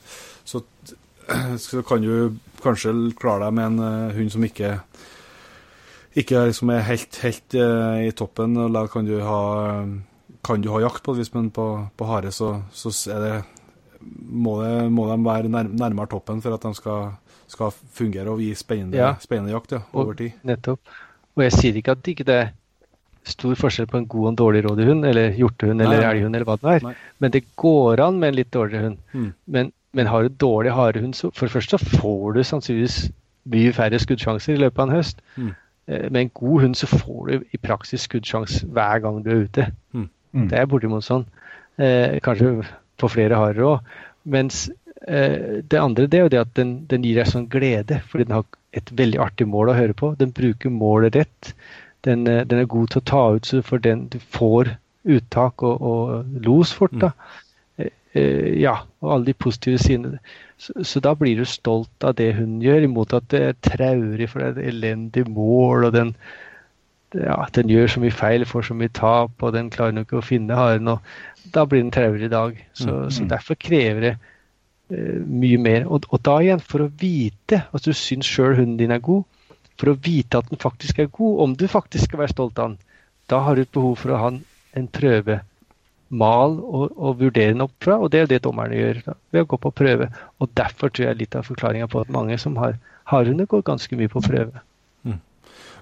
så, 0.46 0.64
så 1.62 1.82
kan 1.86 2.02
du 2.02 2.38
kanskje 2.64 2.94
klare 3.18 3.48
deg 3.48 3.58
med 3.58 3.68
en 3.68 3.84
eh, 3.86 4.16
hund 4.18 4.34
som 4.34 4.46
ikke 4.46 4.76
ikke 6.18 6.42
liksom 6.50 6.72
er 6.74 6.82
helt, 6.90 7.20
helt 7.24 7.56
eh, 7.56 8.08
i 8.10 8.14
toppen, 8.18 8.58
og 8.60 8.74
da 8.76 8.82
kan 8.92 9.06
du 9.08 9.14
ha 9.24 9.42
kan 10.44 10.62
du 10.62 10.72
ha 10.74 10.82
jakt 10.82 11.04
på 11.06 11.14
et 11.14 11.22
vis, 11.22 11.30
men 11.36 11.52
på, 11.54 11.66
på 11.98 12.08
hare 12.10 12.32
så, 12.34 12.56
så 12.74 12.92
er 13.14 13.22
det, 13.24 13.36
må, 14.02 14.58
det, 14.64 14.90
må 14.92 15.06
de 15.12 15.18
være 15.24 15.52
nær, 15.54 15.70
nærmere 15.70 16.10
toppen 16.12 16.42
for 16.42 16.56
at 16.58 16.66
de 16.66 16.74
skal, 16.76 17.12
skal 17.52 17.72
fungere 17.94 18.34
og 18.34 18.42
gi 18.42 18.50
spennende, 18.58 18.98
Ja. 18.98 19.12
spennende 19.22 19.54
jakt 19.54 19.78
ja, 19.78 19.84
over 19.94 20.18
tid. 20.18 20.40
Nettopp. 20.48 20.82
Og 21.38 21.46
jeg 21.46 21.54
sier 21.56 21.78
ikke 21.80 21.94
at 21.96 22.02
det 22.04 22.16
ikke 22.16 22.28
det 22.28 22.40
er 22.40 22.50
stor 23.28 23.56
forskjell 23.60 23.88
på 23.90 24.00
en 24.00 24.08
god 24.10 24.24
og 24.24 24.30
en 24.32 24.40
dårlig 24.40 24.64
rådyrhund, 24.66 25.06
eller 25.06 25.36
hjortehund 25.38 25.82
eller 25.82 26.04
elghund, 26.10 26.36
eller 26.36 26.48
hva 26.48 26.58
det 26.62 26.76
er. 26.76 26.86
Nei. 26.88 26.94
Men 27.22 27.34
det 27.36 27.44
går 27.62 28.02
an 28.02 28.20
med 28.20 28.32
en 28.32 28.40
litt 28.40 28.52
dårligere 28.54 28.88
hund. 28.90 29.02
Mm. 29.14 29.32
Men, 29.46 29.72
men 29.94 30.10
har 30.10 30.24
du 30.24 30.38
dårlig 30.42 30.74
harehund, 30.74 31.16
så 31.18 31.30
for 31.30 31.46
det 31.46 31.56
første 31.56 31.78
så 31.78 32.00
får 32.02 32.38
du 32.38 32.44
sannsynligvis 32.44 33.02
mye 33.52 33.74
færre 33.74 34.00
skuddsjanser 34.02 34.56
i 34.56 34.62
løpet 34.64 34.82
av 34.82 34.90
en 34.90 34.96
høst. 34.96 35.22
Mm. 35.36 35.52
Eh, 35.88 36.08
Med 36.10 36.22
en 36.22 36.34
god 36.42 36.62
hund 36.66 36.78
så 36.78 36.90
får 36.90 37.22
du 37.28 37.46
i 37.52 37.62
praksis 37.62 38.08
skuddsjanse 38.08 38.68
hver 38.74 39.02
gang 39.04 39.22
du 39.26 39.32
er 39.32 39.44
ute. 39.46 39.68
Mm. 39.94 40.10
Det 40.50 40.58
er 40.58 40.70
bortimot 40.70 41.06
sånn. 41.06 41.26
Eh, 41.82 42.20
kanskje 42.24 42.62
på 43.02 43.10
flere 43.12 43.40
harer 43.40 43.68
òg. 43.68 43.94
Mens 44.32 44.68
eh, 45.08 45.62
det 45.66 45.82
andre 45.82 46.08
det 46.08 46.20
er 46.20 46.28
jo 46.28 46.34
det 46.34 46.42
at 46.42 46.56
den, 46.58 46.76
den 46.90 47.06
gir 47.06 47.22
deg 47.22 47.30
sånn 47.32 47.50
glede, 47.52 48.02
fordi 48.10 48.28
den 48.30 48.38
har 48.38 48.46
et 48.78 48.92
veldig 48.96 49.20
artig 49.20 49.48
mål 49.50 49.74
å 49.74 49.78
høre 49.78 49.98
på. 49.98 50.14
Den 50.20 50.34
bruker 50.36 50.72
målet 50.72 51.18
rett. 51.20 51.54
Den, 52.06 52.28
eh, 52.28 52.44
den 52.46 52.60
er 52.60 52.66
god 52.66 52.88
til 52.94 53.02
å 53.02 53.10
ta 53.12 53.24
ut, 53.36 53.46
så 53.46 53.62
du 53.62 53.66
får, 53.68 53.84
den, 53.86 54.08
du 54.14 54.20
får 54.20 54.76
uttak 55.06 55.64
og, 55.64 55.82
og 55.82 56.44
los 56.46 56.74
fort. 56.74 56.94
da. 57.02 57.12
Eh, 58.14 58.60
ja, 58.60 58.76
og 59.02 59.14
alle 59.14 59.30
de 59.30 59.34
positive 59.40 59.80
sidene. 59.80 60.20
Så, 60.60 60.74
så 60.84 61.00
da 61.00 61.14
blir 61.16 61.40
du 61.40 61.46
stolt 61.48 62.04
av 62.04 62.18
det 62.20 62.34
hun 62.36 62.60
gjør, 62.64 62.84
imot 62.86 63.14
at 63.16 63.30
det 63.32 63.42
er 63.48 63.60
traurig, 63.66 64.28
for 64.30 64.42
det 64.42 64.50
er 64.50 64.58
et 64.58 64.74
elendig 64.74 65.24
mål, 65.32 65.88
og 65.88 65.94
den, 65.96 66.12
ja, 67.16 67.38
den 67.56 67.72
gjør 67.72 67.88
så 67.94 68.04
mye 68.04 68.16
feil, 68.16 68.46
får 68.46 68.68
så 68.68 68.78
mye 68.78 68.92
tap, 68.98 69.32
og 69.40 69.56
den 69.56 69.72
klarer 69.72 69.96
nok 69.96 70.10
ikke 70.10 70.20
å 70.20 70.28
finne 70.28 70.60
haren. 70.60 70.92
og 70.92 71.00
Da 71.56 71.66
blir 71.66 71.84
den 71.84 71.94
traurig 71.96 72.28
i 72.28 72.34
dag. 72.34 72.60
Så, 72.74 72.92
Mm, 72.92 73.10
så 73.12 73.28
derfor 73.32 73.56
krever 73.56 74.02
det 74.02 74.14
uh, 74.92 75.24
mye 75.28 75.58
mer. 75.58 75.88
Og, 75.88 76.06
og 76.12 76.22
da 76.28 76.38
igjen, 76.44 76.60
for 76.60 76.84
å 76.84 76.92
vite 77.00 77.64
at 77.72 77.88
du 77.88 77.94
syns 77.96 78.28
sjøl 78.28 78.56
hunden 78.60 78.78
din 78.78 78.92
er 78.92 79.00
god, 79.00 79.24
for 79.82 79.92
å 79.92 80.00
vite 80.06 80.40
at 80.40 80.50
den 80.52 80.62
faktisk 80.62 81.02
er 81.02 81.10
god, 81.10 81.40
om 81.46 81.56
du 81.58 81.66
faktisk 81.72 82.10
skal 82.10 82.24
være 82.24 82.36
stolt 82.36 82.60
av 82.62 82.72
den, 82.72 82.80
da 83.32 83.42
har 83.46 83.58
du 83.58 83.64
et 83.66 83.74
behov 83.74 83.96
for 83.98 84.14
å 84.14 84.20
ha 84.22 84.32
en, 84.32 84.42
en 84.78 84.90
prøvemal 84.94 86.58
og, 86.62 86.92
og 86.94 87.22
vurdere 87.24 87.56
den 87.56 87.66
opp 87.66 87.74
fra, 87.82 87.98
og 87.98 88.12
det 88.14 88.24
er 88.24 88.30
det 88.30 88.44
dommerne 88.46 88.78
gjør 88.78 89.02
da, 89.08 89.18
ved 89.34 89.46
å 89.46 89.52
gå 89.54 89.62
på 89.66 89.76
prøve. 89.82 90.12
Og 90.44 90.52
derfor 90.58 90.94
tror 90.94 91.10
jeg 91.10 91.24
litt 91.24 91.38
av 91.40 91.50
forklaringa 91.50 91.90
på 91.90 92.04
at 92.04 92.14
mange 92.14 92.38
som 92.42 92.60
har 92.62 92.78
hardhunder, 93.10 93.50
går 93.50 93.66
ganske 93.68 93.98
mye 93.98 94.12
på 94.12 94.24
prøve. 94.24 94.62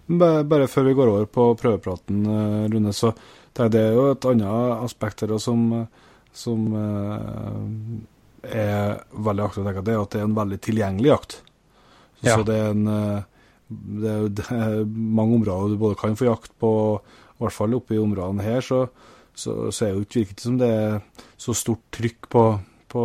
Bare, 0.10 0.44
bare 0.44 0.68
før 0.68 0.88
vi 0.88 0.94
går 0.98 1.10
over 1.12 1.26
på 1.30 1.44
prøvepraten, 1.60 2.24
eh, 2.26 2.70
Rune, 2.74 2.94
så 2.94 3.12
det 3.54 3.78
er 3.78 3.92
jo 3.94 4.08
et 4.10 4.26
annet 4.26 4.82
aspekt 4.86 5.22
her 5.22 5.36
som, 5.38 5.68
som 6.34 6.64
eh, 6.80 7.60
er 8.50 9.04
veldig 9.14 9.44
aktuelt. 9.46 9.84
Det 9.86 9.94
er 9.94 10.02
at 10.02 10.16
det 10.16 10.22
er 10.22 10.26
en 10.26 10.38
veldig 10.38 10.60
tilgjengelig 10.66 11.12
jakt. 11.12 11.36
Ja. 12.24 12.34
Så 12.34 12.48
det 12.48 12.58
er 12.58 12.72
en 12.72 12.90
eh, 12.90 13.28
det 13.70 14.10
er, 14.10 14.18
jo- 14.24 14.28
det 14.34 14.46
er 14.52 14.86
mange 14.90 15.36
områder 15.40 15.74
du 15.76 15.78
både 15.78 15.96
kan 15.96 16.16
få 16.18 16.26
jakt 16.26 16.52
på, 16.60 16.72
i 17.36 17.44
hvert 17.44 17.54
fall 17.56 17.74
oppe 17.78 17.96
i 17.96 18.02
områdene 18.02 18.44
her, 18.44 18.62
så, 18.66 18.88
så, 19.36 19.72
så 19.72 19.86
er 19.86 19.90
det 19.92 19.96
jo 20.00 20.06
ikke 20.08 20.20
virket 20.24 20.42
som 20.42 20.58
det 20.60 20.70
er 20.70 21.00
så 21.38 21.54
stort 21.54 21.80
trykk 21.96 22.30
på, 22.30 22.44
på, 22.90 23.04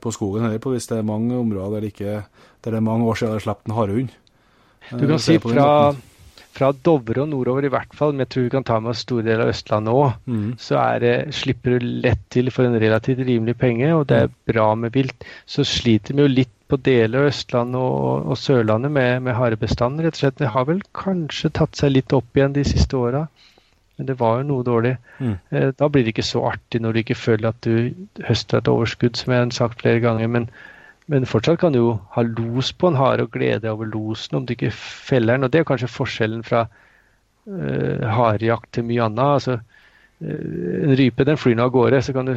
på 0.00 0.10
skogen 0.16 0.42
heller, 0.46 0.58
på 0.58 0.72
hvis 0.74 0.86
det 0.90 0.98
er 0.98 1.02
mange 1.06 1.36
områder 1.38 1.76
der, 1.76 1.80
det 1.80 1.92
ikke, 1.92 2.14
der 2.64 2.70
det 2.70 2.80
er 2.80 2.80
mange 2.88 3.04
år 3.06 3.14
siden 3.14 3.30
jeg 3.34 3.38
har 3.40 3.44
sluppet 3.46 3.68
en 3.70 3.76
harehund. 3.76 4.08
Du 4.90 5.06
kan 5.06 5.18
si 5.22 5.36
fra, 5.38 5.92
fra 6.56 6.72
Dovre 6.86 7.22
og 7.22 7.28
nordover 7.30 7.66
i 7.66 7.70
hvert 7.72 7.92
fall, 7.96 8.12
men 8.12 8.24
jeg 8.24 8.30
tror 8.34 8.46
vi 8.46 8.52
kan 8.54 8.66
ta 8.66 8.78
med 8.82 8.92
oss 8.92 9.02
store 9.06 9.24
deler 9.26 9.44
av 9.46 9.52
Østlandet 9.52 9.94
òg. 9.94 10.14
mm. 10.26 10.48
Så 10.58 10.80
det, 11.02 11.12
slipper 11.36 11.76
du 11.78 11.90
lett 12.06 12.22
til 12.34 12.50
for 12.54 12.66
en 12.66 12.78
relativt 12.82 13.22
rimelig 13.26 13.56
penge, 13.60 13.92
og 13.94 14.06
det 14.10 14.16
er 14.24 14.32
bra 14.50 14.70
med 14.74 14.92
vilt. 14.96 15.26
Så 15.46 15.64
sliter 15.68 16.16
vi 16.16 16.24
jo 16.26 16.32
litt 16.32 16.54
på 16.70 16.78
deler 16.86 17.24
av 17.24 17.30
Østlandet 17.32 17.80
og, 17.80 18.26
og 18.30 18.38
Sørlandet 18.38 18.92
med, 18.94 19.22
med 19.26 19.34
harebestanden, 19.38 20.04
rett 20.06 20.18
og 20.18 20.22
slett. 20.24 20.38
Det 20.38 20.52
har 20.54 20.66
vel 20.68 20.82
kanskje 20.94 21.50
tatt 21.60 21.78
seg 21.78 21.94
litt 21.94 22.12
opp 22.14 22.36
igjen 22.36 22.54
de 22.54 22.64
siste 22.66 22.98
åra, 22.98 23.24
men 23.98 24.06
det 24.08 24.18
var 24.20 24.40
jo 24.40 24.48
noe 24.48 24.66
dårlig. 24.66 24.96
Mm. 25.18 25.34
Eh, 25.50 25.70
Da 25.76 25.88
blir 25.88 26.06
det 26.06 26.14
ikke 26.14 26.26
så 26.30 26.44
artig 26.52 26.80
når 26.82 26.92
du 26.94 27.00
ikke 27.02 27.18
føler 27.18 27.50
at 27.50 27.66
du 27.66 27.90
høster 28.28 28.58
et 28.62 28.70
overskudd, 28.70 29.18
som 29.18 29.34
jeg 29.34 29.42
har 29.44 29.50
sagt 29.56 29.82
flere 29.82 30.00
ganger. 30.02 30.30
Men, 30.38 30.46
men 31.10 31.26
fortsatt 31.26 31.58
kan 31.58 31.74
du 31.74 31.80
jo 31.80 31.90
ha 32.14 32.22
los 32.22 32.70
på 32.72 32.90
en 32.90 32.98
hare 32.98 33.26
og 33.26 33.32
glede 33.34 33.64
deg 33.64 33.72
over 33.72 33.88
losen 33.90 34.38
om 34.38 34.46
du 34.46 34.54
ikke 34.54 34.70
feller 34.74 35.34
den. 35.34 35.46
Og 35.46 35.52
det 35.52 35.60
er 35.60 35.66
kanskje 35.66 35.90
forskjellen 35.90 36.44
fra 36.46 36.64
uh, 36.70 38.06
harejakt 38.14 38.70
til 38.76 38.86
mye 38.86 39.08
annet. 39.08 39.34
Altså, 39.40 39.56
uh, 40.22 40.76
en 40.84 40.94
rype 41.00 41.26
den 41.26 41.40
flyr 41.40 41.58
nå 41.58 41.66
av 41.66 41.74
gårde, 41.74 42.02
så 42.06 42.14
kan 42.14 42.30
du 42.30 42.36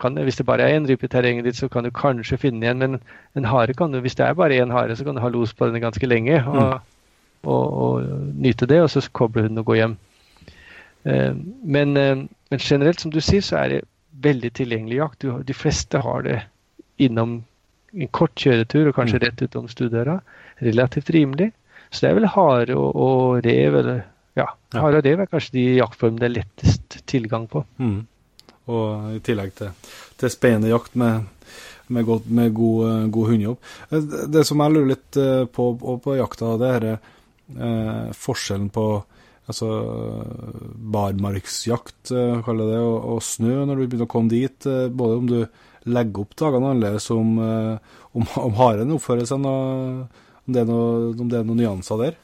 kan, 0.00 0.16
hvis 0.16 0.36
det 0.36 0.46
bare 0.46 0.64
er 0.66 0.76
én 0.78 0.88
rype 0.88 1.06
i 1.06 1.08
terrenget 1.08 1.46
ditt, 1.46 1.56
så 1.56 1.68
kan 1.68 1.84
du 1.84 1.90
kanskje 1.94 2.36
finne 2.40 2.64
igjen. 2.64 2.78
Men 2.82 2.98
en 3.36 3.44
hare 3.48 3.74
kan 3.74 3.92
du, 3.92 4.00
hvis 4.00 4.16
det 4.18 4.26
er 4.26 4.34
bare 4.34 4.58
én 4.62 4.72
hare, 4.72 4.96
så 4.96 5.04
kan 5.04 5.14
du 5.14 5.22
ha 5.22 5.28
los 5.28 5.54
på 5.54 5.68
den 5.70 5.80
ganske 5.80 6.06
lenge 6.06 6.40
og, 6.44 6.80
og, 7.44 7.78
og 7.84 8.08
nyte 8.34 8.66
det, 8.66 8.82
og 8.82 8.90
så 8.90 9.04
kobler 9.12 9.48
hun 9.48 9.58
og 9.58 9.70
går 9.70 9.80
hjem. 9.80 9.96
Eh, 11.04 11.34
Men, 11.64 11.96
eh, 11.96 12.24
Men 12.50 12.60
generelt, 12.60 13.00
som 13.00 13.10
du 13.10 13.20
sier, 13.20 13.40
så 13.40 13.56
er 13.56 13.68
det 13.68 13.80
veldig 14.22 14.52
tilgjengelig 14.52 14.96
jakt. 14.96 15.22
Du, 15.22 15.42
de 15.42 15.54
fleste 15.54 15.98
har 15.98 16.22
det 16.22 16.42
innom 16.98 17.42
en 17.94 18.08
kort 18.14 18.34
kjøretur 18.40 18.88
og 18.90 18.96
kanskje 18.96 19.20
rett 19.22 19.42
utom 19.46 19.68
stuedøra. 19.70 20.18
Relativt 20.64 21.10
rimelig. 21.14 21.52
Så 21.90 22.02
det 22.04 22.10
er 22.10 22.18
vel 22.18 22.26
hare 22.34 22.74
og, 22.74 22.90
og 22.96 23.44
rev, 23.46 23.76
eller 23.82 24.00
ja, 24.34 24.48
Ja. 24.74 24.80
hare 24.82 24.98
og 24.98 25.04
rev 25.06 25.20
er 25.22 25.30
kanskje 25.30 25.54
de 25.54 25.64
jaktformene 25.78 26.18
det 26.24 26.26
er 26.30 26.34
lettest 26.40 26.96
tilgang 27.06 27.46
på. 27.50 27.64
Mm. 27.78 28.00
Og 28.74 29.14
i 29.14 29.20
tillegg 29.22 29.52
til, 29.58 29.70
til 30.18 30.32
spennende 30.32 30.72
jakt 30.72 30.94
med, 30.98 31.26
med, 31.92 32.04
god, 32.08 32.26
med 32.26 32.54
god, 32.56 32.78
eh, 32.88 33.08
god 33.14 33.28
hundejobb. 33.30 33.58
Eh, 33.90 34.06
Det, 34.32 34.46
som 34.48 34.62
jeg 34.64 34.72
lurer 34.74 34.90
litt 34.94 35.18
eh, 35.20 35.44
på, 35.46 35.68
på 36.02 36.16
jakta, 36.18 36.54
det 36.58 36.70
er 36.78 36.86
eh, 36.94 38.08
forskjellen 38.16 38.70
på 38.74 38.86
altså, 39.46 39.68
barmarksjakt, 40.94 42.12
kaller 42.46 42.70
det, 42.72 42.80
og, 42.80 42.96
og 43.14 43.22
snø 43.24 43.64
når 43.68 43.76
du 43.76 43.84
begynner 43.86 44.08
å 44.08 44.12
komme 44.14 44.32
dit. 44.32 44.66
Både 44.96 45.18
om 45.20 45.28
du 45.28 45.38
legger 45.84 46.24
opp 46.24 46.36
dagene 46.40 46.72
annerledes, 46.72 47.08
om, 47.12 47.38
eh, 47.44 47.96
om, 48.16 48.28
om 48.40 48.60
haren 48.60 48.92
oppfører 48.94 49.26
seg 49.28 49.42
noe 49.44 50.04
om 50.44 50.52
det, 50.52 50.60
er 50.60 50.68
noe, 50.68 51.14
det 51.32 51.40
noen 51.46 51.60
nyanser 51.62 52.00
der. 52.00 52.20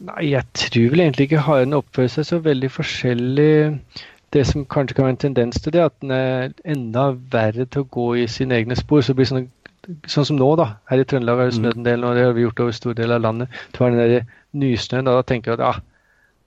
Nei, 0.00 0.30
jeg 0.30 0.46
tror 0.56 0.92
vel 0.94 1.02
egentlig 1.04 1.26
ikke 1.28 1.44
haren 1.44 1.76
oppfører 1.76 2.12
seg 2.14 2.28
så 2.28 2.38
veldig 2.44 2.70
forskjellig. 2.72 3.50
Det 4.32 4.44
som 4.46 4.64
kanskje 4.70 4.96
kan 4.96 5.08
være 5.08 5.16
en 5.16 5.24
tendens 5.26 5.58
til 5.60 5.74
det, 5.74 5.82
at 5.90 5.96
den 6.00 6.14
er 6.14 6.52
enda 6.64 7.10
verre 7.32 7.66
til 7.66 7.84
å 7.84 7.90
gå 7.96 8.06
i 8.22 8.28
sine 8.30 8.56
egne 8.60 8.78
spor. 8.78 9.02
Så 9.02 9.12
det 9.12 9.20
blir 9.20 9.28
sånn, 9.28 9.48
sånn 10.08 10.28
som 10.30 10.38
nå, 10.38 10.48
da. 10.60 10.70
Her 10.88 11.02
i 11.02 11.06
Trøndelag 11.10 11.42
har 11.42 11.50
det 11.50 11.58
snødd 11.58 11.80
en 11.80 11.88
del, 11.88 12.06
og 12.06 12.16
det 12.16 12.28
har 12.28 12.36
vi 12.38 12.46
gjort 12.46 12.62
over 12.64 12.78
stor 12.78 12.96
del 12.96 13.16
av 13.16 13.24
landet. 13.26 13.58
Du 13.74 13.82
har 13.82 13.92
den 13.92 14.00
der 14.00 14.30
nysnøen, 14.62 15.10
og 15.10 15.18
da 15.18 15.26
tenker 15.26 15.58
du 15.58 15.58
at 15.58 15.66
ah, 15.74 15.82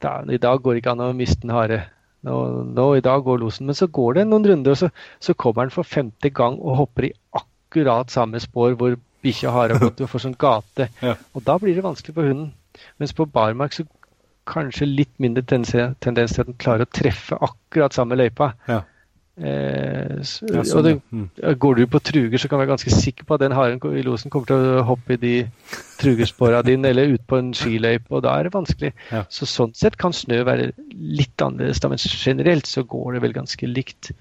da, 0.03 0.15
i 0.31 0.41
dag 0.41 0.63
går 0.63 0.73
det 0.73 0.83
ikke 0.83 0.95
an 0.95 1.05
å 1.05 1.13
miste 1.17 1.45
en 1.45 1.53
hare. 1.53 1.83
Nå, 2.23 2.35
nå, 2.75 2.85
i 2.97 3.03
dag 3.03 3.23
går 3.25 3.41
losen. 3.41 3.67
Men 3.69 3.77
så 3.77 3.89
går 3.91 4.19
det 4.19 4.27
noen 4.29 4.45
runder, 4.47 4.75
og 4.75 4.79
så, 4.79 4.89
så 5.23 5.35
kommer 5.35 5.67
den 5.67 5.75
for 5.75 5.87
femte 5.87 6.31
gang 6.35 6.59
og 6.61 6.79
hopper 6.83 7.09
i 7.09 7.15
akkurat 7.39 8.13
samme 8.13 8.39
spor 8.43 8.77
hvor 8.79 8.95
bikkja 9.23 9.49
og 9.51 9.57
har 9.57 9.75
gått. 9.81 9.99
Du 9.99 10.07
får 10.09 10.27
sånn 10.27 10.39
gate. 10.39 10.89
Ja. 11.07 11.17
Og 11.35 11.43
da 11.47 11.57
blir 11.59 11.75
det 11.75 11.85
vanskelig 11.85 12.15
for 12.15 12.29
hunden. 12.29 12.53
Mens 13.01 13.13
på 13.15 13.27
barmark 13.29 13.75
så 13.75 13.85
kanskje 14.49 14.87
litt 14.89 15.13
mindre 15.23 15.43
tendens 15.47 15.99
tendens 16.03 16.33
til 16.35 16.43
at 16.43 16.49
den 16.49 16.59
klarer 16.59 16.83
å 16.83 16.91
treffe 16.91 17.37
akkurat 17.47 17.95
samme 17.95 18.17
løypa. 18.19 18.53
Ja. 18.67 18.81
Eh, 19.33 20.19
og 20.21 20.67
sånn, 20.69 20.83
det. 20.85 20.91
Mm. 21.09 21.23
Går 21.57 21.79
du 21.79 21.87
på 21.89 22.01
truger, 22.05 22.37
så 22.37 22.47
kan 22.47 22.59
du 22.59 22.63
være 22.65 22.73
ganske 22.75 22.91
sikker 22.93 23.25
på 23.25 23.33
at 23.33 23.41
den 23.41 23.55
haren 23.57 23.79
i 23.97 24.03
losen 24.05 24.29
kommer 24.33 24.45
til 24.51 24.61
å 24.77 24.83
hoppe 24.85 25.15
i 25.15 25.21
de 25.21 25.31
trugerspora 25.97 26.59
dine, 26.65 26.91
eller 26.91 27.15
ut 27.15 27.23
på 27.27 27.39
en 27.41 27.49
skiløype, 27.57 28.11
og 28.13 28.21
da 28.27 28.35
er 28.37 28.45
det 28.47 28.53
vanskelig. 28.53 28.91
Ja. 29.09 29.23
Så 29.33 29.47
sånn 29.49 29.73
sett 29.77 29.97
kan 29.97 30.13
snø 30.13 30.43
være 30.45 30.69
litt 30.93 31.41
annerledes, 31.41 31.81
da, 31.81 31.89
men 31.89 31.97
generelt 32.03 32.69
så 32.69 32.85
går 32.85 33.15
det 33.17 33.23
vel 33.25 33.33
ganske 33.39 33.69
likt. 33.71 34.11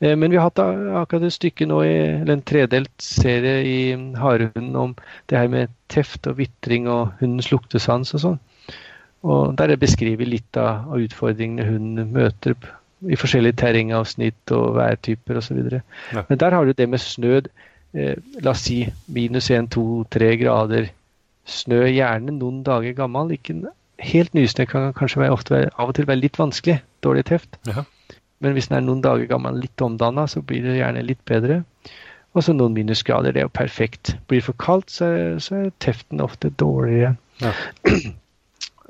Eh, 0.00 0.16
Men 0.18 0.30
vi 0.30 0.36
har 0.36 0.50
hatt 0.50 0.58
akkurat 0.58 1.28
et 1.28 1.36
stykke 1.38 1.68
nå, 1.70 1.78
i, 1.86 1.94
en 2.26 2.42
tredelt 2.42 2.90
serie 2.98 3.62
i 3.62 3.78
Harehunden 4.18 4.74
om 4.76 4.96
det 5.30 5.38
her 5.38 5.48
med 5.48 5.70
teft 5.88 6.26
og 6.26 6.36
vitring 6.42 6.88
og 6.90 7.14
hundens 7.22 7.52
luktesans 7.54 8.10
og 8.18 8.20
sånn. 8.26 8.40
Og 9.22 9.54
der 9.58 9.72
beskriver 9.80 10.20
vi 10.22 10.34
litt 10.34 10.56
av, 10.60 10.90
av 10.92 11.00
utfordringene 11.02 11.64
hunden 11.66 12.12
møter 12.14 12.54
p- 12.58 12.74
i 13.06 13.16
forskjellige 13.18 13.58
terrengavsnitt 13.62 14.52
og 14.54 14.76
værtyper 14.76 15.38
osv. 15.38 15.58
Ja. 16.12 16.22
Men 16.28 16.38
der 16.38 16.54
har 16.54 16.64
du 16.64 16.72
det 16.72 16.88
med 16.88 16.98
snø. 17.02 17.40
Eh, 17.94 18.16
la 18.42 18.50
oss 18.50 18.66
si 18.66 18.82
minus 19.06 19.50
1, 19.50 19.70
2, 19.70 20.04
3 20.10 20.32
grader. 20.42 20.88
Snø 21.48 21.84
gjerne 21.86 22.34
noen 22.38 22.62
dager 22.66 22.96
gammel. 22.96 23.32
Ikke 23.36 23.56
helt 23.98 24.34
nysnø 24.34 24.66
kan 24.68 24.92
kanskje 24.96 25.22
være, 25.22 25.38
være, 25.50 25.70
av 25.78 25.92
og 25.92 25.94
til 25.96 26.08
være 26.08 26.24
litt 26.24 26.38
vanskelig. 26.38 26.80
Dårlig 27.04 27.24
teft. 27.30 27.60
Ja. 27.68 27.86
Men 28.42 28.54
hvis 28.54 28.68
den 28.70 28.78
er 28.78 28.84
noen 28.86 29.02
dager 29.02 29.26
gammel, 29.30 29.58
litt 29.62 29.82
omdanna, 29.82 30.26
så 30.30 30.42
blir 30.42 30.66
det 30.66 30.78
gjerne 30.78 31.06
litt 31.06 31.22
bedre. 31.26 31.62
Og 32.36 32.44
så 32.44 32.54
noen 32.54 32.74
minusgrader. 32.76 33.34
Det 33.34 33.42
er 33.42 33.48
jo 33.48 33.54
perfekt. 33.54 34.14
Blir 34.30 34.42
det 34.42 34.46
for 34.46 34.58
kaldt, 34.58 34.90
så 34.94 35.38
så 35.42 35.62
er 35.62 35.70
teften 35.82 36.20
ofte 36.22 36.50
dårligere. 36.50 37.16
Ja. 37.42 37.54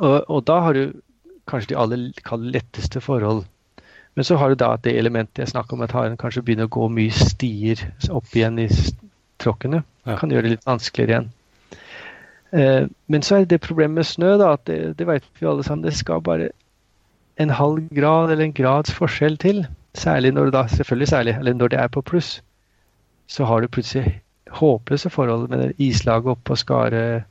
og, 0.08 0.24
og 0.28 0.42
da 0.48 0.58
har 0.64 0.76
du 0.76 0.98
kanskje 1.48 1.72
de 1.72 1.78
aller 1.80 2.50
letteste 2.52 3.00
forhold. 3.00 3.46
Men 4.18 4.26
så 4.26 4.34
har 4.36 4.50
du 4.50 4.58
da 4.58 4.72
det 4.82 4.96
elementet 4.98 5.38
jeg 5.38 5.52
snakker 5.52 5.76
om, 5.76 5.82
at 5.86 5.92
haren 5.94 6.16
kanskje 6.18 6.40
begynner 6.42 6.66
å 6.66 6.72
gå 6.74 6.88
mye 6.90 7.14
stier 7.14 7.78
opp 8.10 8.32
igjen 8.34 8.56
i 8.58 8.64
tråkkene. 9.38 9.84
Ja. 10.08 10.16
Kan 10.18 10.32
gjøre 10.34 10.48
det 10.48 10.56
litt 10.56 10.64
vanskeligere 10.66 11.12
igjen. 11.12 11.28
Eh, 12.58 12.88
men 13.06 13.22
så 13.22 13.36
er 13.36 13.44
det 13.46 13.60
problemet 13.62 14.00
med 14.00 14.08
snø, 14.08 14.32
da, 14.40 14.48
at 14.56 14.64
det, 14.66 14.96
det 14.98 15.06
vet 15.06 15.28
vi 15.38 15.46
alle 15.46 15.62
sammen, 15.62 15.84
det 15.86 15.94
skal 15.94 16.24
bare 16.26 16.48
en 17.38 17.52
halv 17.54 17.84
grad 17.94 18.32
eller 18.32 18.48
en 18.48 18.56
grads 18.58 18.90
forskjell 18.96 19.38
til. 19.38 19.60
Særlig 19.94 20.32
når 20.34 20.50
da, 20.50 20.64
selvfølgelig 20.72 21.08
særlig, 21.12 21.34
eller 21.38 21.54
når 21.54 21.70
det 21.74 21.78
er 21.78 21.92
på 21.94 22.02
pluss. 22.02 22.32
Så 23.30 23.46
har 23.46 23.62
du 23.62 23.68
plutselig 23.70 24.16
håpløse 24.58 25.12
forhold 25.14 25.46
med 25.48 25.62
det 25.62 25.72
islaget 25.78 26.32
oppå 26.34 26.56
skaret. 26.58 27.22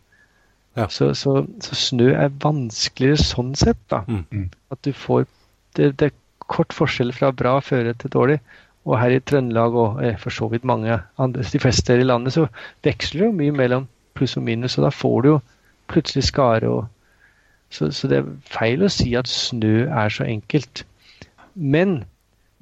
Ja. 0.80 0.88
Så, 0.88 1.12
så, 1.14 1.44
så 1.60 1.76
snø 1.76 2.14
er 2.14 2.32
vanskeligere 2.44 3.20
sånn 3.20 3.52
sett, 3.60 3.84
da. 3.92 4.06
Mm. 4.08 4.24
Mm. 4.32 4.48
At 4.72 4.80
du 4.88 4.94
får 4.96 5.28
det, 5.76 5.92
det 6.00 6.14
kort 6.52 6.74
forskjell 6.76 7.14
fra 7.16 7.32
bra 7.36 7.58
føre 7.64 7.94
til 7.94 8.14
dårlig. 8.14 8.40
Og 8.88 8.96
her 9.02 9.18
i 9.18 9.20
Trøndelag 9.20 9.76
og 9.76 10.04
eh, 10.04 10.18
for 10.20 10.34
så 10.34 10.48
vidt 10.52 10.68
mange 10.68 11.00
andre, 11.20 11.44
de 11.44 11.60
fleste 11.60 11.84
steder 11.84 12.06
i 12.06 12.08
landet, 12.08 12.34
så 12.34 12.48
veksler 12.88 13.26
det 13.26 13.28
jo 13.28 13.40
mye 13.40 13.56
mellom 13.56 13.88
pluss 14.16 14.38
og 14.40 14.46
minus, 14.48 14.78
og 14.78 14.88
da 14.88 14.92
får 14.94 15.18
du 15.22 15.30
jo 15.34 15.40
plutselig 15.92 16.24
skare 16.28 16.70
og 16.72 16.86
så, 17.70 17.90
så 17.92 18.08
det 18.08 18.22
er 18.22 18.28
feil 18.48 18.86
å 18.86 18.92
si 18.92 19.12
at 19.20 19.28
snø 19.28 19.90
er 19.92 20.14
så 20.14 20.24
enkelt. 20.24 20.86
Men 21.54 22.06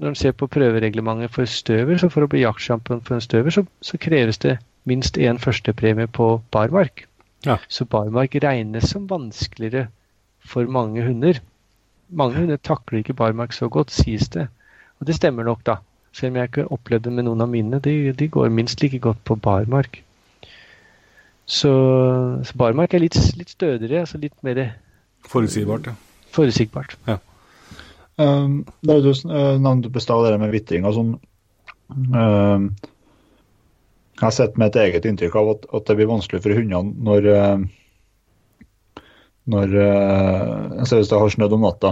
når 0.01 0.11
en 0.11 0.17
ser 0.19 0.33
på 0.35 0.49
prøvereglementet 0.51 1.33
for 1.35 1.49
støver, 1.49 1.99
så 2.01 2.09
for 2.11 2.25
å 2.25 2.29
bli 2.31 2.41
jaktsjampion 2.41 3.03
for 3.05 3.17
en 3.17 3.23
støver, 3.23 3.53
så, 3.53 3.63
så 3.85 3.99
kreves 4.01 4.41
det 4.43 4.57
minst 4.89 5.19
én 5.21 5.39
førstepremie 5.41 6.09
på 6.11 6.39
barmark. 6.51 7.05
Ja. 7.45 7.59
Så 7.69 7.85
barmark 7.85 8.35
regnes 8.41 8.89
som 8.91 9.05
vanskeligere 9.09 9.87
for 10.45 10.67
mange 10.69 11.05
hunder. 11.05 11.39
Mange 12.09 12.37
hunder 12.37 12.57
takler 12.57 13.01
ikke 13.01 13.17
barmark 13.17 13.53
så 13.53 13.69
godt, 13.69 13.91
sies 13.91 14.29
det. 14.29 14.47
Og 14.99 15.07
det 15.07 15.15
stemmer 15.15 15.43
nok, 15.43 15.65
da. 15.65 15.79
Selv 16.15 16.31
om 16.31 16.39
jeg 16.39 16.49
ikke 16.49 16.67
opplevde 16.71 17.09
det 17.09 17.13
med 17.17 17.27
noen 17.27 17.43
av 17.43 17.49
mine. 17.51 17.79
De, 17.83 18.13
de 18.13 18.27
går 18.31 18.49
minst 18.49 18.81
like 18.81 18.99
godt 19.03 19.23
på 19.25 19.35
barmark. 19.35 20.01
Så, 21.45 21.71
så 22.43 22.57
barmark 22.57 22.93
er 22.93 23.03
litt, 23.03 23.17
litt 23.37 23.51
stødigere, 23.53 24.05
altså 24.05 24.17
litt 24.21 24.37
mer 24.45 24.63
Forutsigbart, 25.25 25.87
ja. 25.89 25.93
forutsigbart. 26.33 26.97
Um, 28.17 28.59
det 28.85 28.93
er 28.93 28.99
jo 29.01 29.11
du 29.11 29.29
uh, 29.29 29.55
nevnte 29.59 29.89
det 29.89 30.39
med 30.39 30.53
vitring 30.53 30.85
og 30.85 30.93
sånn. 30.95 31.15
Um, 31.89 32.69
jeg 34.15 34.23
har 34.23 34.31
sett 34.33 34.57
med 34.57 34.71
et 34.71 34.77
eget 34.85 35.05
inntrykk 35.09 35.35
av 35.41 35.49
at, 35.55 35.65
at 35.75 35.89
det 35.89 35.97
blir 35.97 36.09
vanskelig 36.09 36.43
for 36.45 36.55
hundene 36.55 36.93
når 37.03 37.27
uh, 37.33 37.65
når 39.51 39.73
uh, 39.77 40.79
jeg 40.79 40.87
ser 40.89 41.01
Hvis 41.03 41.09
det 41.11 41.19
har 41.21 41.29
snødd 41.35 41.53
om 41.53 41.65
natta, 41.67 41.91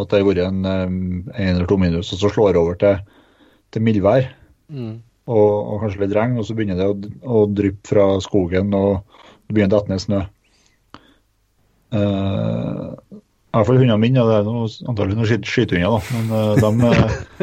at 0.00 0.08
det 0.10 0.18
har 0.20 0.26
vært 0.26 0.40
en, 0.46 0.60
um, 0.66 0.98
en 1.34 1.50
eller 1.54 1.68
to 1.70 1.76
minus, 1.78 2.10
og 2.14 2.18
så 2.22 2.30
slår 2.32 2.54
det 2.56 2.60
over 2.64 2.78
til, 2.80 3.00
til 3.74 3.84
mildvær 3.86 4.28
Mm. 4.70 5.00
og, 5.26 5.48
og 5.74 5.80
kanskje 5.82 6.04
litt 6.04 6.12
regn, 6.14 6.36
og 6.38 6.44
så 6.46 6.54
begynner 6.54 6.76
det 6.78 6.84
å, 6.86 6.94
å 7.26 7.40
dryppe 7.50 7.90
fra 7.90 8.04
skogen, 8.22 8.68
og 8.74 9.00
det 9.48 9.56
begynner 9.56 9.74
å 9.74 9.80
dette 9.80 9.90
ned 9.90 10.02
snø. 10.04 10.20
Uh, 11.90 12.94
I 13.50 13.58
hvert 13.58 13.66
fall 13.66 13.80
hundene 13.80 13.98
mine, 13.98 14.22
det 14.28 14.36
er 14.36 14.46
noe, 14.46 14.68
antagelig 14.92 15.16
noen 15.18 15.26
skyt- 15.26 15.48
skytehunder, 15.50 15.96
da. 15.96 16.14
Men 16.14 16.30
uh, 16.30 16.54
de, 16.62 16.92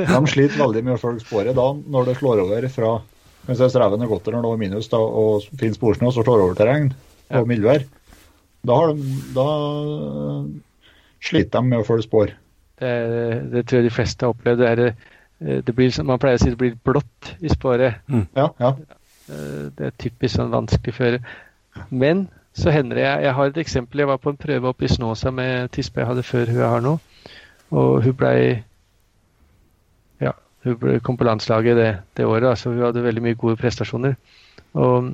eh, 0.05 0.13
de 0.13 0.31
sliter 0.31 0.61
veldig 0.61 0.85
med 0.87 0.95
å 0.95 1.01
følge 1.01 1.25
sporet 1.25 1.57
da, 1.57 1.67
når 1.75 2.07
det 2.07 2.15
slår 2.21 2.43
over 2.45 2.69
fra 2.71 2.93
Hvis 3.47 3.75
reven 3.75 4.01
er 4.03 4.09
godt 4.11 4.27
eller 4.27 4.43
noe 4.43 4.59
minus 4.59 4.87
da, 4.91 4.99
og 5.03 5.43
finner 5.59 5.75
sporsnø, 5.75 6.11
så 6.11 6.23
slår 6.23 6.39
det 6.39 6.47
over 6.47 6.57
til 6.59 6.67
regn 6.71 6.89
og 7.35 7.47
mildvær. 7.51 7.83
Da, 8.67 8.75
har 8.81 8.93
de, 8.93 9.17
da 9.35 9.47
sliter 11.23 11.61
de 11.61 11.69
med 11.71 11.79
å 11.81 11.87
følge 11.87 12.05
spor. 12.07 12.33
Det, 12.77 12.87
er- 12.93 13.45
det 13.53 13.65
tror 13.67 13.79
jeg 13.81 13.87
de 13.89 13.93
fleste 13.95 14.25
har 14.27 14.33
opplevd. 14.35 14.59
Det, 14.61 14.69
er, 14.69 14.81
eh, 15.41 15.61
det 15.65 15.75
blir, 15.75 15.91
man 16.05 16.19
pleier 16.21 16.37
å 16.37 16.43
si, 16.43 16.51
det 16.53 16.59
blir 16.61 16.75
blått 16.85 17.33
i 17.41 17.49
sporet. 17.53 18.01
Ja, 18.37 18.49
ja. 18.59 18.73
Eh, 19.29 19.69
Det 19.77 19.85
er 19.91 19.95
typisk 19.99 20.35
sånn 20.37 20.51
vanskelig 20.53 20.93
føre. 20.95 21.19
Men 21.89 22.27
så 22.57 22.71
hender 22.73 22.95
det 22.97 23.03
jeg, 23.05 23.23
jeg 23.27 23.33
har 23.37 23.45
et 23.51 23.57
eksempel. 23.61 23.99
Jeg 24.03 24.07
var 24.09 24.17
på 24.17 24.29
en 24.33 24.37
prøve 24.41 24.69
oppe 24.71 24.85
i 24.85 24.89
Snåsa 24.89 25.31
med 25.31 25.71
tispa 25.71 26.01
jeg 26.01 26.07
hadde 26.09 26.23
før 26.25 26.45
hun 26.49 26.61
jeg 26.61 26.69
har 26.75 26.81
nå. 26.81 26.95
Og 27.71 28.03
hun 28.03 28.13
blei 28.17 28.63
Ja, 30.23 30.31
hun 30.65 30.77
ble, 30.81 30.99
kom 31.05 31.17
på 31.19 31.27
landslaget 31.27 31.77
det, 31.77 31.89
det 32.17 32.25
året, 32.25 32.57
så 32.57 32.71
hun 32.71 32.81
hadde 32.81 33.03
veldig 33.05 33.21
mye 33.21 33.37
gode 33.37 33.57
prestasjoner. 33.61 34.15
Og 34.73 35.11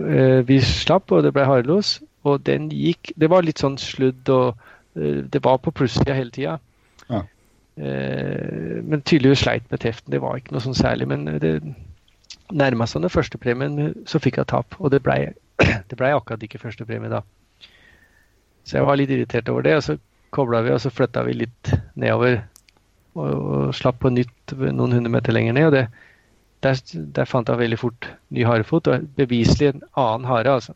eh, 0.00 0.42
vi 0.48 0.58
slapp, 0.60 1.12
og 1.12 1.22
det 1.24 1.32
ble 1.32 1.46
hardlos. 1.48 2.00
Og 2.24 2.40
den 2.46 2.70
gikk 2.72 3.12
Det 3.20 3.28
var 3.30 3.44
litt 3.44 3.60
sånn 3.60 3.78
sludd, 3.80 4.28
og 4.32 4.54
uh, 4.96 5.20
det 5.24 5.42
var 5.44 5.60
på 5.62 5.74
plussida 5.74 6.16
hele 6.16 6.34
tida. 6.34 6.58
Ja. 7.08 7.24
Uh, 7.74 8.80
men 8.84 9.02
tydeligvis 9.02 9.44
sleit 9.44 9.66
med 9.70 9.82
teften. 9.84 10.12
Det 10.14 10.22
var 10.22 10.38
ikke 10.40 10.56
noe 10.56 10.64
sånn 10.64 10.78
særlig. 10.78 11.10
Men 11.10 11.26
det 11.42 11.58
nærma 12.52 12.86
seg 12.86 13.04
den 13.04 13.12
førstepremien, 13.12 13.94
så 14.08 14.20
fikk 14.22 14.40
jeg 14.40 14.50
tap. 14.52 14.76
Og 14.80 14.92
det 14.94 15.02
blei 15.04 15.26
ble 15.98 16.10
akkurat 16.14 16.42
ikke 16.44 16.62
førstepremie 16.62 17.12
da. 17.12 17.22
Så 18.64 18.78
jeg 18.78 18.88
var 18.88 18.98
litt 18.98 19.12
irritert 19.12 19.48
over 19.52 19.64
det, 19.64 19.76
og 19.78 19.84
så 19.86 19.98
kobla 20.34 20.64
vi 20.64 20.72
og 20.74 20.80
så 20.82 20.90
flytta 20.90 21.22
vi 21.26 21.36
litt 21.44 21.70
nedover 22.00 22.40
og, 23.14 23.28
og 23.28 23.74
slapp 23.76 24.00
på 24.02 24.10
nytt 24.10 24.54
noen 24.58 24.96
hundre 24.96 25.12
meter 25.12 25.36
lenger 25.36 25.54
ned. 25.56 25.68
og 25.68 25.76
det, 25.76 25.84
der, 26.64 26.80
der 27.18 27.28
fant 27.28 27.50
jeg 27.50 27.60
veldig 27.60 27.78
fort 27.78 28.08
ny 28.34 28.46
harefot, 28.48 28.88
og 28.88 29.06
beviselig 29.18 29.70
en 29.70 29.84
annen 30.00 30.26
hare. 30.30 30.56
altså. 30.58 30.74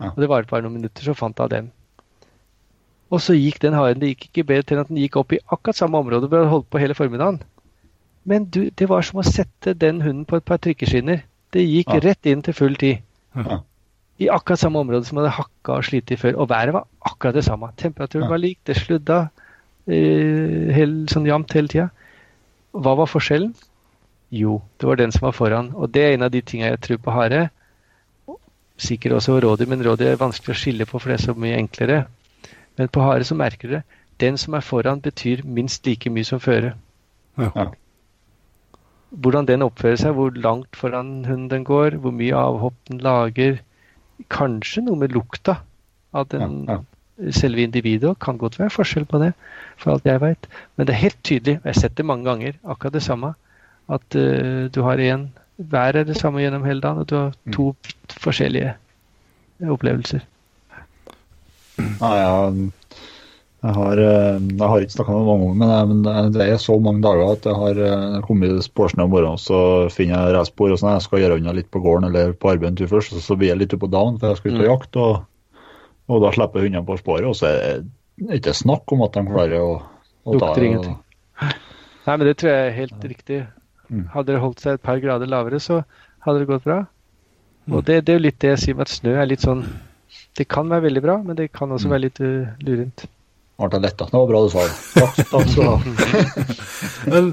Ja. 0.00 0.10
Og 0.14 0.16
Det 0.16 0.28
varte 0.28 0.48
bare 0.50 0.62
noen 0.64 0.78
minutter, 0.80 1.04
så 1.04 1.14
fant 1.14 1.38
jeg 1.38 1.50
den. 1.52 1.70
Og 3.10 3.20
så 3.20 3.34
gikk 3.34 3.58
den 3.60 3.74
haren 3.74 3.98
Det 4.00 4.12
gikk 4.12 4.28
ikke 4.28 4.46
bedre 4.46 4.62
til 4.62 4.76
enn 4.76 4.84
at 4.84 4.88
den 4.92 5.00
gikk 5.02 5.16
opp 5.20 5.32
i 5.34 5.40
akkurat 5.50 5.76
samme 5.76 5.98
område 5.98 6.28
hvor 6.30 6.40
jeg 6.44 6.50
holdt 6.52 6.70
på 6.70 6.78
hele 6.80 6.94
formiddagen. 6.94 7.40
Men 8.24 8.44
du, 8.52 8.70
det 8.70 8.88
var 8.88 9.02
som 9.02 9.18
å 9.20 9.26
sette 9.26 9.74
den 9.74 10.00
hunden 10.04 10.24
på 10.28 10.36
et 10.38 10.44
par 10.46 10.58
trykkeskinner. 10.62 11.22
Det 11.52 11.64
gikk 11.66 11.88
Ja. 11.94 12.00
rett 12.04 12.26
inn 12.26 12.42
til 12.42 12.54
full 12.54 12.76
tid. 12.76 13.00
Ja. 13.34 13.60
I 14.20 14.28
akkurat 14.28 14.60
samme 14.60 14.78
område 14.78 15.04
som 15.08 15.18
hadde 15.18 15.32
hakka 15.32 15.78
og 15.80 15.84
slitt 15.84 16.10
i 16.12 16.16
før. 16.20 16.36
Og 16.38 16.48
været 16.48 16.72
var 16.76 16.84
akkurat 17.04 17.34
det 17.34 17.44
samme. 17.44 17.72
Temperaturen 17.76 18.24
Ja. 18.24 18.28
var 18.30 18.38
lik, 18.38 18.58
det 18.64 18.76
sludda 18.76 19.30
eh, 19.88 20.70
hel, 20.76 21.06
sånn 21.08 21.26
jevnt 21.26 21.52
hele 21.52 21.68
tida. 21.68 21.90
Hva 22.72 22.94
var 22.96 23.06
forskjellen? 23.06 23.54
Jo, 24.30 24.60
det 24.78 24.86
var 24.86 24.96
den 24.96 25.10
som 25.10 25.26
var 25.26 25.32
foran. 25.32 25.72
Og 25.74 25.90
det 25.90 26.02
er 26.04 26.12
en 26.14 26.22
av 26.22 26.30
de 26.30 26.40
tinga 26.42 26.68
jeg 26.70 26.80
tror 26.80 26.98
på 26.98 27.10
hare. 27.10 27.50
Sikkert 28.80 29.18
også 29.18 29.36
rådyr, 29.44 29.68
men 29.68 29.84
rådyr 29.84 30.14
er 30.14 30.20
vanskelig 30.20 30.54
å 30.54 30.60
skille 30.60 30.86
på, 30.88 30.98
for 30.98 31.12
det 31.12 31.18
er 31.18 31.26
så 31.26 31.34
mye 31.36 31.58
enklere. 31.58 32.04
Men 32.78 32.88
på 32.88 33.02
hare 33.04 33.26
så 33.28 33.36
merker 33.36 33.68
du 33.68 33.74
det. 33.76 33.82
Den 34.20 34.38
som 34.40 34.56
er 34.56 34.64
foran, 34.64 35.02
betyr 35.04 35.42
minst 35.44 35.86
like 35.88 36.10
mye 36.12 36.24
som 36.28 36.40
føre. 36.40 36.74
Ja. 37.40 37.50
Ja. 37.54 37.66
Hvordan 39.10 39.48
den 39.48 39.64
oppfører 39.66 39.98
seg, 40.00 40.14
hvor 40.16 40.32
langt 40.36 40.76
foran 40.78 41.24
hunden 41.26 41.50
den 41.50 41.66
går, 41.66 41.98
hvor 42.00 42.14
mye 42.14 42.36
avhopp 42.36 42.76
den 42.88 43.02
lager. 43.04 43.58
Kanskje 44.30 44.84
noe 44.86 45.00
med 45.00 45.12
lukta 45.16 45.58
av 46.12 46.28
den 46.30 46.64
Ja, 46.68 46.78
selve 47.36 47.64
individet. 47.64 48.14
Kan 48.20 48.38
godt 48.38 48.58
være 48.60 48.72
forskjell 48.72 49.08
på 49.08 49.20
det, 49.22 49.32
for 49.76 49.94
alt 49.94 50.08
jeg 50.08 50.22
veit. 50.22 50.48
Men 50.76 50.86
det 50.86 50.94
er 50.94 51.04
helt 51.04 51.22
tydelig, 51.24 51.58
og 51.60 51.68
jeg 51.68 51.74
har 51.74 51.80
sett 51.80 51.96
det 51.96 52.06
mange 52.06 52.28
ganger, 52.28 52.56
akkurat 52.64 52.96
det 52.96 53.04
samme, 53.04 53.34
at 53.90 54.16
uh, 54.16 54.68
du 54.70 54.82
har 54.86 55.02
én 55.02 55.28
Hver 55.60 55.96
er 56.00 56.06
det 56.08 56.16
samme 56.16 56.40
gjennom 56.40 56.64
hele 56.64 56.80
dagen, 56.80 57.02
og 57.02 57.08
du 57.10 57.16
har 57.18 57.32
to 57.52 57.70
vidt 57.84 58.14
forskjellige 58.22 58.74
opplevelser. 59.68 60.22
Nei, 61.80 62.12
jeg, 62.16 62.70
jeg, 63.60 63.74
har, 63.76 64.00
eh, 64.00 64.38
jeg 64.40 64.70
har 64.72 64.84
ikke 64.84 64.94
snakka 64.94 65.16
med 65.18 65.28
mange 65.28 65.50
om 65.50 65.60
det, 65.64 65.80
men 65.90 66.32
det- 66.32 66.46
er 66.48 66.56
så 66.60 66.78
mange 66.80 67.02
dager 67.04 67.32
at 67.34 67.44
jeg 67.48 67.56
har 67.60 67.80
eh, 67.86 68.20
kommet 68.24 68.64
spårsnø 68.64 69.04
om 69.04 69.12
morgenen, 69.12 69.40
så 69.40 69.60
finner 69.92 70.16
jeg 70.26 70.36
restspor 70.38 70.72
og 70.72 70.80
sånn. 70.80 70.94
Jeg 70.96 71.04
skal 71.06 71.20
gjøre 71.24 71.38
unna 71.40 71.52
litt 71.56 71.70
på 71.70 71.82
gården 71.84 72.08
eller 72.08 72.32
på 72.32 72.52
arbeid 72.54 72.70
en 72.72 72.80
tur 72.80 72.88
først, 72.88 73.12
og 73.16 73.24
så 73.24 73.36
blir 73.36 73.52
jeg 73.52 73.60
litt 73.60 73.72
ute 73.74 73.80
på 73.84 73.92
dagen, 73.92 74.18
for 74.20 74.32
jeg 74.32 74.40
skal 74.40 74.56
ut 74.56 74.60
og 74.60 74.68
jakt. 74.70 74.88
jakte. 74.88 74.98
Og, 74.98 75.64
og 76.10 76.24
da 76.24 76.32
slipper 76.34 76.64
hundene 76.64 76.86
på 76.88 76.98
sporet, 77.00 77.28
og 77.28 77.36
så 77.36 77.52
er 77.52 77.82
det 78.24 78.40
ikke 78.40 78.56
snakk 78.56 78.92
om 78.92 79.04
at 79.06 79.12
de 79.16 79.26
klarer 79.28 79.60
å, 79.60 79.72
å 80.24 80.40
ta 80.40 80.54
det. 80.56 80.96
Nei, 81.40 82.16
men 82.16 82.26
det 82.26 82.36
tror 82.40 82.50
jeg 82.50 82.66
er 82.66 82.76
helt 82.80 83.04
riktig. 83.12 83.42
Mm. 83.90 84.06
Hadde 84.14 84.32
det 84.32 84.40
holdt 84.42 84.62
seg 84.62 84.78
et 84.78 84.82
par 84.86 85.00
grader 85.02 85.30
lavere, 85.30 85.60
så 85.60 85.82
hadde 86.26 86.42
det 86.42 86.50
gått 86.50 86.66
bra. 86.66 86.80
Mm. 87.66 87.74
Og 87.76 87.84
det, 87.86 88.00
det 88.06 88.14
er 88.14 88.20
jo 88.20 88.26
litt 88.26 88.40
det 88.42 88.54
jeg 88.54 88.64
sier 88.64 88.78
med 88.78 88.86
at 88.88 88.94
snø 88.94 89.16
er 89.18 89.28
litt 89.28 89.44
sånn 89.44 89.64
Det 90.38 90.46
kan 90.50 90.70
være 90.70 90.88
veldig 90.88 91.02
bra, 91.04 91.16
men 91.22 91.36
det 91.38 91.50
kan 91.52 91.70
også 91.70 91.86
Mm. 91.88 91.92
være 91.94 92.04
litt 92.06 92.20
uh, 92.22 92.54
lurent. 92.66 93.06
Jeg 93.60 93.80
letta? 93.82 94.06
Det 94.08 94.16
var 94.16 94.26
bra 94.26 94.38
du 94.40 94.48
sa 94.48 94.62
det. 94.64 94.76
Takk, 94.94 95.16
takk 95.28 95.48
skal 95.52 95.64
du 95.64 95.68
ha. 95.68 95.78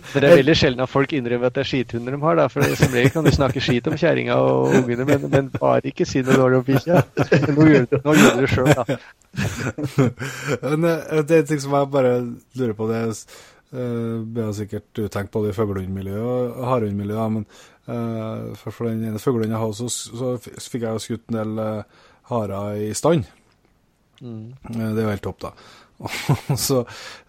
Det 0.18 0.24
er 0.28 0.36
veldig 0.42 0.56
sjelden 0.60 0.84
at 0.84 0.92
folk 0.92 1.14
innrømmer 1.16 1.48
at 1.48 1.56
det 1.56 1.62
er 1.64 1.70
skithunder 1.70 2.16
de 2.16 2.20
har, 2.20 2.36
da. 2.36 2.48
For 2.52 2.76
som 2.76 2.92
regel 2.92 3.14
kan 3.14 3.24
du 3.24 3.32
snakke 3.32 3.64
skit 3.64 3.88
om 3.88 3.96
kjerringa 4.00 4.36
og 4.44 4.76
ungene, 4.82 5.06
men, 5.08 5.24
men 5.32 5.48
bare 5.56 5.88
ikke 5.88 6.08
si 6.08 6.24
noe 6.28 6.36
dårlig 6.36 6.60
om 6.60 6.66
bikkja. 6.68 7.00
Nå 7.56 7.68
gjør 7.72 7.88
nå 8.04 8.16
gjør 8.20 8.36
du 8.36 8.44
det 8.44 8.52
sjøl, 8.52 8.72
da. 8.76 9.00
Men 10.68 10.88
eh, 10.90 11.22
det 11.24 11.38
er 11.38 11.42
en 11.44 11.50
ting 11.54 11.62
som 11.64 11.76
jeg 11.78 11.92
bare 11.94 12.14
lurer 12.60 12.76
på, 12.76 12.90
det 12.92 13.00
er 13.06 13.12
uh, 13.76 14.20
ble 14.24 14.52
sikkert 14.56 15.02
utenkt 15.02 15.34
både 15.34 15.50
det 15.50 15.56
i 15.56 15.58
fuglehundmiljøet 15.58 16.28
og 16.28 16.70
harehundmiljøet, 16.72 17.34
men 17.38 17.48
uh, 17.90 18.54
for, 18.60 18.72
for 18.72 18.90
den 18.90 19.04
ene 19.08 19.24
fuglehunden 19.24 19.58
jeg 19.58 19.64
har, 19.66 19.74
så, 19.80 19.90
så 19.92 20.36
fikk 20.44 20.86
jeg 20.86 20.88
jo 20.92 21.04
skutt 21.08 21.28
en 21.32 21.42
del 21.42 21.60
uh, 21.64 22.06
harer 22.32 22.86
i 22.88 22.94
stand. 22.98 23.28
Mm. 24.22 24.56
Uh, 24.72 24.88
Det 24.92 25.02
er 25.02 25.06
jo 25.06 25.12
helt 25.16 25.28
topp, 25.28 25.44
da. 25.50 25.54
så, 26.58 26.80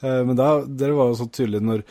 eh, 0.01 0.25
men 0.25 0.37
da, 0.37 0.65
det 0.67 0.93
var 0.93 1.13
jo 1.13 1.19
så 1.23 1.29
tydelig 1.33 1.61
når, 1.65 1.85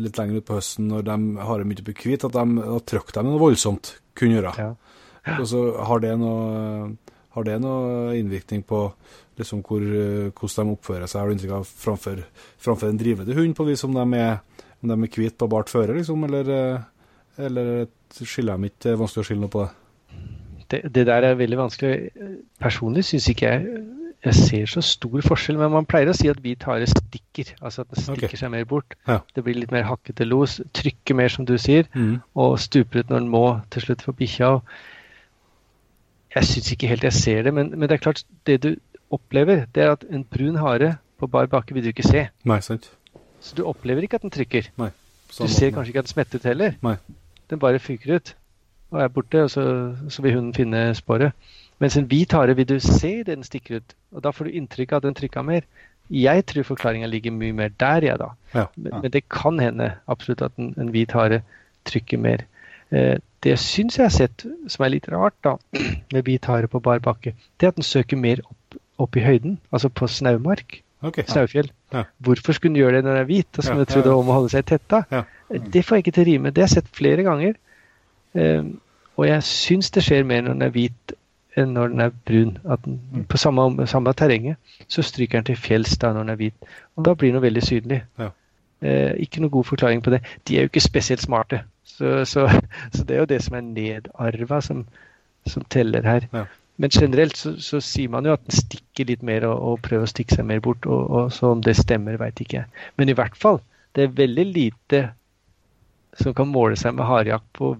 litt 0.00 0.18
lenger 0.18 0.40
ut 0.40 0.48
på 0.48 0.58
høsten, 0.58 0.88
når 0.88 1.06
de 1.08 1.16
har 1.48 1.64
mye 1.68 1.86
på 1.86 1.96
hvit, 2.04 2.26
at 2.26 2.36
de 2.36 2.62
da 2.62 2.78
trykker 2.88 3.18
dem 3.18 3.32
noe 3.32 3.42
voldsomt 3.42 3.96
kunne 4.18 4.38
gjøre. 4.38 4.52
Ja. 4.58 4.70
Og 5.38 5.46
så 5.50 5.64
har 5.86 6.02
det 6.02 6.14
noe, 6.20 6.92
har 7.36 7.46
det 7.46 7.58
noe 7.62 8.14
innvirkning 8.18 8.64
på 8.66 8.86
liksom 9.38 9.62
hvor, 9.66 9.82
eh, 9.82 10.30
hvordan 10.30 10.68
de 10.68 10.76
oppfører 10.76 11.06
seg, 11.08 11.20
har 11.20 11.28
du 11.28 11.36
inntrykk 11.36 11.54
av, 11.58 11.70
framfor, 11.84 12.24
framfor 12.62 12.90
en 12.90 13.00
drivende 13.00 13.36
hund, 13.38 13.54
på 13.56 13.66
vis 13.68 13.84
om 13.88 13.94
de 13.96 14.20
er, 14.20 14.42
om 14.82 14.92
de 14.92 14.98
er 14.98 15.14
hvite 15.16 15.38
på 15.40 15.50
bart 15.52 15.72
føre, 15.72 15.96
liksom, 15.98 16.26
eller, 16.28 16.52
eh, 16.56 17.46
eller 17.46 17.72
skiller 18.12 18.60
de 18.60 18.72
ikke, 18.72 18.92
er 18.92 19.00
vanskelig 19.00 19.24
å 19.24 19.30
skille 19.30 19.44
noe 19.44 19.52
på 19.52 19.64
det? 19.64 19.72
Det, 20.72 20.84
det 20.94 21.08
der 21.08 21.26
er 21.28 21.34
veldig 21.36 21.58
vanskelig. 21.58 21.96
Personlig 22.60 23.04
syns 23.04 23.26
ikke 23.28 23.50
jeg 23.50 23.82
jeg 24.22 24.38
ser 24.38 24.70
så 24.70 24.82
stor 24.86 25.22
forskjell, 25.26 25.56
men 25.58 25.72
man 25.74 25.86
pleier 25.88 26.12
å 26.12 26.14
si 26.14 26.28
at 26.30 26.38
hvit 26.44 26.62
hare 26.68 26.86
stikker. 26.86 27.56
Altså 27.58 27.82
at 27.82 27.90
den 27.90 28.04
stikker 28.04 28.28
okay. 28.28 28.38
seg 28.38 28.52
mer 28.54 28.66
bort. 28.70 28.94
Ja. 29.08 29.18
Det 29.34 29.42
blir 29.42 29.58
litt 29.58 29.74
mer 29.74 29.88
hakkete 29.88 30.26
los, 30.28 30.60
trykker 30.78 31.18
mer, 31.18 31.32
som 31.32 31.46
du 31.48 31.56
sier, 31.58 31.88
og 32.38 32.54
stuper 32.62 33.02
ut 33.02 33.10
når 33.10 33.24
den 33.24 33.32
må 33.32 33.44
til 33.74 33.86
slutt 33.86 34.04
for 34.06 34.18
bikkja. 34.18 34.52
Jeg 36.36 36.48
syns 36.48 36.70
ikke 36.72 36.92
helt 36.92 37.08
jeg 37.08 37.18
ser 37.18 37.42
det, 37.48 37.54
men, 37.56 37.74
men 37.74 37.90
det 37.90 37.98
er 37.98 38.04
klart, 38.04 38.22
det 38.46 38.60
du 38.62 38.70
opplever, 39.12 39.66
det 39.74 39.84
er 39.84 39.92
at 39.96 40.04
en 40.10 40.24
brun 40.24 40.56
hare 40.60 40.96
på 41.20 41.28
bar 41.30 41.46
bakke 41.52 41.74
vil 41.76 41.84
du 41.84 41.90
ikke 41.92 42.06
se. 42.06 42.26
Nei, 42.48 42.58
sant? 42.64 42.90
Så 43.42 43.56
du 43.58 43.64
opplever 43.66 44.02
ikke 44.06 44.18
at 44.20 44.26
den 44.26 44.32
trykker. 44.34 44.68
Nei, 44.78 44.90
Du 45.32 45.46
ser 45.48 45.70
måten. 45.70 45.74
kanskje 45.76 45.90
ikke 45.92 46.02
at 46.02 46.08
den 46.08 46.12
smetter 46.14 46.38
ut 46.42 46.46
heller. 46.50 46.74
Nei. 46.82 46.96
Den 47.50 47.58
bare 47.62 47.78
fyker 47.82 48.16
ut 48.16 48.34
og 48.92 49.00
er 49.00 49.08
borte, 49.08 49.40
og 49.46 49.50
så, 49.50 49.62
så 50.12 50.22
vil 50.22 50.34
hunden 50.36 50.52
finne 50.54 50.80
sporet. 50.94 51.32
Mens 51.80 51.96
en 51.96 52.04
hvit 52.10 52.32
hare 52.36 52.52
vil 52.56 52.66
du 52.68 52.74
se 52.84 53.22
den 53.24 53.42
stikker 53.42 53.80
ut, 53.80 53.94
og 54.12 54.22
da 54.22 54.30
får 54.30 54.44
du 54.50 54.58
inntrykk 54.58 54.92
av 54.92 55.00
at 55.00 55.06
den 55.08 55.16
trykka 55.16 55.42
mer. 55.42 55.64
Jeg 56.12 56.44
tror 56.50 56.66
forklaringa 56.68 57.08
ligger 57.08 57.32
mye 57.32 57.54
mer 57.56 57.70
der, 57.80 58.04
jeg, 58.04 58.18
da. 58.20 58.28
Ja. 58.54 58.66
Men, 58.76 58.98
men 59.02 59.10
det 59.14 59.22
kan 59.32 59.58
hende 59.62 59.94
absolutt 60.12 60.42
at 60.44 60.52
en, 60.60 60.74
en 60.76 60.92
hvit 60.92 61.14
hare 61.16 61.40
trykker 61.88 62.20
mer. 62.20 62.44
Eh, 62.92 63.16
det 63.42 63.56
syns 63.58 63.96
jeg 63.96 64.04
har 64.04 64.12
sett 64.14 64.44
som 64.68 64.84
er 64.84 64.92
litt 64.92 65.08
rart 65.10 65.38
da, 65.42 65.56
med 66.12 66.22
hvit 66.28 66.44
hare 66.52 66.68
på 66.70 66.82
bar 66.84 67.00
bakke, 67.02 67.32
det 67.58 67.66
er 67.66 67.72
at 67.72 67.80
den 67.80 67.88
søker 67.88 68.20
mer 68.20 68.44
opp, 68.44 68.58
opp 69.04 69.16
i 69.18 69.24
høyden, 69.24 69.58
altså 69.72 69.90
på 69.92 70.08
snaumark. 70.10 70.80
Okay, 71.02 71.24
Snaufjell. 71.26 71.70
Ja. 71.92 72.04
Hvorfor 72.22 72.54
skulle 72.54 72.74
den 72.74 72.78
gjøre 72.78 72.96
det 72.96 73.04
når 73.04 73.16
den 73.16 73.20
er 73.20 73.24
hvit? 73.26 73.48
Skulle 73.58 73.82
den 73.82 73.88
ja, 73.88 73.94
tro 73.94 74.02
det 74.04 74.12
ja. 74.12 74.18
om 74.20 74.28
å 74.30 74.36
holde 74.36 74.52
seg 74.52 74.66
tett. 74.70 74.84
da. 74.90 75.02
Ja. 75.10 75.22
Det 75.50 75.82
får 75.84 75.98
jeg 75.98 76.04
ikke 76.04 76.14
til 76.14 76.22
å 76.22 76.28
rime. 76.28 76.52
Det 76.54 76.62
har 76.62 76.68
jeg 76.68 76.76
sett 76.76 76.92
flere 76.94 77.24
ganger. 77.26 77.56
Um, 78.38 78.68
og 79.18 79.26
jeg 79.26 79.42
syns 79.44 79.90
det 79.92 80.04
skjer 80.06 80.22
mer 80.24 80.44
når 80.46 80.54
den 80.54 80.66
er 80.68 80.72
hvit 80.76 81.16
enn 81.58 81.74
når 81.76 81.90
den 81.92 82.04
er 82.06 82.14
brun. 82.28 82.54
At 82.64 82.84
den, 82.86 83.00
Mm. 83.12 83.24
På 83.28 83.36
samme, 83.36 83.86
samme 83.86 84.12
terrenget 84.12 84.56
så 84.88 85.02
stryker 85.02 85.38
den 85.38 85.44
til 85.50 85.56
fjells 85.56 85.98
da 85.98 86.12
når 86.12 86.22
den 86.22 86.30
er 86.30 86.40
hvit. 86.40 86.70
Og 86.96 87.04
da 87.04 87.14
blir 87.14 87.32
den 87.32 87.42
veldig 87.42 87.62
synlig. 87.62 88.02
Ja. 88.18 88.30
Eh, 88.82 89.12
ikke 89.26 89.42
noe 89.42 89.50
god 89.50 89.64
forklaring 89.64 90.02
på 90.02 90.10
det. 90.10 90.22
De 90.48 90.56
er 90.56 90.64
jo 90.64 90.70
ikke 90.70 90.80
spesielt 90.80 91.22
smarte. 91.22 91.62
Så, 91.84 92.24
så, 92.24 92.48
så 92.94 93.04
det 93.04 93.16
er 93.16 93.20
jo 93.20 93.30
det 93.30 93.42
som 93.42 93.58
er 93.58 93.60
nedarva, 93.60 94.60
som, 94.60 94.86
som 95.46 95.64
teller 95.70 96.02
her. 96.02 96.28
Ja. 96.32 96.44
Men 96.82 96.90
generelt 96.90 97.38
så, 97.38 97.54
så 97.62 97.78
sier 97.84 98.10
man 98.10 98.26
jo 98.26 98.34
at 98.34 98.42
den 98.42 98.58
stikker 98.58 99.06
litt 99.06 99.22
mer 99.22 99.46
og, 99.46 99.54
og 99.62 99.82
prøver 99.86 100.08
å 100.08 100.10
stikke 100.10 100.34
seg 100.34 100.48
mer 100.48 100.62
bort. 100.64 100.86
Og, 100.90 101.02
og 101.14 101.32
så 101.34 101.52
om 101.54 101.62
det 101.62 101.76
stemmer, 101.78 102.18
veit 102.18 102.42
ikke 102.42 102.62
jeg. 102.62 102.84
Men 102.98 103.12
i 103.12 103.16
hvert 103.16 103.38
fall, 103.38 103.60
det 103.94 104.08
er 104.08 104.16
veldig 104.18 104.46
lite 104.50 105.02
som 106.18 106.34
kan 106.36 106.50
måle 106.50 106.76
seg 106.76 106.96
med 106.98 107.06
harejakt 107.08 107.46
på 107.56 107.76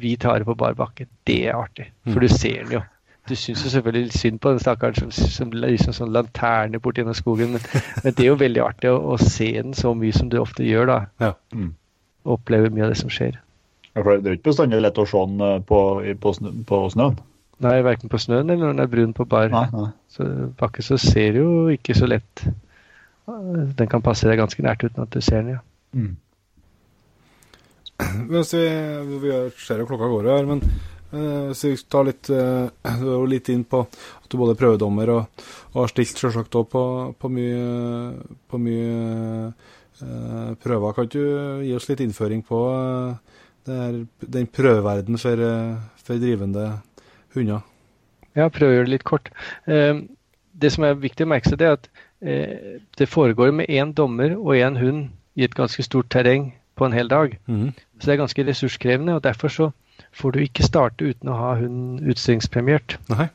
hvit 0.00 0.24
hare 0.24 0.46
på 0.46 0.56
bar 0.56 0.76
bakke. 0.78 1.08
Det 1.28 1.40
er 1.48 1.58
artig, 1.58 1.90
for 2.06 2.22
du 2.22 2.30
ser 2.30 2.62
den 2.62 2.78
jo. 2.78 2.84
Du 3.28 3.32
syns 3.40 3.62
jo 3.64 3.70
selvfølgelig 3.72 4.06
litt 4.10 4.16
synd 4.20 4.40
på 4.44 4.52
den 4.52 4.60
stakkaren 4.60 4.96
som, 4.96 5.10
som 5.32 5.52
liksom 5.56 5.94
sånn 5.96 6.12
lanterne 6.12 6.80
bort 6.80 6.98
gjennom 7.00 7.16
skogen, 7.16 7.54
men, 7.56 7.62
men 8.04 8.12
det 8.12 8.26
er 8.26 8.28
jo 8.28 8.40
veldig 8.40 8.60
artig 8.60 8.90
å, 8.92 8.98
å 9.14 9.16
se 9.20 9.48
den 9.56 9.72
så 9.76 9.94
mye 9.96 10.12
som 10.12 10.28
du 10.32 10.36
ofte 10.42 10.66
gjør, 10.66 10.90
da. 10.90 10.98
Ja. 11.24 11.30
Mm. 11.56 11.70
Oppleve 12.36 12.72
mye 12.72 12.84
av 12.84 12.92
det 12.92 13.00
som 13.00 13.12
skjer. 13.12 13.38
Ja, 13.94 14.02
for 14.02 14.18
Det 14.18 14.28
er 14.28 14.34
jo 14.34 14.40
ikke 14.40 14.50
bestandig 14.50 14.82
lett 14.84 15.00
å 15.00 15.06
se 15.08 15.22
den 15.30 15.40
eh, 15.44 15.56
på, 15.64 15.80
på, 16.20 16.34
på 16.68 16.82
snøen. 16.92 17.16
Nei, 17.62 17.76
verken 17.86 18.10
på 18.10 18.18
snøen 18.18 18.50
eller 18.50 18.64
når 18.64 18.74
den 18.74 18.82
er 18.82 18.90
brun 18.90 19.14
på 19.14 19.26
bar 19.30 19.52
Nei, 19.52 19.66
nei. 19.70 19.90
så 20.10 20.26
bakke, 20.58 20.82
så 20.82 20.98
ser 21.00 21.36
det 21.36 21.42
jo 21.42 21.68
ikke 21.70 21.94
så 21.94 22.08
lett 22.10 22.42
Den 23.78 23.90
kan 23.90 24.02
passe 24.04 24.26
deg 24.28 24.40
ganske 24.40 24.64
nært 24.64 24.82
uten 24.84 25.04
at 25.04 25.14
du 25.14 25.20
ser 25.24 25.44
den, 25.44 25.54
ja. 25.54 25.60
Mm. 25.94 26.16
Mens 28.32 28.50
vi, 28.56 28.64
vi 29.22 29.36
ser 29.62 29.80
jo 29.80 29.86
klokka 29.88 30.10
går 30.10 30.28
her, 30.32 30.48
men 30.50 30.64
uh, 31.14 31.52
hvis 31.52 31.62
vi 31.64 31.76
tar 31.88 32.08
litt 32.08 32.28
eh, 32.34 32.66
jo 33.00 33.22
litt 33.30 33.48
inn 33.54 33.62
på 33.70 33.84
at 33.86 34.26
du 34.28 34.36
både 34.40 34.56
er 34.56 34.60
prøvedommer 34.60 35.14
og, 35.14 35.46
og 35.72 35.78
har 35.84 35.94
stilt 35.94 36.18
selvsagt 36.18 36.58
òg 36.58 36.68
på, 36.74 36.82
på 37.22 37.30
mye, 37.32 37.62
på 38.50 38.60
mye 38.60 38.98
uh, 40.02 40.54
prøver. 40.60 40.92
Kan 40.92 41.10
du 41.12 41.22
gi 41.64 41.74
oss 41.76 41.88
litt 41.88 42.02
innføring 42.04 42.42
på 42.46 42.60
eh, 42.72 43.38
det 43.64 43.78
her, 43.78 44.00
den 44.36 44.50
prøveverdenen 44.52 45.20
for, 45.20 45.40
eh, 45.40 45.76
for 46.04 46.20
drivende 46.20 46.66
hunder? 47.36 47.62
Ja, 48.34 48.48
prøv 48.48 48.70
å 48.70 48.74
gjøre 48.74 48.88
det 48.88 48.94
litt 48.96 49.04
kort. 49.08 49.30
Eh, 49.66 50.02
Det 50.54 50.70
som 50.70 50.84
er 50.86 50.94
viktig 50.94 51.26
å 51.26 51.28
merke 51.32 51.50
seg, 51.50 51.58
det 51.58 51.66
er 51.66 51.72
at 51.74 51.88
eh, 52.22 52.80
det 52.98 53.08
foregår 53.10 53.50
med 53.50 53.66
én 53.66 53.90
dommer 53.94 54.36
og 54.38 54.54
én 54.54 54.76
hund 54.78 55.08
i 55.34 55.42
et 55.42 55.54
ganske 55.54 55.82
stort 55.82 56.12
terreng 56.14 56.52
på 56.78 56.86
en 56.86 56.94
hel 56.94 57.08
dag. 57.10 57.34
Mm. 57.50 57.72
Så 57.98 58.06
det 58.06 58.12
er 58.14 58.20
ganske 58.22 58.44
ressurskrevende, 58.46 59.16
og 59.18 59.24
derfor 59.24 59.50
så 59.50 59.70
får 60.14 60.32
du 60.32 60.38
ikke 60.44 60.62
starte 60.66 61.04
uten 61.10 61.28
å 61.30 61.38
ha 61.38 61.54
hunden 61.58 62.06
utstillingspremiert. 62.06 62.98
Nei. 63.10 63.28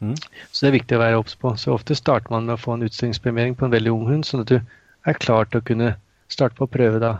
Så 0.00 0.62
det 0.64 0.68
er 0.70 0.76
viktig 0.78 0.96
å 0.96 1.02
være 1.02 1.18
obs 1.20 1.34
på. 1.36 1.52
Så 1.60 1.74
ofte 1.74 1.94
starter 1.98 2.30
man 2.32 2.46
med 2.46 2.54
å 2.54 2.60
få 2.62 2.76
en 2.78 2.86
utstillingspremiering 2.86 3.56
på 3.58 3.66
en 3.66 3.74
veldig 3.74 3.92
ung 3.92 4.06
hund, 4.08 4.24
sånn 4.24 4.46
at 4.46 4.52
du 4.52 4.60
er 5.06 5.18
klar 5.20 5.50
til 5.50 5.60
å 5.60 5.66
kunne 5.66 5.90
starte 6.30 6.56
på 6.56 6.70
prøve 6.70 7.02
da 7.02 7.16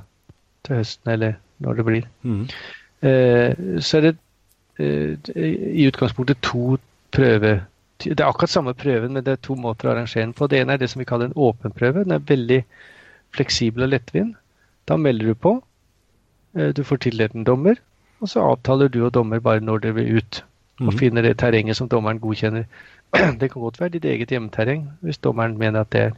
til 0.65 0.78
høsten, 0.81 1.11
eller 1.12 1.36
når 1.61 1.77
det 1.81 1.85
blir. 1.90 2.07
Mm. 2.23 2.43
Eh, 3.02 3.81
så 3.82 3.98
er 3.98 4.07
det 4.07 4.16
i 4.81 5.86
utgangspunktet 5.86 6.40
to 6.43 6.78
prøve 7.12 7.61
Det 8.01 8.20
er 8.20 8.24
akkurat 8.27 8.48
samme 8.48 8.73
prøven, 8.74 9.12
men 9.12 9.24
det 9.24 9.32
er 9.32 9.36
to 9.44 9.55
måter 9.55 9.89
å 9.89 9.90
arrangere 9.93 10.23
den 10.24 10.32
på. 10.32 10.47
Det 10.48 10.61
ene 10.61 10.73
er 10.73 10.77
det 10.81 10.89
som 10.90 11.01
vi 11.01 11.05
kaller 11.05 11.27
en 11.28 11.36
åpen 11.36 11.73
prøve. 11.77 12.05
Den 12.05 12.15
er 12.16 12.19
veldig 12.24 12.65
fleksibel 13.36 13.82
og 13.85 13.90
lettvint. 13.93 14.36
Da 14.89 14.97
melder 14.97 15.27
du 15.27 15.35
på. 15.35 15.62
eh, 16.57 16.73
Du 16.73 16.82
får 16.85 16.97
tildelt 16.97 17.35
en 17.35 17.44
dommer, 17.44 17.74
og 18.20 18.28
så 18.28 18.40
avtaler 18.40 18.89
du 18.89 19.05
og 19.05 19.12
dommer 19.15 19.39
bare 19.40 19.61
når 19.61 19.78
dere 19.78 19.94
vil 19.94 20.16
ut. 20.16 20.44
Og 20.81 20.86
Mhm. 20.93 20.98
finner 20.98 21.23
det 21.23 21.36
terrenget 21.39 21.77
som 21.77 21.89
dommeren 21.89 22.20
godkjenner. 22.20 22.65
Det 23.40 23.51
kan 23.52 23.62
godt 23.62 23.81
være 23.81 23.89
ditt 23.89 24.05
eget 24.05 24.28
hjemmeterreng, 24.31 24.89
hvis 25.02 25.19
dommeren 25.19 25.59
mener 25.59 25.81
at 25.81 25.90
det 25.93 26.01
er 26.01 26.12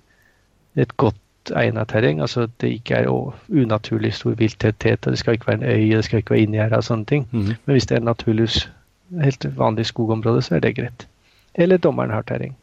et 0.76 0.96
godt 0.96 1.16
egnet 1.50 1.88
terreng. 1.88 2.20
Altså 2.20 2.48
det 2.60 2.68
ikke 2.78 2.94
er 2.94 3.08
unaturlig 3.48 4.14
stor 4.14 4.36
vilttetthet, 4.38 5.04
det 5.04 5.18
skal 5.18 5.34
ikke 5.34 5.46
være 5.46 5.56
en 5.56 5.70
øy, 5.70 5.96
det 5.96 6.04
skal 6.04 6.22
ikke 6.22 6.30
være 6.30 6.40
inngjerda 6.46 6.76
og 6.76 6.84
sånne 6.84 7.04
ting. 7.04 7.28
Mm. 7.30 7.54
Men 7.64 7.74
hvis 7.74 7.86
det 7.86 7.96
er 7.96 8.04
naturlig, 8.06 8.48
helt 9.22 9.46
vanlig 9.58 9.86
skogområde, 9.86 10.42
så 10.42 10.54
er 10.54 10.60
det 10.60 10.76
greit. 10.76 11.06
Eller 11.54 11.76
dommeren 11.76 12.10
har 12.10 12.22
terreng. 12.22 12.56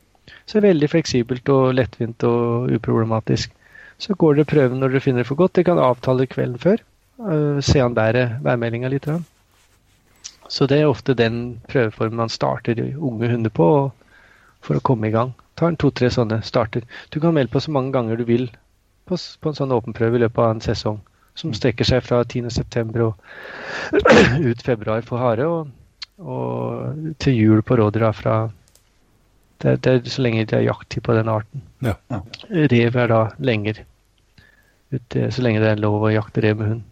Så 0.45 0.59
det 0.59 0.63
er 0.63 0.73
veldig 0.73 0.89
fleksibelt 0.89 1.49
og 1.49 1.73
lettvint 1.73 2.23
og 2.23 2.71
uproblematisk. 2.73 3.51
Så 3.97 4.15
går 4.15 4.33
dere 4.33 4.45
prøven 4.45 4.79
når 4.79 4.93
dere 4.93 5.03
finner 5.03 5.23
det 5.23 5.27
for 5.27 5.35
godt. 5.35 5.55
Dere 5.55 5.63
kan 5.63 5.79
avtale 5.79 6.25
kvelden 6.25 6.59
før. 6.59 6.77
øh, 7.19 7.63
se 7.63 7.81
an 7.81 7.95
været, 7.95 8.37
værmeldinga 8.43 8.87
litt. 8.87 9.07
Så 10.49 10.65
det 10.65 10.79
er 10.79 10.87
ofte 10.87 11.13
den 11.13 11.61
prøveformen 11.69 12.15
man 12.15 12.29
starter 12.29 12.79
unge 12.97 13.29
hunder 13.31 13.49
på 13.49 13.91
for 14.61 14.75
å 14.75 14.79
komme 14.83 15.07
i 15.07 15.11
gang. 15.11 15.33
Ta 15.55 15.67
en 15.67 15.77
to-tre 15.77 16.09
sånne 16.09 16.41
starter. 16.43 16.81
Du 17.13 17.19
kan 17.19 17.33
melde 17.33 17.51
på 17.51 17.59
så 17.59 17.71
mange 17.71 17.91
ganger 17.91 18.15
du 18.15 18.23
vil 18.23 18.49
på, 19.09 19.17
på 19.17 19.51
en 19.51 19.57
sånn 19.57 19.73
åpenprøve 19.75 20.19
i 20.19 20.23
løpet 20.23 20.43
av 20.45 20.53
en 20.55 20.63
sesong. 20.63 21.01
Som 21.39 21.53
strekker 21.55 21.87
seg 21.87 22.03
fra 22.05 22.21
10.9. 22.23 23.03
og 23.05 24.39
ut 24.49 24.63
februar 24.65 25.03
for 25.07 25.21
hare, 25.23 25.47
og, 25.47 25.69
og 26.19 27.13
til 27.23 27.37
jul 27.37 27.61
på 27.65 27.77
rådyra 27.79 28.11
fra 28.15 28.39
det, 29.59 29.75
det 29.83 29.91
er 29.91 30.05
så 30.07 30.23
lenge 30.23 30.45
det 30.47 30.55
er 30.55 30.67
jakttid 30.69 31.03
på 31.03 31.15
den 31.17 31.29
arten. 31.31 31.63
Ja. 31.83 31.97
Ja. 32.11 32.21
Rev 32.71 32.95
er 32.95 33.11
da 33.11 33.23
lenger. 33.43 33.81
Ut, 34.93 35.15
eh, 35.15 35.27
så 35.35 35.43
lenge 35.43 35.59
det 35.63 35.73
er 35.73 35.81
lov 35.83 36.05
å 36.07 36.13
jakte 36.13 36.43
rev 36.45 36.61
med 36.61 36.71
hund. 36.71 36.85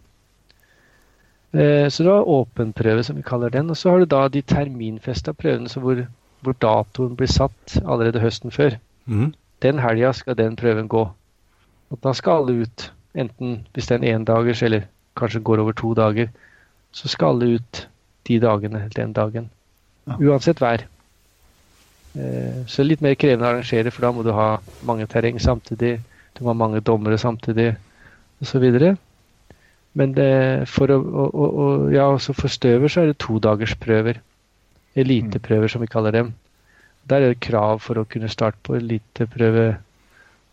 Eh, 1.56 1.88
Så 1.88 2.04
du 2.04 2.10
har 2.12 2.28
åpenprøve, 2.28 3.04
som 3.04 3.16
vi 3.16 3.24
kaller 3.24 3.50
den. 3.50 3.70
Og 3.70 3.76
så 3.76 3.90
har 3.90 3.98
du 3.98 4.06
da 4.06 4.26
de 4.28 4.42
terminfesta 4.42 5.32
prøvene 5.32 5.68
så 5.72 5.80
hvor, 5.80 6.04
hvor 6.44 6.56
datoen 6.60 7.16
blir 7.16 7.30
satt 7.32 7.78
allerede 7.84 8.20
høsten 8.20 8.52
før. 8.52 8.76
Mm. 9.06 9.32
Den 9.64 9.78
helga 9.82 10.12
skal 10.12 10.36
den 10.36 10.56
prøven 10.56 10.88
gå. 10.88 11.06
Og 11.90 11.98
da 12.04 12.12
skal 12.16 12.42
alle 12.42 12.64
ut. 12.66 12.90
Enten 13.18 13.62
hvis 13.74 13.88
det 13.88 13.96
er 13.96 14.02
en 14.02 14.20
endagers, 14.20 14.62
eller 14.62 14.86
kanskje 15.18 15.40
går 15.42 15.62
over 15.62 15.72
to 15.72 15.94
dager, 15.98 16.28
så 16.92 17.08
skal 17.08 17.34
alle 17.36 17.56
ut 17.58 17.86
de 18.28 18.38
dagene 18.40 18.84
den 18.94 19.12
dagen. 19.16 19.48
Uansett 20.20 20.60
vær. 20.60 20.84
Eh, 22.16 22.64
Så 22.66 22.82
litt 22.84 23.00
mer 23.04 23.14
krevende 23.14 23.46
å 23.46 23.52
arrangere, 23.54 23.90
for 23.92 24.02
da 24.06 24.12
må 24.12 24.24
du 24.24 24.32
ha 24.32 24.58
mange 24.86 25.06
terreng 25.06 25.38
samtidig. 25.40 25.98
Du 26.36 26.44
må 26.44 26.52
ha 26.52 26.58
mange 26.58 26.80
dommere 26.84 27.18
samtidig, 27.18 27.74
osv. 28.42 28.66
Men 29.98 30.12
det, 30.14 30.68
for 30.68 30.86
å, 30.92 30.98
å, 31.00 31.24
å, 31.32 31.46
å- 31.64 31.90
ja, 31.92 32.06
også 32.12 32.34
for 32.36 32.48
støver 32.52 32.88
så 32.92 33.02
er 33.02 33.06
det 33.12 33.18
todagersprøver. 33.24 34.20
Eliteprøver, 34.98 35.68
som 35.68 35.80
vi 35.82 35.86
kaller 35.90 36.12
dem. 36.14 36.32
Der 37.08 37.22
er 37.24 37.32
det 37.32 37.40
krav 37.40 37.80
for 37.80 37.98
å 37.98 38.06
kunne 38.08 38.28
starte 38.28 38.58
på 38.62 38.76
eliteprøve 38.76 39.78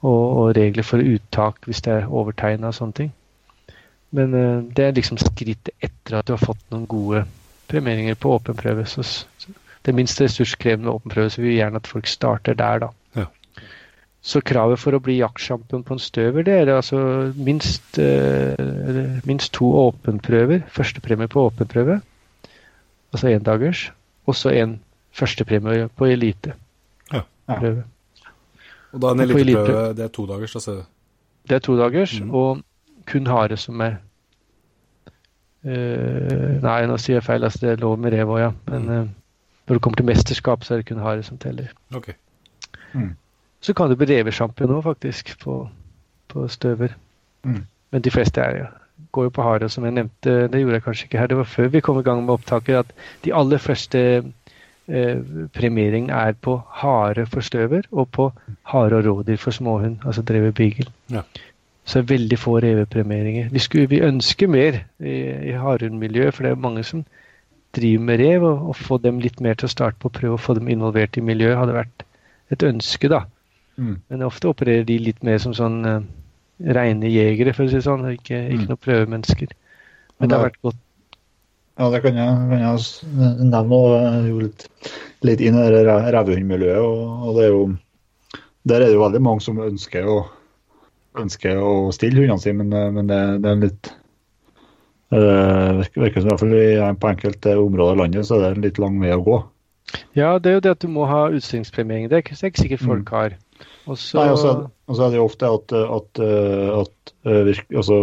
og, 0.06 0.24
og 0.40 0.50
regler 0.58 0.86
for 0.86 1.02
uttak 1.02 1.66
hvis 1.66 1.82
det 1.86 1.94
er 1.94 2.10
overtegna 2.10 2.72
og 2.72 2.78
sånne 2.78 3.00
ting. 3.02 3.14
Men 4.16 4.36
uh, 4.38 4.64
det 4.76 4.86
er 4.86 4.98
liksom 4.98 5.20
skrittet 5.22 5.74
etter 5.84 6.20
at 6.20 6.28
du 6.28 6.36
har 6.36 6.44
fått 6.44 6.62
noen 6.72 6.86
gode 6.90 7.26
premieringer 7.72 8.18
på 8.20 8.36
åpen 8.38 8.58
prøve. 8.58 8.86
Så, 8.90 9.04
så 9.04 9.56
det 9.82 9.92
er 9.92 9.98
minst 9.98 10.22
ressurskrevende 10.22 10.94
åpen 10.94 11.14
prøve, 11.14 11.32
så 11.34 11.42
vi 11.42 11.52
vil 11.52 11.60
gjerne 11.60 11.82
at 11.82 11.90
folk 11.90 12.10
starter 12.10 12.58
der, 12.58 12.86
da. 12.86 12.92
Ja. 13.18 13.26
Så 14.26 14.42
kravet 14.42 14.82
for 14.82 14.98
å 14.98 15.02
bli 15.04 15.20
jaktsjampion 15.20 15.84
på 15.86 15.98
en 15.98 16.02
støver, 16.02 16.46
det 16.46 16.56
er 16.62 16.72
altså 16.74 17.00
minst, 17.38 18.00
uh, 18.02 19.20
minst 19.28 19.54
to 19.58 19.72
åpenprøver. 19.84 20.64
Førstepremie 20.74 21.30
på 21.32 21.48
åpenprøve, 21.50 22.00
altså 23.14 23.34
endagers, 23.34 23.90
og 24.26 24.38
så 24.38 24.54
en 24.56 24.80
førstepremie 25.16 25.90
på 25.98 26.10
eliteprøve. 26.14 26.62
Ja. 27.14 27.26
Ja. 27.50 27.76
Og 28.96 29.02
da 29.04 29.12
en 29.12 29.24
eliteprøve, 29.26 29.94
det 29.98 30.04
er 30.08 30.12
to 30.16 30.26
dagers, 30.30 30.56
altså? 30.56 30.80
Det 31.50 31.56
er 31.56 31.60
to 31.60 31.76
dagers, 31.78 32.16
mm. 32.22 32.32
og 32.32 32.62
kun 33.12 33.28
hare 33.28 33.58
som 33.60 33.82
er 33.84 33.98
uh, 35.68 36.62
Nei, 36.64 36.80
nå 36.88 36.98
sier 37.02 37.20
jeg 37.20 37.26
feil. 37.28 37.44
Altså, 37.44 37.66
det 37.66 37.74
er 37.74 37.84
lov 37.84 37.98
med 38.00 38.16
rev 38.16 38.32
òg, 38.32 38.40
ja. 38.40 38.52
Men 38.72 38.88
uh, 38.90 39.04
når 39.68 39.78
det 39.78 39.82
kommer 39.84 40.00
til 40.00 40.08
mesterskap, 40.08 40.64
så 40.64 40.74
er 40.74 40.82
det 40.82 40.88
kun 40.90 41.04
hare 41.04 41.26
som 41.28 41.38
teller. 41.42 41.74
Ok. 41.96 42.14
Så 43.66 43.74
kan 43.74 43.90
du 43.90 43.98
bli 44.00 44.08
revesjampion 44.14 44.78
òg, 44.78 44.84
faktisk, 44.86 45.36
på, 45.44 45.60
på 46.32 46.48
støver. 46.54 46.96
Mm. 47.44 47.64
Men 47.92 48.06
de 48.06 48.12
fleste 48.14 48.42
er, 48.42 48.58
ja, 48.64 48.72
går 49.12 49.28
jo 49.28 49.36
på 49.36 49.46
hare. 49.46 49.70
Som 49.70 49.88
jeg 49.88 49.98
nevnte, 49.98 50.36
det 50.54 50.62
gjorde 50.62 50.80
jeg 50.80 50.88
kanskje 50.88 51.10
ikke 51.10 51.20
her, 51.20 51.32
det 51.32 51.38
var 51.42 51.50
før 51.50 51.72
vi 51.74 51.84
kom 51.84 52.00
i 52.00 52.06
gang 52.06 52.24
med 52.24 52.38
opptaket, 52.38 52.86
at 52.86 53.26
de 53.26 53.34
aller 53.36 53.62
første 53.62 54.24
premieringen 54.88 56.12
er 56.14 56.34
på 56.38 56.60
hare 56.82 57.26
for 57.26 57.42
støver 57.42 57.88
og 57.92 58.10
på 58.14 58.30
hare 58.70 59.00
og 59.00 59.06
rådyr 59.06 59.38
for 59.42 59.52
småhund, 59.52 59.98
altså 60.06 60.22
drevet 60.22 60.56
beagle. 60.56 60.86
Ja. 61.12 61.22
Så 61.86 62.00
er 62.00 62.06
det 62.06 62.10
veldig 62.16 62.38
få 62.40 62.60
revepremieringer. 62.60 63.50
Vi, 63.54 63.60
skulle, 63.60 63.90
vi 63.90 64.02
ønsker 64.02 64.48
mer 64.50 64.80
i, 65.00 65.16
i 65.52 65.54
harehundmiljøet, 65.58 66.34
for 66.34 66.44
det 66.44 66.52
er 66.52 66.62
mange 66.62 66.84
som 66.84 67.04
driver 67.76 68.04
med 68.08 68.20
rev, 68.20 68.44
og 68.48 68.70
å 68.72 68.74
få 68.74 68.98
dem 69.04 69.20
litt 69.20 69.42
mer 69.42 69.58
til 69.60 69.68
å 69.68 69.74
starte 69.74 70.00
på 70.02 70.10
å 70.10 70.16
prøve 70.16 70.38
å 70.38 70.42
få 70.42 70.56
dem 70.58 70.70
involvert 70.74 71.18
i 71.18 71.26
miljøet, 71.26 71.58
hadde 71.60 71.76
vært 71.76 72.06
et 72.54 72.64
ønske, 72.64 73.10
da. 73.12 73.26
Mm. 73.78 73.98
Men 74.10 74.24
ofte 74.26 74.48
opererer 74.50 74.86
de 74.88 74.98
litt 75.02 75.22
mer 75.28 75.38
som 75.44 75.54
sånn 75.54 75.82
uh, 75.86 76.00
reine 76.78 77.10
jegere, 77.12 77.54
for 77.54 77.66
å 77.66 77.70
si 77.70 77.76
det 77.82 77.86
sånn, 77.86 78.06
ikke, 78.16 78.40
ikke 78.48 78.62
Mm. 78.64 78.68
noen 78.70 78.84
prøvemennesker. 78.86 79.54
Men 80.20 80.30
det 80.30 80.38
har 80.38 80.46
vært 80.48 80.62
godt. 80.64 80.78
Ja, 81.76 81.90
det 81.92 82.00
kan 82.06 82.16
jeg, 82.16 82.36
kan 82.52 82.62
jeg 82.62 83.42
nevne. 83.52 83.76
og 83.76 83.96
Jeg 83.96 84.14
er 84.14 84.30
jo 84.30 84.40
litt, 84.46 84.68
litt 85.28 85.44
inn 85.44 85.58
i 85.60 85.66
det 85.74 85.84
re- 85.88 86.14
revehundmiljøet. 86.16 86.80
Og, 86.80 87.28
og 87.28 87.36
det 87.40 87.44
er 87.44 87.52
jo, 87.52 87.66
der 88.66 88.80
er 88.80 88.88
det 88.88 88.96
jo 88.96 89.04
veldig 89.04 89.22
mange 89.26 89.44
som 89.44 89.60
ønsker 89.60 90.08
å, 90.08 90.22
ønsker 91.20 91.60
å 91.60 91.76
stille 91.96 92.24
hundene 92.24 92.42
sine, 92.44 92.64
men, 92.64 92.74
eh, 92.76 92.92
men 92.96 93.12
det, 93.12 93.22
det 93.44 93.52
er 93.52 93.64
litt 93.68 93.94
det 95.16 95.20
virker, 95.78 96.02
virker 96.02 96.24
som 96.24 96.28
i 96.28 96.32
hvert 96.34 96.42
fall 96.42 96.96
på 97.00 97.10
enkelte 97.12 97.52
områder 97.62 97.96
i 97.96 98.00
landet 98.02 98.26
så 98.28 98.40
er 98.40 98.42
det 98.42 98.50
en 98.56 98.66
litt 98.66 98.80
lang 98.82 98.98
vei 99.00 99.12
å 99.14 99.22
gå. 99.24 99.38
Ja, 100.18 100.32
det 100.42 100.50
er 100.50 100.56
jo 100.58 100.64
det 100.66 100.72
at 100.76 100.82
du 100.84 100.90
må 100.92 101.06
ha 101.08 101.28
utstillingspremiering. 101.30 102.08
Det 102.10 102.18
er 102.18 102.24
ikke, 102.24 102.38
er 102.42 102.50
ikke 102.50 102.64
sikkert 102.64 102.84
folk 102.84 103.12
har. 103.14 103.36
Mm. 103.38 103.94
Nei, 104.18 104.26
og 104.34 104.40
så 104.42 105.06
er 105.06 105.14
det 105.14 105.20
jo 105.20 105.28
ofte 105.28 105.52
at, 105.60 105.76
at, 105.78 106.20
at, 106.26 106.80
at 106.82 107.14
eh, 107.30 107.42
virk, 107.52 107.68
altså, 107.70 108.00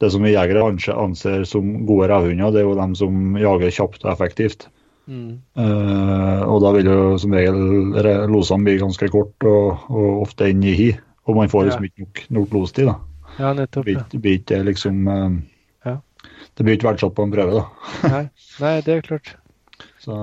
det 0.00 0.10
som 0.12 0.22
vi 0.22 0.32
jegere 0.34 0.62
anser, 0.66 0.92
anser 1.00 1.44
som 1.48 1.86
gode 1.88 2.08
revhunder, 2.10 2.50
det 2.52 2.60
er 2.60 2.66
jo 2.68 2.74
dem 2.76 2.94
som 2.98 3.36
jager 3.40 3.70
kjapt 3.70 4.04
og 4.04 4.12
effektivt. 4.12 4.66
mm, 5.08 5.38
Uh, 5.56 6.42
og 6.50 6.60
da 6.62 6.72
vil 6.74 6.84
jo 6.90 7.16
som 7.18 7.32
regel 7.32 8.26
losene 8.28 8.64
bli 8.66 8.78
ganske 8.78 9.08
kort 9.12 9.44
og, 9.46 9.86
og 9.88 10.22
ofte 10.26 10.50
inn 10.50 10.62
i 10.66 10.74
hi. 10.76 10.88
Og 11.26 11.36
man 11.36 11.48
får 11.48 11.64
liksom 11.70 11.84
ikke 11.88 12.02
nok, 12.04 12.20
nok 12.30 12.52
lostid. 12.54 12.86
da. 12.86 12.96
ja, 13.38 13.52
Det 13.54 13.60
nettopp. 13.64 13.84
blir, 13.84 13.94
Ja. 13.96 14.04
ikke- 14.04 14.20
blir 14.20 14.38
ikke 14.40 14.64
liksom 14.64 15.08
uh, 15.08 15.30
Ja. 15.86 15.96
Det 16.56 16.64
blir 16.64 16.76
ikke 16.76 16.88
verdsatt 16.92 17.14
på 17.14 17.22
en 17.24 17.32
prøve, 17.32 17.52
da. 17.54 17.64
Nei, 18.12 18.28
nei, 18.60 18.80
det 18.82 18.88
er 18.96 19.00
klart. 19.02 19.34
Så, 20.00 20.14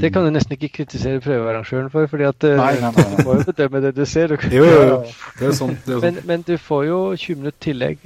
Det 0.00 0.12
kan 0.12 0.24
du 0.24 0.30
nesten 0.34 0.56
ikke 0.56 0.68
kritisere 0.82 1.20
prøvearrangøren 1.22 1.90
for, 1.90 2.06
fordi 2.10 2.24
at 2.26 2.44
eh, 2.44 2.56
Nei, 2.56 2.74
nei, 2.80 2.90
nei. 2.90 3.04
du 3.16 3.24
må 3.24 3.36
jo 3.38 3.44
bedømme 3.52 3.80
det 3.84 3.94
du 3.96 4.04
ser. 4.04 4.28
Du, 4.28 4.36
Jo, 4.50 4.64
jo, 4.64 4.82
jo. 4.88 4.96
Det 5.38 5.44
er 5.46 5.52
jo 5.52 5.52
sånn. 5.60 5.76
Det 5.84 5.92
er 5.92 5.94
jo 5.94 6.00
men, 6.02 6.14
sånn. 6.18 6.26
men 6.26 6.42
du 6.48 6.56
får 6.58 6.86
jo 6.88 6.98
20 7.16 7.36
minutter 7.42 7.60
tillegg 7.68 7.98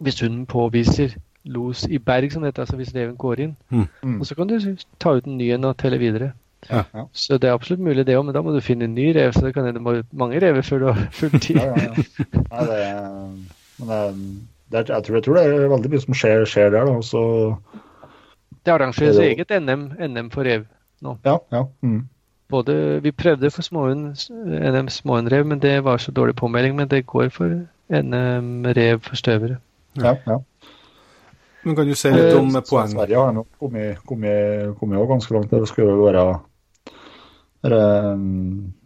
hvis 0.00 0.20
hunden 0.20 0.46
påviser 0.46 1.14
los 1.44 1.84
i 1.86 1.98
berg, 1.98 2.32
som 2.32 2.42
dette, 2.42 2.60
altså 2.60 2.76
hvis 2.76 2.94
reven 2.94 3.16
går 3.16 3.40
inn. 3.40 3.56
Mm. 3.70 4.20
Og 4.20 4.26
så 4.26 4.34
kan 4.34 4.46
du 4.50 4.58
ta 5.00 5.12
ut 5.16 5.24
en 5.26 5.36
ny 5.38 5.50
en 5.54 5.64
og 5.64 5.76
telle 5.78 5.98
videre. 5.98 6.32
Ja. 6.70 6.82
Ja. 6.94 7.04
Så 7.12 7.38
det 7.38 7.48
er 7.48 7.54
absolutt 7.54 7.80
mulig, 7.80 8.06
det 8.06 8.16
òg, 8.18 8.24
men 8.26 8.34
da 8.34 8.40
må 8.42 8.50
du 8.54 8.60
finne 8.60 8.84
en 8.88 8.94
ny 8.94 9.12
rev. 9.14 9.32
Så 9.32 9.44
det 9.46 9.54
kan 9.54 9.64
hende 9.64 9.78
du 9.78 9.84
må 9.84 9.92
ut 10.00 10.12
mange 10.12 10.40
rever 10.42 10.62
før 10.66 10.78
du 10.78 10.86
har 10.92 11.06
full 11.20 11.36
tid. 11.40 11.56
Ja. 11.62 11.74
Nei, 11.76 12.64
det, 12.66 12.80
er- 12.82 13.04
men 13.78 13.88
det, 13.88 14.40
det, 14.72 14.78
er- 14.80 14.94
jeg, 14.96 15.04
tror, 15.04 15.14
jeg 15.14 15.24
tror 15.24 15.34
det 15.38 15.44
er 15.46 15.68
veldig 15.70 15.90
mye 15.92 16.00
som 16.00 16.14
skjer, 16.18 16.44
skjer 16.50 16.70
der. 16.74 16.84
da, 16.90 17.00
så, 17.02 17.22
Det 18.66 18.72
arrangeres 18.74 19.16
er 19.22 19.30
eget 19.30 19.54
NM, 19.62 19.86
NM 20.10 20.30
for 20.34 20.42
rev. 20.42 20.64
ja, 21.24 21.36
ja. 21.52 21.62
Mm. 21.82 22.08
Både, 22.48 23.02
vi 23.02 23.10
prøvde 23.10 23.50
for 23.50 23.62
småhund, 23.62 24.30
NM 24.72 24.88
småhundrev, 24.88 25.46
men 25.46 25.58
det 25.62 25.84
var 25.84 25.96
så 25.98 26.12
dårlig 26.12 26.34
påmelding. 26.36 26.76
Men 26.76 26.88
det 26.88 27.06
går 27.06 27.28
for 27.28 27.44
um, 27.90 28.64
rev 28.66 29.00
for 29.02 29.16
støvere. 29.16 29.56
Ja, 30.04 30.16
ja. 30.26 30.38
Men 31.66 31.74
kan 31.76 31.86
du 31.88 31.94
si 31.98 32.10
litt 32.14 32.34
om 32.38 32.52
Eh, 32.56 32.62
poeng? 32.68 32.92
Sverige 32.92 33.16
har 33.18 33.32
nok 33.34 33.46
kommet, 33.58 33.98
kommet, 34.06 34.76
kommet 34.78 35.08
ganske 35.08 35.34
langt. 35.34 35.50
Det 35.50 35.66
skulle 35.68 35.96
jo 35.96 36.04
være 36.06 36.26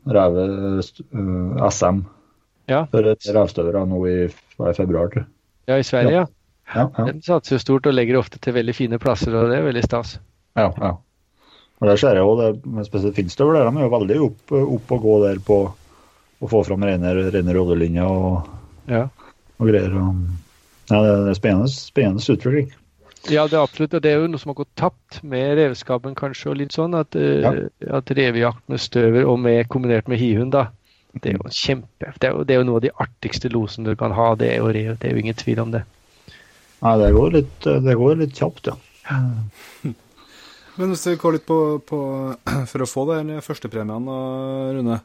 ræve 0.06 0.44
eh, 0.80 1.70
SM 1.70 2.00
Ja. 2.70 2.84
for 2.86 3.02
revstøvere 3.34 3.82
nå 3.88 3.98
i, 4.06 4.16
er 4.60 4.72
februar. 4.76 5.08
tror. 5.10 5.26
Ja, 5.68 5.76
i 5.78 5.82
Sverige, 5.82 6.12
ja. 6.12 6.26
Ja, 6.74 6.84
ja, 6.98 7.04
Den 7.04 7.20
satser 7.22 7.56
jo 7.56 7.58
stort 7.58 7.86
og 7.86 7.94
legger 7.94 8.16
ofte 8.20 8.38
til 8.38 8.54
veldig 8.54 8.74
fine 8.74 8.98
plasser, 8.98 9.34
og 9.34 9.50
det 9.50 9.58
er 9.58 9.62
veldig 9.66 9.84
stas. 9.84 10.18
ja, 10.56 10.70
ja. 10.78 10.96
Og 11.80 11.88
der 11.88 11.96
ser 11.96 12.08
jeg 12.14 12.18
jo 12.20 12.34
det, 12.36 12.66
med 12.66 12.84
spesielt 12.84 13.14
finstøvel, 13.16 13.54
der, 13.56 13.70
de 13.70 13.78
er 13.78 13.82
jo 13.86 13.88
veldig 13.88 14.16
opp, 14.20 14.52
opp 14.52 14.90
og 14.92 15.00
gå 15.02 15.14
der 15.26 15.38
på 15.40 15.56
å 16.42 16.48
få 16.48 16.60
fram 16.66 16.82
rene, 16.84 17.14
rene 17.32 17.54
rollelinjer 17.56 18.04
og, 18.04 18.48
Ja. 18.86 19.06
og 19.58 19.66
greier. 19.66 19.94
Og, 19.96 20.14
ja, 20.90 21.00
det 21.06 21.32
er 21.32 21.38
spennende, 21.38 21.70
spennende 21.72 22.34
utvikling. 22.34 22.70
Ja, 23.28 23.44
det 23.46 23.58
er 23.58 23.62
absolutt. 23.62 23.94
Og 23.94 24.02
det 24.02 24.10
er 24.10 24.22
jo 24.22 24.28
noe 24.32 24.40
som 24.40 24.52
har 24.54 24.60
gått 24.62 24.72
tapt 24.80 25.20
med 25.26 25.58
revskapen, 25.58 26.16
kanskje, 26.16 26.50
og 26.52 26.60
litt 26.62 26.76
sånn. 26.76 26.96
At, 26.96 27.16
ja. 27.16 27.52
at 28.00 28.12
revejakt 28.16 28.64
med 28.72 28.80
støver 28.80 29.28
og 29.28 29.40
med, 29.44 29.66
kombinert 29.72 30.08
med 30.08 30.22
hihund, 30.22 30.54
da. 30.56 30.70
Det 31.10 31.32
er 31.32 31.40
jo 31.40 31.50
kjempe 31.50 32.12
det 32.22 32.28
er 32.28 32.36
jo, 32.36 32.44
det 32.46 32.54
er 32.54 32.60
jo 32.60 32.66
noe 32.68 32.78
av 32.78 32.84
de 32.84 32.92
artigste 33.02 33.50
losene 33.50 33.90
du 33.90 33.98
kan 33.98 34.14
ha. 34.16 34.32
Det 34.38 34.52
er 34.52 34.60
jo 34.62 34.70
rev. 34.72 34.94
Det 35.00 35.10
er 35.10 35.16
jo 35.16 35.24
ingen 35.24 35.38
tvil 35.38 35.64
om 35.66 35.74
det. 35.74 35.82
Nei, 36.80 36.94
det 37.02 37.10
går 37.12 37.34
litt, 37.34 37.56
det 37.84 37.96
går 38.00 38.20
litt 38.22 38.38
kjapt, 38.38 38.70
ja. 38.70 38.76
Men 40.78 40.92
hvis 40.94 41.02
vi 41.10 41.16
går 41.20 41.34
litt 41.36 41.48
på, 41.48 41.58
på 41.84 41.98
For 42.70 42.84
å 42.84 42.88
få 42.88 43.04
den 43.10 43.34
førstepremien, 43.44 44.06
Rune. 44.78 45.00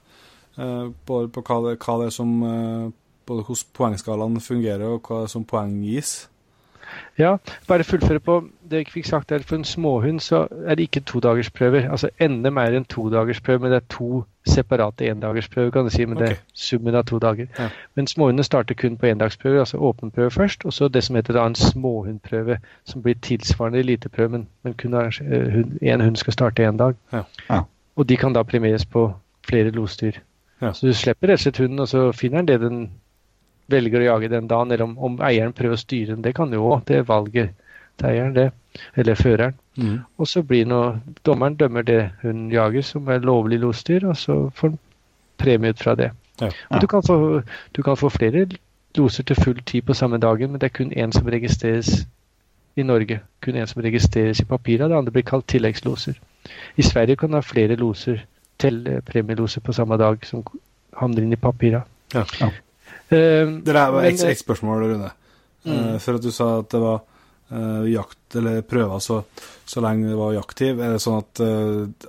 På, 0.56 1.18
på 1.28 1.42
hva 1.44 1.58
det, 1.66 1.74
hva 1.84 1.98
det 2.00 2.06
er 2.08 2.14
som 2.16 2.30
eh, 2.48 2.86
Både 3.26 3.44
hvordan 3.44 3.74
poengskalaen 3.74 4.42
fungerer, 4.42 4.86
og 4.86 5.02
hva 5.08 5.28
som 5.28 5.46
poeng 5.46 5.80
gis. 5.84 6.30
Ja, 7.18 7.38
bare 7.68 7.84
fullføre 7.84 8.20
på 8.20 8.44
det 8.70 8.78
jeg 8.78 8.92
fikk 8.94 9.06
sagt 9.06 9.30
der. 9.30 9.44
For 9.44 9.56
en 9.56 9.64
småhund 9.64 10.20
så 10.20 10.48
er 10.66 10.76
det 10.76 10.84
ikke 10.84 11.00
todagersprøver. 11.00 11.90
Altså 11.92 12.10
NM 12.22 12.58
er 12.58 12.78
en 12.78 12.86
todagersprøve, 12.86 13.60
men 13.60 13.72
det 13.72 13.78
er 13.78 13.88
to 13.90 14.24
separate 14.48 15.10
endagersprøver, 15.10 15.72
kan 15.72 15.84
du 15.84 15.90
si. 15.90 16.06
Men 16.06 16.18
det 16.18 16.30
er 16.30 16.36
summen 16.54 16.96
av 16.96 17.04
to 17.04 17.20
dager. 17.20 17.48
Ja. 17.60 17.70
Men 17.96 18.08
småhundene 18.08 18.44
starter 18.44 18.76
kun 18.76 18.98
på 18.98 19.06
endagsprøver, 19.06 19.60
altså 19.60 19.78
åpenprøve 19.78 20.32
først. 20.32 20.66
Og 20.66 20.74
så 20.74 20.88
det 20.88 21.04
som 21.04 21.16
heter 21.16 21.34
da 21.34 21.46
en 21.48 21.56
småhundprøve, 21.56 22.58
som 22.86 23.02
blir 23.02 23.16
tilsvarende 23.22 23.80
eliteprøven. 23.80 24.48
Men 24.64 24.74
kun 24.74 24.94
én 25.82 26.04
hund 26.04 26.16
skal 26.16 26.34
starte 26.34 26.68
én 26.70 26.78
dag. 26.78 26.96
Ja. 27.14 27.24
Ja. 27.50 27.62
Og 27.96 28.10
de 28.10 28.18
kan 28.18 28.34
da 28.34 28.44
premieres 28.44 28.86
på 28.86 29.14
flere 29.48 29.70
losdyr. 29.70 30.12
Ja. 30.62 30.74
Så 30.74 30.88
du 30.88 30.94
slipper 30.94 31.28
rett 31.28 31.40
og 31.40 31.40
slett 31.40 31.58
hunden, 31.58 31.80
og 31.80 31.88
så 31.88 32.12
finner 32.12 32.38
den 32.42 32.48
det 32.48 32.62
den 32.62 32.92
velger 33.72 34.02
å 34.02 34.10
jage 34.10 34.30
den 34.30 34.48
dagen, 34.48 34.72
eller 34.72 34.86
om, 34.86 34.98
om 34.98 35.22
eieren 35.26 35.54
prøver 35.54 35.78
å 35.78 35.82
styre 35.82 36.14
den. 36.14 36.24
Det 36.26 36.36
kan 36.38 36.54
jo 36.54 36.66
òg. 36.70 36.84
Det 36.88 37.00
er 37.00 37.08
valget 37.08 37.54
til 37.98 38.10
eieren, 38.10 38.36
det. 38.36 38.50
Eller 38.96 39.16
føreren. 39.16 39.56
Mm. 39.78 40.00
Og 40.18 40.28
så 40.28 40.44
blir 40.44 40.68
nå 40.68 40.82
Dommeren 41.26 41.56
dømmer 41.60 41.84
det 41.84 42.02
hun 42.22 42.50
jager 42.52 42.84
som 42.86 43.08
er 43.12 43.24
lovlig 43.24 43.60
losdyr, 43.64 44.06
og 44.08 44.18
så 44.18 44.38
får 44.56 44.70
han 44.74 44.78
premie 45.42 45.76
ut 45.76 45.84
fra 45.84 45.96
det. 45.96 46.12
Ja. 46.42 46.52
Og 46.70 46.82
Du, 46.82 46.88
kan 46.88 47.04
få, 47.04 47.42
du 47.76 47.82
kan 47.84 47.98
få 47.98 48.10
flere 48.10 48.48
loser 48.98 49.24
til 49.24 49.36
full 49.36 49.62
tid 49.66 49.82
på 49.82 49.94
samme 49.94 50.18
dagen, 50.18 50.52
men 50.52 50.62
det 50.62 50.70
er 50.70 50.78
kun 50.78 50.94
én 50.94 51.12
som 51.12 51.28
registreres 51.28 52.06
i 52.76 52.84
Norge. 52.84 53.20
Kun 53.42 53.56
én 53.56 53.68
som 53.68 53.82
registreres 53.82 54.40
i 54.40 54.46
papiret, 54.46 54.90
det 54.90 54.98
andre 54.98 55.12
blir 55.12 55.24
kalt 55.24 55.48
tilleggsloser. 55.48 56.20
I 56.78 56.82
Sverige 56.82 57.16
kan 57.16 57.30
du 57.30 57.36
ha 57.36 57.42
flere 57.42 57.76
loser 57.76 58.26
til 58.60 58.88
eh, 58.88 59.02
premieloser 59.02 59.62
på 59.62 59.74
samme 59.74 59.98
dag 59.98 60.26
som 60.26 60.44
havner 60.96 61.24
inn 61.24 61.34
i 61.34 61.40
papiret. 61.40 61.84
Ja. 62.14 62.24
Ja. 62.40 62.50
Eh, 63.10 63.46
Det 63.62 63.70
er 63.76 63.92
var 63.92 64.02
men, 64.02 64.16
ett 64.16 64.40
spørsmål, 64.42 64.84
Rune. 64.84 65.12
Mm. 65.66 65.74
Eh, 65.96 65.98
For 66.00 66.16
at 66.16 66.22
du 66.26 66.32
sa 66.32 66.48
at 66.60 66.70
det 66.74 66.82
var 66.82 67.02
eh, 67.52 67.86
jakt 67.94 68.36
eller 68.36 68.62
prøver 68.66 69.00
så, 69.02 69.24
så 69.66 69.82
lenge 69.86 70.10
det 70.10 70.18
var 70.18 70.34
jaktiv. 70.34 70.80
Er 70.82 70.96
det 70.96 71.02
sånn 71.04 71.22
at, 71.22 71.42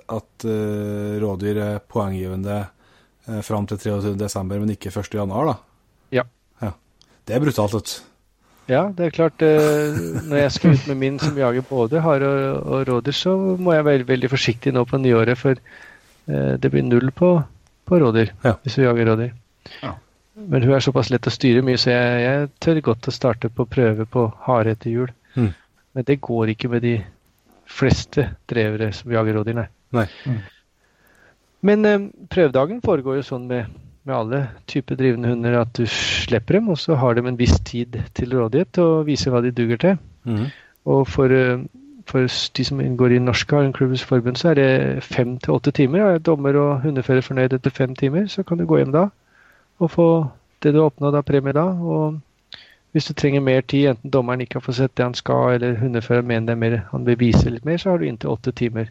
at 0.09 0.47
rådyr 1.21 1.57
er 1.63 1.79
poenggivende 1.87 2.57
uh, 3.29 3.39
fram 3.45 3.65
til 3.69 3.77
23.12., 3.77 4.43
men 4.59 4.73
ikke 4.73 4.91
1.1., 4.91 5.31
da? 5.47 5.55
Ja. 6.11 6.23
ja. 6.61 6.71
Det 7.25 7.35
er 7.37 7.43
brutalt, 7.45 7.73
vet 7.77 7.91
du. 7.93 8.03
Ja, 8.67 8.81
det 8.91 9.05
er 9.05 9.13
klart. 9.15 9.41
eh, 9.47 9.95
Når 10.27 10.41
jeg 10.41 10.51
skal 10.57 10.73
ut 10.75 10.87
med 10.91 10.97
min 10.99 11.19
som 11.23 11.37
jager 11.39 11.63
både 11.69 12.01
hare 12.03 12.27
og, 12.27 12.65
og 12.67 12.81
rådyr, 12.89 13.15
så 13.15 13.37
må 13.55 13.71
jeg 13.77 13.85
være 13.87 14.07
veldig 14.09 14.29
forsiktig 14.33 14.73
nå 14.75 14.83
på 14.89 14.99
nyåret, 14.99 15.39
for 15.39 15.55
eh, 15.55 16.57
det 16.59 16.71
blir 16.73 16.83
null 16.83 17.13
på, 17.15 17.29
på 17.87 17.99
rådyr 18.03 18.33
Ja. 18.43 18.57
hvis 18.65 18.75
du 18.75 18.83
jager 18.83 19.07
rådyr. 19.13 19.31
Ja. 19.85 19.93
Men 20.37 20.63
hun 20.63 20.75
er 20.75 20.83
såpass 20.85 21.09
lett 21.09 21.27
å 21.27 21.33
styre 21.33 21.63
mye, 21.65 21.79
så 21.81 21.89
jeg, 21.95 22.17
jeg 22.21 22.49
tør 22.61 22.81
godt 22.91 23.09
å 23.09 23.13
starte 23.15 23.49
på 23.49 23.65
prøve 23.69 24.05
på 24.05 24.27
hare 24.45 24.75
etter 24.75 24.93
jul. 24.93 25.09
Mm. 25.33 25.49
Men 25.97 26.05
det 26.05 26.19
går 26.21 26.53
ikke 26.53 26.69
med 26.69 26.85
de 26.85 26.93
fleste 27.67 28.27
drevere 28.49 28.91
som 28.93 29.11
jager 29.11 29.39
rådyr, 29.39 29.57
nei. 29.57 29.65
Nei. 29.97 30.05
Mm. 30.29 30.37
Men 31.67 31.89
eh, 31.89 32.05
prøvedagen 32.29 32.83
foregår 32.85 33.17
jo 33.17 33.25
sånn 33.25 33.49
med, 33.49 33.73
med 34.05 34.13
alle 34.13 34.43
typer 34.69 34.99
drivende 34.99 35.33
hunder 35.33 35.57
at 35.63 35.73
du 35.79 35.87
slipper 35.89 36.59
dem, 36.59 36.69
og 36.69 36.77
så 36.79 36.99
har 37.01 37.17
de 37.17 37.25
en 37.25 37.39
viss 37.39 37.57
tid 37.65 37.97
til 38.13 38.37
rådighet 38.37 38.75
til 38.77 38.85
å 38.85 39.03
vise 39.07 39.33
hva 39.33 39.41
de 39.41 39.55
duger 39.57 39.81
til. 39.81 39.99
Mm. 40.29 40.47
Og 40.93 41.05
for, 41.09 41.33
eh, 41.33 41.65
for 42.07 42.29
de 42.29 42.69
som 42.69 42.83
inngår 42.83 43.17
i 43.17 43.23
Norske 43.25 43.57
Harenklubbers 43.57 44.05
forbund, 44.05 44.37
så 44.37 44.53
er 44.53 44.61
det 44.61 44.71
fem 45.03 45.39
til 45.41 45.57
åtte 45.57 45.73
timer. 45.73 46.05
Er 46.05 46.21
dommer 46.21 46.61
og 46.61 46.83
hundefører 46.85 47.25
fornøyd 47.25 47.57
etter 47.57 47.73
fem 47.73 47.97
timer, 47.97 48.29
så 48.29 48.45
kan 48.45 48.61
du 48.61 48.69
gå 48.69 48.83
hjem 48.83 48.93
da 48.93 49.09
og 49.79 49.91
få 49.93 50.07
det 50.63 50.73
du 50.73 50.79
har 50.81 50.89
oppnådd 50.89 51.19
av 51.19 51.25
premie 51.27 51.55
da. 51.55 51.65
Og 51.65 52.61
hvis 52.95 53.09
du 53.09 53.13
trenger 53.13 53.43
mer 53.45 53.61
tid, 53.61 53.91
enten 53.91 54.13
dommeren 54.13 54.41
ikke 54.41 54.59
har 54.59 54.65
fått 54.65 54.79
sett 54.79 54.95
det 54.97 55.05
han 55.05 55.17
skal, 55.17 55.57
eller 55.57 55.77
hundeføreren 55.81 56.27
mener 56.27 56.47
det 56.47 56.55
er 56.55 56.63
mer, 56.63 56.77
han 56.91 57.05
vil 57.05 57.19
vise 57.19 57.51
litt 57.53 57.67
mer, 57.67 57.77
så 57.81 57.93
har 57.93 58.01
du 58.01 58.07
inntil 58.07 58.33
åtte 58.33 58.55
timer 58.57 58.89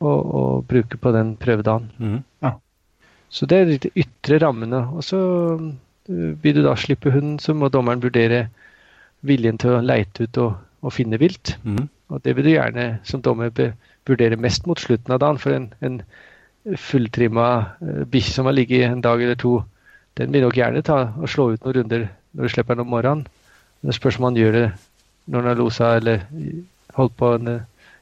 å, 0.00 0.10
å 0.10 0.42
bruke 0.66 0.96
på 0.96 1.12
den 1.16 1.36
prøvedagen. 1.40 1.90
Mhm. 1.98 2.24
Så 3.30 3.46
det 3.46 3.58
er 3.58 3.68
de 3.70 3.90
ytre 3.94 4.40
rammene. 4.42 4.80
Og 4.96 5.04
så 5.06 5.20
øh, 5.54 6.32
vil 6.42 6.56
du 6.56 6.64
da 6.64 6.74
slippe 6.76 7.12
hunden, 7.14 7.38
så 7.38 7.54
må 7.54 7.68
dommeren 7.70 8.02
vurdere 8.02 8.48
viljen 9.26 9.60
til 9.60 9.76
å 9.76 9.84
leite 9.84 10.26
ut 10.26 10.40
og, 10.42 10.56
og 10.82 10.94
finne 10.96 11.20
vilt. 11.20 11.54
Mm. 11.62 11.86
Og 12.10 12.24
det 12.24 12.34
vil 12.36 12.48
du 12.48 12.50
gjerne 12.50 12.86
som 13.06 13.22
dommer 13.22 13.52
vurdere 14.08 14.40
mest 14.40 14.66
mot 14.66 14.80
slutten 14.80 15.14
av 15.14 15.20
dagen. 15.22 15.38
For 15.38 15.54
en, 15.54 15.68
en 15.80 16.00
fulltrimma 16.76 17.48
uh, 17.80 18.04
bikkje 18.10 18.34
som 18.36 18.48
har 18.48 18.56
ligget 18.56 18.90
en 18.90 19.00
dag 19.04 19.22
eller 19.22 19.38
to, 19.40 19.60
den 20.18 20.32
vil 20.32 20.44
nok 20.44 20.56
gjerne 20.58 20.82
ta 20.84 21.00
og 21.16 21.28
slå 21.30 21.52
ut 21.54 21.64
noen 21.64 21.76
runder 21.78 22.08
når 22.34 22.46
du 22.46 22.52
slipper 22.52 22.76
den 22.76 22.84
om 22.84 22.92
morgenen. 22.92 23.26
Men 23.80 23.90
det 23.90 23.96
spørs 23.96 24.18
om 24.20 24.28
han 24.28 24.38
gjør 24.38 24.52
det 24.56 24.66
når 25.30 25.40
han 25.40 25.48
har 25.50 25.58
losa 25.60 25.94
eller 25.96 26.24
holdt 26.96 27.16
på 27.16 27.34
en, 27.36 27.48
eh, 27.48 27.60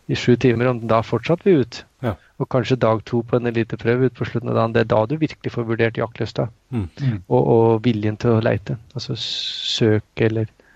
i 0.09 0.17
sju 0.17 0.37
timer, 0.41 0.67
om 0.71 0.79
den 0.81 0.89
da 0.89 1.03
fortsatt 1.05 1.45
vil 1.45 1.61
ut. 1.61 1.83
Ja. 2.03 2.15
Og 2.41 2.49
kanskje 2.49 2.79
dag 2.81 3.03
to 3.05 3.21
på 3.23 3.37
en 3.37 3.47
eliteprøve 3.51 4.09
ut 4.09 4.15
på 4.17 4.25
slutten 4.25 4.49
av 4.49 4.57
dagen. 4.57 4.73
Det 4.73 4.81
er 4.81 4.89
da 4.89 5.01
du 5.07 5.17
virkelig 5.17 5.53
får 5.53 5.67
vurdert 5.69 6.01
jaktlysta 6.01 6.49
Mm. 6.71 6.89
Mm. 7.01 7.23
og, 7.29 7.47
og 7.49 7.85
viljen 7.85 8.17
til 8.17 8.31
å 8.31 8.41
leite. 8.45 8.77
Altså 8.95 9.15
søke 9.17 10.27
eller 10.27 10.43
eh, 10.43 10.68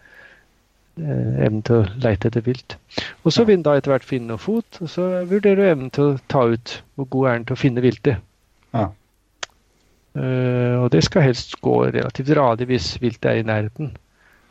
evnen 0.99 1.63
til 1.65 1.81
å 1.81 2.01
leite 2.05 2.29
etter 2.29 2.45
vilt. 2.45 2.77
Og 3.25 3.33
så 3.33 3.47
vil 3.49 3.59
en 3.59 3.65
da 3.67 3.77
etter 3.79 3.95
hvert 3.95 4.07
finne 4.07 4.33
noe 4.33 4.43
fot, 4.43 4.81
og 4.83 4.91
så 4.93 5.09
vurderer 5.29 5.57
du 5.57 5.69
evnen 5.69 5.93
til 5.95 6.11
å 6.11 6.19
ta 6.33 6.45
ut 6.53 6.75
hvor 6.97 7.09
god 7.15 7.29
er 7.29 7.39
den 7.39 7.47
til 7.49 7.57
å 7.57 7.63
finne 7.63 7.85
viltet. 7.85 8.21
Ja. 8.77 8.91
Uh, 10.13 10.83
og 10.83 10.91
det 10.93 11.01
skal 11.07 11.25
helst 11.25 11.57
gå 11.65 11.79
relativt 11.87 12.35
radig 12.37 12.69
hvis 12.69 12.95
viltet 13.01 13.31
er 13.31 13.41
i 13.41 13.47
nærheten. 13.49 13.95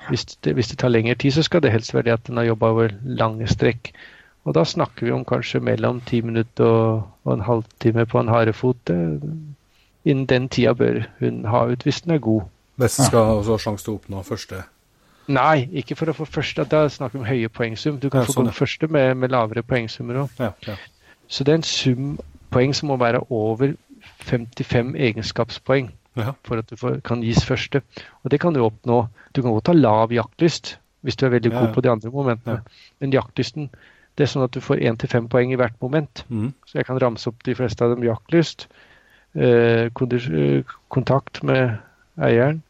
Hvis 0.07 0.25
det, 0.41 0.55
hvis 0.57 0.71
det 0.71 0.79
tar 0.81 0.89
lengre 0.89 1.13
tid, 1.15 1.35
så 1.35 1.45
skal 1.45 1.61
det 1.61 1.73
helst 1.75 1.93
være 1.93 2.07
det 2.09 2.15
at 2.15 2.25
den 2.25 2.41
har 2.41 2.49
jobba 2.49 2.71
over 2.73 2.95
lange 3.05 3.45
strekk. 3.47 3.91
Og 4.49 4.57
da 4.57 4.65
snakker 4.65 5.05
vi 5.05 5.13
om 5.13 5.25
kanskje 5.25 5.61
mellom 5.61 6.01
ti 6.09 6.23
minutter 6.25 6.65
og, 6.65 7.03
og 7.23 7.33
en 7.35 7.45
halvtime 7.45 8.07
på 8.09 8.17
en 8.17 8.33
harefot. 8.33 8.89
Innen 8.89 10.25
den 10.25 10.49
tida 10.49 10.73
bør 10.73 11.03
hun 11.19 11.43
ha 11.45 11.67
ut 11.69 11.85
hvis 11.85 12.01
den 12.01 12.17
er 12.17 12.25
god. 12.25 12.49
Hvis 12.81 12.97
du 12.97 13.03
skal 13.05 13.37
også 13.37 13.53
ha 13.53 13.61
sjanse 13.61 13.85
til 13.85 13.93
å 13.93 13.99
oppnå 14.01 14.23
første 14.25 14.63
Nei, 15.31 15.67
ikke 15.81 15.95
for 15.99 16.11
å 16.11 16.15
få 16.15 16.27
første. 16.29 16.65
Da 16.69 16.85
snakker 16.91 17.17
vi 17.17 17.21
om 17.23 17.29
høye 17.29 17.51
poengsum. 17.53 17.99
Du 18.01 18.09
kan 18.09 18.21
Ja, 18.21 18.29
få 18.29 18.39
sånn, 18.39 18.49
gå 18.51 18.57
første 18.57 18.89
med, 18.91 19.15
med 19.21 19.33
lavere 19.33 19.63
poengsummer 19.63 20.25
òg. 20.25 20.35
Ja. 20.41 20.51
ja. 20.67 20.75
Så 21.31 21.47
det 21.47 21.53
er 21.53 21.61
en 21.61 21.67
sum 21.67 22.11
poeng 22.51 22.75
som 22.75 22.91
må 22.91 22.99
være 22.99 23.23
over 23.31 23.73
55 24.27 24.95
egenskapspoeng 24.95 25.91
for 26.43 26.59
at 26.59 26.69
du 26.69 26.75
får, 26.75 26.99
kan 27.07 27.23
gis 27.23 27.45
første. 27.47 27.81
Og 28.23 28.31
det 28.31 28.41
kan 28.43 28.53
du 28.53 28.61
oppnå. 28.65 29.05
Du 29.35 29.41
kan 29.41 29.53
godt 29.55 29.71
ha 29.71 29.77
lav 29.77 30.11
jaktlyst 30.11 30.75
hvis 31.01 31.17
du 31.17 31.25
er 31.25 31.33
veldig 31.33 31.51
god 31.51 31.71
på 31.73 31.81
de 31.81 31.89
andre 31.89 32.11
momentene. 32.13 32.61
Men 32.99 33.13
jaktlysten 33.15 33.71
det 34.17 34.25
er 34.25 34.31
sånn 34.33 34.43
at 34.45 34.53
du 34.53 34.61
får 34.61 34.81
én 34.83 34.97
til 34.99 35.09
fem 35.09 35.27
poeng 35.31 35.53
i 35.53 35.57
hvert 35.59 35.77
moment. 35.81 36.23
Mm. 36.29 36.51
Så 36.67 36.77
jeg 36.77 36.87
kan 36.89 36.99
ramse 37.01 37.29
opp 37.31 37.39
de 37.47 37.55
fleste 37.55 37.85
av 37.85 37.95
dem. 37.95 38.03
Jaktlyst, 38.05 38.67
eh, 39.33 39.87
eh, 39.87 40.73
kontakt 40.91 41.41
med 41.47 41.79
eieren, 42.19 42.61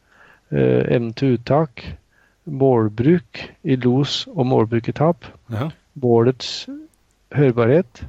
eh, 0.51 0.85
evnen 0.95 1.13
til 1.17 1.35
uttak, 1.35 1.83
målbruk 2.52 3.41
i 3.64 3.78
los 3.80 4.26
og 4.32 4.45
målbruk 4.49 4.90
i 4.91 4.95
tap, 4.95 5.28
ja. 5.53 5.69
målets 6.02 6.65
hørbarhet, 7.36 8.03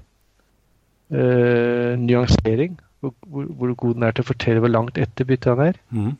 eh, 1.14 1.94
nyansering, 2.00 2.78
hvor, 3.00 3.14
hvor, 3.28 3.74
god 3.74 3.94
den 3.94 4.06
er 4.06 4.14
til 4.14 4.24
å 4.24 4.30
fortelle 4.30 4.62
hvor 4.62 4.72
langt 4.72 4.98
etter 5.00 5.26
byttet 5.28 5.52
han 5.52 5.64
er. 5.70 5.80
Mm. 5.90 6.12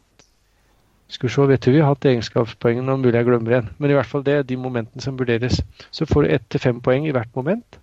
Skal 1.12 1.28
vi 1.28 1.34
se, 1.34 1.46
vet 1.50 1.66
du 1.66 1.74
vi 1.74 1.82
har 1.82 1.92
hatt 1.92 2.08
egenskapspoengene, 2.08 2.94
og 2.94 3.02
mulig 3.02 3.18
jeg 3.18 3.28
glemmer 3.28 3.58
en. 3.58 3.70
Men 3.78 3.92
i 3.92 3.96
hvert 3.98 4.08
fall 4.08 4.24
det 4.24 4.38
er 4.38 4.48
de 4.48 4.56
momentene 4.56 5.04
som 5.04 5.18
vurderes. 5.18 5.60
Så 5.92 6.08
får 6.08 6.24
du 6.24 6.32
ett 6.32 6.46
til 6.48 6.62
fem 6.62 6.80
poeng 6.80 7.04
i 7.08 7.12
hvert 7.12 7.30
moment. 7.36 7.78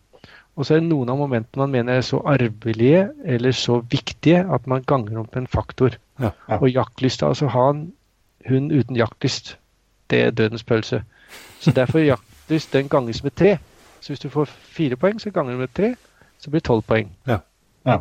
Og 0.58 0.66
så 0.66 0.76
er 0.76 0.82
det 0.82 0.90
noen 0.90 1.12
av 1.14 1.20
momentene 1.22 1.62
man 1.62 1.72
mener 1.72 2.00
er 2.00 2.04
så 2.04 2.20
arvelige 2.28 3.06
eller 3.24 3.54
så 3.56 3.80
viktige 3.92 4.42
at 4.44 4.66
man 4.68 4.84
ganger 4.88 5.22
om 5.22 5.30
på 5.30 5.40
en 5.40 5.48
faktor. 5.48 5.96
Ja. 6.20 6.34
Ja. 6.50 6.58
Og 6.58 6.72
jaktlyst, 6.74 7.24
altså 7.24 7.48
ha 7.54 7.70
en 7.70 7.86
hund 8.50 8.74
uten 8.74 8.98
jaktlyst, 8.98 9.54
det 10.10 10.22
er 10.24 10.32
dødens 10.32 10.64
pølse. 10.64 11.04
Så 11.60 11.72
derfor 11.72 12.00
jaktes 12.00 12.66
den 12.68 12.90
ganges 12.90 13.24
med 13.24 13.32
tre. 13.36 13.58
Så 14.02 14.08
hvis 14.10 14.20
du 14.20 14.30
får 14.30 14.46
fire 14.46 14.96
poeng, 14.96 15.20
så 15.22 15.30
ganger 15.32 15.52
du 15.52 15.58
med 15.58 15.74
tre, 15.76 15.96
så 16.40 16.50
blir 16.50 16.60
det 16.60 16.64
tolv 16.68 16.84
poeng. 16.88 17.12
Ja. 17.28 17.38
Ja. 17.86 17.98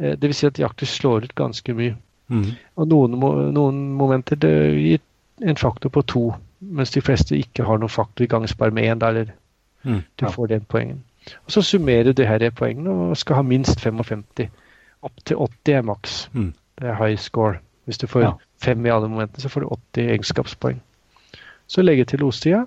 Eh, 0.00 0.10
Det 0.16 0.22
vil 0.22 0.34
si 0.34 0.46
at 0.46 0.58
jakter 0.58 0.86
slår 0.86 1.16
ut 1.24 1.34
ganske 1.34 1.74
mye. 1.74 1.96
Mm. 2.28 2.44
Og 2.76 2.88
noen, 2.88 3.10
noen 3.54 3.92
momenter 3.94 4.36
det 4.36 4.54
gir 4.80 4.98
en 5.42 5.56
faktor 5.56 5.88
på 5.90 6.02
to, 6.02 6.34
mens 6.60 6.90
de 6.90 7.00
fleste 7.00 7.36
ikke 7.38 7.64
har 7.64 7.78
noen 7.78 7.88
faktor 7.90 8.24
i 8.24 8.26
gangs 8.30 8.54
bare 8.54 8.70
med 8.70 8.84
én. 8.96 9.08
Eller 9.08 9.32
Mm, 9.86 10.00
du 10.20 10.26
får 10.30 10.46
den 10.46 10.60
poengen. 10.64 11.02
Og 11.46 11.52
så 11.52 11.62
summerer 11.62 12.12
du 12.12 12.22
her 12.24 12.50
poengene 12.50 12.90
og 12.90 13.16
skal 13.16 13.36
ha 13.36 13.42
minst 13.42 13.80
55. 13.80 14.48
Opp 15.02 15.12
til 15.24 15.36
80 15.36 15.72
er 15.74 15.82
maks. 15.82 16.30
Mm. 16.32 16.54
Det 16.80 16.88
er 16.88 16.94
high 17.06 17.18
score. 17.18 17.58
Hvis 17.84 17.98
du 17.98 18.06
får 18.06 18.20
Ja. 18.22 18.30
fem 18.62 18.86
i 18.86 18.88
alle 18.88 19.08
momentene, 19.08 19.40
så 19.42 19.48
får 19.48 19.60
du 19.60 19.66
80 19.66 20.08
egenskapspoeng. 20.10 20.80
Så 21.74 21.82
legge 21.82 22.06
til 22.06 22.22
lostida, 22.22 22.64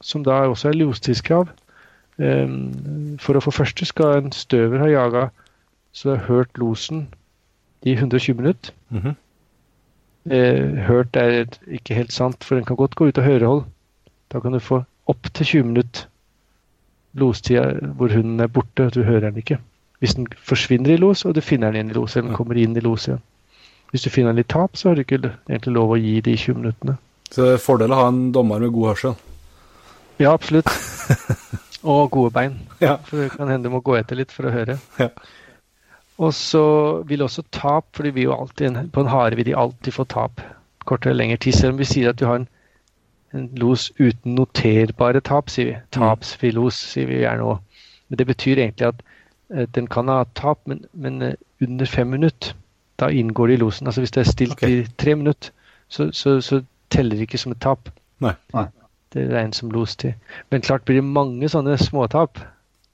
som 0.00 0.24
da 0.24 0.46
også 0.48 0.70
er 0.70 0.78
lostidskrav. 0.80 1.50
Um, 2.16 3.18
for 3.20 3.36
å 3.36 3.42
få 3.44 3.52
første 3.52 3.84
skal 3.84 4.22
en 4.22 4.32
støver 4.32 4.80
ha 4.80 4.88
jaga 4.88 5.26
så 5.96 6.08
du 6.08 6.14
har 6.14 6.26
hørt 6.28 6.58
losen 6.58 7.06
i 7.82 7.92
120 7.92 8.36
minutter. 8.36 8.72
Mm 8.90 9.00
-hmm. 9.00 9.14
hørt 10.80 11.16
er 11.16 11.46
ikke 11.66 11.94
helt 11.94 12.12
sant, 12.12 12.44
for 12.44 12.54
den 12.54 12.64
kan 12.64 12.76
godt 12.76 12.94
gå 12.94 13.06
ut 13.06 13.18
av 13.18 13.24
hørehold. 13.24 13.64
Da 14.32 14.40
kan 14.40 14.52
du 14.52 14.58
få 14.58 14.84
opp 15.06 15.34
til 15.34 15.46
20 15.46 15.62
minutter 15.62 16.06
lostida 17.14 17.72
hvor 17.80 18.08
hunden 18.08 18.40
er 18.40 18.46
borte, 18.46 18.84
og 18.86 18.94
du 18.94 19.02
hører 19.02 19.20
den 19.20 19.36
ikke. 19.36 19.58
Hvis 19.98 20.14
den 20.14 20.26
forsvinner 20.36 20.90
i 20.90 20.96
los, 20.96 21.24
og 21.24 21.34
du 21.34 21.40
finner 21.40 21.66
den 21.66 21.74
igjen 21.74 21.90
i 21.90 21.92
los, 21.92 22.16
eller 22.16 22.28
den 22.28 22.36
kommer 22.36 22.54
inn 22.54 22.76
i 22.76 22.80
los 22.80 23.08
igjen. 23.08 23.22
Hvis 23.90 24.02
du 24.02 24.10
finner 24.10 24.32
den 24.32 24.38
i 24.38 24.42
tap, 24.42 24.76
så 24.76 24.88
har 24.88 24.94
du 24.94 25.00
ikke 25.00 25.32
egentlig 25.48 25.72
lov 25.72 25.90
å 25.90 25.96
gi 25.96 26.20
de 26.20 26.36
20 26.36 26.54
minuttene. 26.54 26.96
Så 27.36 27.44
er 27.52 27.58
fordel 27.60 27.92
å 27.92 27.98
ha 27.98 28.04
en 28.08 28.30
dommer 28.32 28.62
med 28.64 28.72
god 28.72 28.94
hørsel. 28.94 29.16
Ja, 30.16 30.30
absolutt. 30.32 30.70
Og 31.92 32.08
gode 32.14 32.30
bein. 32.32 32.54
Ja. 32.80 32.94
For 33.04 33.20
det 33.20 33.34
kan 33.34 33.50
hende 33.52 33.68
du 33.68 33.74
må 33.74 33.82
gå 33.84 33.98
etter 33.98 34.16
litt 34.16 34.32
for 34.32 34.48
å 34.48 34.52
høre. 34.54 34.78
Ja. 34.96 35.10
Og 36.16 36.32
så 36.32 36.62
vil 37.04 37.26
også 37.26 37.44
tap, 37.52 37.90
fordi 37.92 38.14
vi 38.16 38.24
jo 38.24 38.32
alltid, 38.32 38.78
på 38.92 39.04
en 39.04 39.10
hare 39.12 39.36
vil 39.36 39.50
de 39.50 39.56
alltid 39.56 39.92
få 39.92 40.06
tap. 40.08 40.40
Kortere 40.88 41.12
eller 41.12 41.26
lengre 41.26 41.42
tid. 41.44 41.58
Selv 41.58 41.74
om 41.74 41.82
vi 41.82 41.88
sier 41.90 42.08
at 42.08 42.16
du 42.16 42.24
har 42.24 42.40
en, 42.40 42.46
en 43.36 43.50
los 43.60 43.90
uten 44.00 44.38
noterbare 44.38 45.20
tap, 45.20 45.52
sier 45.52 45.68
vi. 45.68 45.74
Tapsfri 45.92 46.54
los, 46.56 46.78
sier 46.94 47.10
vi 47.10 47.20
gjerne 47.20 47.50
òg. 47.52 47.82
Men 48.08 48.22
det 48.22 48.28
betyr 48.30 48.62
egentlig 48.62 48.88
at 48.94 49.02
eh, 49.52 49.66
den 49.76 49.90
kan 49.92 50.08
ha 50.08 50.22
tap, 50.38 50.62
men, 50.64 50.86
men 50.96 51.20
eh, 51.20 51.36
under 51.60 51.84
fem 51.84 52.08
minutter. 52.16 52.56
Da 52.96 53.10
inngår 53.12 53.52
det 53.52 53.58
i 53.58 53.60
losen. 53.60 53.92
Altså 53.92 54.00
hvis 54.00 54.16
det 54.16 54.24
er 54.24 54.32
stilt 54.32 54.56
okay. 54.56 54.80
i 54.80 54.88
tre 54.96 55.18
minutter, 55.20 55.52
så, 55.92 56.08
så, 56.16 56.38
så 56.40 56.62
teller 56.92 57.22
ikke 57.22 57.40
som 57.40 57.54
et 57.54 57.62
tap. 57.62 57.90
Nei. 58.24 58.34
Nei. 58.54 58.66
Det 59.14 59.28
regnes 59.30 59.62
som 59.62 59.70
lostid. 59.72 60.16
Men 60.50 60.64
klart 60.66 60.84
blir 60.84 61.00
det 61.00 61.06
mange 61.06 61.48
sånne 61.48 61.76
småtap, 61.80 62.40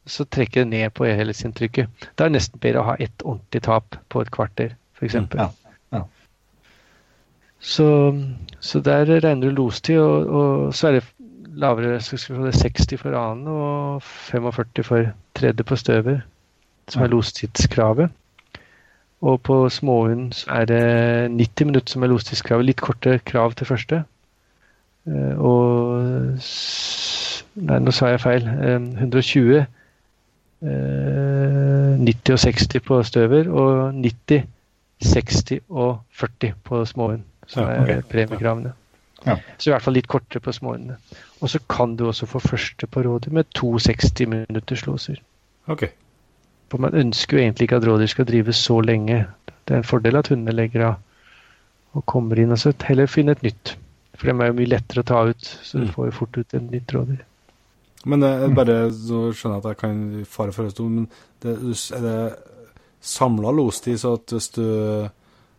så 0.06 0.24
trekker 0.24 0.64
det 0.64 0.70
ned 0.73 0.94
på 0.97 1.06
helhetsinntrykket. 1.06 1.90
Da 2.19 2.24
er 2.24 2.32
det 2.32 2.39
nesten 2.39 2.62
bedre 2.62 2.82
å 2.82 2.89
ha 2.90 2.97
ett 2.98 3.24
ordentlig 3.24 3.62
tap 3.66 3.98
på 4.10 4.23
et 4.23 4.32
kvarter, 4.35 4.74
f.eks. 4.98 5.19
Ja, 5.39 5.48
ja. 5.94 6.02
Så, 7.62 7.86
så 8.60 8.81
der 8.82 9.06
regner 9.06 9.47
du 9.47 9.55
lostid, 9.55 10.01
og, 10.02 10.27
og 10.27 10.74
så 10.74 10.90
er 10.90 10.98
det 10.98 11.05
lavere 11.62 12.01
så 12.01 12.16
skal 12.16 12.36
vi 12.36 12.52
si, 12.52 12.64
det 12.64 12.70
er 12.73 12.97
60 12.97 13.01
for 13.02 13.19
annen 13.19 13.48
og 13.52 14.02
45 14.02 14.85
for 14.89 15.12
tredje 15.39 15.66
på 15.69 15.78
støver, 15.78 16.23
som 16.89 17.05
er 17.05 17.12
lostidskravet. 17.12 18.10
Og 19.23 19.40
på 19.47 19.57
småhund 19.70 20.32
er 20.51 20.65
det 20.66 21.31
90 21.31 21.65
minutter 21.69 21.93
som 21.94 22.03
er 22.03 22.11
lostidskravet. 22.11 22.66
Litt 22.66 22.81
korte 22.82 23.20
krav 23.24 23.55
til 23.55 23.66
første. 23.66 24.01
Eh, 25.07 25.39
Og 25.39 26.03
Nei, 27.62 27.78
nå 27.85 27.93
sa 27.93 28.09
jeg 28.09 28.20
feil. 28.23 28.47
Eh, 28.49 28.78
120. 29.05 29.66
eh, 30.62 31.99
90 31.99 32.32
og 32.32 32.39
60 32.39 32.81
på 32.86 33.03
støver, 33.03 33.49
og 33.51 33.94
90, 33.94 34.44
60 35.03 35.61
og 35.70 35.99
40 36.19 36.53
på 36.65 36.85
småhund. 36.86 37.23
Som 37.47 37.62
Ja, 37.69 37.70
er 37.85 37.99
ok. 37.99 38.09
premiekravene. 38.09 38.73
Ja. 39.27 39.36
Så 39.59 39.70
i 39.70 39.73
hvert 39.73 39.82
fall 39.82 39.94
litt 39.94 40.07
kortere 40.09 40.40
på 40.40 40.53
småhundene. 40.53 40.97
Og 41.40 41.51
så 41.51 41.59
kan 41.69 41.97
du 41.97 42.07
også 42.07 42.27
få 42.27 42.39
første 42.39 42.86
på 42.86 43.03
rådet 43.03 43.32
med 43.32 43.44
to 43.55 43.78
60 43.78 44.27
minutters 44.27 44.86
låser. 44.86 45.16
Ok. 45.69 45.85
For 46.73 46.81
man 46.81 46.94
ønsker 46.97 47.36
jo 47.36 47.43
egentlig 47.44 47.66
ikke 47.69 47.78
at 47.82 47.85
rådyr 47.86 48.09
skal 48.09 48.27
drive 48.28 48.53
så 48.57 48.78
lenge. 48.81 49.27
Det 49.69 49.74
er 49.77 49.82
en 49.82 49.89
fordel 49.89 50.16
at 50.16 50.31
hundene 50.32 50.55
legger 50.57 50.86
av 50.86 50.94
og 51.93 52.07
kommer 52.09 52.39
inn, 52.40 52.55
og 52.55 52.57
så 52.62 52.73
heller 52.89 53.11
finne 53.12 53.35
et 53.36 53.43
nytt. 53.44 53.74
For 54.16 54.31
dem 54.31 54.40
er 54.40 54.49
jo 54.49 54.55
mye 54.57 54.70
lettere 54.73 55.03
å 55.03 55.09
ta 55.11 55.19
ut, 55.28 55.44
så 55.44 55.77
du 55.82 55.85
Mm. 55.85 55.93
får 55.93 56.07
jo 56.09 56.15
fort 56.16 56.39
ut 56.39 56.55
en 56.57 56.70
nytt 56.73 56.94
rådyr. 56.97 57.20
Men 58.07 58.20
det 58.24 58.31
er 58.43 58.55
bare 58.57 58.77
så 58.90 59.19
skjønner 59.36 59.61
jeg 59.61 59.65
at 59.65 59.69
jeg 59.69 59.77
kan 59.82 60.24
fare 60.24 60.53
for 60.57 60.65
høyestol, 60.65 60.89
men 60.90 61.09
det, 61.43 61.53
er 61.93 62.01
det 62.01 62.36
samla 63.03 63.53
lostid, 63.53 63.99
så 64.01 64.15
at 64.15 64.27
hvis 64.32 64.49
du, 64.57 64.65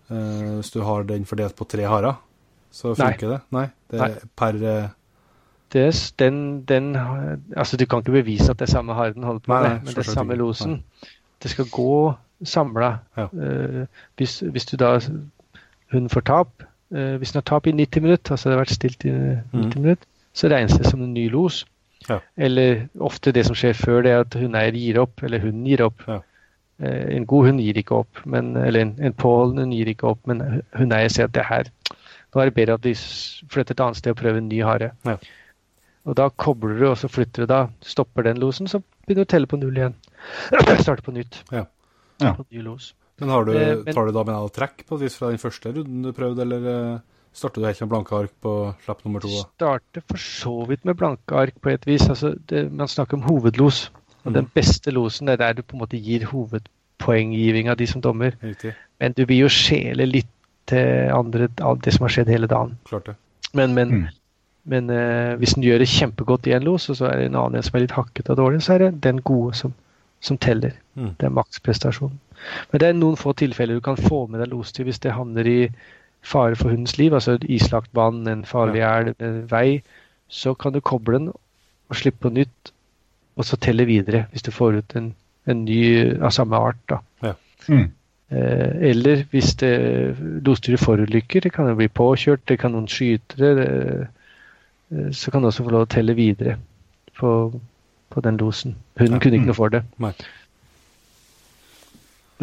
eh, 0.10 0.58
hvis 0.58 0.72
du 0.74 0.82
har 0.82 1.04
den 1.04 1.26
fordelt 1.26 1.56
på 1.56 1.68
tre 1.70 1.84
harer, 1.86 2.18
så 2.72 2.96
Nei. 2.98 3.12
funker 3.14 3.30
det? 3.36 3.42
Nei. 3.52 3.68
Det 3.92 4.02
er 4.02 4.08
Nei. 4.08 4.18
per 4.36 4.54
eh, 5.76 5.82
Det 5.82 5.86
er, 5.88 5.92
s- 5.92 6.12
den, 6.20 6.62
den, 6.70 6.96
altså 7.58 7.78
Du 7.78 7.86
kan 7.86 8.00
ikke 8.00 8.12
bevise 8.12 8.52
at 8.52 8.60
det 8.60 8.68
er 8.68 8.72
samme 8.72 8.94
Harden 8.94 9.24
holder 9.24 9.40
på 9.40 9.54
med, 9.54 9.70
men 9.80 9.88
det 9.88 9.98
er 9.98 10.12
samme 10.12 10.36
losen. 10.36 10.84
Det 11.44 11.52
skal 11.52 11.66
gå 11.72 12.14
samla. 12.46 12.98
Ja. 13.18 13.26
Uh, 13.34 13.86
hvis, 14.18 14.40
hvis 14.40 14.66
du 14.66 14.78
da 14.78 15.00
hunden 15.92 16.10
får 16.10 16.22
tap 16.22 16.48
Uh, 16.94 17.16
Hvis 17.18 17.32
den 17.32 17.38
har 17.40 17.42
tap 17.42 17.66
i 17.68 17.72
90 17.72 18.02
minutter, 18.04 18.32
altså 18.32 18.50
det 18.50 18.54
har 18.56 18.60
vært 18.62 18.70
stilt 18.76 19.06
i 19.06 19.10
90 19.10 19.80
minutter, 19.82 20.06
så 20.34 20.48
regnes 20.52 20.74
det 20.78 20.86
som 20.86 21.02
en 21.02 21.14
ny 21.14 21.24
los. 21.32 21.66
Ja. 22.10 22.20
Eller 22.38 22.84
ofte 23.02 23.32
det 23.34 23.46
som 23.48 23.56
skjer 23.56 23.74
før 23.74 24.02
det, 24.06 24.12
er 24.12 24.20
at 24.20 24.34
hundeeier 24.38 24.72
gir 24.78 25.00
opp, 25.02 25.24
eller 25.24 25.40
hunden 25.42 25.66
gir 25.66 25.82
opp. 25.88 26.04
Ja. 26.08 26.20
Uh, 26.84 27.16
en 27.16 27.26
god 27.26 27.46
hund 27.48 27.60
gir 27.66 27.74
ikke 27.82 27.96
opp, 27.96 28.22
men, 28.30 28.52
eller 28.58 28.82
en, 28.86 28.94
en 29.02 29.14
påholdende 29.14 29.62
hund 29.66 29.74
gir 29.74 29.90
ikke 29.90 30.08
opp, 30.12 30.20
men 30.30 30.62
hundeeier 30.78 31.10
sier 31.10 31.26
at 31.26 31.34
det 31.34 31.46
her 31.50 31.64
nå 32.36 32.42
er 32.42 32.46
det 32.52 32.54
bedre 32.62 32.74
at 32.78 32.86
vi 32.86 32.94
flytter 33.50 33.74
et 33.74 33.80
annet 33.88 33.98
sted 33.98 34.12
og 34.12 34.18
prøver 34.22 34.38
en 34.38 34.50
ny 34.50 34.62
hare. 34.66 34.92
Ja. 35.06 35.18
Og 36.06 36.16
da 36.20 36.28
kobler 36.30 36.80
du, 36.80 36.88
og 36.90 36.98
så 37.00 37.08
flytter 37.08 37.46
du 37.46 37.52
da, 37.54 37.62
stopper 37.82 38.26
den 38.28 38.42
losen, 38.44 38.68
så 38.68 38.82
begynner 39.06 39.24
du 39.24 39.28
å 39.30 39.32
telle 39.34 39.48
på 39.48 39.60
null 39.62 39.78
igjen. 39.80 39.96
Starter 40.84 41.04
på 41.06 41.14
nytt. 41.16 41.42
Ja. 41.52 41.66
Ja. 42.22 42.34
På 42.36 42.44
ny 42.52 42.62
los. 42.66 42.92
Men, 43.22 43.30
har 43.30 43.46
du, 43.48 43.54
Eh, 43.56 43.78
men- 43.86 43.94
tar 43.96 44.06
du 44.06 44.12
da 44.12 44.24
med 44.28 44.36
deg 44.36 44.54
trekk 44.58 44.86
på 44.90 44.96
et 44.98 45.02
vis 45.06 45.16
fra 45.16 45.30
den 45.32 45.40
første 45.40 45.72
runden 45.72 46.02
du 46.04 46.12
prøvde, 46.12 46.42
eller 46.44 46.68
eh, 46.74 47.00
starter 47.34 47.62
du 47.62 47.68
helt 47.70 47.82
med 47.86 47.90
blanke 47.94 48.16
ark 48.20 48.32
på 48.44 48.54
slapp 48.84 49.04
nummer 49.06 49.24
to? 49.24 49.30
da? 49.32 49.44
Starter 49.56 50.04
for 50.12 50.18
så 50.18 50.56
vidt 50.68 50.84
med 50.86 50.98
blanke 51.00 51.36
ark 51.40 51.56
på 51.62 51.72
et 51.72 51.86
vis. 51.88 52.08
Altså, 52.10 52.34
det, 52.50 52.66
man 52.72 52.88
snakker 52.92 53.18
om 53.20 53.24
hovedlos. 53.30 53.86
Og 54.26 54.32
mm. 54.32 54.34
den 54.42 54.50
beste 54.56 54.92
losen 54.92 55.30
er 55.30 55.38
der 55.40 55.54
du 55.54 55.62
på 55.64 55.76
en 55.78 55.84
måte 55.86 56.00
gir 56.00 56.26
hovedpoenggivinga 56.32 57.76
de 57.80 57.88
som 57.88 58.02
dommer. 58.02 58.36
Riktig. 58.44 58.74
Men 59.00 59.14
du 59.18 59.26
vil 59.26 59.44
jo 59.44 59.50
skjele 59.52 60.06
litt 60.08 60.30
til 60.68 61.12
andre, 61.12 61.48
det 61.84 61.94
som 61.94 62.06
har 62.08 62.14
skjedd 62.16 62.30
hele 62.32 62.48
dagen. 62.48 62.78
Klart 62.88 63.06
det. 63.12 63.16
Men, 63.54 63.74
men, 63.76 63.90
Mm. 63.90 64.08
Men 64.70 64.90
eh, 64.90 65.34
hvis 65.40 65.56
den 65.58 65.66
gjør 65.66 65.82
det 65.84 65.90
kjempegodt 65.92 66.48
i 66.48 66.54
en 66.56 66.68
los, 66.68 66.88
og 66.90 67.00
så 67.00 67.10
er 67.10 67.20
det 67.20 67.30
en 67.30 67.40
annen 67.40 67.60
en 67.60 67.66
som 67.66 67.78
er 67.78 67.84
litt 67.86 67.96
hakket 67.98 68.30
og 68.32 68.40
dårlig, 68.40 68.62
så 68.64 68.76
er 68.76 68.86
det 68.86 68.92
den 69.04 69.20
gode 69.26 69.58
som, 69.60 69.74
som 70.24 70.40
teller. 70.40 70.78
Mm. 70.96 71.16
Det 71.20 71.28
er 71.28 71.36
maksprestasjonen. 71.36 72.20
Men 72.72 72.82
det 72.82 72.88
er 72.88 72.96
noen 72.98 73.20
få 73.20 73.34
tilfeller 73.40 73.80
du 73.80 73.84
kan 73.84 74.00
få 74.00 74.26
med 74.28 74.44
deg 74.44 74.52
los 74.52 74.72
til 74.76 74.88
hvis 74.88 75.02
det 75.04 75.16
havner 75.16 75.48
i 75.48 75.60
fare 76.24 76.56
for 76.56 76.72
hundens 76.72 76.98
liv, 76.98 77.14
altså 77.14 77.36
et 77.38 77.48
islagt 77.52 77.92
vann, 77.96 78.24
en 78.28 78.46
farlig 78.48 78.84
elv, 78.88 79.16
en 79.20 79.42
vei. 79.52 79.82
Så 80.32 80.56
kan 80.56 80.76
du 80.76 80.80
koble 80.80 81.20
den 81.20 81.34
og 81.34 82.00
slippe 82.00 82.24
på 82.24 82.32
nytt, 82.34 82.72
og 83.36 83.48
så 83.48 83.60
telle 83.60 83.86
videre 83.90 84.26
hvis 84.32 84.46
du 84.46 84.52
får 84.56 84.80
ut 84.80 84.96
en, 85.00 85.12
en 85.50 85.66
ny 85.66 85.84
av 86.24 86.32
samme 86.36 86.56
art. 86.56 86.80
da. 86.90 87.02
Mm. 87.68 87.92
Eh, 88.34 88.90
eller 88.90 89.24
hvis 89.32 89.56
det 89.60 89.74
losdyret 90.46 90.80
forulykker, 90.80 91.44
det 91.44 91.52
kan 91.54 91.68
jo 91.70 91.76
bli 91.80 91.88
påkjørt, 91.88 92.48
det 92.48 92.60
kan 92.62 92.74
noen 92.74 92.88
skyte 92.92 93.38
det, 93.40 93.52
det, 93.60 94.08
så 95.12 95.32
kan 95.32 95.42
du 95.42 95.48
også 95.48 95.64
få 95.66 95.70
lov 95.74 95.86
å 95.88 95.90
telle 95.90 96.14
videre 96.18 96.58
på, 97.18 97.30
på 98.10 98.22
den 98.22 98.38
losen. 98.38 98.76
Hunden 99.00 99.16
Ja. 99.18 99.20
kunne 99.24 99.40
ikke 99.40 99.50
noe 99.52 99.58
for 99.58 99.70
det. 99.74 99.84
Nei. 99.98 100.14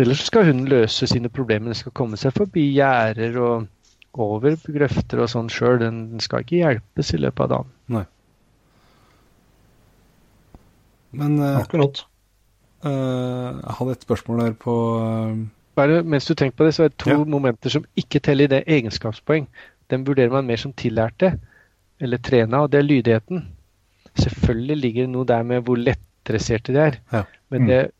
Ellers 0.00 0.22
skal 0.24 0.44
hunden 0.48 0.68
løse 0.70 1.06
sine 1.06 1.28
problemer. 1.28 1.66
Den 1.70 1.74
skal 1.74 1.92
komme 1.92 2.16
seg 2.16 2.32
forbi 2.32 2.70
gjerder 2.72 3.36
og 3.38 3.66
over 4.14 4.56
grøfter 4.66 5.20
og 5.20 5.28
sånn 5.30 5.50
sjøl. 5.52 5.78
Den, 5.82 6.10
den 6.14 6.20
skal 6.24 6.40
ikke 6.42 6.62
hjelpes 6.62 7.12
i 7.14 7.20
løpet 7.20 7.44
av 7.44 7.50
dagen. 7.52 7.72
Nei. 7.98 8.04
Men 11.12 11.38
uh, 11.42 11.58
Akkurat. 11.60 12.04
Uh, 12.84 13.60
jeg 13.60 13.74
hadde 13.78 13.92
et 13.98 14.06
spørsmål 14.06 14.38
der 14.44 14.54
på 14.56 14.74
uh, 15.02 15.34
Bare 15.76 16.00
mens 16.02 16.26
du 16.26 16.34
tenker 16.34 16.56
på 16.56 16.64
det, 16.66 16.74
så 16.74 16.86
er 16.86 16.88
det 16.92 16.98
to 17.02 17.10
Ja. 17.10 17.24
momenter 17.24 17.70
som 17.70 17.84
ikke 17.96 18.20
teller 18.24 18.44
i 18.48 18.52
det 18.54 18.64
egenskapspoeng. 18.66 19.46
den 19.90 20.06
vurderer 20.06 20.30
man 20.30 20.46
mer 20.46 20.56
som 20.56 20.72
tillærte, 20.72 21.32
eller 22.00 22.18
trena, 22.18 22.62
og 22.64 22.72
det 22.72 22.78
er 22.78 22.82
lydigheten. 22.88 23.48
Selvfølgelig 24.18 24.76
ligger 24.76 25.02
det 25.06 25.10
noe 25.12 25.26
der 25.26 25.42
med 25.42 25.62
hvor 25.66 25.76
lettdresserte 25.76 26.72
de 26.74 26.78
er. 26.78 26.98
Ja. 27.12 27.22
Men 27.50 27.68
det, 27.68 27.90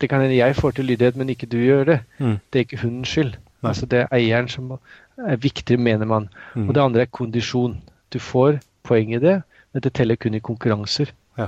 det 0.00 0.08
kan 0.10 0.20
hende 0.20 0.36
jeg 0.36 0.56
får 0.56 0.70
til 0.70 0.84
lydighet, 0.84 1.16
men 1.16 1.28
ikke 1.28 1.46
du 1.46 1.58
gjør 1.58 1.84
det. 1.84 2.00
Mm. 2.18 2.38
Det 2.52 2.58
er 2.58 2.66
ikke 2.66 2.82
hundens 2.82 3.08
skyld. 3.08 3.34
Nei. 3.62 3.68
Altså 3.70 3.86
Det 3.86 3.98
er 4.00 4.12
eieren 4.12 4.48
som 4.48 4.72
er 5.18 5.36
viktig, 5.36 5.78
mener 5.80 6.06
man. 6.06 6.28
Mm. 6.54 6.68
Og 6.68 6.74
det 6.74 6.80
andre 6.82 7.00
er 7.00 7.12
kondisjon. 7.12 7.78
Du 8.12 8.18
får 8.18 8.58
poeng 8.82 9.14
i 9.14 9.18
det, 9.18 9.42
men 9.72 9.82
det 9.82 9.92
teller 9.92 10.16
kun 10.16 10.34
i 10.34 10.38
konkurranser. 10.38 11.12
Ja. 11.38 11.46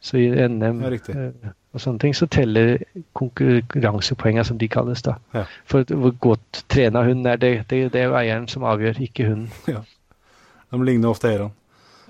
Så 0.00 0.16
i 0.16 0.28
NM 0.48 0.82
Ja, 0.82 0.90
eh, 0.94 1.52
og 1.72 1.80
sånne 1.80 1.98
ting, 1.98 2.14
så 2.16 2.26
teller 2.26 2.78
konkurransepoengene, 3.18 4.44
som 4.44 4.58
de 4.58 4.68
kalles. 4.68 5.02
da. 5.02 5.14
Ja. 5.34 5.44
For 5.66 5.84
hvor 5.94 6.10
godt 6.10 6.64
trena 6.68 7.02
hunden 7.04 7.26
er, 7.26 7.36
det, 7.36 7.70
det, 7.70 7.92
det 7.92 8.00
er 8.00 8.04
jo 8.04 8.16
eieren 8.16 8.48
som 8.48 8.64
avgjør, 8.64 9.00
ikke 9.00 9.28
hunden. 9.28 9.50
De 10.70 10.80
ligner 10.84 11.08
ofte 11.12 11.30
eierne. 11.30 11.50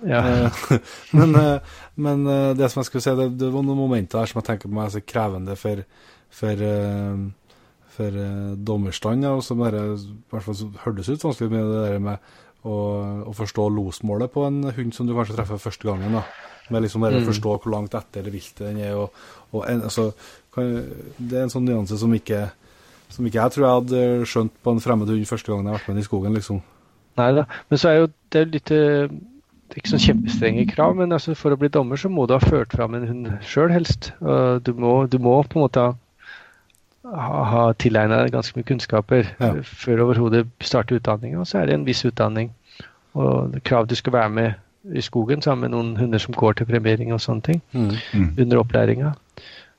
Ja. 0.06 0.20
Eh, 0.46 0.78
men, 1.18 1.34
eh, 1.34 1.60
men 1.98 2.26
eh, 2.26 2.52
det 2.58 2.68
som 2.70 2.80
jeg 2.82 2.88
skulle 2.90 3.02
si, 3.02 3.14
det, 3.18 3.28
det 3.40 3.50
var 3.54 3.64
noen 3.66 3.78
momenter 3.80 4.20
her 4.22 4.30
som 4.30 4.38
jeg 4.40 4.46
tenker 4.52 4.70
på 4.70 4.76
meg 4.78 4.86
er 4.88 4.94
så 4.96 5.02
krevende 5.02 5.56
for, 5.58 5.80
for, 6.30 6.62
for 7.96 8.18
dommerstand. 8.70 9.26
Ja, 9.26 9.32
og 9.38 9.42
som 9.46 9.58
bare, 9.62 9.82
i 9.96 10.12
hvert 10.32 10.46
fall 10.46 10.58
så 10.58 10.68
hørtes 10.84 11.10
ut 11.10 11.24
vanskelig 11.26 11.50
med 11.54 11.66
det 11.72 11.80
der 11.88 12.04
med 12.04 12.28
å, 12.66 12.76
å 13.30 13.34
forstå 13.38 13.66
losmålet 13.74 14.32
på 14.34 14.46
en 14.46 14.62
hund 14.76 14.94
som 14.94 15.06
du 15.08 15.14
kanskje 15.16 15.38
treffer 15.38 15.60
første 15.62 15.88
gangen. 15.90 16.14
da. 16.20 16.24
Med 16.68 16.84
liksom 16.84 17.02
å 17.06 17.10
Mm. 17.10 17.24
forstå 17.24 17.52
hvor 17.64 17.72
langt 17.72 17.94
etter 17.96 18.26
viltet 18.28 18.66
den 18.66 18.80
er. 18.84 18.94
og, 18.98 19.10
og 19.56 19.64
en, 19.70 19.82
altså, 19.88 20.10
Det 20.54 21.32
er 21.38 21.46
en 21.46 21.52
sånn 21.54 21.64
nyanse 21.64 21.96
som 21.98 22.12
ikke 22.14 22.50
som 23.08 23.24
ikke 23.24 23.40
jeg 23.40 23.52
tror 23.54 23.64
jeg 23.64 23.76
hadde 23.78 24.26
skjønt 24.28 24.52
på 24.62 24.70
en 24.74 24.80
fremmed 24.84 25.08
hund 25.08 25.24
første 25.30 25.48
gangen 25.48 25.64
jeg 25.64 25.72
har 25.72 25.78
vært 25.78 25.88
med 25.88 25.96
den 25.96 26.02
i 26.02 26.08
skogen. 26.08 26.34
liksom. 26.36 26.58
Nei 27.18 27.32
da. 27.36 27.44
Men 27.70 27.78
så 27.82 27.88
er 27.90 27.98
jo 28.02 28.08
det 28.32 28.40
er 28.40 28.50
litt 28.52 28.70
eh, 28.70 29.08
Det 29.68 29.76
er 29.76 29.80
ikke 29.82 29.90
sånn 29.92 30.00
kjempestrenge 30.06 30.62
krav, 30.70 30.94
men 30.96 31.12
altså 31.12 31.34
for 31.36 31.52
å 31.52 31.58
bli 31.60 31.68
dommer 31.68 31.96
så 32.00 32.08
må 32.08 32.26
du 32.26 32.32
ha 32.32 32.40
ført 32.40 32.72
fram 32.72 32.94
en 32.96 33.06
hund 33.08 33.26
sjøl, 33.44 33.68
helst. 33.74 34.12
Og 34.24 34.62
du 34.64 34.72
må, 34.72 34.92
du 35.12 35.18
må 35.20 35.34
på 35.44 35.58
en 35.58 35.64
måte 35.66 35.82
ha, 37.04 37.42
ha, 37.52 37.64
tilegna 37.78 38.22
deg 38.24 38.32
ganske 38.34 38.56
mye 38.58 38.66
kunnskaper 38.68 39.26
Ja. 39.40 39.50
eh, 39.54 39.60
før 39.62 40.02
overhodet 40.06 40.46
starte 40.64 40.96
utdanninga. 40.96 41.40
Og 41.40 41.46
så 41.46 41.60
er 41.60 41.66
det 41.66 41.74
en 41.74 41.84
viss 41.86 42.04
utdanning. 42.08 42.50
Og 43.14 43.58
krav 43.64 43.86
du 43.88 43.94
skal 43.98 44.12
være 44.12 44.30
med 44.30 44.54
i 44.94 45.00
skogen 45.04 45.42
sammen 45.42 45.66
med 45.68 45.74
noen 45.76 45.96
hunder 45.98 46.18
som 46.22 46.34
går 46.34 46.52
til 46.58 46.66
premiering 46.66 47.12
og 47.12 47.20
sånne 47.20 47.42
ting 47.42 47.62
Mm. 47.72 48.38
under 48.38 48.58
opplæringa. 48.62 49.12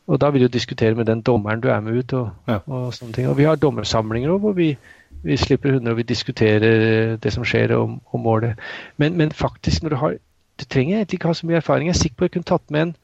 Og 0.07 0.19
da 0.19 0.29
vil 0.29 0.41
du 0.41 0.47
diskutere 0.47 0.95
med 0.95 1.05
den 1.05 1.21
dommeren 1.21 1.61
du 1.61 1.67
er 1.69 1.79
med 1.81 1.93
ut. 1.97 2.13
og, 2.13 2.29
Ja. 2.47 2.59
og 2.67 2.93
sånne 2.93 3.13
ting. 3.13 3.27
Og 3.27 3.37
vi 3.37 3.43
har 3.43 3.55
dommersamlinger 3.55 4.29
også, 4.29 4.39
hvor 4.39 4.53
vi, 4.53 4.77
vi 5.23 5.37
slipper 5.37 5.73
hunder 5.75 5.91
og 5.91 5.97
vi 5.99 6.07
diskuterer 6.07 7.15
det 7.19 7.33
som 7.33 7.45
skjer 7.47 7.73
og, 7.75 7.99
og 8.13 8.19
målet. 8.19 8.59
Men, 8.97 9.17
men 9.17 9.31
faktisk, 9.31 9.83
når 9.83 9.89
du 9.89 9.95
har 9.95 10.17
Du 10.59 10.65
trenger 10.65 10.97
egentlig 10.97 11.15
ikke 11.15 11.27
ha 11.27 11.33
så 11.33 11.47
mye 11.47 11.55
erfaring. 11.55 11.87
Jeg 11.87 11.93
er 11.93 11.99
sikker 11.99 12.15
på 12.17 12.25
at 12.25 12.27
jeg 12.27 12.33
kunne 12.33 12.49
tatt 12.49 12.71
med 12.71 12.81
en 12.81 12.95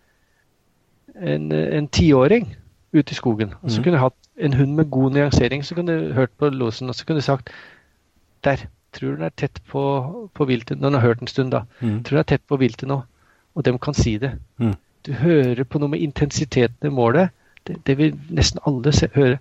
en, 1.15 1.51
en 1.51 1.87
tiåring 1.87 2.55
ut 2.93 3.11
i 3.11 3.15
skogen. 3.15 3.53
Og 3.61 3.71
så 3.71 3.79
mm. 3.79 3.83
kunne 3.83 3.95
jeg 3.95 4.03
hatt 4.03 4.29
en 4.37 4.53
hund 4.53 4.73
med 4.75 4.89
god 4.91 5.11
nyansering. 5.11 5.65
Så 5.65 5.75
kunne 5.75 5.91
du 5.91 6.13
hørt 6.13 6.31
på 6.39 6.49
losen 6.49 6.89
og 6.89 6.95
så 6.95 7.05
kunne 7.05 7.15
du 7.15 7.21
sagt 7.21 7.49
Der, 8.43 8.57
tror 8.93 9.09
du 9.09 9.15
den 9.15 9.23
er 9.23 9.29
tett 9.37 9.61
på, 9.67 10.29
på 10.33 10.45
viltet 10.45 10.79
Når 10.79 10.89
den 10.89 10.99
har 10.99 11.07
hørt 11.07 11.21
en 11.21 11.27
stund, 11.27 11.51
da. 11.51 11.61
Mm. 11.79 12.03
Tror 12.03 12.09
du 12.09 12.15
den 12.15 12.19
er 12.19 12.23
tett 12.23 12.47
på 12.47 12.57
viltet 12.57 12.87
nå? 12.87 13.01
Og 13.55 13.65
de 13.65 13.77
kan 13.79 13.93
si 13.93 14.17
det. 14.17 14.31
Mm. 14.57 14.75
Du 15.05 15.13
hører 15.13 15.63
på 15.63 15.79
noe 15.79 15.89
med 15.89 15.99
intensiteten 15.99 16.87
i 16.87 16.91
målet. 16.91 17.29
Det, 17.67 17.77
det 17.87 17.97
vil 17.97 18.19
nesten 18.29 18.59
alle 18.67 18.91
se, 18.91 19.07
høre. 19.15 19.37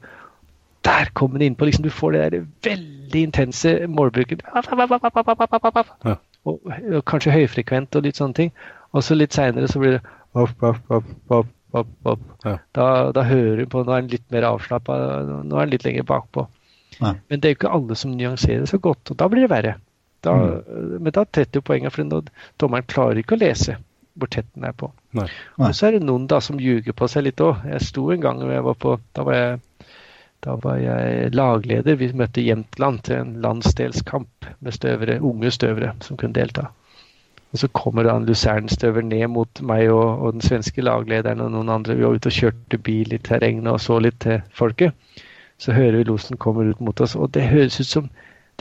Der 0.84 1.10
kommer 1.16 1.40
den 1.40 1.52
innpå. 1.52 1.68
Liksom, 1.68 1.84
du 1.84 1.90
får 1.90 2.12
det 2.12 2.22
der 2.22 2.46
veldig 2.66 3.22
intense 3.30 3.74
målbruket. 3.88 4.42
Ja. 6.04 6.16
Og, 6.44 6.60
og 6.68 7.04
kanskje 7.08 7.32
høyfrekvent 7.32 7.96
og 7.96 8.04
litt 8.04 8.20
sånne 8.20 8.36
ting. 8.36 8.50
Og 8.92 9.04
så 9.04 9.16
litt 9.16 9.34
seinere 9.34 9.70
så 9.70 9.80
blir 9.80 9.96
det 9.96 10.02
opp, 10.34 10.60
opp, 10.60 10.90
opp, 10.92 11.08
opp, 11.32 11.54
opp, 11.72 11.94
opp. 12.12 12.26
Ja. 12.44 12.58
Da, 12.76 12.88
da 13.16 13.24
hører 13.26 13.62
du 13.62 13.70
på 13.70 13.82
Nå 13.84 13.94
er 13.94 14.04
den 14.04 14.12
litt 14.12 14.26
mer 14.34 14.50
avslappa. 14.50 14.98
Nå 15.24 15.56
er 15.56 15.64
den 15.64 15.74
litt 15.74 15.88
lenger 15.88 16.06
bakpå. 16.10 16.46
Ja. 17.00 17.14
Men 17.28 17.40
det 17.40 17.48
er 17.48 17.54
jo 17.54 17.60
ikke 17.62 17.74
alle 17.74 17.96
som 17.98 18.12
nyanserer 18.14 18.68
så 18.70 18.78
godt, 18.78 19.10
og 19.10 19.18
da 19.18 19.26
blir 19.30 19.46
det 19.46 19.50
verre. 19.50 19.74
Da, 20.24 20.34
Men 21.00 21.12
da 21.12 21.24
tretter 21.24 21.60
jo 21.60 21.66
poenget, 21.66 21.92
for 21.92 22.06
nå, 22.06 22.22
dommeren 22.60 22.86
klarer 22.88 23.20
ikke 23.20 23.36
å 23.36 23.42
lese 23.42 23.80
hvor 24.14 24.30
tett 24.30 24.46
den 24.54 24.66
er 24.68 24.74
på. 24.78 24.92
Nei. 25.18 25.26
Nei. 25.58 25.68
Og 25.68 25.74
så 25.74 25.88
er 25.88 25.96
det 25.96 26.06
noen 26.06 26.28
da 26.30 26.38
som 26.44 26.60
ljuger 26.62 26.94
på 26.96 27.08
seg 27.10 27.26
litt 27.26 27.42
òg. 27.42 27.64
Jeg 27.66 27.82
sto 27.82 28.06
en 28.14 28.22
gang 28.22 28.42
jeg 28.46 28.62
var 28.62 28.76
på 28.78 28.92
Da 29.16 29.24
var 29.26 29.34
jeg, 29.34 29.56
da 30.44 30.56
var 30.60 30.76
jeg 30.76 31.32
lagleder. 31.32 31.96
Vi 31.96 32.10
møtte 32.12 32.44
Jämtland 32.44 33.02
til 33.06 33.16
en 33.16 33.36
landsdelskamp 33.40 34.48
med 34.60 34.76
støvere, 34.76 35.20
unge 35.24 35.50
støvere 35.50 35.94
som 36.04 36.18
kunne 36.20 36.36
delta. 36.36 36.68
Og 37.54 37.60
så 37.62 37.68
kommer 37.70 38.04
da 38.04 38.16
en 38.18 38.26
lusernstøver 38.26 39.04
ned 39.06 39.28
mot 39.30 39.62
meg 39.62 39.86
og, 39.92 40.20
og 40.20 40.32
den 40.34 40.42
svenske 40.44 40.82
laglederen 40.82 41.40
og 41.40 41.52
noen 41.54 41.70
andre. 41.70 41.94
Vi 41.94 42.04
var 42.04 42.18
ute 42.18 42.32
og 42.32 42.36
kjørte 42.36 42.80
bil 42.82 43.14
i 43.14 43.20
terrenget 43.22 43.70
og 43.72 43.80
så 43.80 44.00
litt 44.02 44.18
til 44.24 44.42
folket. 44.52 44.92
Så 45.62 45.72
hører 45.72 46.00
vi 46.00 46.08
losen 46.08 46.36
kommer 46.36 46.66
ut 46.66 46.80
mot 46.82 47.00
oss, 47.00 47.14
og 47.14 47.30
det 47.32 47.46
høres 47.46 47.78
ut 47.80 47.86
som 47.86 48.10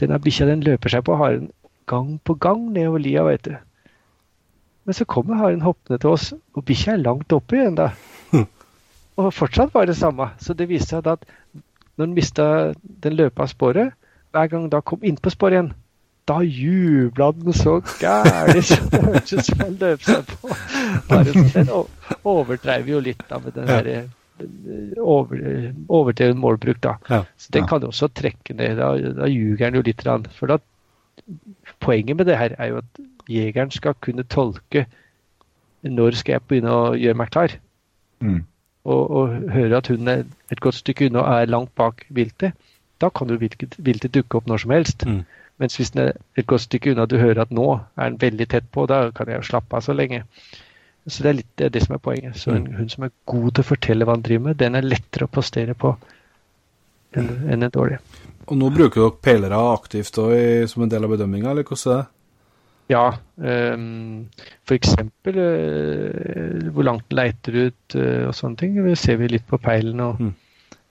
denne 0.00 0.20
bikkja 0.22 0.46
den 0.46 0.62
løper 0.62 0.94
seg 0.94 1.04
på 1.04 1.18
haren 1.18 1.50
gang 1.90 2.16
på 2.24 2.36
gang 2.38 2.68
nedover 2.72 3.02
lia, 3.02 3.24
veit 3.26 3.44
du. 3.44 3.56
Men 4.86 4.94
så 4.94 5.04
kommer 5.10 5.42
haren 5.42 5.64
hoppende 5.66 5.98
til 5.98 6.14
oss, 6.14 6.30
og 6.54 6.64
bikkja 6.64 6.94
er 6.94 7.02
langt 7.02 7.34
oppe 7.34 7.58
igjen 7.58 7.76
da. 7.82 7.90
Og 9.20 9.30
fortsatt 9.34 9.74
var 9.74 9.86
det 9.86 9.96
samme. 9.98 10.30
Så 10.42 10.54
det 10.58 10.68
viste 10.70 10.96
seg 10.96 11.06
at 11.06 11.26
når 11.96 12.06
den 12.06 12.14
mista 12.16 12.46
den 13.04 13.16
løpa 13.18 13.46
sporet, 13.50 13.94
hver 14.34 14.50
gang 14.50 14.66
den 14.66 14.72
da 14.74 14.80
kom 14.82 15.04
inn 15.06 15.16
på 15.22 15.30
sporet 15.30 15.58
igjen, 15.58 15.72
da 16.26 16.38
jubla 16.40 17.30
den 17.36 17.52
så 17.52 17.76
gærent 18.00 18.64
så 18.64 18.78
det 18.90 19.00
hørtes 19.04 19.32
ut 19.32 19.48
som 19.50 19.78
løp 19.80 20.04
seg 20.06 20.28
på. 20.30 20.54
Bare 21.10 21.32
så 21.34 21.44
Den 21.54 21.72
overdreiv 22.24 22.88
jo 22.88 23.00
litt 23.04 23.24
da 23.28 23.38
med 23.38 23.54
den 23.54 23.68
Ja. 23.68 23.80
derre 23.82 24.04
over, 24.98 25.72
overdreven 25.88 26.40
målbruk, 26.40 26.80
da. 26.82 26.96
Ja. 27.10 27.20
Så 27.38 27.52
den 27.54 27.68
kan 27.70 27.84
også 27.86 28.08
trekke 28.08 28.56
ned. 28.56 28.80
Da, 28.80 28.88
da 29.20 29.28
ljuger 29.30 29.68
den 29.70 29.78
jo 29.78 29.82
litt. 29.86 30.02
For 30.34 30.50
da, 30.50 30.58
poenget 31.80 32.16
med 32.16 32.26
det 32.26 32.38
her 32.40 32.56
er 32.58 32.72
jo 32.72 32.80
at 32.82 33.04
jegeren 33.30 33.70
skal 33.70 33.94
kunne 34.00 34.24
tolke 34.24 34.86
når 35.84 36.16
skal 36.16 36.38
jeg 36.38 36.46
begynne 36.48 36.72
å 36.72 36.94
gjøre 36.96 37.20
meg 37.20 37.30
klar. 37.30 37.54
Mm. 38.24 38.42
Og, 38.84 39.10
og 39.10 39.28
hører 39.54 39.78
at 39.78 39.88
hunden 39.88 40.08
er 40.08 40.24
et 40.52 40.60
godt 40.60 40.76
stykke 40.82 41.06
unna 41.08 41.22
og 41.22 41.38
er 41.40 41.48
langt 41.48 41.72
bak 41.74 42.04
viltet. 42.08 42.52
Da 43.00 43.08
kan 43.08 43.30
jo 43.32 43.38
viltet, 43.40 43.78
viltet 43.78 44.12
dukke 44.14 44.38
opp 44.38 44.50
når 44.50 44.64
som 44.64 44.74
helst. 44.74 45.06
Mm. 45.08 45.22
Mens 45.62 45.78
hvis 45.78 45.94
den 45.94 46.02
er 46.02 46.12
et 46.36 46.46
godt 46.46 46.66
stykke 46.66 46.92
unna, 46.92 47.06
du 47.06 47.16
hører 47.16 47.46
at 47.46 47.54
nå 47.54 47.68
er 47.96 48.10
den 48.10 48.20
veldig 48.20 48.48
tett 48.52 48.66
på, 48.72 48.86
da 48.90 49.06
kan 49.16 49.30
jeg 49.30 49.40
jo 49.40 49.48
slappe 49.48 49.78
av 49.78 49.86
så 49.86 49.96
lenge. 49.96 50.24
Så 51.06 51.22
det 51.22 51.30
er 51.30 51.38
litt 51.38 51.52
det, 51.56 51.66
er 51.66 51.72
det 51.74 51.82
som 51.84 51.94
er 51.96 52.02
poenget. 52.04 52.36
Så 52.40 52.52
en 52.54 52.66
hund 52.76 52.90
som 52.92 53.06
er 53.06 53.12
god 53.28 53.50
til 53.50 53.64
å 53.64 53.70
fortelle 53.70 54.06
hva 54.08 54.16
han 54.16 54.24
driver 54.24 54.48
med, 54.48 54.60
den 54.60 54.76
er 54.78 54.86
lettere 54.86 55.28
å 55.28 55.32
postere 55.32 55.76
på 55.76 55.94
enn 57.14 57.30
enn 57.52 57.62
en 57.62 57.72
dårlig. 57.72 58.00
Og 58.48 58.56
nå 58.60 58.70
bruker 58.72 59.00
dere 59.00 59.16
pelere 59.24 59.60
aktivt 59.72 60.18
og 60.20 60.34
som 60.68 60.84
en 60.84 60.92
del 60.92 61.06
av 61.06 61.14
bedømminga, 61.14 61.52
eller 61.52 61.64
hvordan 61.64 61.92
er 61.92 62.02
det? 62.02 62.13
Ja, 62.92 63.04
um, 63.36 64.26
eksempel 64.76 65.38
eh, 65.40 66.70
hvor 66.74 66.84
langt 66.84 67.06
den 67.08 67.16
leiter 67.16 67.56
ut 67.68 67.96
uh, 67.96 68.26
og 68.28 68.34
sånne 68.36 68.60
ting. 68.60 68.74
Det 68.84 68.98
ser 69.00 69.16
vi 69.22 69.30
litt 69.32 69.46
på 69.48 69.60
peilen. 69.62 70.00
Og, 70.04 70.20
Mm. 70.20 70.34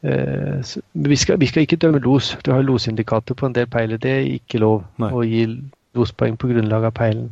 uh, 0.10 0.58
så, 0.66 0.82
vi, 0.94 1.16
skal, 1.16 1.38
vi 1.40 1.48
skal 1.52 1.68
ikke 1.68 1.78
dømme 1.78 2.02
los. 2.04 2.34
Du 2.46 2.52
har 2.52 2.66
losindikator 2.66 3.38
på 3.38 3.46
en 3.46 3.54
del 3.54 3.68
peiler. 3.68 4.02
Det 4.02 4.12
er 4.12 4.32
ikke 4.34 4.64
lov 4.64 4.84
Nei. 4.98 5.12
å 5.14 5.22
gi 5.24 5.46
lospoeng 5.94 6.38
på 6.38 6.50
grunnlag 6.50 6.90
av 6.90 6.96
peilen. 6.98 7.30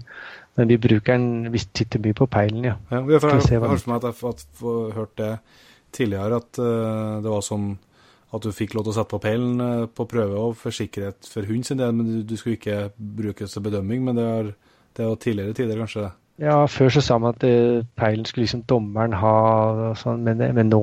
Men 0.60 0.68
vi 0.68 0.78
bruker 0.78 1.16
den, 1.16 1.52
hvis 1.52 1.66
titter 1.74 2.02
mye 2.04 2.14
på 2.18 2.28
peilen, 2.30 2.66
ja. 2.68 2.76
Ja, 2.92 3.00
jeg 3.08 3.22
har 3.24 4.94
hørt 4.94 5.16
det 5.18 5.32
tidligere, 5.96 6.42
at 6.42 6.60
eh, 6.60 7.22
det 7.24 7.32
var 7.32 7.46
sånn 7.46 7.70
at 8.34 8.42
du 8.46 8.52
fikk 8.56 8.74
lov 8.78 8.86
til 8.86 8.94
å 8.94 8.96
sette 8.96 9.12
på 9.12 9.20
peilen 9.24 9.60
eh, 9.60 9.86
på 9.92 10.06
prøve 10.08 10.38
og 10.40 10.56
for 10.60 10.72
sikkerhet 10.72 11.28
for 11.28 11.48
hund 11.50 11.66
sin 11.68 11.78
del, 11.82 11.92
men 11.94 12.08
du, 12.08 12.18
du 12.24 12.36
skulle 12.40 12.56
ikke 12.60 12.92
brukes 12.98 13.52
til 13.54 13.64
bedømming. 13.66 14.04
Men 14.08 14.16
det 14.20 14.28
er, 14.28 14.52
det 14.98 15.08
var 15.10 15.16
tidligere 15.20 15.54
tider, 15.58 15.80
kanskje? 15.84 16.10
Ja, 16.42 16.60
før 16.72 16.90
så 16.96 17.02
sa 17.06 17.18
man 17.22 17.36
at 17.36 17.44
eh, 17.46 17.82
peilen 18.00 18.26
skulle 18.26 18.48
liksom 18.48 18.64
dommeren 18.72 19.14
ha, 19.20 19.34
sånn, 20.00 20.24
men, 20.26 20.40
men 20.56 20.72
nå, 20.72 20.80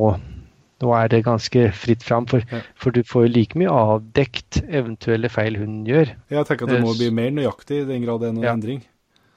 nå 0.85 0.93
er 0.95 1.09
det 1.11 1.25
ganske 1.27 1.65
fritt 1.75 2.05
fram. 2.07 2.29
For, 2.31 2.45
Ja. 2.53 2.61
for 2.79 2.95
du 2.95 3.01
får 3.03 3.27
jo 3.27 3.33
like 3.35 3.59
mye 3.59 3.73
avdekt 3.73 4.61
eventuelle 4.69 5.29
feil 5.33 5.57
hunden 5.59 5.89
gjør. 5.89 6.13
Jeg 6.31 6.47
tenker 6.47 6.69
at 6.69 6.77
det 6.77 6.83
må 6.85 6.93
Eh, 6.93 7.01
bli 7.01 7.11
mer 7.11 7.33
nøyaktig 7.41 7.81
i 7.83 7.89
den 7.89 8.05
grad 8.05 8.21
det 8.23 8.29
er 8.29 8.37
noen 8.37 8.45
Ja. 8.47 8.53
endring. 8.55 8.85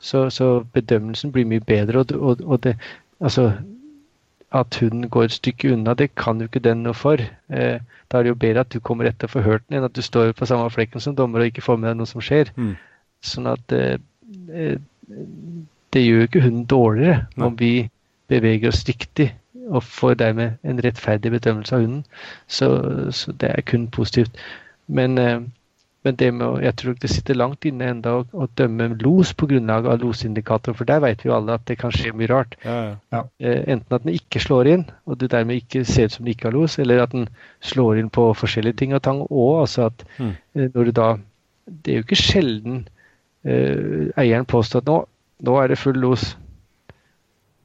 Så, 0.01 0.27
så 0.33 0.63
bedømmelsen 0.73 1.31
blir 1.31 1.45
mye 1.45 1.61
bedre. 1.63 1.99
Og, 2.03 2.11
og, 2.17 2.39
og 2.45 2.61
det, 2.67 2.75
altså, 3.21 3.51
at 4.51 4.77
hunden 4.81 5.09
går 5.09 5.23
et 5.23 5.31
stykke 5.31 5.73
unna, 5.73 5.93
det 5.93 6.09
kan 6.15 6.39
jo 6.41 6.49
ikke 6.49 6.63
den 6.63 6.83
noe 6.83 6.95
for. 6.97 7.21
Eh, 7.49 7.79
da 8.11 8.17
er 8.17 8.23
det 8.23 8.33
jo 8.33 8.39
bedre 8.39 8.65
at 8.65 8.73
du 8.73 8.79
kommer 8.83 9.07
etter 9.07 9.29
og 9.29 9.35
får 9.35 9.45
hørt 9.45 9.67
den, 9.67 9.77
enn 9.79 9.87
at 9.87 9.95
du 9.95 10.01
står 10.03 10.33
på 10.35 10.47
samme 10.49 10.69
flekken 10.71 11.03
som 11.03 11.15
dommer 11.15 11.39
og 11.43 11.51
ikke 11.51 11.63
får 11.63 11.79
med 11.79 11.91
deg 11.91 11.99
noe 12.01 12.09
som 12.09 12.23
skjer. 12.23 12.51
Mm. 12.57 12.73
Sånn 13.23 13.47
at 13.51 13.75
eh, 13.75 13.95
eh, 14.51 14.75
det 15.91 16.03
gjør 16.03 16.23
jo 16.23 16.27
ikke 16.27 16.43
hunden 16.43 16.65
dårligere 16.67 17.21
Nei. 17.35 17.47
om 17.47 17.55
vi 17.59 17.73
beveger 18.31 18.71
oss 18.71 18.83
riktig 18.87 19.31
og 19.71 19.83
får 19.83 20.17
dermed 20.19 20.59
en 20.67 20.83
rettferdig 20.83 21.31
bedømmelse 21.31 21.75
av 21.75 21.85
hunden. 21.85 22.03
Så, 22.47 22.67
så 23.15 23.31
det 23.39 23.53
er 23.55 23.63
kun 23.67 23.87
positivt. 23.87 24.35
Men 24.87 25.17
eh, 25.17 25.39
Men 26.03 26.15
det 26.17 26.31
med, 26.33 26.63
jeg 26.63 26.73
tror 26.81 26.95
det 26.97 27.09
sitter 27.13 27.37
langt 27.37 27.65
inne 27.69 27.85
enda 27.93 28.15
å, 28.17 28.21
å 28.33 28.47
dømme 28.57 28.87
los 29.03 29.33
på 29.37 29.45
grunnlag 29.51 29.85
av 29.85 29.99
losindikator, 30.01 30.73
for 30.73 30.89
der 30.89 30.99
vet 31.03 31.21
vi 31.21 31.29
jo 31.29 31.35
alle 31.35 31.53
at 31.59 31.65
det 31.69 31.75
kan 31.77 31.93
skje 31.93 32.09
mye 32.17 32.29
rart. 32.31 32.55
Ja, 32.65 32.95
ja. 33.13 33.19
Eh, 33.37 33.59
enten 33.69 33.93
at 33.99 34.07
den 34.07 34.15
ikke 34.17 34.41
slår 34.41 34.69
inn, 34.71 34.85
og 35.05 35.19
det 35.21 35.29
dermed 35.29 35.59
ikke 35.61 35.83
ser 35.85 36.09
ut 36.09 36.15
som 36.15 36.25
den 36.25 36.33
ikke 36.33 36.47
har 36.49 36.55
los, 36.57 36.79
eller 36.81 37.03
at 37.03 37.13
den 37.13 37.27
slår 37.61 37.99
inn 38.01 38.09
på 38.09 38.25
forskjellige 38.33 38.79
ting 38.81 38.95
og 38.97 39.03
tang 39.05 39.21
Og 39.29 39.61
Altså 39.61 39.85
at 39.91 40.05
Mm. 40.17 40.31
eh, 40.55 40.69
når 40.73 40.83
du 40.85 40.91
da 40.91 41.17
Det 41.69 41.93
er 41.93 41.97
jo 42.01 42.07
ikke 42.07 42.17
sjelden 42.23 42.87
eh, 43.45 44.09
eieren 44.17 44.45
påstår 44.49 44.81
at 44.81 44.89
nå, 44.89 44.97
nå 45.45 45.59
er 45.61 45.67
det 45.67 45.77
full 45.77 45.99
los. 46.01 46.35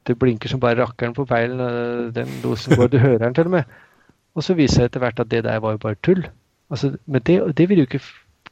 Det 0.06 0.18
blinker 0.18 0.48
som 0.48 0.60
bare 0.60 0.76
rakkeren 0.82 1.14
på 1.16 1.24
peilen, 1.26 1.60
eh, 1.60 2.12
den 2.14 2.28
losen 2.44 2.76
går, 2.76 2.88
du 2.92 2.98
hører 2.98 3.18
den 3.24 3.34
til 3.34 3.48
og 3.48 3.50
med. 3.56 3.64
Og 4.36 4.44
så 4.44 4.54
viser 4.54 4.84
det 4.84 4.90
etter 4.90 5.00
hvert 5.00 5.20
at 5.24 5.30
det 5.32 5.42
der 5.44 5.58
var 5.64 5.72
jo 5.74 5.78
bare 5.82 5.96
tull. 6.02 6.22
Altså, 6.70 6.92
men 7.06 7.22
det, 7.26 7.40
det 7.56 7.68
vil 7.68 7.78
jo 7.78 7.88
ikke 7.88 8.02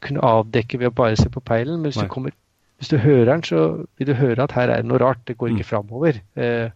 kunne 0.04 0.24
avdekke 0.24 0.78
ved 0.80 0.92
å 0.92 0.96
bare 1.02 1.18
se 1.20 1.28
på 1.32 1.42
peilen. 1.44 1.80
Men 1.80 1.90
hvis, 1.90 1.98
Nei. 2.00 2.06
du, 2.06 2.12
kommer, 2.12 2.36
hvis 2.80 2.92
du 2.92 2.96
hører 3.02 3.32
den, 3.32 3.44
så 3.48 3.64
vil 3.98 4.10
du 4.10 4.14
høre 4.18 4.46
at 4.46 4.54
her 4.56 4.70
er 4.70 4.82
det 4.82 4.90
noe 4.90 5.02
rart. 5.02 5.24
Det 5.28 5.36
går 5.40 5.54
ikke 5.54 5.68
framover. 5.72 6.20
Eh, 6.36 6.70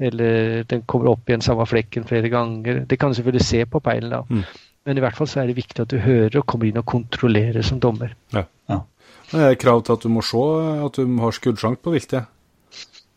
eller 0.00 0.62
den 0.70 0.82
kommer 0.88 1.12
opp 1.12 1.28
igjen 1.28 1.44
samme 1.44 1.66
flekken 1.68 2.06
flere 2.08 2.30
ganger. 2.32 2.84
Det 2.88 2.98
kan 2.98 3.12
du 3.12 3.18
selvfølgelig 3.18 3.46
se 3.46 3.64
på 3.68 3.82
peilen, 3.84 4.14
da. 4.14 4.22
Mm. 4.30 4.44
Men 4.88 4.96
i 4.96 5.02
hvert 5.04 5.16
fall 5.18 5.28
så 5.28 5.42
er 5.42 5.50
det 5.50 5.58
viktig 5.58 5.82
at 5.82 5.92
du 5.92 5.98
hører 6.00 6.40
og 6.40 6.46
kommer 6.48 6.70
inn 6.70 6.80
og 6.80 6.86
kontrollerer 6.88 7.62
som 7.66 7.80
dommer. 7.82 8.14
Ja. 8.32 8.46
er 8.70 9.52
det 9.52 9.60
krav 9.60 9.82
til 9.84 9.92
at 9.92 10.02
du 10.02 10.08
må 10.08 10.22
se 10.24 10.40
at 10.86 10.96
du 10.96 11.18
har 11.20 11.36
skuddsjank 11.36 11.82
på 11.84 11.92
viltet? 11.94 12.30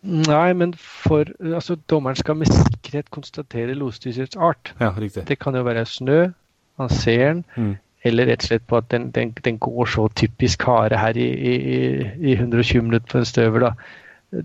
Nei, 0.03 0.51
men 0.59 0.73
for 0.75 1.29
altså, 1.39 1.77
dommeren 1.89 2.19
skal 2.19 2.35
med 2.35 2.51
sikkerhet 2.51 3.07
konstatere 3.15 3.77
losdyrets 3.79 4.35
art. 4.35 4.73
Ja, 4.81 4.91
riktig. 4.99 5.23
Det 5.29 5.39
kan 5.39 5.55
jo 5.55 5.63
være 5.63 5.85
snø, 5.87 6.33
han 6.77 6.89
ser 6.89 7.23
den, 7.23 7.45
Mm. 7.55 7.77
Eller 8.03 8.25
rett 8.27 8.43
og 8.43 8.47
slett 8.47 8.67
på 8.67 8.77
at 8.77 8.89
den, 8.91 9.11
den, 9.15 9.31
den 9.45 9.57
går 9.63 9.85
så 9.85 10.07
typisk 10.15 10.63
hare 10.67 10.97
her 10.99 11.17
i, 11.17 11.27
i, 11.51 11.53
i 12.19 12.33
120 12.35 12.81
minutter 12.83 13.07
på 13.11 13.17
en 13.21 13.25
støver. 13.25 13.59
da. 13.59 13.73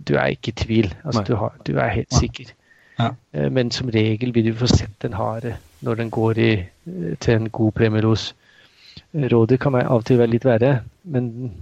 Du 0.09 0.15
er 0.17 0.27
ikke 0.35 0.53
i 0.53 0.59
tvil. 0.65 0.95
Altså, 1.05 1.23
du, 1.27 1.35
har, 1.37 1.55
du 1.67 1.73
er 1.79 1.89
helt 1.89 2.15
sikker. 2.15 2.53
Ja. 2.99 3.09
Eh, 3.35 3.49
Men 3.53 3.71
som 3.71 3.89
regel 3.95 4.35
vil 4.35 4.51
du 4.53 4.55
få 4.59 4.67
sett 4.71 5.05
en 5.05 5.13
hare 5.19 5.57
når 5.83 5.95
den 5.95 6.11
går 6.11 6.39
i, 6.39 6.51
eh, 6.87 7.17
til 7.21 7.35
en 7.35 7.51
god 7.51 7.73
premielos. 7.73 8.35
Rådet 9.15 9.61
kan 9.61 9.75
av 9.75 10.01
og 10.01 10.05
til 10.05 10.19
være 10.19 10.31
litt 10.33 10.45
verre, 10.45 10.73
men 11.05 11.53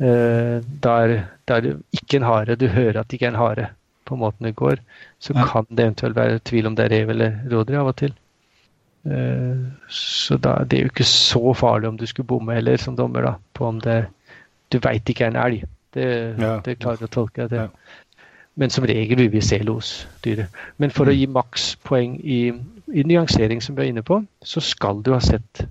uh, 0.00 0.62
da, 0.82 0.94
er, 1.04 1.12
da 1.48 1.58
er 1.58 1.60
det 1.66 1.74
ikke 1.92 2.16
en 2.20 2.26
hare. 2.26 2.56
Du 2.58 2.66
hører 2.72 3.00
at 3.00 3.08
det 3.10 3.18
ikke 3.18 3.28
er 3.28 3.34
en 3.34 3.40
hare 3.40 3.66
på 4.08 4.16
måten 4.16 4.48
det 4.48 4.54
går. 4.56 4.80
Så 5.20 5.34
Ja. 5.36 5.44
kan 5.46 5.66
det 5.70 5.84
eventuelt 5.84 6.16
være 6.16 6.40
tvil 6.44 6.66
om 6.66 6.76
det 6.76 6.86
er 6.86 6.94
rev 6.96 7.10
eller 7.10 7.36
rådyr 7.52 7.78
av 7.80 7.92
og 7.92 7.96
til. 8.00 8.14
Eh, 9.06 9.58
så 9.88 10.36
da, 10.42 10.56
det 10.64 10.78
er 10.78 10.86
jo 10.86 10.90
ikke 10.90 11.06
så 11.06 11.52
farlig 11.54 11.88
om 11.88 11.98
du 11.98 12.06
skulle 12.06 12.26
bomme 12.26 12.56
heller, 12.56 12.76
som 12.76 12.96
dommer, 12.98 13.22
da, 13.22 13.34
på 13.54 13.68
om 13.68 13.80
det 13.80 14.06
Du 14.72 14.80
veit 14.82 15.06
ikke 15.08 15.24
er 15.24 15.30
en 15.30 15.36
elg. 15.36 15.62
Det, 15.94 16.06
Ja. 16.40 16.56
det 16.64 16.78
klarer 16.80 16.98
du 16.98 17.04
å 17.06 17.08
tolke 17.08 17.48
Det. 17.48 17.56
Ja. 17.56 17.68
Men 18.56 18.70
som 18.70 18.84
regel 18.84 19.16
vil 19.18 19.30
vi 19.32 19.40
se 19.40 19.58
losdyret. 19.58 20.48
Men 20.78 20.90
for 20.90 21.06
å 21.06 21.14
gi 21.14 21.26
makspoeng 21.26 22.16
i, 22.24 22.52
i 22.92 23.02
nyansering, 23.02 23.62
som 23.62 23.76
vi 23.76 23.82
er 23.82 23.92
inne 23.92 24.02
på, 24.02 24.24
så 24.42 24.60
skal 24.60 25.02
du 25.02 25.12
ha 25.12 25.20
sett. 25.20 25.66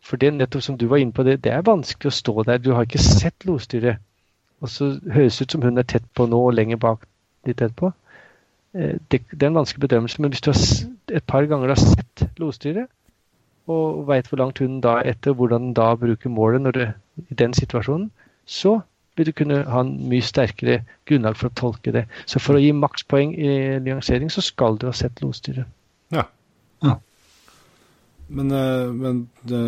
For 0.00 0.16
det 0.16 0.32
nettopp 0.34 0.62
som 0.62 0.78
du 0.78 0.86
var 0.86 0.96
inne 1.02 1.12
på, 1.12 1.22
det, 1.22 1.42
det 1.44 1.52
er 1.52 1.62
vanskelig 1.66 2.08
å 2.08 2.16
stå 2.16 2.42
der. 2.44 2.58
Du 2.58 2.72
har 2.72 2.84
ikke 2.86 2.98
sett 3.02 3.44
losdyret. 3.44 3.98
Og 4.62 4.68
så 4.68 4.94
høres 5.12 5.38
det 5.38 5.44
ut 5.44 5.52
som 5.52 5.62
hun 5.62 5.78
er 5.78 5.82
tett 5.82 6.06
på 6.14 6.26
nå 6.26 6.38
og 6.48 6.54
lenger 6.54 6.76
bak 6.76 7.04
litt 7.46 7.58
tett 7.58 7.76
på. 7.76 7.86
Eh, 7.86 8.03
Det, 8.74 9.20
det 9.30 9.42
er 9.42 9.52
en 9.52 9.60
vanskelig 9.60 9.84
bedømmelse, 9.84 10.22
men 10.22 10.32
hvis 10.34 10.42
du 10.42 10.50
har 10.50 10.58
et 11.14 11.26
par 11.30 11.46
ganger 11.46 11.70
har 11.70 11.78
sett 11.78 12.24
losdyret, 12.42 12.88
og 13.70 14.08
veit 14.08 14.26
hvor 14.28 14.40
langt 14.40 14.58
hunden 14.60 14.82
da 14.84 14.98
er 14.98 15.14
etter, 15.14 15.32
hvordan 15.32 15.68
den 15.68 15.76
da 15.78 15.94
bruker 15.96 16.32
målet 16.32 16.64
når 16.64 16.76
det, 16.76 16.88
i 17.30 17.38
den 17.38 17.54
situasjonen, 17.54 18.10
så 18.44 18.80
vil 19.16 19.26
du 19.26 19.32
kunne 19.32 19.62
ha 19.70 19.80
en 19.84 19.94
mye 20.10 20.24
sterkere 20.26 20.80
grunnlag 21.06 21.38
for 21.38 21.48
å 21.48 21.56
tolke 21.56 21.94
det. 21.94 22.04
Så 22.26 22.42
for 22.42 22.58
å 22.58 22.62
gi 22.62 22.72
makspoeng 22.74 23.34
i 23.38 23.50
nyansering, 23.84 24.30
så 24.32 24.42
skal 24.42 24.78
du 24.80 24.88
ha 24.88 24.94
sett 24.96 25.22
losdyret. 25.22 25.70
Ja. 26.12 26.26
Ja. 26.82 26.96
Men, 28.28 28.50
eh, 28.50 28.90
men 28.90 29.28
det, 29.50 29.62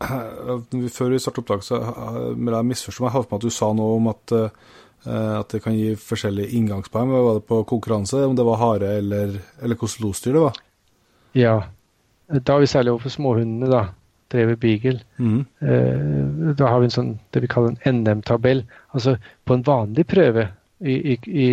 før 0.00 1.14
vi 1.14 1.22
startet 1.22 1.44
opptaket, 1.44 1.68
så 1.70 1.80
har 1.84 2.20
jeg 2.34 2.68
misforsto 2.72 3.04
meg. 3.04 3.12
Jeg 3.12 3.16
hadde 3.18 3.30
med 3.30 3.38
at 3.38 3.46
du 3.46 3.54
sa 3.54 3.72
noe 3.76 3.96
om 4.00 4.10
at, 4.10 4.34
eh, 4.34 4.76
at 5.06 5.48
det 5.52 5.62
kan 5.64 5.76
gi 5.76 5.94
forskjellige 5.96 6.56
inngangspoeng. 6.58 7.10
Var 7.12 7.38
det 7.38 7.46
på 7.48 7.62
konkurranse? 7.64 8.24
Om 8.26 8.36
det 8.36 8.44
var 8.44 8.60
hare 8.60 8.92
eller, 8.98 9.38
eller 9.62 9.76
hvordan 9.76 10.04
losdyr 10.04 10.32
det 10.36 10.42
var? 10.44 10.60
Ja. 11.34 11.56
Da 12.30 12.52
har 12.52 12.60
vi 12.60 12.66
særlig 12.66 12.92
overfor 12.92 13.10
småhundene, 13.10 13.70
da. 13.70 13.84
Drevet 14.30 14.60
beagle. 14.60 15.00
Eh, 15.18 16.54
Da 16.54 16.66
har 16.66 16.78
vi 16.78 16.86
en 16.86 16.94
sånn, 16.94 17.18
det 17.34 17.42
vi 17.42 17.50
kaller 17.50 17.74
en 17.84 18.04
NM-tabell. 18.04 18.62
Altså 18.94 19.16
på 19.44 19.54
en 19.54 19.64
vanlig 19.66 20.06
prøve 20.06 20.48
i, 20.80 20.94
i, 21.14 21.16
i 21.26 21.48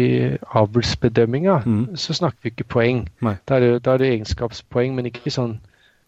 avlsbedømminga, 0.56 1.62
mm. 1.66 1.96
så 1.96 2.14
snakker 2.14 2.38
vi 2.44 2.52
ikke 2.54 2.68
poeng. 2.70 3.08
Da 3.50 3.58
er, 3.58 3.60
det, 3.60 3.84
da 3.86 3.96
er 3.96 4.04
det 4.04 4.12
egenskapspoeng, 4.12 4.94
men 4.96 5.10
ikke 5.10 5.34
sånn 5.34 5.58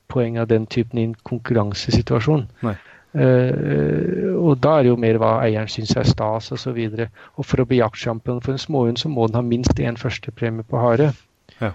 poeng 0.10 0.38
av 0.42 0.48
den 0.50 0.66
typen 0.66 1.00
i 1.00 1.08
en 1.10 1.16
konkurransesituasjon. 1.28 2.48
Nei. 2.66 2.76
Eh, 3.14 4.36
og 4.38 4.60
da 4.62 4.78
er 4.78 4.86
det 4.86 4.92
jo 4.92 5.00
mer 5.02 5.18
hva 5.22 5.32
eieren 5.44 5.72
syns 5.72 5.96
er 5.98 6.08
stas 6.08 6.52
osv. 6.56 6.78
Og, 6.78 7.24
og 7.36 7.48
for 7.48 7.64
å 7.64 7.68
bli 7.70 7.82
jaktsjampion 7.82 8.44
for 8.46 8.56
en 8.56 8.62
småhund, 8.62 9.02
så 9.02 9.12
må 9.12 9.28
den 9.28 9.40
ha 9.40 9.46
minst 9.46 9.80
én 9.80 10.00
førstepremie 10.00 10.68
på 10.68 10.82
hare. 10.82 11.14
Ja. 11.60 11.74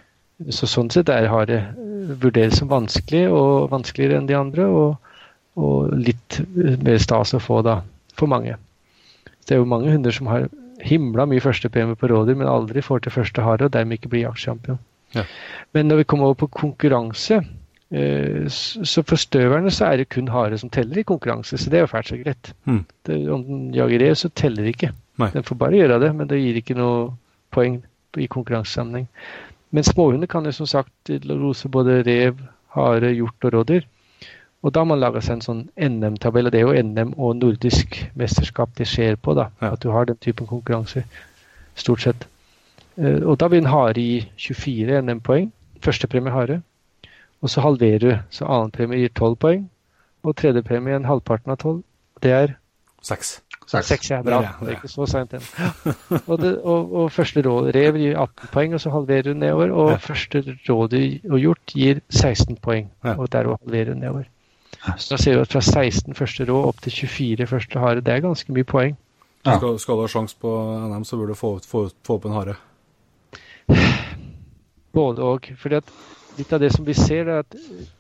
Så 0.53 0.69
sånn 0.71 0.93
sett 0.95 1.11
er 1.13 1.31
hare 1.33 1.61
eh, 1.71 2.15
vurderes 2.23 2.61
som 2.61 2.71
vanskelig, 2.73 3.27
og 3.33 3.73
vanskeligere 3.75 4.21
enn 4.21 4.31
de 4.31 4.39
andre. 4.39 4.69
og 4.69 5.01
og 5.61 5.93
litt 5.95 6.41
eh, 6.41 6.79
mer 6.83 7.01
stas 7.03 7.35
å 7.37 7.43
få 7.43 7.61
da, 7.67 7.81
for 8.19 8.31
mange. 8.31 8.57
Det 9.45 9.57
er 9.57 9.63
jo 9.63 9.69
mange 9.71 9.93
hunder 9.93 10.15
som 10.15 10.31
har 10.31 10.49
himla 10.85 11.27
mye 11.31 11.43
førstepremie 11.43 11.99
på 11.99 12.11
rådyr, 12.11 12.39
men 12.41 12.51
aldri 12.51 12.83
får 12.85 13.05
til 13.05 13.15
første 13.15 13.45
hare, 13.45 13.69
og 13.69 13.75
dermed 13.77 14.01
ikke 14.01 14.11
blir 14.13 14.27
jaktsjampion. 14.27 14.81
Ja. 15.15 15.25
Men 15.77 15.89
når 15.89 16.03
vi 16.03 16.09
kommer 16.11 16.31
over 16.31 16.45
på 16.45 16.51
konkurranse, 16.59 17.45
så 17.95 19.03
for 19.07 19.17
støverne 19.21 19.71
så 19.71 19.87
er 19.93 19.97
det 20.01 20.09
kun 20.11 20.29
hare 20.33 20.59
som 20.59 20.71
teller 20.71 20.99
i 20.99 21.05
konkurranse, 21.07 21.59
så 21.59 21.71
det 21.71 21.79
er 21.79 21.85
jo 21.85 21.91
fælt 21.93 22.09
så 22.09 22.17
greit. 22.19 22.53
Mm. 22.67 22.85
Det, 23.07 23.19
om 23.31 23.45
den 23.45 23.75
jager 23.75 24.01
rev, 24.03 24.15
så 24.15 24.29
teller 24.35 24.63
det 24.65 24.75
ikke. 24.75 24.91
Nei. 25.19 25.31
Den 25.35 25.43
får 25.47 25.57
bare 25.61 25.79
gjøre 25.79 26.01
det, 26.03 26.15
men 26.17 26.29
det 26.29 26.41
gir 26.43 26.57
ikke 26.59 26.75
noe 26.79 27.13
poeng 27.55 27.81
i 28.19 28.27
konkurransesammenheng. 28.27 29.07
Men 29.71 29.85
småhunder 29.87 30.27
kan 30.31 30.45
jo 30.47 30.53
som 30.53 30.67
sagt 30.67 31.11
lose 31.29 31.69
både 31.69 32.01
rev, 32.07 32.39
hare, 32.75 33.13
hjort 33.15 33.45
og 33.47 33.53
rådyr. 33.55 33.87
Og 34.65 34.73
da 34.73 34.81
har 34.81 34.89
man 34.89 35.01
laga 35.03 35.21
seg 35.21 35.37
en 35.37 35.45
sånn 35.45 35.63
NM-tabell, 35.77 36.47
og 36.49 36.53
det 36.55 36.61
er 36.63 36.67
jo 36.69 36.83
NM 36.83 37.15
og 37.21 37.37
nordisk 37.37 37.99
mesterskap 38.17 38.71
det 38.79 38.87
skjer 38.89 39.17
på. 39.21 39.35
da, 39.35 39.51
Ja. 39.61 39.73
At 39.73 39.83
du 39.83 39.91
har 39.91 40.05
den 40.07 40.17
typen 40.17 40.47
konkurranser, 40.47 41.05
stort 41.77 42.01
sett. 42.01 42.27
Eh, 42.97 43.21
Og 43.27 43.39
da 43.39 43.49
vil 43.49 43.59
en 43.63 43.71
hare 43.71 43.93
gi 43.95 44.27
24 44.39 45.03
NM-poeng. 45.03 45.53
Førstepremie 45.83 46.33
hare. 46.33 46.63
Og 47.45 47.51
så 47.53 47.61
halverer 47.61 48.01
du, 48.01 48.11
så 48.33 48.47
annenpremie 48.49 49.03
gir 49.05 49.11
12 49.13 49.35
poeng. 49.45 49.67
Og 50.25 50.33
tredjepremie 50.41 50.97
en 50.97 51.05
halvparten 51.05 51.53
av 51.53 51.59
12. 51.61 51.83
Det 52.25 52.31
er 52.33 52.55
Seks. 53.05 53.35
Seks. 53.69 53.87
Seks 53.91 54.11
er 54.17 54.23
bra. 54.25 54.39
Det 54.41 54.69
er 54.69 54.71
er 54.71 54.77
ikke 54.79 54.89
så 54.89 55.05
seint 55.09 55.35
ennå. 55.37 55.93
Og, 56.27 56.39
det- 56.41 56.59
og, 56.65 56.93
og 57.03 57.11
første 57.13 57.43
rev 57.45 57.97
gir 58.01 58.17
18 58.17 58.49
poeng, 58.53 58.73
og 58.75 58.81
så 58.81 58.91
halverer 58.95 59.23
du 59.29 59.35
nedover. 59.35 59.73
Og 59.73 59.91
Ja. 59.91 59.97
første 60.01 60.41
rådyr 60.69 61.21
og 61.31 61.39
hjort 61.43 61.67
gir 61.75 62.01
16 62.11 62.57
poeng, 62.65 62.89
Ja. 63.05 63.15
og 63.19 63.29
der 63.33 63.45
halverer 63.53 63.93
du 63.93 63.95
nedover. 64.01 64.25
Så 64.97 65.11
da 65.11 65.17
ser 65.23 65.35
du 65.35 65.41
at 65.41 65.53
fra 65.53 65.61
16 65.61 66.15
første 66.15 66.45
rå 66.49 66.65
opp 66.69 66.81
til 66.81 66.93
24 66.93 67.47
første 67.47 67.79
hare, 67.79 68.01
det 68.01 68.09
er 68.15 68.21
ganske 68.21 68.53
mye 68.53 68.65
poeng. 68.65 68.97
Ja. 69.47 69.59
Skal, 69.59 69.79
skal 69.79 69.95
du 69.95 70.01
ha 70.01 70.07
sjanse 70.09 70.37
på 70.41 70.49
NM, 70.89 71.05
så 71.05 71.17
burde 71.17 71.29
du 71.29 71.35
få, 71.35 71.59
få, 71.65 71.91
få 72.05 72.15
opp 72.15 72.25
en 72.25 72.33
hare. 72.33 72.57
Både 74.95 75.23
og. 75.23 75.49
fordi 75.59 75.75
at 75.75 75.85
litt 76.39 76.53
av 76.53 76.63
det 76.63 76.71
som 76.75 76.87
vi 76.87 76.95
ser, 76.97 77.29
er 77.29 77.43
at 77.45 77.57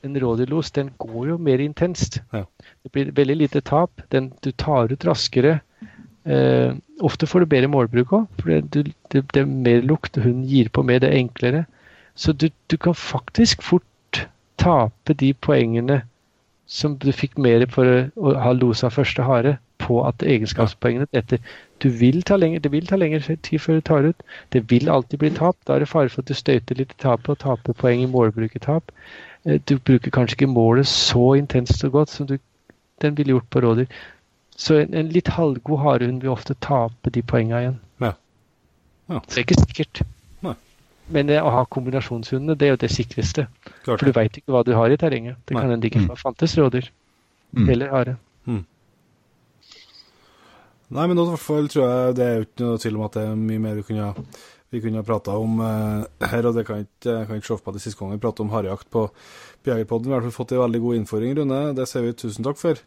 en 0.06 0.18
rådyrlos 0.20 0.72
den 0.76 0.90
går 1.00 1.28
jo 1.32 1.38
mer 1.38 1.62
intenst. 1.62 2.20
Ja. 2.34 2.44
Det 2.82 2.92
blir 2.94 3.12
veldig 3.16 3.36
lite 3.42 3.62
tap. 3.64 4.02
Den, 4.14 4.32
du 4.44 4.50
tar 4.52 4.92
ut 4.92 5.06
raskere. 5.06 5.60
Eh, 6.24 6.72
ofte 7.04 7.28
får 7.28 7.44
du 7.44 7.52
bedre 7.52 7.68
målbruk 7.68 8.14
òg, 8.16 8.26
for 8.40 8.50
det, 8.50 8.86
det, 9.12 9.24
det 9.34 9.42
er 9.42 9.50
mer 9.50 9.84
lukt. 9.84 10.16
Hunden 10.16 10.46
gir 10.48 10.70
på 10.72 10.84
mer, 10.86 11.02
det 11.04 11.12
er 11.12 11.20
enklere. 11.20 11.64
Så 12.14 12.32
du, 12.32 12.48
du 12.70 12.76
kan 12.80 12.96
faktisk 12.96 13.62
fort 13.62 14.24
tape 14.60 15.16
de 15.18 15.32
poengene 15.34 16.02
som 16.70 16.96
du 16.96 17.10
fikk 17.12 17.36
mer 17.36 17.66
for 17.70 18.08
å, 18.16 18.34
ha 18.40 18.54
losa 18.56 18.90
første 18.92 19.26
hare, 19.26 19.58
på 19.84 19.98
at 20.06 20.22
egenskapspoengene 20.24 21.10
etter 21.12 21.42
du 21.84 21.90
vil 22.00 22.22
ta 22.24 22.36
lenger, 22.40 22.60
Det 22.64 22.70
vil 22.72 22.86
ta 22.88 22.96
lengre 22.96 23.36
tid 23.36 23.60
før 23.60 23.78
du 23.78 23.80
tar 23.90 24.08
ut. 24.08 24.22
Det 24.54 24.64
vil 24.70 24.88
alltid 24.90 25.18
bli 25.20 25.30
tap. 25.36 25.56
Da 25.68 25.74
er 25.76 25.84
det 25.84 25.88
fare 25.90 26.08
for 26.08 26.22
at 26.24 26.30
du 26.30 26.34
støyter 26.34 26.78
litt 26.80 26.94
i 26.96 27.02
tapet 27.04 27.28
og 27.34 27.38
taper 27.44 27.76
poeng 27.76 28.00
i 28.02 28.08
målbrukertap. 28.10 28.90
Eh, 29.44 29.58
Du 29.68 29.76
bruker 29.78 30.10
kanskje 30.10 30.38
ikke 30.40 30.48
målet 30.54 30.86
så 30.88 31.34
intenst 31.38 31.84
og 31.84 31.92
godt 31.92 32.08
som 32.10 32.26
du, 32.26 32.38
den 33.04 33.14
ville 33.16 33.36
gjort 33.36 33.50
på 33.50 33.60
rådyr. 33.60 33.86
Så 34.56 34.80
en, 34.80 34.94
en 34.94 35.08
litt 35.10 35.28
halvgod 35.34 35.78
harehund 35.82 36.22
vil 36.22 36.30
ofte 36.30 36.54
tape 36.60 37.10
de 37.10 37.22
poengene 37.22 37.60
igjen. 37.60 37.78
Ja. 38.00 38.12
Ja. 39.10 39.20
Så 39.28 39.34
det 39.34 39.38
er 39.42 39.46
ikke 39.48 39.60
sikkert. 39.66 40.02
Nei. 40.42 40.54
Men 41.12 41.28
eh, 41.30 41.42
å 41.44 41.50
ha 41.52 41.64
kombinasjonshundene, 41.66 42.56
det 42.56 42.66
er 42.68 42.70
jo 42.76 42.82
det 42.86 42.90
sikreste. 42.94 43.48
Klart 43.84 43.98
For 44.00 44.06
du 44.06 44.12
veit 44.16 44.38
ikke 44.40 44.54
hva 44.54 44.62
du 44.64 44.72
har 44.78 44.88
i 44.94 44.96
terrenget. 44.96 45.36
Det 45.44 45.54
Nei. 45.56 45.60
kan 45.60 45.70
hende 45.74 45.82
det 45.82 45.90
ikke 45.92 46.06
Mm. 46.06 46.16
fantes 46.16 46.54
rådyr. 46.56 46.88
Mm. 47.52 47.68
Eller 47.70 47.90
hare. 47.92 48.16
Mm. 48.46 48.64
Nei, 50.92 51.06
men 51.08 51.16
i 51.16 51.24
hvert 51.24 51.40
fall 51.40 51.68
tror 51.72 51.86
jeg 51.88 52.16
det 52.18 52.24
er 52.24 52.34
jo 52.36 52.46
ikke 52.46 52.64
noe 52.64 52.80
tvil 52.82 52.98
om 52.98 53.06
at 53.06 53.16
det 53.16 53.22
er 53.24 53.38
mye 53.40 53.62
mer 53.62 53.78
vi 53.78 53.84
kunne, 53.88 54.08
vi 54.74 54.82
kunne 54.84 55.04
prata 55.06 55.36
om 55.40 55.62
eh, 55.64 56.26
her. 56.28 56.48
Og 56.50 56.58
det 56.58 56.66
kan 56.68 56.84
kan 57.04 57.38
ikke 57.38 57.48
se 57.48 57.56
på 57.56 57.72
at 57.72 57.78
det 57.78 57.84
siste 57.84 58.00
gang 58.00 58.12
vi 58.12 58.20
pratet 58.22 58.44
om 58.44 58.52
harejakt 58.52 58.90
på 58.92 59.06
Jegerpodden. 59.64 60.10
Vi 60.10 60.12
har 60.12 60.20
i 60.20 60.26
hvert 60.26 60.32
fall 60.32 60.42
fått 60.42 60.52
en 60.52 60.64
veldig 60.66 60.82
god 60.84 60.98
innføring, 61.00 61.38
Rune. 61.38 61.62
Det 61.78 61.88
sier 61.88 62.04
vi 62.04 62.18
tusen 62.20 62.44
takk 62.44 62.60
for. 62.60 62.82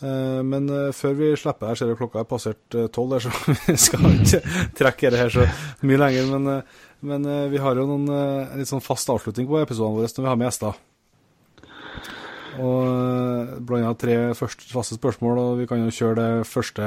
Uh, 0.00 0.40
men 0.42 0.64
uh, 0.72 0.88
før 0.96 1.12
vi 1.20 1.28
slipper 1.38 1.70
her, 1.70 1.78
ser 1.78 1.92
jeg 1.92 2.00
klokka 2.00 2.24
er 2.24 2.26
passert 2.26 2.78
tolv, 2.96 3.14
så 3.22 3.30
vi 3.68 3.76
skal 3.78 4.08
ikke 4.16 4.40
trekke 4.80 5.12
det 5.12 5.20
her 5.20 5.36
så 5.36 5.44
mye 5.84 6.00
lenger. 6.00 6.32
Men, 6.32 6.64
men 7.04 7.30
vi 7.52 7.60
har 7.60 7.76
jo 7.76 7.84
noen, 7.92 8.08
en 8.08 8.58
litt 8.58 8.72
sånn 8.72 8.82
fast 8.82 9.12
avslutning 9.12 9.46
på 9.50 9.60
episodene 9.60 10.00
våre 10.00 10.08
når 10.08 10.24
vi 10.24 10.32
har 10.32 10.40
med 10.40 10.48
gjester. 10.48 10.82
Og 12.62 13.58
blant 13.66 13.84
annet 13.84 14.00
tre 14.00 14.16
første, 14.38 14.96
spørsmål, 14.96 15.40
og 15.40 15.58
vi 15.62 15.66
kan 15.70 15.82
jo 15.82 15.94
kjøre 15.94 16.16
det 16.20 16.46
første 16.48 16.86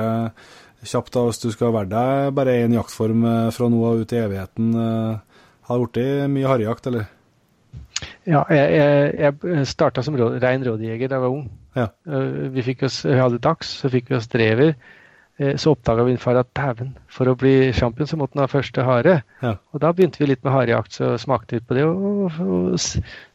kjapt. 0.84 1.14
da, 1.14 1.26
Hvis 1.28 1.42
du 1.44 1.50
skal 1.52 1.74
være 1.76 1.92
deg 1.92 2.34
bare 2.38 2.58
én 2.64 2.76
jaktform 2.78 3.26
eh, 3.26 3.52
fra 3.56 3.70
nå 3.70 3.84
av 3.88 4.02
ut 4.02 4.14
i 4.14 4.22
evigheten, 4.22 4.74
eh, 4.74 5.46
har 5.68 5.80
det 5.80 5.88
blitt 5.94 6.34
mye 6.36 6.48
harrejakt, 6.48 6.88
eller? 6.88 7.08
Ja, 8.28 8.44
jeg, 8.52 8.68
jeg, 9.18 9.34
jeg 9.44 9.68
starta 9.68 10.04
som 10.06 10.16
råd, 10.20 10.38
rein 10.44 10.64
rådjeger 10.64 11.10
da 11.10 11.18
jeg 11.18 11.24
var 11.24 11.34
ung. 11.34 11.48
Ja. 11.78 11.88
Vi, 12.54 12.76
oss, 12.86 13.02
vi 13.06 13.18
hadde 13.18 13.42
dags, 13.42 13.72
så 13.82 13.90
fikk 13.92 14.12
vi 14.12 14.18
oss 14.18 14.30
drever. 14.32 14.76
Eh, 15.38 15.56
så 15.56 15.72
oppdaga 15.72 16.04
min 16.04 16.18
far 16.18 16.40
at 16.40 16.50
dæven, 16.58 16.96
for 17.14 17.30
å 17.30 17.36
bli 17.38 17.70
champion 17.78 18.10
så 18.10 18.18
måtte 18.18 18.38
han 18.38 18.48
ha 18.48 18.50
første 18.50 18.86
hare. 18.88 19.20
Ja. 19.44 19.54
Og 19.72 19.84
da 19.84 19.92
begynte 19.94 20.24
vi 20.24 20.32
litt 20.32 20.42
med 20.46 20.56
harejakt, 20.56 20.98
så 20.98 21.12
smakte 21.22 21.60
litt 21.60 21.68
på 21.70 21.78
det. 21.78 21.86
Og, 21.86 22.40
og, 22.42 22.80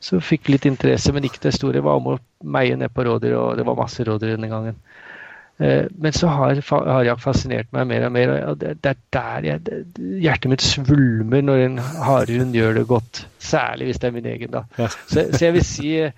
så 0.02 0.18
fikk 0.18 0.50
litt 0.50 0.66
interesse, 0.66 1.14
men 1.14 1.28
ikke 1.28 1.44
det 1.46 1.54
store. 1.54 1.84
Var 1.84 2.02
om 2.02 2.14
å 2.14 2.18
meie 2.42 2.74
ned 2.78 2.90
på 2.90 3.06
rådyr, 3.06 3.36
og 3.38 3.54
det 3.60 3.68
var 3.68 3.78
masse 3.78 4.02
rådyr 4.08 4.34
denne 4.34 4.50
gangen. 4.50 4.82
Eh, 5.62 5.86
men 5.94 6.18
så 6.18 6.32
har 6.32 6.58
harejakt 6.58 7.22
fascinert 7.22 7.70
meg 7.76 7.86
mer 7.92 8.08
og 8.08 8.14
mer, 8.18 8.34
og 8.50 8.58
det, 8.58 8.74
det 8.82 8.96
er 8.96 9.00
der 9.14 9.48
jeg, 9.52 9.64
det, 9.68 9.80
hjertet 10.26 10.50
mitt 10.50 10.66
svulmer 10.66 11.46
når 11.46 11.66
en 11.68 11.80
harehund 12.02 12.58
gjør 12.58 12.80
det 12.80 12.86
godt. 12.90 13.26
Særlig 13.38 13.92
hvis 13.92 14.02
det 14.02 14.10
er 14.10 14.18
min 14.18 14.30
egen, 14.34 14.54
da. 14.58 14.66
Ja. 14.80 14.90
Så, 15.06 15.28
så 15.30 15.44
jeg 15.46 15.60
vil 15.60 15.68
si 15.70 15.96
Eh, 16.02 16.10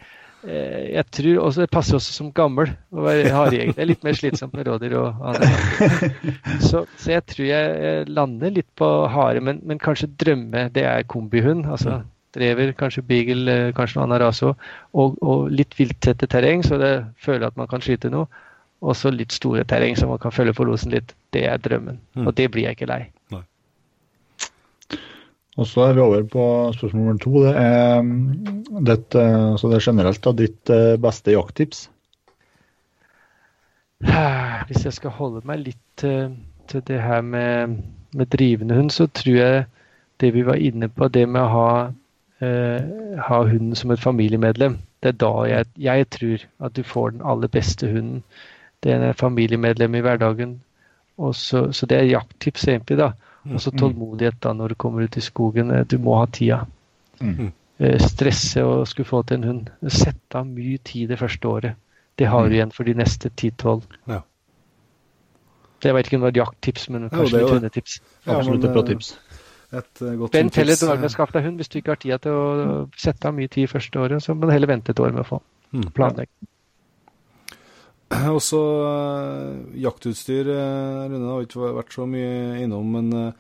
jeg 0.44 1.04
tror 1.14 1.38
også 1.46 1.64
Det 1.64 1.70
passer 1.72 1.96
også 1.96 2.12
som 2.12 2.30
gammel 2.36 2.72
å 2.92 3.04
være 3.06 3.32
harejeger. 3.32 3.74
Det 3.76 3.84
er 3.84 3.88
litt 3.88 4.04
mer 4.04 4.16
slitsomt 4.18 4.56
med 4.56 4.68
rådyr 4.68 4.96
og 5.00 5.22
andre. 5.30 5.50
Så, 6.68 6.84
så, 6.96 7.10
jeg 7.10 7.24
tror 7.30 7.46
jeg 7.48 8.08
lander 8.12 8.52
litt 8.54 8.68
på 8.78 8.88
hare, 9.10 9.40
men, 9.44 9.60
men 9.66 9.80
kanskje 9.82 10.10
drømme 10.20 10.68
det 10.74 10.84
er 10.88 11.06
kombihund. 11.10 11.64
altså 11.70 12.02
Drever, 12.34 12.72
kanskje 12.74 13.04
beagle, 13.06 13.52
eh, 13.52 13.72
kanskje 13.76 13.98
noe 13.98 14.08
annet 14.08 14.22
rase. 14.24 14.54
Og, 14.92 15.18
og, 15.22 15.46
litt 15.54 15.76
vilttette 15.78 16.26
terreng, 16.30 16.64
så 16.66 16.78
det 16.80 16.94
føler 17.22 17.46
at 17.46 17.58
man 17.60 17.70
kan 17.70 17.84
skyte 17.84 18.10
noe. 18.10 18.26
Og 18.84 18.96
så 18.98 19.12
litt 19.14 19.32
store 19.32 19.64
terreng, 19.68 19.94
så 19.96 20.08
man 20.10 20.20
kan 20.20 20.34
følge 20.34 20.56
forlosen 20.56 20.92
litt. 20.92 21.14
Det 21.32 21.46
er 21.48 21.62
drømmen. 21.62 22.00
Mm. 22.18 22.26
Og 22.26 22.34
det 22.36 22.50
blir 22.52 22.66
jeg 22.66 22.78
ikke 22.78 22.90
lei. 22.90 23.04
Og 25.54 25.68
så 25.70 25.84
er 25.86 25.94
vi 25.94 26.02
over 26.02 26.22
på 26.26 26.44
spørsmål 26.74 27.04
nummer 27.04 27.18
to. 27.22 27.34
Det 27.44 27.52
er, 27.56 28.00
det, 28.02 28.86
ditt, 28.88 29.16
altså 29.20 29.70
det 29.70 29.76
er 29.78 29.86
generelt 29.86 30.24
da, 30.24 30.32
ditt 30.38 30.72
eh, 30.74 30.96
beste 31.00 31.34
jakttips. 31.34 31.84
Hvis 34.68 34.84
jeg 34.84 34.96
skal 34.96 35.14
holde 35.14 35.44
meg 35.46 35.62
litt 35.62 36.04
til 36.68 36.82
det 36.88 37.00
her 37.02 37.20
med, 37.20 37.76
med, 38.12 38.26
drivende 38.26 38.74
hund, 38.74 38.90
så 38.90 39.06
tror 39.06 39.36
jeg 39.36 39.64
det 40.20 40.34
vi 40.34 40.46
var 40.46 40.54
inne 40.54 40.88
på, 40.88 41.08
det 41.08 41.28
med 41.28 41.42
å 41.42 41.52
ha, 41.52 41.70
eh, 42.42 43.18
ha 43.28 43.40
hunden 43.46 43.74
som 43.78 43.90
et 43.90 44.02
familiemedlem, 44.02 44.78
det 45.02 45.12
er 45.12 45.18
da 45.20 45.32
jeg, 45.48 45.66
jeg, 45.78 46.08
tror 46.10 46.44
at 46.66 46.76
du 46.76 46.82
får 46.82 47.10
den 47.10 47.24
aller 47.24 47.48
beste 47.48 47.90
hunden. 47.90 48.22
Det 48.82 48.92
er 48.92 49.02
en 49.02 49.14
familiemedlem 49.14 49.94
i 49.94 50.00
hverdagen. 50.00 50.54
Så, 51.32 51.72
så, 51.72 51.86
det 51.86 51.98
er 51.98 52.08
jakttips 52.08 52.64
egentlig, 52.68 52.98
da. 52.98 53.10
Og 53.52 53.60
så 53.60 53.70
mm. 53.70 53.78
tålmodighet 53.78 54.40
da 54.42 54.52
når 54.56 54.72
du 54.72 54.74
kommer 54.80 55.04
ut 55.04 55.16
i 55.16 55.22
skogen. 55.24 55.70
Eh, 55.70 55.84
du 55.86 55.98
må 56.02 56.16
ha 56.18 56.26
tida. 56.32 56.64
Mm. 57.20 57.52
Eh, 57.78 57.98
stresse 58.00 58.64
og 58.64 58.86
skulle 58.88 59.08
få 59.08 59.22
til 59.22 59.40
en 59.40 59.48
hund. 59.50 59.72
Sette 59.88 60.40
av 60.40 60.48
mye 60.48 60.78
tid 60.84 61.12
det 61.12 61.18
første 61.20 61.48
året. 61.48 61.80
Det 62.18 62.30
har 62.30 62.46
du 62.46 62.52
mm. 62.52 62.56
igjen 62.58 62.72
for 62.72 62.88
de 62.88 62.94
neste 62.94 63.30
10-12. 63.30 63.82
Ja. 64.08 64.22
Jeg 65.84 65.94
vet 65.94 66.06
ikke 66.08 66.16
om 66.16 66.22
det 66.22 66.30
var 66.30 66.38
jakttips, 66.38 66.88
men 66.88 67.10
kanskje 67.12 67.42
litt 67.42 67.50
hundetips. 67.50 67.98
Ja, 68.24 68.38
Absolutt 68.38 68.64
et 68.64 68.72
bra 68.72 68.84
tips. 68.88 69.10
Et 69.74 70.00
godt 70.00 70.36
Vent 70.36 70.56
heller 70.56 70.78
et 70.78 70.86
år 70.86 70.96
med 70.96 71.10
å 71.10 71.12
skaffe 71.12 71.34
deg 71.34 71.44
hund 71.48 71.60
hvis 71.60 71.68
du 71.68 71.80
ikke 71.80 71.92
har 71.92 72.00
tida 72.00 72.16
til 72.22 72.38
å 72.38 72.76
sette 72.96 73.28
av 73.28 73.34
mye 73.36 73.50
tid 73.52 73.68
første 73.68 74.00
året. 74.00 74.22
Så 74.24 74.36
må 74.38 74.46
du 74.46 74.54
heller 74.54 74.70
vente 74.70 74.94
et 74.94 75.02
år 75.02 75.12
med 75.12 75.24
å 75.26 75.28
få 75.34 75.40
planlegge. 75.96 76.30
Også 78.36 78.60
uh, 78.84 79.76
jaktutstyr, 79.80 80.50
uh, 80.52 81.06
Rune, 81.08 81.30
har 81.30 81.46
ikke 81.46 81.72
vært 81.78 81.94
så 81.94 82.06
mye 82.08 82.60
innom. 82.62 82.90
Men 82.96 83.12
uh, 83.16 83.30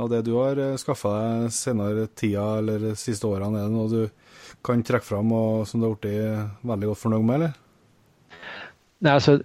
av 0.00 0.08
det 0.12 0.22
du 0.28 0.32
har 0.38 0.60
uh, 0.60 0.78
skaffa 0.80 1.12
deg 1.16 1.54
senere 1.54 2.06
tida 2.16 2.46
eller 2.60 2.90
de 2.90 2.94
siste 2.98 3.28
årene, 3.28 3.60
er 3.60 3.68
det 3.68 3.76
noe 3.76 3.90
du 3.92 4.56
kan 4.66 4.82
trekke 4.84 5.06
fram 5.06 5.30
og 5.32 5.68
som 5.68 5.80
du 5.80 5.88
har 5.88 5.94
blitt 6.00 6.64
veldig 6.68 6.90
godt 6.90 7.00
fornøyd 7.00 7.26
med, 7.28 7.36
eller? 7.36 8.40
Nei, 9.00 9.14
altså, 9.14 9.38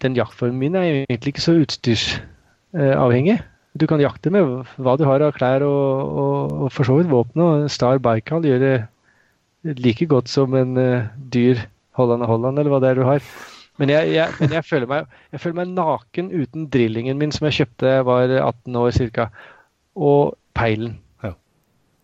den 0.00 0.16
jaktformen 0.16 0.60
min 0.60 0.78
er 0.80 1.02
egentlig 1.02 1.34
ikke 1.34 1.44
så 1.44 1.58
utstyrsavhengig. 1.60 3.38
Du 3.76 3.84
kan 3.90 4.00
jakte 4.00 4.30
med 4.32 4.70
hva 4.80 4.94
du 4.96 5.04
har 5.04 5.24
av 5.26 5.34
klær 5.36 5.64
og, 5.66 6.14
og, 6.22 6.54
og 6.64 6.72
for 6.72 6.88
så 6.88 6.96
vidt 6.96 7.10
våpen. 7.12 7.42
Og 7.44 7.66
Star 7.72 8.00
Baikal 8.00 8.46
gjør 8.46 8.62
det 8.62 9.76
like 9.82 10.08
godt 10.08 10.32
som 10.32 10.54
en 10.56 10.78
dyr 11.34 11.66
Holland 11.98 12.24
og 12.24 12.32
Holland, 12.32 12.62
eller 12.62 12.72
hva 12.72 12.80
det 12.80 12.92
er 12.92 13.02
du 13.02 13.04
har. 13.10 13.28
Men, 13.78 13.90
jeg, 13.90 14.12
jeg, 14.14 14.34
men 14.40 14.52
jeg, 14.54 14.64
føler 14.64 14.86
meg, 14.86 15.06
jeg, 15.32 15.40
føler 15.42 15.56
meg, 15.58 15.72
naken 15.74 16.30
uten 16.30 16.68
drillingen 16.70 17.18
min 17.18 17.32
som 17.34 17.48
jeg 17.48 17.58
kjøpte 17.58 17.86
da 17.86 17.94
jeg 17.96 18.06
var 18.06 18.34
18 18.38 18.76
år 18.78 18.98
ca. 19.16 19.28
Og 19.94 20.34
peilen. 20.54 20.98
Ja. 21.24 21.32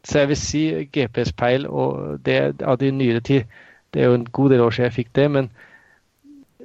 Så 0.04 0.22
jeg 0.22 0.32
vil 0.32 0.40
si 0.40 0.62
GPS-peil 0.90 1.66
og 1.70 2.24
det 2.26 2.62
av 2.62 2.80
de 2.82 2.90
nyere 2.90 3.20
tid. 3.20 3.46
Det 3.94 4.02
er 4.02 4.10
jo 4.10 4.18
en 4.18 4.26
god 4.26 4.50
del 4.50 4.64
år 4.66 4.74
siden 4.74 4.90
jeg 4.90 4.98
fikk 4.98 5.12
det, 5.18 5.30
men 5.30 5.50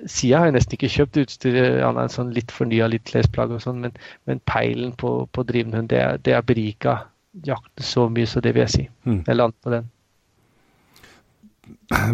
sida 0.05 0.41
har 0.41 0.49
jeg 0.49 0.57
nesten 0.57 0.77
ikke 0.77 0.91
kjøpt 0.91 1.19
utstyr 1.23 1.57
annet 1.85 2.03
enn 2.03 2.13
sånn 2.13 2.33
litt 2.35 2.53
fornya, 2.53 2.87
litt 2.91 3.05
klesplagg 3.09 3.53
og 3.55 3.63
sånn, 3.63 3.81
men, 3.85 3.95
men, 4.29 4.41
peilen 4.49 4.93
på, 4.99 5.17
på 5.33 5.45
driven 5.47 5.73
hund, 5.77 5.89
det, 5.93 6.01
det 6.27 6.35
er 6.35 6.45
berika 6.45 6.97
jakten 7.45 7.85
så 7.85 8.07
mye, 8.11 8.29
så 8.29 8.43
det 8.43 8.53
vil 8.55 8.65
jeg 8.65 8.73
si. 8.73 8.85
Mm. 9.07 9.21
Jeg 9.27 9.39
lander 9.39 9.57
på 9.63 9.73
den. 9.73 9.89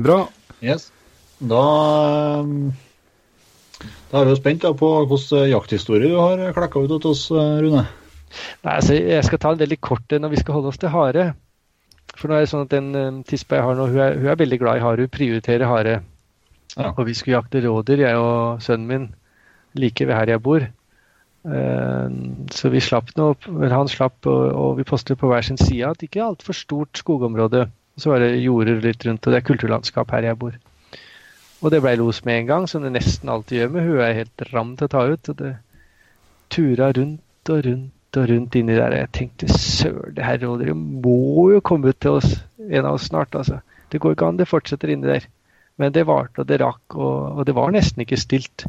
Bra. 0.06 0.24
Yes. 0.64 0.92
Da, 1.42 1.62
da 4.12 4.20
er 4.20 4.28
vi 4.28 4.34
jo 4.36 4.38
spent 4.38 4.66
på 4.78 4.90
hvilken 5.10 5.48
jakthistorie 5.50 6.12
du 6.12 6.20
har 6.20 6.44
klekka 6.54 6.84
ut 6.84 6.94
til 6.94 7.10
oss, 7.16 7.24
Rune. 7.34 7.88
Nei, 8.62 8.76
altså, 8.76 8.94
Jeg 8.94 9.26
skal 9.26 9.42
ta 9.42 9.54
en 9.54 9.62
veldig 9.62 9.80
kort 9.82 10.14
når 10.14 10.36
vi 10.36 10.42
skal 10.42 10.60
holde 10.60 10.70
oss 10.72 10.78
til 10.82 10.94
hare. 10.94 11.32
For 12.14 12.30
nå 12.30 12.38
er 12.38 12.46
det 12.46 12.52
sånn 12.52 12.68
at 12.68 12.74
Den 12.74 12.92
um, 12.94 13.18
tispa 13.28 13.58
jeg 13.58 13.66
har 13.66 13.80
nå, 13.80 13.88
hun 13.90 14.04
er, 14.04 14.20
hun 14.20 14.30
er, 14.30 14.38
veldig 14.40 14.60
glad 14.62 14.78
i 14.78 14.86
hare. 14.86 15.08
Hun 15.08 15.16
prioriterer 15.16 15.70
hare. 15.70 15.98
Ja. 16.76 16.92
Og 16.94 17.04
vi 17.08 17.16
skulle 17.18 17.40
jakte 17.40 17.64
rådyr, 17.66 18.06
jeg 18.06 18.22
og 18.22 18.62
sønnen 18.64 18.88
min, 18.88 19.10
like 19.76 20.06
ved 20.08 20.16
her 20.16 20.36
jeg 20.36 20.44
bor. 20.46 20.68
Uh, 21.42 22.08
så 22.54 22.70
vi 22.70 22.84
slapp 22.86 23.10
noe, 23.18 23.34
han 23.74 23.90
slapp, 23.90 24.20
og, 24.30 24.44
og 24.54 24.76
vi 24.78 24.86
postet 24.88 25.18
på 25.18 25.32
hver 25.32 25.46
sin 25.48 25.58
side 25.58 25.90
at 25.90 26.06
ikke 26.06 26.22
altfor 26.24 26.56
stort 26.58 27.02
skogområde. 27.02 27.66
Så 28.00 28.14
var 28.14 28.22
det 28.24 28.38
jorder 28.40 28.80
litt 28.84 29.04
rundt, 29.08 29.26
og 29.26 29.34
det 29.34 29.42
er 29.42 29.50
kulturlandskap 29.50 30.14
her 30.14 30.30
jeg 30.30 30.40
bor. 30.40 30.54
Og 31.62 31.70
det 31.70 31.82
ble 31.84 31.94
los 32.00 32.24
med 32.26 32.40
en 32.40 32.48
gang, 32.50 32.70
som 32.70 32.82
det 32.82 32.94
nesten 32.96 33.30
alltid 33.30 33.60
gjør 33.60 33.74
med 33.76 33.86
hun 33.86 34.00
er 34.02 34.18
helt 34.18 34.46
ram 34.50 34.76
til 34.78 34.88
å 34.88 34.94
ta 34.96 35.04
ut. 35.12 35.30
Og 35.30 35.38
det 35.38 35.52
tura 36.52 36.92
rundt 36.98 37.52
og 37.54 37.66
rundt 37.68 38.18
og 38.20 38.28
rundt 38.30 38.58
inni 38.60 38.76
der. 38.76 38.96
Jeg 38.98 39.12
tenkte 39.16 39.48
søren, 39.54 40.16
det 40.18 40.26
her 40.26 40.42
rådyret 40.42 40.76
må 40.78 41.52
jo 41.54 41.62
komme 41.64 41.94
ut 41.94 42.02
til 42.04 42.18
oss, 42.20 42.34
en 42.60 42.86
av 42.86 42.98
oss 42.98 43.08
snart. 43.12 43.36
altså. 43.36 43.62
Det 43.92 44.02
går 44.02 44.18
ikke 44.18 44.28
an, 44.28 44.40
det 44.42 44.50
fortsetter 44.50 44.92
inni 44.92 45.08
der. 45.08 45.28
Men 45.80 45.94
det 45.96 46.08
varte 46.10 46.44
og 46.44 46.50
det 46.50 46.60
rakk, 46.62 46.96
og, 46.96 47.40
og 47.40 47.46
det 47.48 47.56
var 47.56 47.72
nesten 47.72 48.04
ikke 48.04 48.20
stilt. 48.20 48.66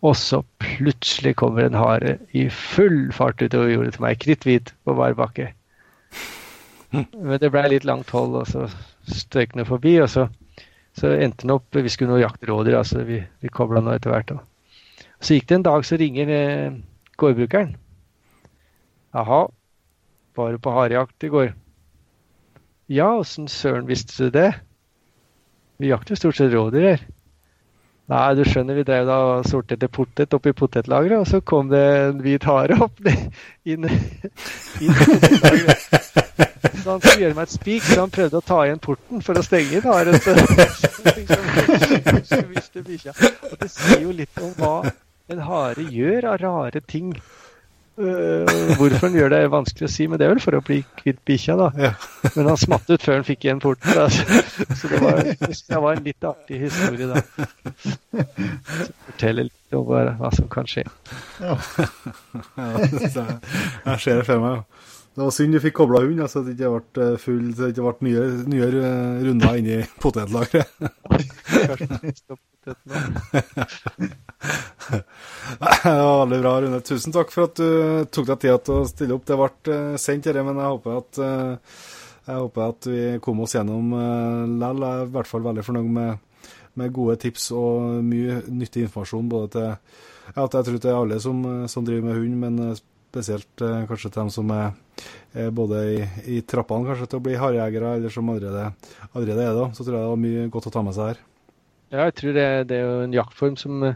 Og 0.00 0.16
så 0.16 0.40
plutselig 0.62 1.34
kommer 1.36 1.66
en 1.66 1.76
hare 1.76 2.16
i 2.32 2.46
full 2.48 3.10
fart 3.12 3.42
utover 3.42 3.68
jordet 3.68 3.98
til 3.98 4.06
meg, 4.06 4.20
kritthvit 4.22 4.72
på 4.84 4.96
bar 4.96 5.16
bakke. 5.18 5.50
Men 7.26 7.36
det 7.42 7.52
ble 7.52 7.66
litt 7.74 7.84
langt 7.84 8.10
hold, 8.14 8.38
og 8.40 8.48
så 8.48 8.70
støyk 9.10 9.52
den 9.54 9.68
forbi. 9.68 9.98
og 10.00 10.08
så 10.08 10.30
så 11.00 11.14
endte 11.16 11.46
den 11.46 11.54
opp 11.54 11.76
Vi 11.76 11.92
skulle 11.92 12.12
nå 12.12 12.20
jakte 12.20 12.50
rådyr, 12.50 12.76
altså 12.80 13.04
vi, 13.08 13.22
vi 13.40 13.52
kobla 13.52 13.80
nå 13.84 13.94
etter 13.96 14.12
hvert. 14.12 14.34
Da. 14.34 15.06
Så 15.20 15.36
gikk 15.36 15.48
det 15.48 15.60
en 15.60 15.68
dag, 15.68 15.84
så 15.86 15.98
ringer 16.00 16.32
eh, 16.34 16.76
gårdbrukeren. 17.20 17.74
Jaha, 19.16 19.40
var 20.36 20.52
du 20.52 20.60
på 20.62 20.74
harejakt 20.74 21.26
i 21.26 21.32
går? 21.32 21.54
Ja, 22.90 23.12
åssen 23.20 23.48
søren 23.48 23.88
visste 23.88 24.28
du 24.28 24.34
det? 24.34 24.50
Vi 25.80 25.90
jakter 25.90 26.18
stort 26.18 26.36
sett 26.36 26.52
rådyr 26.52 26.86
her. 26.92 27.08
Nei, 28.10 28.34
du 28.34 28.42
skjønner, 28.42 28.74
vi 28.74 28.84
drev 28.86 29.06
da 29.06 29.16
og 29.28 29.46
sorterte 29.46 29.86
potet 29.92 30.34
oppi 30.34 30.50
potetlageret, 30.56 31.22
og 31.22 31.28
så 31.30 31.38
kom 31.46 31.70
det 31.70 31.84
en 32.08 32.22
hvit 32.24 32.46
hare 32.48 32.80
opp 32.82 32.98
inn, 33.06 33.30
inn 33.70 33.86
i 33.86 34.90
potetlageret. 34.90 35.99
Så 36.80 36.90
han 36.90 37.00
skulle 37.00 37.20
gjøre 37.24 37.34
meg 37.36 37.42
et 37.44 37.52
spik, 37.52 37.82
så 37.84 38.00
han 38.04 38.10
prøvde 38.14 38.36
å 38.40 38.46
ta 38.46 38.58
igjen 38.64 38.80
porten 38.82 39.22
for 39.24 39.34
å 39.36 39.42
stenge 39.44 39.76
inn 39.76 39.84
haren. 39.84 40.14
Og 43.50 43.56
det 43.60 43.70
sier 43.72 44.00
jo 44.04 44.10
litt 44.16 44.36
om 44.40 44.52
hva 44.56 44.76
en 45.30 45.40
hare 45.46 45.82
gjør 45.92 46.24
av 46.32 46.36
rare 46.42 46.80
ting. 46.88 47.08
Uh, 48.00 48.46
hvorfor 48.78 49.10
han 49.10 49.16
gjør 49.18 49.28
det, 49.28 49.38
er 49.44 49.50
vanskelig 49.52 49.84
å 49.84 49.92
si, 49.92 50.06
men 50.08 50.16
det 50.20 50.24
er 50.24 50.32
vel 50.32 50.40
for 50.40 50.56
å 50.56 50.62
bli 50.64 50.78
kvitt 51.02 51.20
bikkja, 51.28 51.54
da. 51.58 51.68
Ja. 51.76 51.92
men 52.32 52.48
han 52.48 52.56
smatt 52.60 52.88
ut 52.88 53.02
før 53.02 53.14
han 53.18 53.26
fikk 53.28 53.44
igjen 53.44 53.60
porten. 53.60 53.92
Da. 53.92 54.08
Så 54.78 54.88
det 54.88 55.00
var, 55.02 55.20
det 55.20 55.80
var 55.84 55.92
en 55.98 56.06
litt 56.06 56.24
artig 56.24 56.58
historie, 56.64 57.06
da. 57.10 57.20
Forteller 59.10 59.44
litt 59.50 59.70
om 59.76 59.84
hva, 59.90 60.30
som 60.32 60.48
kan 60.52 60.66
skje. 60.70 60.84
Ja. 61.42 61.54
jeg 62.56 63.98
ser 64.00 64.14
det 64.22 64.26
for 64.30 64.38
meg. 64.46 64.64
Det 65.20 65.24
var 65.26 65.34
synd 65.36 65.52
du 65.52 65.58
fikk 65.60 65.74
kobla 65.76 65.98
hund, 66.00 66.20
så 66.32 66.40
det 66.40 66.54
ikke 66.54 66.68
ble 66.72 67.02
eh, 67.04 67.16
full, 67.20 67.48
så 67.52 67.66
det 67.66 67.74
ikke 67.74 67.82
ble 67.84 68.06
nye, 68.06 68.20
nye 68.48 68.68
eh, 68.72 69.18
runder 69.26 69.58
inni 69.60 69.74
potetlageret. 70.00 70.70
det 75.60 75.92
var 75.92 76.22
veldig 76.22 76.38
bra, 76.40 76.54
Rune. 76.64 76.80
Tusen 76.88 77.12
takk 77.12 77.28
for 77.34 77.50
at 77.50 77.60
du 77.60 78.08
tok 78.08 78.30
deg 78.30 78.40
tid 78.46 78.64
til 78.64 78.78
å 78.78 78.88
stille 78.88 79.12
opp. 79.18 79.28
Det 79.28 79.36
ble 79.42 79.50
sendt, 80.00 80.24
dette, 80.24 80.40
men 80.46 80.56
jeg 80.56 80.72
håper 80.72 80.96
at 81.02 81.20
jeg 81.20 82.40
håper 82.40 82.64
at 82.64 82.88
vi 82.88 83.04
kom 83.20 83.44
oss 83.44 83.58
gjennom 83.58 83.92
likevel. 83.92 84.86
Jeg 84.88 85.02
er 85.02 85.10
i 85.10 85.14
hvert 85.18 85.32
fall 85.34 85.48
veldig 85.50 85.66
fornøyd 85.68 85.90
med, 85.98 86.46
med, 86.80 86.96
gode 86.96 87.20
tips 87.26 87.50
og 87.60 88.00
mye 88.08 88.40
nyttig 88.48 88.88
informasjon. 88.88 89.28
både 89.28 89.52
til 89.58 89.68
ja, 89.68 90.46
jeg 90.46 90.64
tror 90.64 90.80
til 90.80 90.94
alle 90.94 91.20
som, 91.20 91.44
som 91.68 91.84
driver 91.84 92.08
med 92.08 92.22
hund, 92.22 92.40
men 92.40 92.72
spesielt 93.10 93.64
kanskje 93.90 94.08
til 94.08 94.20
dem 94.22 94.30
som 94.32 94.52
er, 94.54 94.70
er 95.34 95.50
både 95.54 95.82
i, 95.92 96.04
i 96.36 96.42
trappene 96.46 96.88
kanskje 96.88 97.10
til 97.10 97.20
å 97.20 97.24
bli 97.26 97.38
harejegere, 97.40 97.96
eller 97.98 98.14
som 98.14 98.30
allerede, 98.32 98.68
allerede 99.10 99.48
er 99.48 99.58
det. 99.58 99.66
Så 99.74 99.84
tror 99.84 99.96
jeg 99.98 100.04
det 100.04 100.12
var 100.14 100.22
mye 100.26 100.46
godt 100.54 100.70
å 100.70 100.74
ta 100.76 100.84
med 100.86 100.96
seg 100.96 101.12
her. 101.12 101.26
Ja, 101.90 102.06
jeg 102.06 102.16
tror 102.20 102.38
det, 102.38 102.46
det 102.70 102.78
er 102.78 102.86
jo 102.86 103.02
en 103.08 103.18
jaktform 103.18 103.58
som 103.58 103.90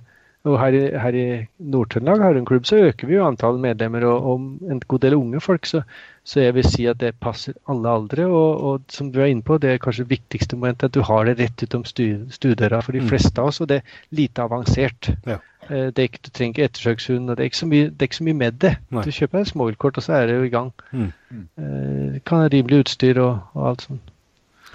og 0.44 0.58
her 0.60 0.74
i, 0.76 0.80
her 1.00 1.16
i 1.16 1.28
Nord-Trøndelag 1.72 2.20
Harundklubb 2.20 2.66
så 2.68 2.82
øker 2.90 3.08
vi 3.08 3.16
jo 3.16 3.24
antall 3.24 3.56
medlemmer, 3.62 4.04
og, 4.04 4.26
og 4.28 4.72
en 4.74 4.82
god 4.92 5.00
del 5.06 5.16
unge 5.16 5.40
folk. 5.40 5.64
Så, 5.64 5.80
så, 6.20 6.42
jeg 6.42 6.56
vil 6.58 6.66
si 6.68 6.84
at 6.90 7.00
det 7.00 7.14
passer 7.24 7.56
alle 7.72 7.88
aldre. 7.88 8.26
Og, 8.28 8.50
og, 8.68 8.84
som 8.92 9.08
du 9.12 9.22
er 9.22 9.32
inne 9.32 9.44
på, 9.46 9.56
det 9.62 9.72
er 9.72 9.80
kanskje 9.80 10.04
det 10.04 10.18
viktigste 10.18 10.58
momentet 10.58 10.90
at 10.90 10.98
du 10.98 11.00
har 11.08 11.24
det 11.24 11.38
rett 11.40 11.64
utom 11.64 11.86
stuedøra 11.88 12.82
for 12.84 12.92
de 12.92 13.00
mm. 13.00 13.08
fleste 13.08 13.40
av 13.40 13.54
oss. 13.54 13.62
Og 13.64 13.70
det 13.72 13.80
er 13.80 13.96
lite 14.20 14.44
avansert. 14.44 15.14
Ja. 15.24 15.40
Eh, 15.70 15.86
det 15.90 15.98
er 15.98 16.08
ikke, 16.08 16.22
du 16.26 16.30
trenger 16.30 16.54
ikke 16.54 16.64
ettersøkshund, 16.68 17.28
det 17.28 17.40
er 17.40 17.50
ikke 17.50 17.68
mye, 17.70 17.90
det 17.90 18.02
er 18.02 18.10
ikke 18.10 18.20
så 18.20 18.26
mye 18.26 18.40
med 18.40 18.58
det. 18.64 18.72
Nei. 18.92 19.04
Du 19.04 19.14
kjøper 19.14 19.40
deg 19.40 19.50
småviltkort, 19.50 20.00
og 20.00 20.06
så 20.06 20.16
er 20.18 20.26
det 20.28 20.36
jo 20.36 20.48
i 20.48 20.52
gang. 20.52 20.72
Mm. 20.92 21.12
Mm. 21.30 22.20
kan 22.26 22.44
ha 22.44 22.50
rimelig 22.52 22.84
utstyr 22.84 23.18
og, 23.22 23.38
og 23.54 23.70
alt 23.70 23.86
sånt. 23.88 24.12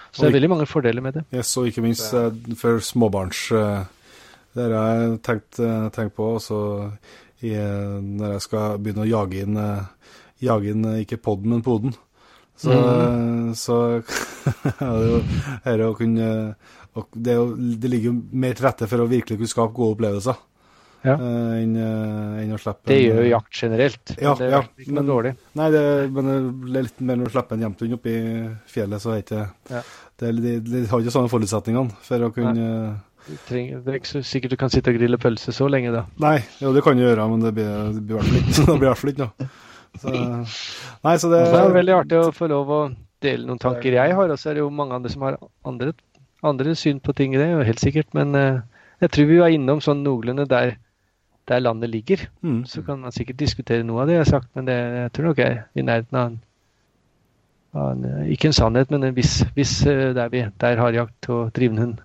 Så 0.09 0.25
det 0.25 0.31
er 0.31 0.37
veldig 0.39 0.49
mange 0.49 0.65
fordeler 0.65 1.05
med 1.05 1.19
det. 1.19 1.23
Yes, 1.35 1.51
og 1.57 1.69
ikke 1.69 1.83
minst 1.85 2.13
uh, 2.17 2.33
for 2.57 2.81
småbarns 2.81 3.43
uh, 3.53 3.85
Det 4.57 4.65
har 4.73 4.87
jeg 4.89 5.19
tenkt, 5.23 5.59
uh, 5.61 5.85
tenkt 5.93 6.15
på 6.17 6.31
også 6.39 6.61
i, 7.45 7.53
når 7.53 8.33
jeg 8.33 8.41
skal 8.43 8.79
begynne 8.81 9.05
å 9.05 9.07
jage 9.07 9.45
inn, 9.45 9.59
jage 10.43 10.73
inn 10.73 10.87
ikke 11.05 11.21
podden, 11.23 11.53
men 11.53 11.61
poden. 11.63 11.93
Så, 12.59 12.73
mm. 12.73 13.53
så 13.55 13.77
er 15.69 15.77
det 15.79 15.85
å 15.85 15.95
kunne 15.95 16.27
det, 17.13 17.37
jo, 17.37 17.45
det, 17.55 17.87
ligger 17.87 18.09
jo 18.09 18.15
mer 18.31 18.57
til 18.57 18.65
rette 18.65 18.89
for 18.91 18.99
å 18.99 19.07
virkelig 19.07 19.37
kunne 19.39 19.51
skape 19.53 19.75
gode 19.77 19.95
opplevelser. 19.95 20.41
Ja. 21.05 21.15
Enn 21.15 21.75
en 21.79 22.55
å 22.55 22.59
slippe 22.59 22.89
Det 22.91 22.97
gjør 22.99 23.21
jo 23.23 23.27
jakt 23.29 23.59
generelt. 23.61 24.13
Ja, 24.19 24.33
det 24.35 24.49
er 24.49 24.55
ja, 24.57 24.61
ikke 24.83 24.95
noe 24.97 25.07
dårlig. 25.07 25.33
Nei, 25.55 25.67
det, 25.71 25.83
men 26.15 26.31
det 26.31 26.79
er 26.81 26.87
litt 26.89 27.03
mer 27.07 27.19
når 27.19 27.29
du 27.29 27.35
slipper 27.35 27.55
en 27.55 27.67
jevnt 27.67 27.83
oppi 27.99 28.15
fjellet, 28.73 29.03
så 29.03 29.13
er 29.13 29.21
ikke 29.23 29.45
ja. 29.71 29.83
det, 30.19 30.33
de, 30.43 30.55
de, 30.65 30.81
har 30.91 31.03
ikke 31.03 31.13
sånne 31.15 31.31
forutsetningene 31.31 32.03
for 32.03 32.27
å 32.27 32.31
kunne 32.35 32.67
trenger, 33.47 33.79
Det 33.85 33.93
er 33.93 33.99
ikke 33.99 34.11
så 34.11 34.23
sikkert 34.25 34.55
du 34.55 34.59
kan 34.59 34.73
sitte 34.73 34.91
og 34.91 34.99
grille 34.99 35.19
pølse 35.21 35.53
så 35.55 35.69
lenge, 35.71 35.93
da. 35.95 36.03
Nei, 36.23 36.37
jo, 36.59 36.73
det 36.75 36.83
kan 36.83 36.97
du 36.99 37.05
gjøre, 37.05 37.27
men 37.31 37.45
det 37.45 37.53
blir, 37.55 37.69
i 38.75 38.79
hvert 38.83 38.99
fall 38.99 39.13
ikke 39.13 39.27
noe. 39.27 39.49
Så, 39.99 40.11
nei, 40.11 41.15
så 41.17 41.31
det, 41.31 41.45
det 41.49 41.61
er 41.61 41.77
veldig 41.79 41.95
artig 41.95 42.19
å 42.19 42.33
få 42.35 42.49
lov 42.51 42.73
å 42.75 42.81
dele 43.23 43.47
noen 43.47 43.61
tanker 43.61 43.95
jeg 43.95 44.15
har, 44.15 44.31
og 44.31 44.39
så 44.39 44.51
er 44.51 44.59
det 44.59 44.65
jo 44.65 44.73
mange 44.73 44.99
andre 44.99 45.11
som 45.11 45.23
har 45.25 45.39
andre, 45.67 45.95
andre 46.45 46.75
syn 46.77 47.01
på 47.03 47.15
ting, 47.15 47.33
det 47.35 47.47
er 47.47 47.55
jo 47.57 47.65
helt 47.67 47.81
sikkert. 47.81 48.11
Men 48.17 48.35
jeg 48.35 49.11
tror 49.15 49.27
vi 49.31 49.41
var 49.41 49.55
innom 49.55 49.81
sånn 49.83 50.03
noenlunde 50.05 50.45
der 50.49 50.75
der 51.49 51.63
landet 51.63 51.89
ligger. 51.89 52.27
Mm. 52.41 52.61
Så 52.65 52.83
kan 52.85 53.01
man 53.03 53.15
sikkert 53.15 53.39
diskutere 53.39 53.85
noe 53.87 54.03
av 54.03 54.09
det 54.09 54.17
jeg 54.17 54.23
har 54.25 54.31
sagt, 54.35 54.51
men 54.55 54.69
det, 54.69 54.77
jeg 54.77 55.15
tror 55.15 55.29
nok 55.29 55.41
jeg 55.41 55.57
er 55.57 55.65
i 55.75 55.85
nærheten 55.85 56.19
av 56.19 56.29
en, 56.29 56.37
av 57.73 57.91
en 57.93 58.29
Ikke 58.33 58.49
en 58.49 58.57
sannhet, 58.57 58.93
men 58.93 59.03
en 59.09 59.17
viss, 59.17 59.41
viss 59.57 59.75
eh, 59.89 60.09
der, 60.17 60.31
vi, 60.33 60.45
der 60.61 60.81
harejakt 60.81 61.29
og 61.33 61.51
drivende 61.55 61.85
hund 61.85 61.99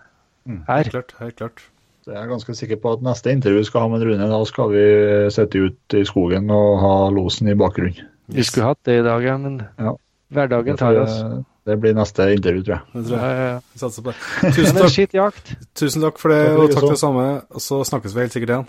mm. 0.44 0.60
er. 0.66 0.82
Helt 0.82 0.96
klart, 0.96 1.16
helt 1.20 1.38
klart. 1.40 1.64
Så 2.04 2.12
jeg 2.12 2.20
er 2.20 2.28
ganske 2.28 2.54
sikker 2.58 2.76
på 2.82 2.90
at 2.92 3.04
neste 3.04 3.32
intervju 3.32 3.64
skal 3.64 3.86
ha 3.86 3.88
med 3.94 4.02
Rune, 4.04 4.28
da 4.28 4.42
skal 4.44 4.74
vi 4.74 4.84
sette 5.32 5.62
ut 5.64 5.96
i 5.96 6.04
skogen 6.04 6.50
og 6.52 6.76
ha 6.82 6.94
losen 7.16 7.48
i 7.48 7.56
bakgrunnen. 7.56 7.96
Yes. 8.28 8.36
Vi 8.36 8.44
skulle 8.50 8.68
hatt 8.72 8.80
det 8.84 8.98
i 9.00 9.04
dag, 9.06 9.24
ja, 9.24 9.38
men 9.40 9.62
ja. 9.80 9.94
hverdagen 10.32 10.76
tar 10.80 11.00
oss. 11.00 11.16
Det 11.64 11.78
blir 11.80 11.96
neste 11.96 12.26
intervju, 12.34 12.62
tror 12.66 12.74
jeg. 12.74 12.84
Det 12.92 13.06
tror 13.08 13.16
jeg. 13.16 13.24
Ja, 13.24 13.40
ja, 13.40 13.52
ja. 13.54 13.80
Satser 13.80 14.04
på 14.04 14.12
det. 14.12 14.52
Tusen 14.52 14.80
takk. 15.16 15.54
Tusen 15.80 16.04
takk 16.04 16.20
for 16.20 16.34
det, 16.34 16.40
og 16.52 16.74
takk 16.76 16.90
det 16.90 16.98
samme. 17.00 17.24
Og 17.56 17.64
så 17.64 17.80
snakkes 17.88 18.16
vi 18.16 18.26
helt 18.26 18.36
sikkert 18.36 18.52
igjen. 18.52 18.66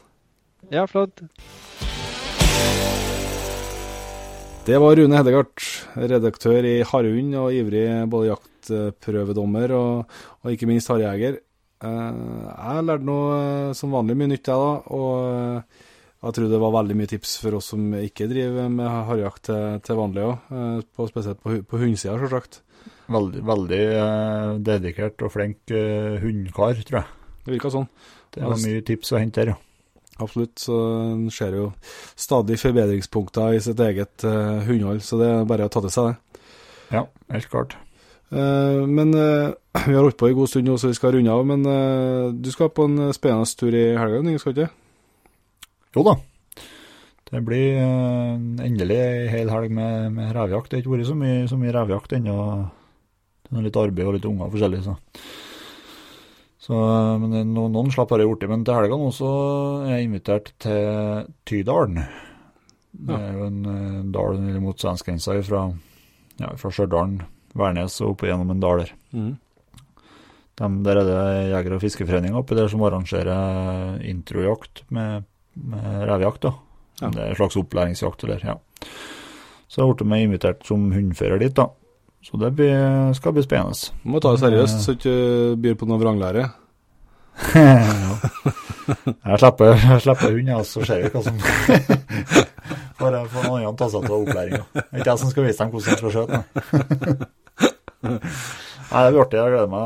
Ja, 0.74 0.88
flott. 0.90 1.22
Det 4.66 4.78
var 4.82 4.96
Rune 4.98 5.18
Hedegard, 5.20 5.62
redaktør 5.94 6.66
i 6.66 6.80
Harehund 6.90 7.36
og 7.38 7.54
ivrig 7.54 7.86
både 8.10 8.32
jaktprøvedommer 8.32 9.74
og, 9.78 10.16
og 10.42 10.56
ikke 10.56 10.70
minst 10.70 10.90
harejeger. 10.90 11.38
Eh, 11.86 12.22
jeg 12.50 12.86
lærte 12.88 13.06
noe 13.06 13.36
eh, 13.36 13.74
som 13.78 13.94
vanlig 13.94 14.16
mye 14.18 14.32
nytt, 14.32 14.50
jeg 14.50 14.64
da. 14.64 14.72
Og 14.96 15.12
eh, 15.28 15.84
jeg 16.26 16.38
tror 16.38 16.50
det 16.50 16.62
var 16.64 16.74
veldig 16.80 16.98
mye 16.98 17.12
tips 17.12 17.36
for 17.44 17.60
oss 17.60 17.70
som 17.74 17.84
ikke 18.00 18.30
driver 18.32 18.72
med 18.74 18.90
harejakt 18.90 19.46
til, 19.52 19.78
til 19.86 20.00
vanlig 20.00 20.26
òg. 20.26 20.88
Spesielt 21.12 21.44
på, 21.44 21.60
på 21.70 21.82
hundsida, 21.84 22.18
sjølsagt. 22.18 22.64
Veldig, 23.14 23.44
veldig 23.46 23.84
dedikert 24.66 25.22
og 25.22 25.36
flink 25.36 25.70
hundekar, 26.24 26.82
tror 26.88 27.04
jeg. 27.04 27.12
Det 27.46 27.54
virka 27.54 27.70
sånn. 27.78 27.86
Det 28.34 28.42
var 28.42 28.58
mye 28.66 28.82
tips 28.90 29.14
å 29.14 29.22
hente 29.22 29.44
her, 29.44 29.54
ja. 29.54 29.62
Absolutt. 30.22 30.60
Så 30.60 30.76
en 31.12 31.26
ser 31.34 31.58
jo 31.58 31.72
stadig 32.16 32.60
forbedringspunkter 32.62 33.56
i 33.56 33.64
sitt 33.64 33.82
eget 33.84 34.24
uh, 34.28 34.62
hundehold, 34.68 35.02
så 35.04 35.20
det 35.20 35.32
er 35.32 35.50
bare 35.50 35.68
å 35.68 35.72
ta 35.72 35.84
til 35.84 35.94
seg 35.94 36.12
det. 36.12 36.46
Ja, 36.94 37.04
helt 37.34 37.50
klart. 37.52 37.76
Uh, 38.32 38.86
men 38.88 39.12
uh, 39.12 39.52
vi 39.88 39.96
har 39.96 40.06
holdt 40.06 40.20
på 40.22 40.30
en 40.30 40.38
god 40.38 40.52
stund 40.52 40.70
nå, 40.70 40.78
så 40.80 40.92
vi 40.92 41.00
skal 41.00 41.18
runde 41.18 41.36
av. 41.36 41.44
Men 41.50 41.68
du 42.40 42.50
skal 42.54 42.72
på 42.72 42.88
en 42.88 43.12
spennende 43.16 43.60
tur 43.60 43.76
i 43.76 43.90
helga, 44.00 44.24
skal 44.40 44.56
du 44.56 44.64
ikke? 44.64 44.72
Jo 45.96 46.08
da. 46.08 46.16
Det 47.26 47.42
blir 47.42 47.80
endelig 47.82 48.98
ei 49.02 49.30
hel 49.32 49.50
helg 49.50 49.72
med, 49.74 50.12
med 50.14 50.32
revjakt. 50.36 50.70
Det 50.70 50.78
har 50.78 50.84
ikke 50.84 50.94
vært 50.94 51.10
så 51.10 51.16
mye, 51.18 51.48
så 51.50 51.58
mye 51.60 51.74
revjakt 51.74 52.14
ennå. 52.16 52.36
Det 53.50 53.58
er 53.60 53.66
litt 53.66 53.80
arbeid 53.80 54.08
og 54.08 54.16
litt 54.16 54.28
unger 54.30 54.52
forskjellig, 54.54 54.82
så. 54.86 54.96
Så, 56.66 56.74
men 57.22 57.36
noen, 57.54 57.74
noen 57.76 57.92
slapp 57.94 58.10
bare 58.10 58.26
det. 58.26 58.50
Men 58.50 58.64
til 58.66 58.74
helga 58.74 58.98
nå 58.98 59.12
så 59.14 59.32
er 59.86 60.00
jeg 60.00 60.08
invitert 60.08 60.52
til 60.64 61.28
Tydalen. 61.46 62.00
Det 62.96 63.18
er 63.20 63.36
jo 63.36 63.48
en, 63.52 63.60
en 63.70 64.12
dal 64.16 64.40
mot 64.64 64.80
svenskegrensa 64.80 65.36
fra, 65.46 65.66
ja, 66.42 66.54
fra 66.58 66.72
Stjørdal, 66.74 67.20
Værnes 67.56 68.00
og 68.02 68.16
opp 68.16 68.26
gjennom 68.26 68.54
en 68.56 68.64
dal 68.64 68.82
der. 68.82 68.94
Mm. 69.14 69.34
De, 70.56 70.70
der 70.88 71.02
er 71.02 71.10
det 71.10 71.22
jeger- 71.52 71.76
og 71.76 71.82
fiskeforeninga 71.84 72.40
oppi 72.40 72.58
der 72.58 72.72
som 72.72 72.84
arrangerer 72.88 74.00
introjakt 74.08 74.86
med, 74.96 75.28
med 75.60 76.06
revjakt. 76.10 76.48
Ja. 77.02 77.12
Det 77.12 77.20
er 77.20 77.34
en 77.34 77.40
slags 77.42 77.60
opplæringsjakt. 77.60 78.24
Eller, 78.26 78.42
ja. 78.48 78.58
Så 79.68 79.84
jeg 79.84 80.00
ble 80.02 80.22
invitert 80.24 80.64
som 80.66 80.88
hundfører 80.96 81.44
dit. 81.44 81.54
da. 81.54 81.68
Så 82.26 82.38
det 82.42 82.52
blir, 82.58 83.14
skal 83.14 83.36
bli 83.36 83.44
spennende. 83.46 83.78
Du 84.02 84.10
må 84.10 84.20
ta 84.24 84.32
det 84.34 84.42
seriøst, 84.42 84.80
så 84.82 84.96
du 84.96 84.98
ikke 84.98 85.18
byr 85.62 85.76
på 85.78 85.86
noe 85.90 86.02
vranglære. 86.02 86.48
jeg 89.28 89.40
slipper, 89.42 89.76
jeg 89.76 90.02
slipper 90.02 90.32
hund, 90.32 90.50
ja, 90.50 90.60
så 90.66 90.86
ser 90.88 91.04
vi 91.04 91.10
hva 91.12 91.22
som 91.26 91.36
Får 92.96 93.18
få 93.28 93.42
noen 93.44 93.66
andre 93.68 93.76
ta 93.78 93.90
seg 93.92 94.08
av 94.08 94.14
opplæringa. 94.16 94.64
Det 94.72 94.86
er 94.86 95.02
ikke 95.02 95.12
jeg 95.12 95.22
som 95.22 95.32
skal 95.34 95.46
vise 95.46 95.60
dem 95.60 95.72
hvordan 95.74 95.92
de 95.92 95.98
skal 96.00 96.14
skjøte. 96.16 96.38
Nei, 98.08 99.02
det 99.04 99.12
blir 99.12 99.24
artig. 99.26 99.42
Jeg 99.42 99.52
gleder 99.52 99.72
meg. 99.76 99.86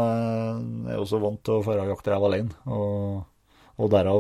Jeg 0.86 0.94
er 0.94 1.02
også 1.02 1.22
vant 1.26 1.42
til 1.44 1.58
å 1.58 1.66
føre 1.66 1.90
jakt 1.90 2.10
rev 2.14 2.28
alene. 2.30 2.54
Og, 2.70 3.26
og 3.82 3.86
derav 3.96 4.20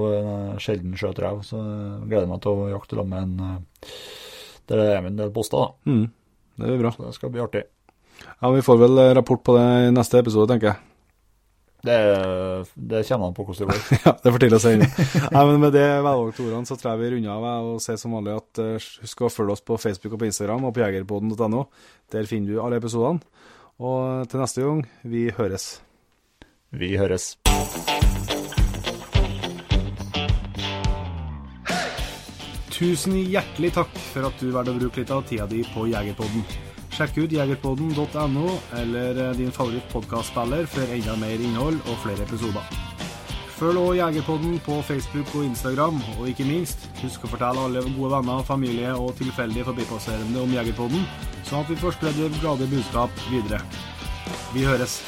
sjelden 0.65 0.97
skjøt 0.99 1.21
rev. 1.21 1.37
Så 1.45 1.61
jeg 1.61 2.09
gleder 2.09 2.31
meg 2.33 2.41
til 2.43 2.51
å 2.51 2.71
jakte 2.73 2.97
sammen 2.97 3.13
med 3.13 3.21
en 3.23 3.33
eh, 3.45 3.97
Der 4.73 4.77
er 4.87 5.03
med 5.05 5.13
en 5.13 5.21
del 5.21 5.35
poster, 5.37 5.69
da. 5.69 5.69
Mm, 5.85 6.07
det 6.57 6.65
blir 6.71 6.81
bra. 6.81 6.91
Så 6.97 7.05
det 7.05 7.15
skal 7.21 7.31
bli 7.37 7.45
artig. 7.45 7.63
Ja, 8.39 8.51
Vi 8.51 8.61
får 8.65 8.77
vel 8.83 9.01
rapport 9.17 9.43
på 9.43 9.57
det 9.57 9.65
i 9.87 9.91
neste 9.95 10.21
episode, 10.21 10.47
tenker 10.51 10.73
jeg. 10.73 10.83
Det, 11.81 12.65
det 12.75 13.05
kommer 13.07 13.29
an 13.29 13.35
på 13.35 13.45
hvordan 13.47 13.69
det 13.69 13.75
går. 13.77 13.99
ja, 14.05 14.13
det 14.23 14.33
får 14.35 14.43
til 14.43 14.55
å 14.57 14.61
si. 14.63 14.73
Nei, 14.79 15.43
men 15.47 15.61
med 15.61 15.71
det 15.75 15.85
velvalgte 15.87 16.43
ordene 16.43 16.67
så 16.67 16.75
tror 16.75 16.91
jeg 16.91 17.01
vi 17.01 17.11
runder 17.13 17.47
av 17.47 17.69
og 17.71 17.83
sier 17.83 17.99
som 18.01 18.17
vanlig 18.17 18.35
at 18.35 18.61
uh, 18.63 18.89
husk 19.05 19.23
å 19.23 19.31
følge 19.31 19.55
oss 19.55 19.63
på 19.63 19.79
Facebook 19.79 20.17
og 20.17 20.23
på 20.23 20.27
Instagram 20.27 20.67
og 20.67 20.75
på 20.75 20.83
jegerpoden.no. 20.83 21.65
Der 22.11 22.27
finner 22.27 22.51
du 22.51 22.63
alle 22.63 22.81
episodene. 22.83 23.23
Og 23.79 24.27
til 24.27 24.43
neste 24.43 24.65
gang, 24.65 24.83
vi 25.07 25.29
høres. 25.37 25.69
Vi 26.75 26.97
høres. 26.99 27.31
Tusen 32.75 33.15
hjertelig 33.23 33.73
takk 33.75 33.95
for 34.11 34.27
at 34.27 34.39
du 34.39 34.51
valgte 34.51 34.75
å 34.75 34.81
bruke 34.83 35.01
litt 35.01 35.15
av 35.15 35.23
tida 35.27 35.47
di 35.47 35.63
på 35.71 35.87
Jegerpodden. 35.91 36.68
Sjekk 36.99 37.15
ut 37.23 37.31
jegerpodden.no 37.31 38.49
eller 38.75 39.33
din 39.37 39.53
favoritt-podkastspiller 39.55 40.65
for 40.67 40.91
enda 40.91 41.13
mer 41.15 41.39
innhold 41.39 41.77
og 41.87 42.01
flere 42.03 42.25
episoder. 42.25 42.65
Følg 43.55 43.79
også 43.79 43.93
Jegerpodden 44.01 44.59
på 44.65 44.81
Facebook 44.83 45.31
og 45.35 45.45
Instagram, 45.45 46.01
og 46.19 46.27
ikke 46.27 46.47
minst, 46.47 46.83
husk 46.99 47.23
å 47.23 47.31
fortelle 47.31 47.63
alle 47.69 47.85
gode 47.87 48.11
venner, 48.17 48.43
familie 48.43 48.91
og 48.91 49.15
tilfeldige 49.15 49.67
forbipasserende 49.67 50.43
om 50.43 50.51
Jegerpodden, 50.57 51.07
sånn 51.47 51.63
at 51.63 51.71
vi 51.71 51.79
får 51.79 51.95
spredd 51.95 52.19
det 52.19 52.29
glade 52.41 52.67
budskap 52.67 53.23
videre. 53.31 53.63
Vi 54.51 54.67
høres. 54.67 54.99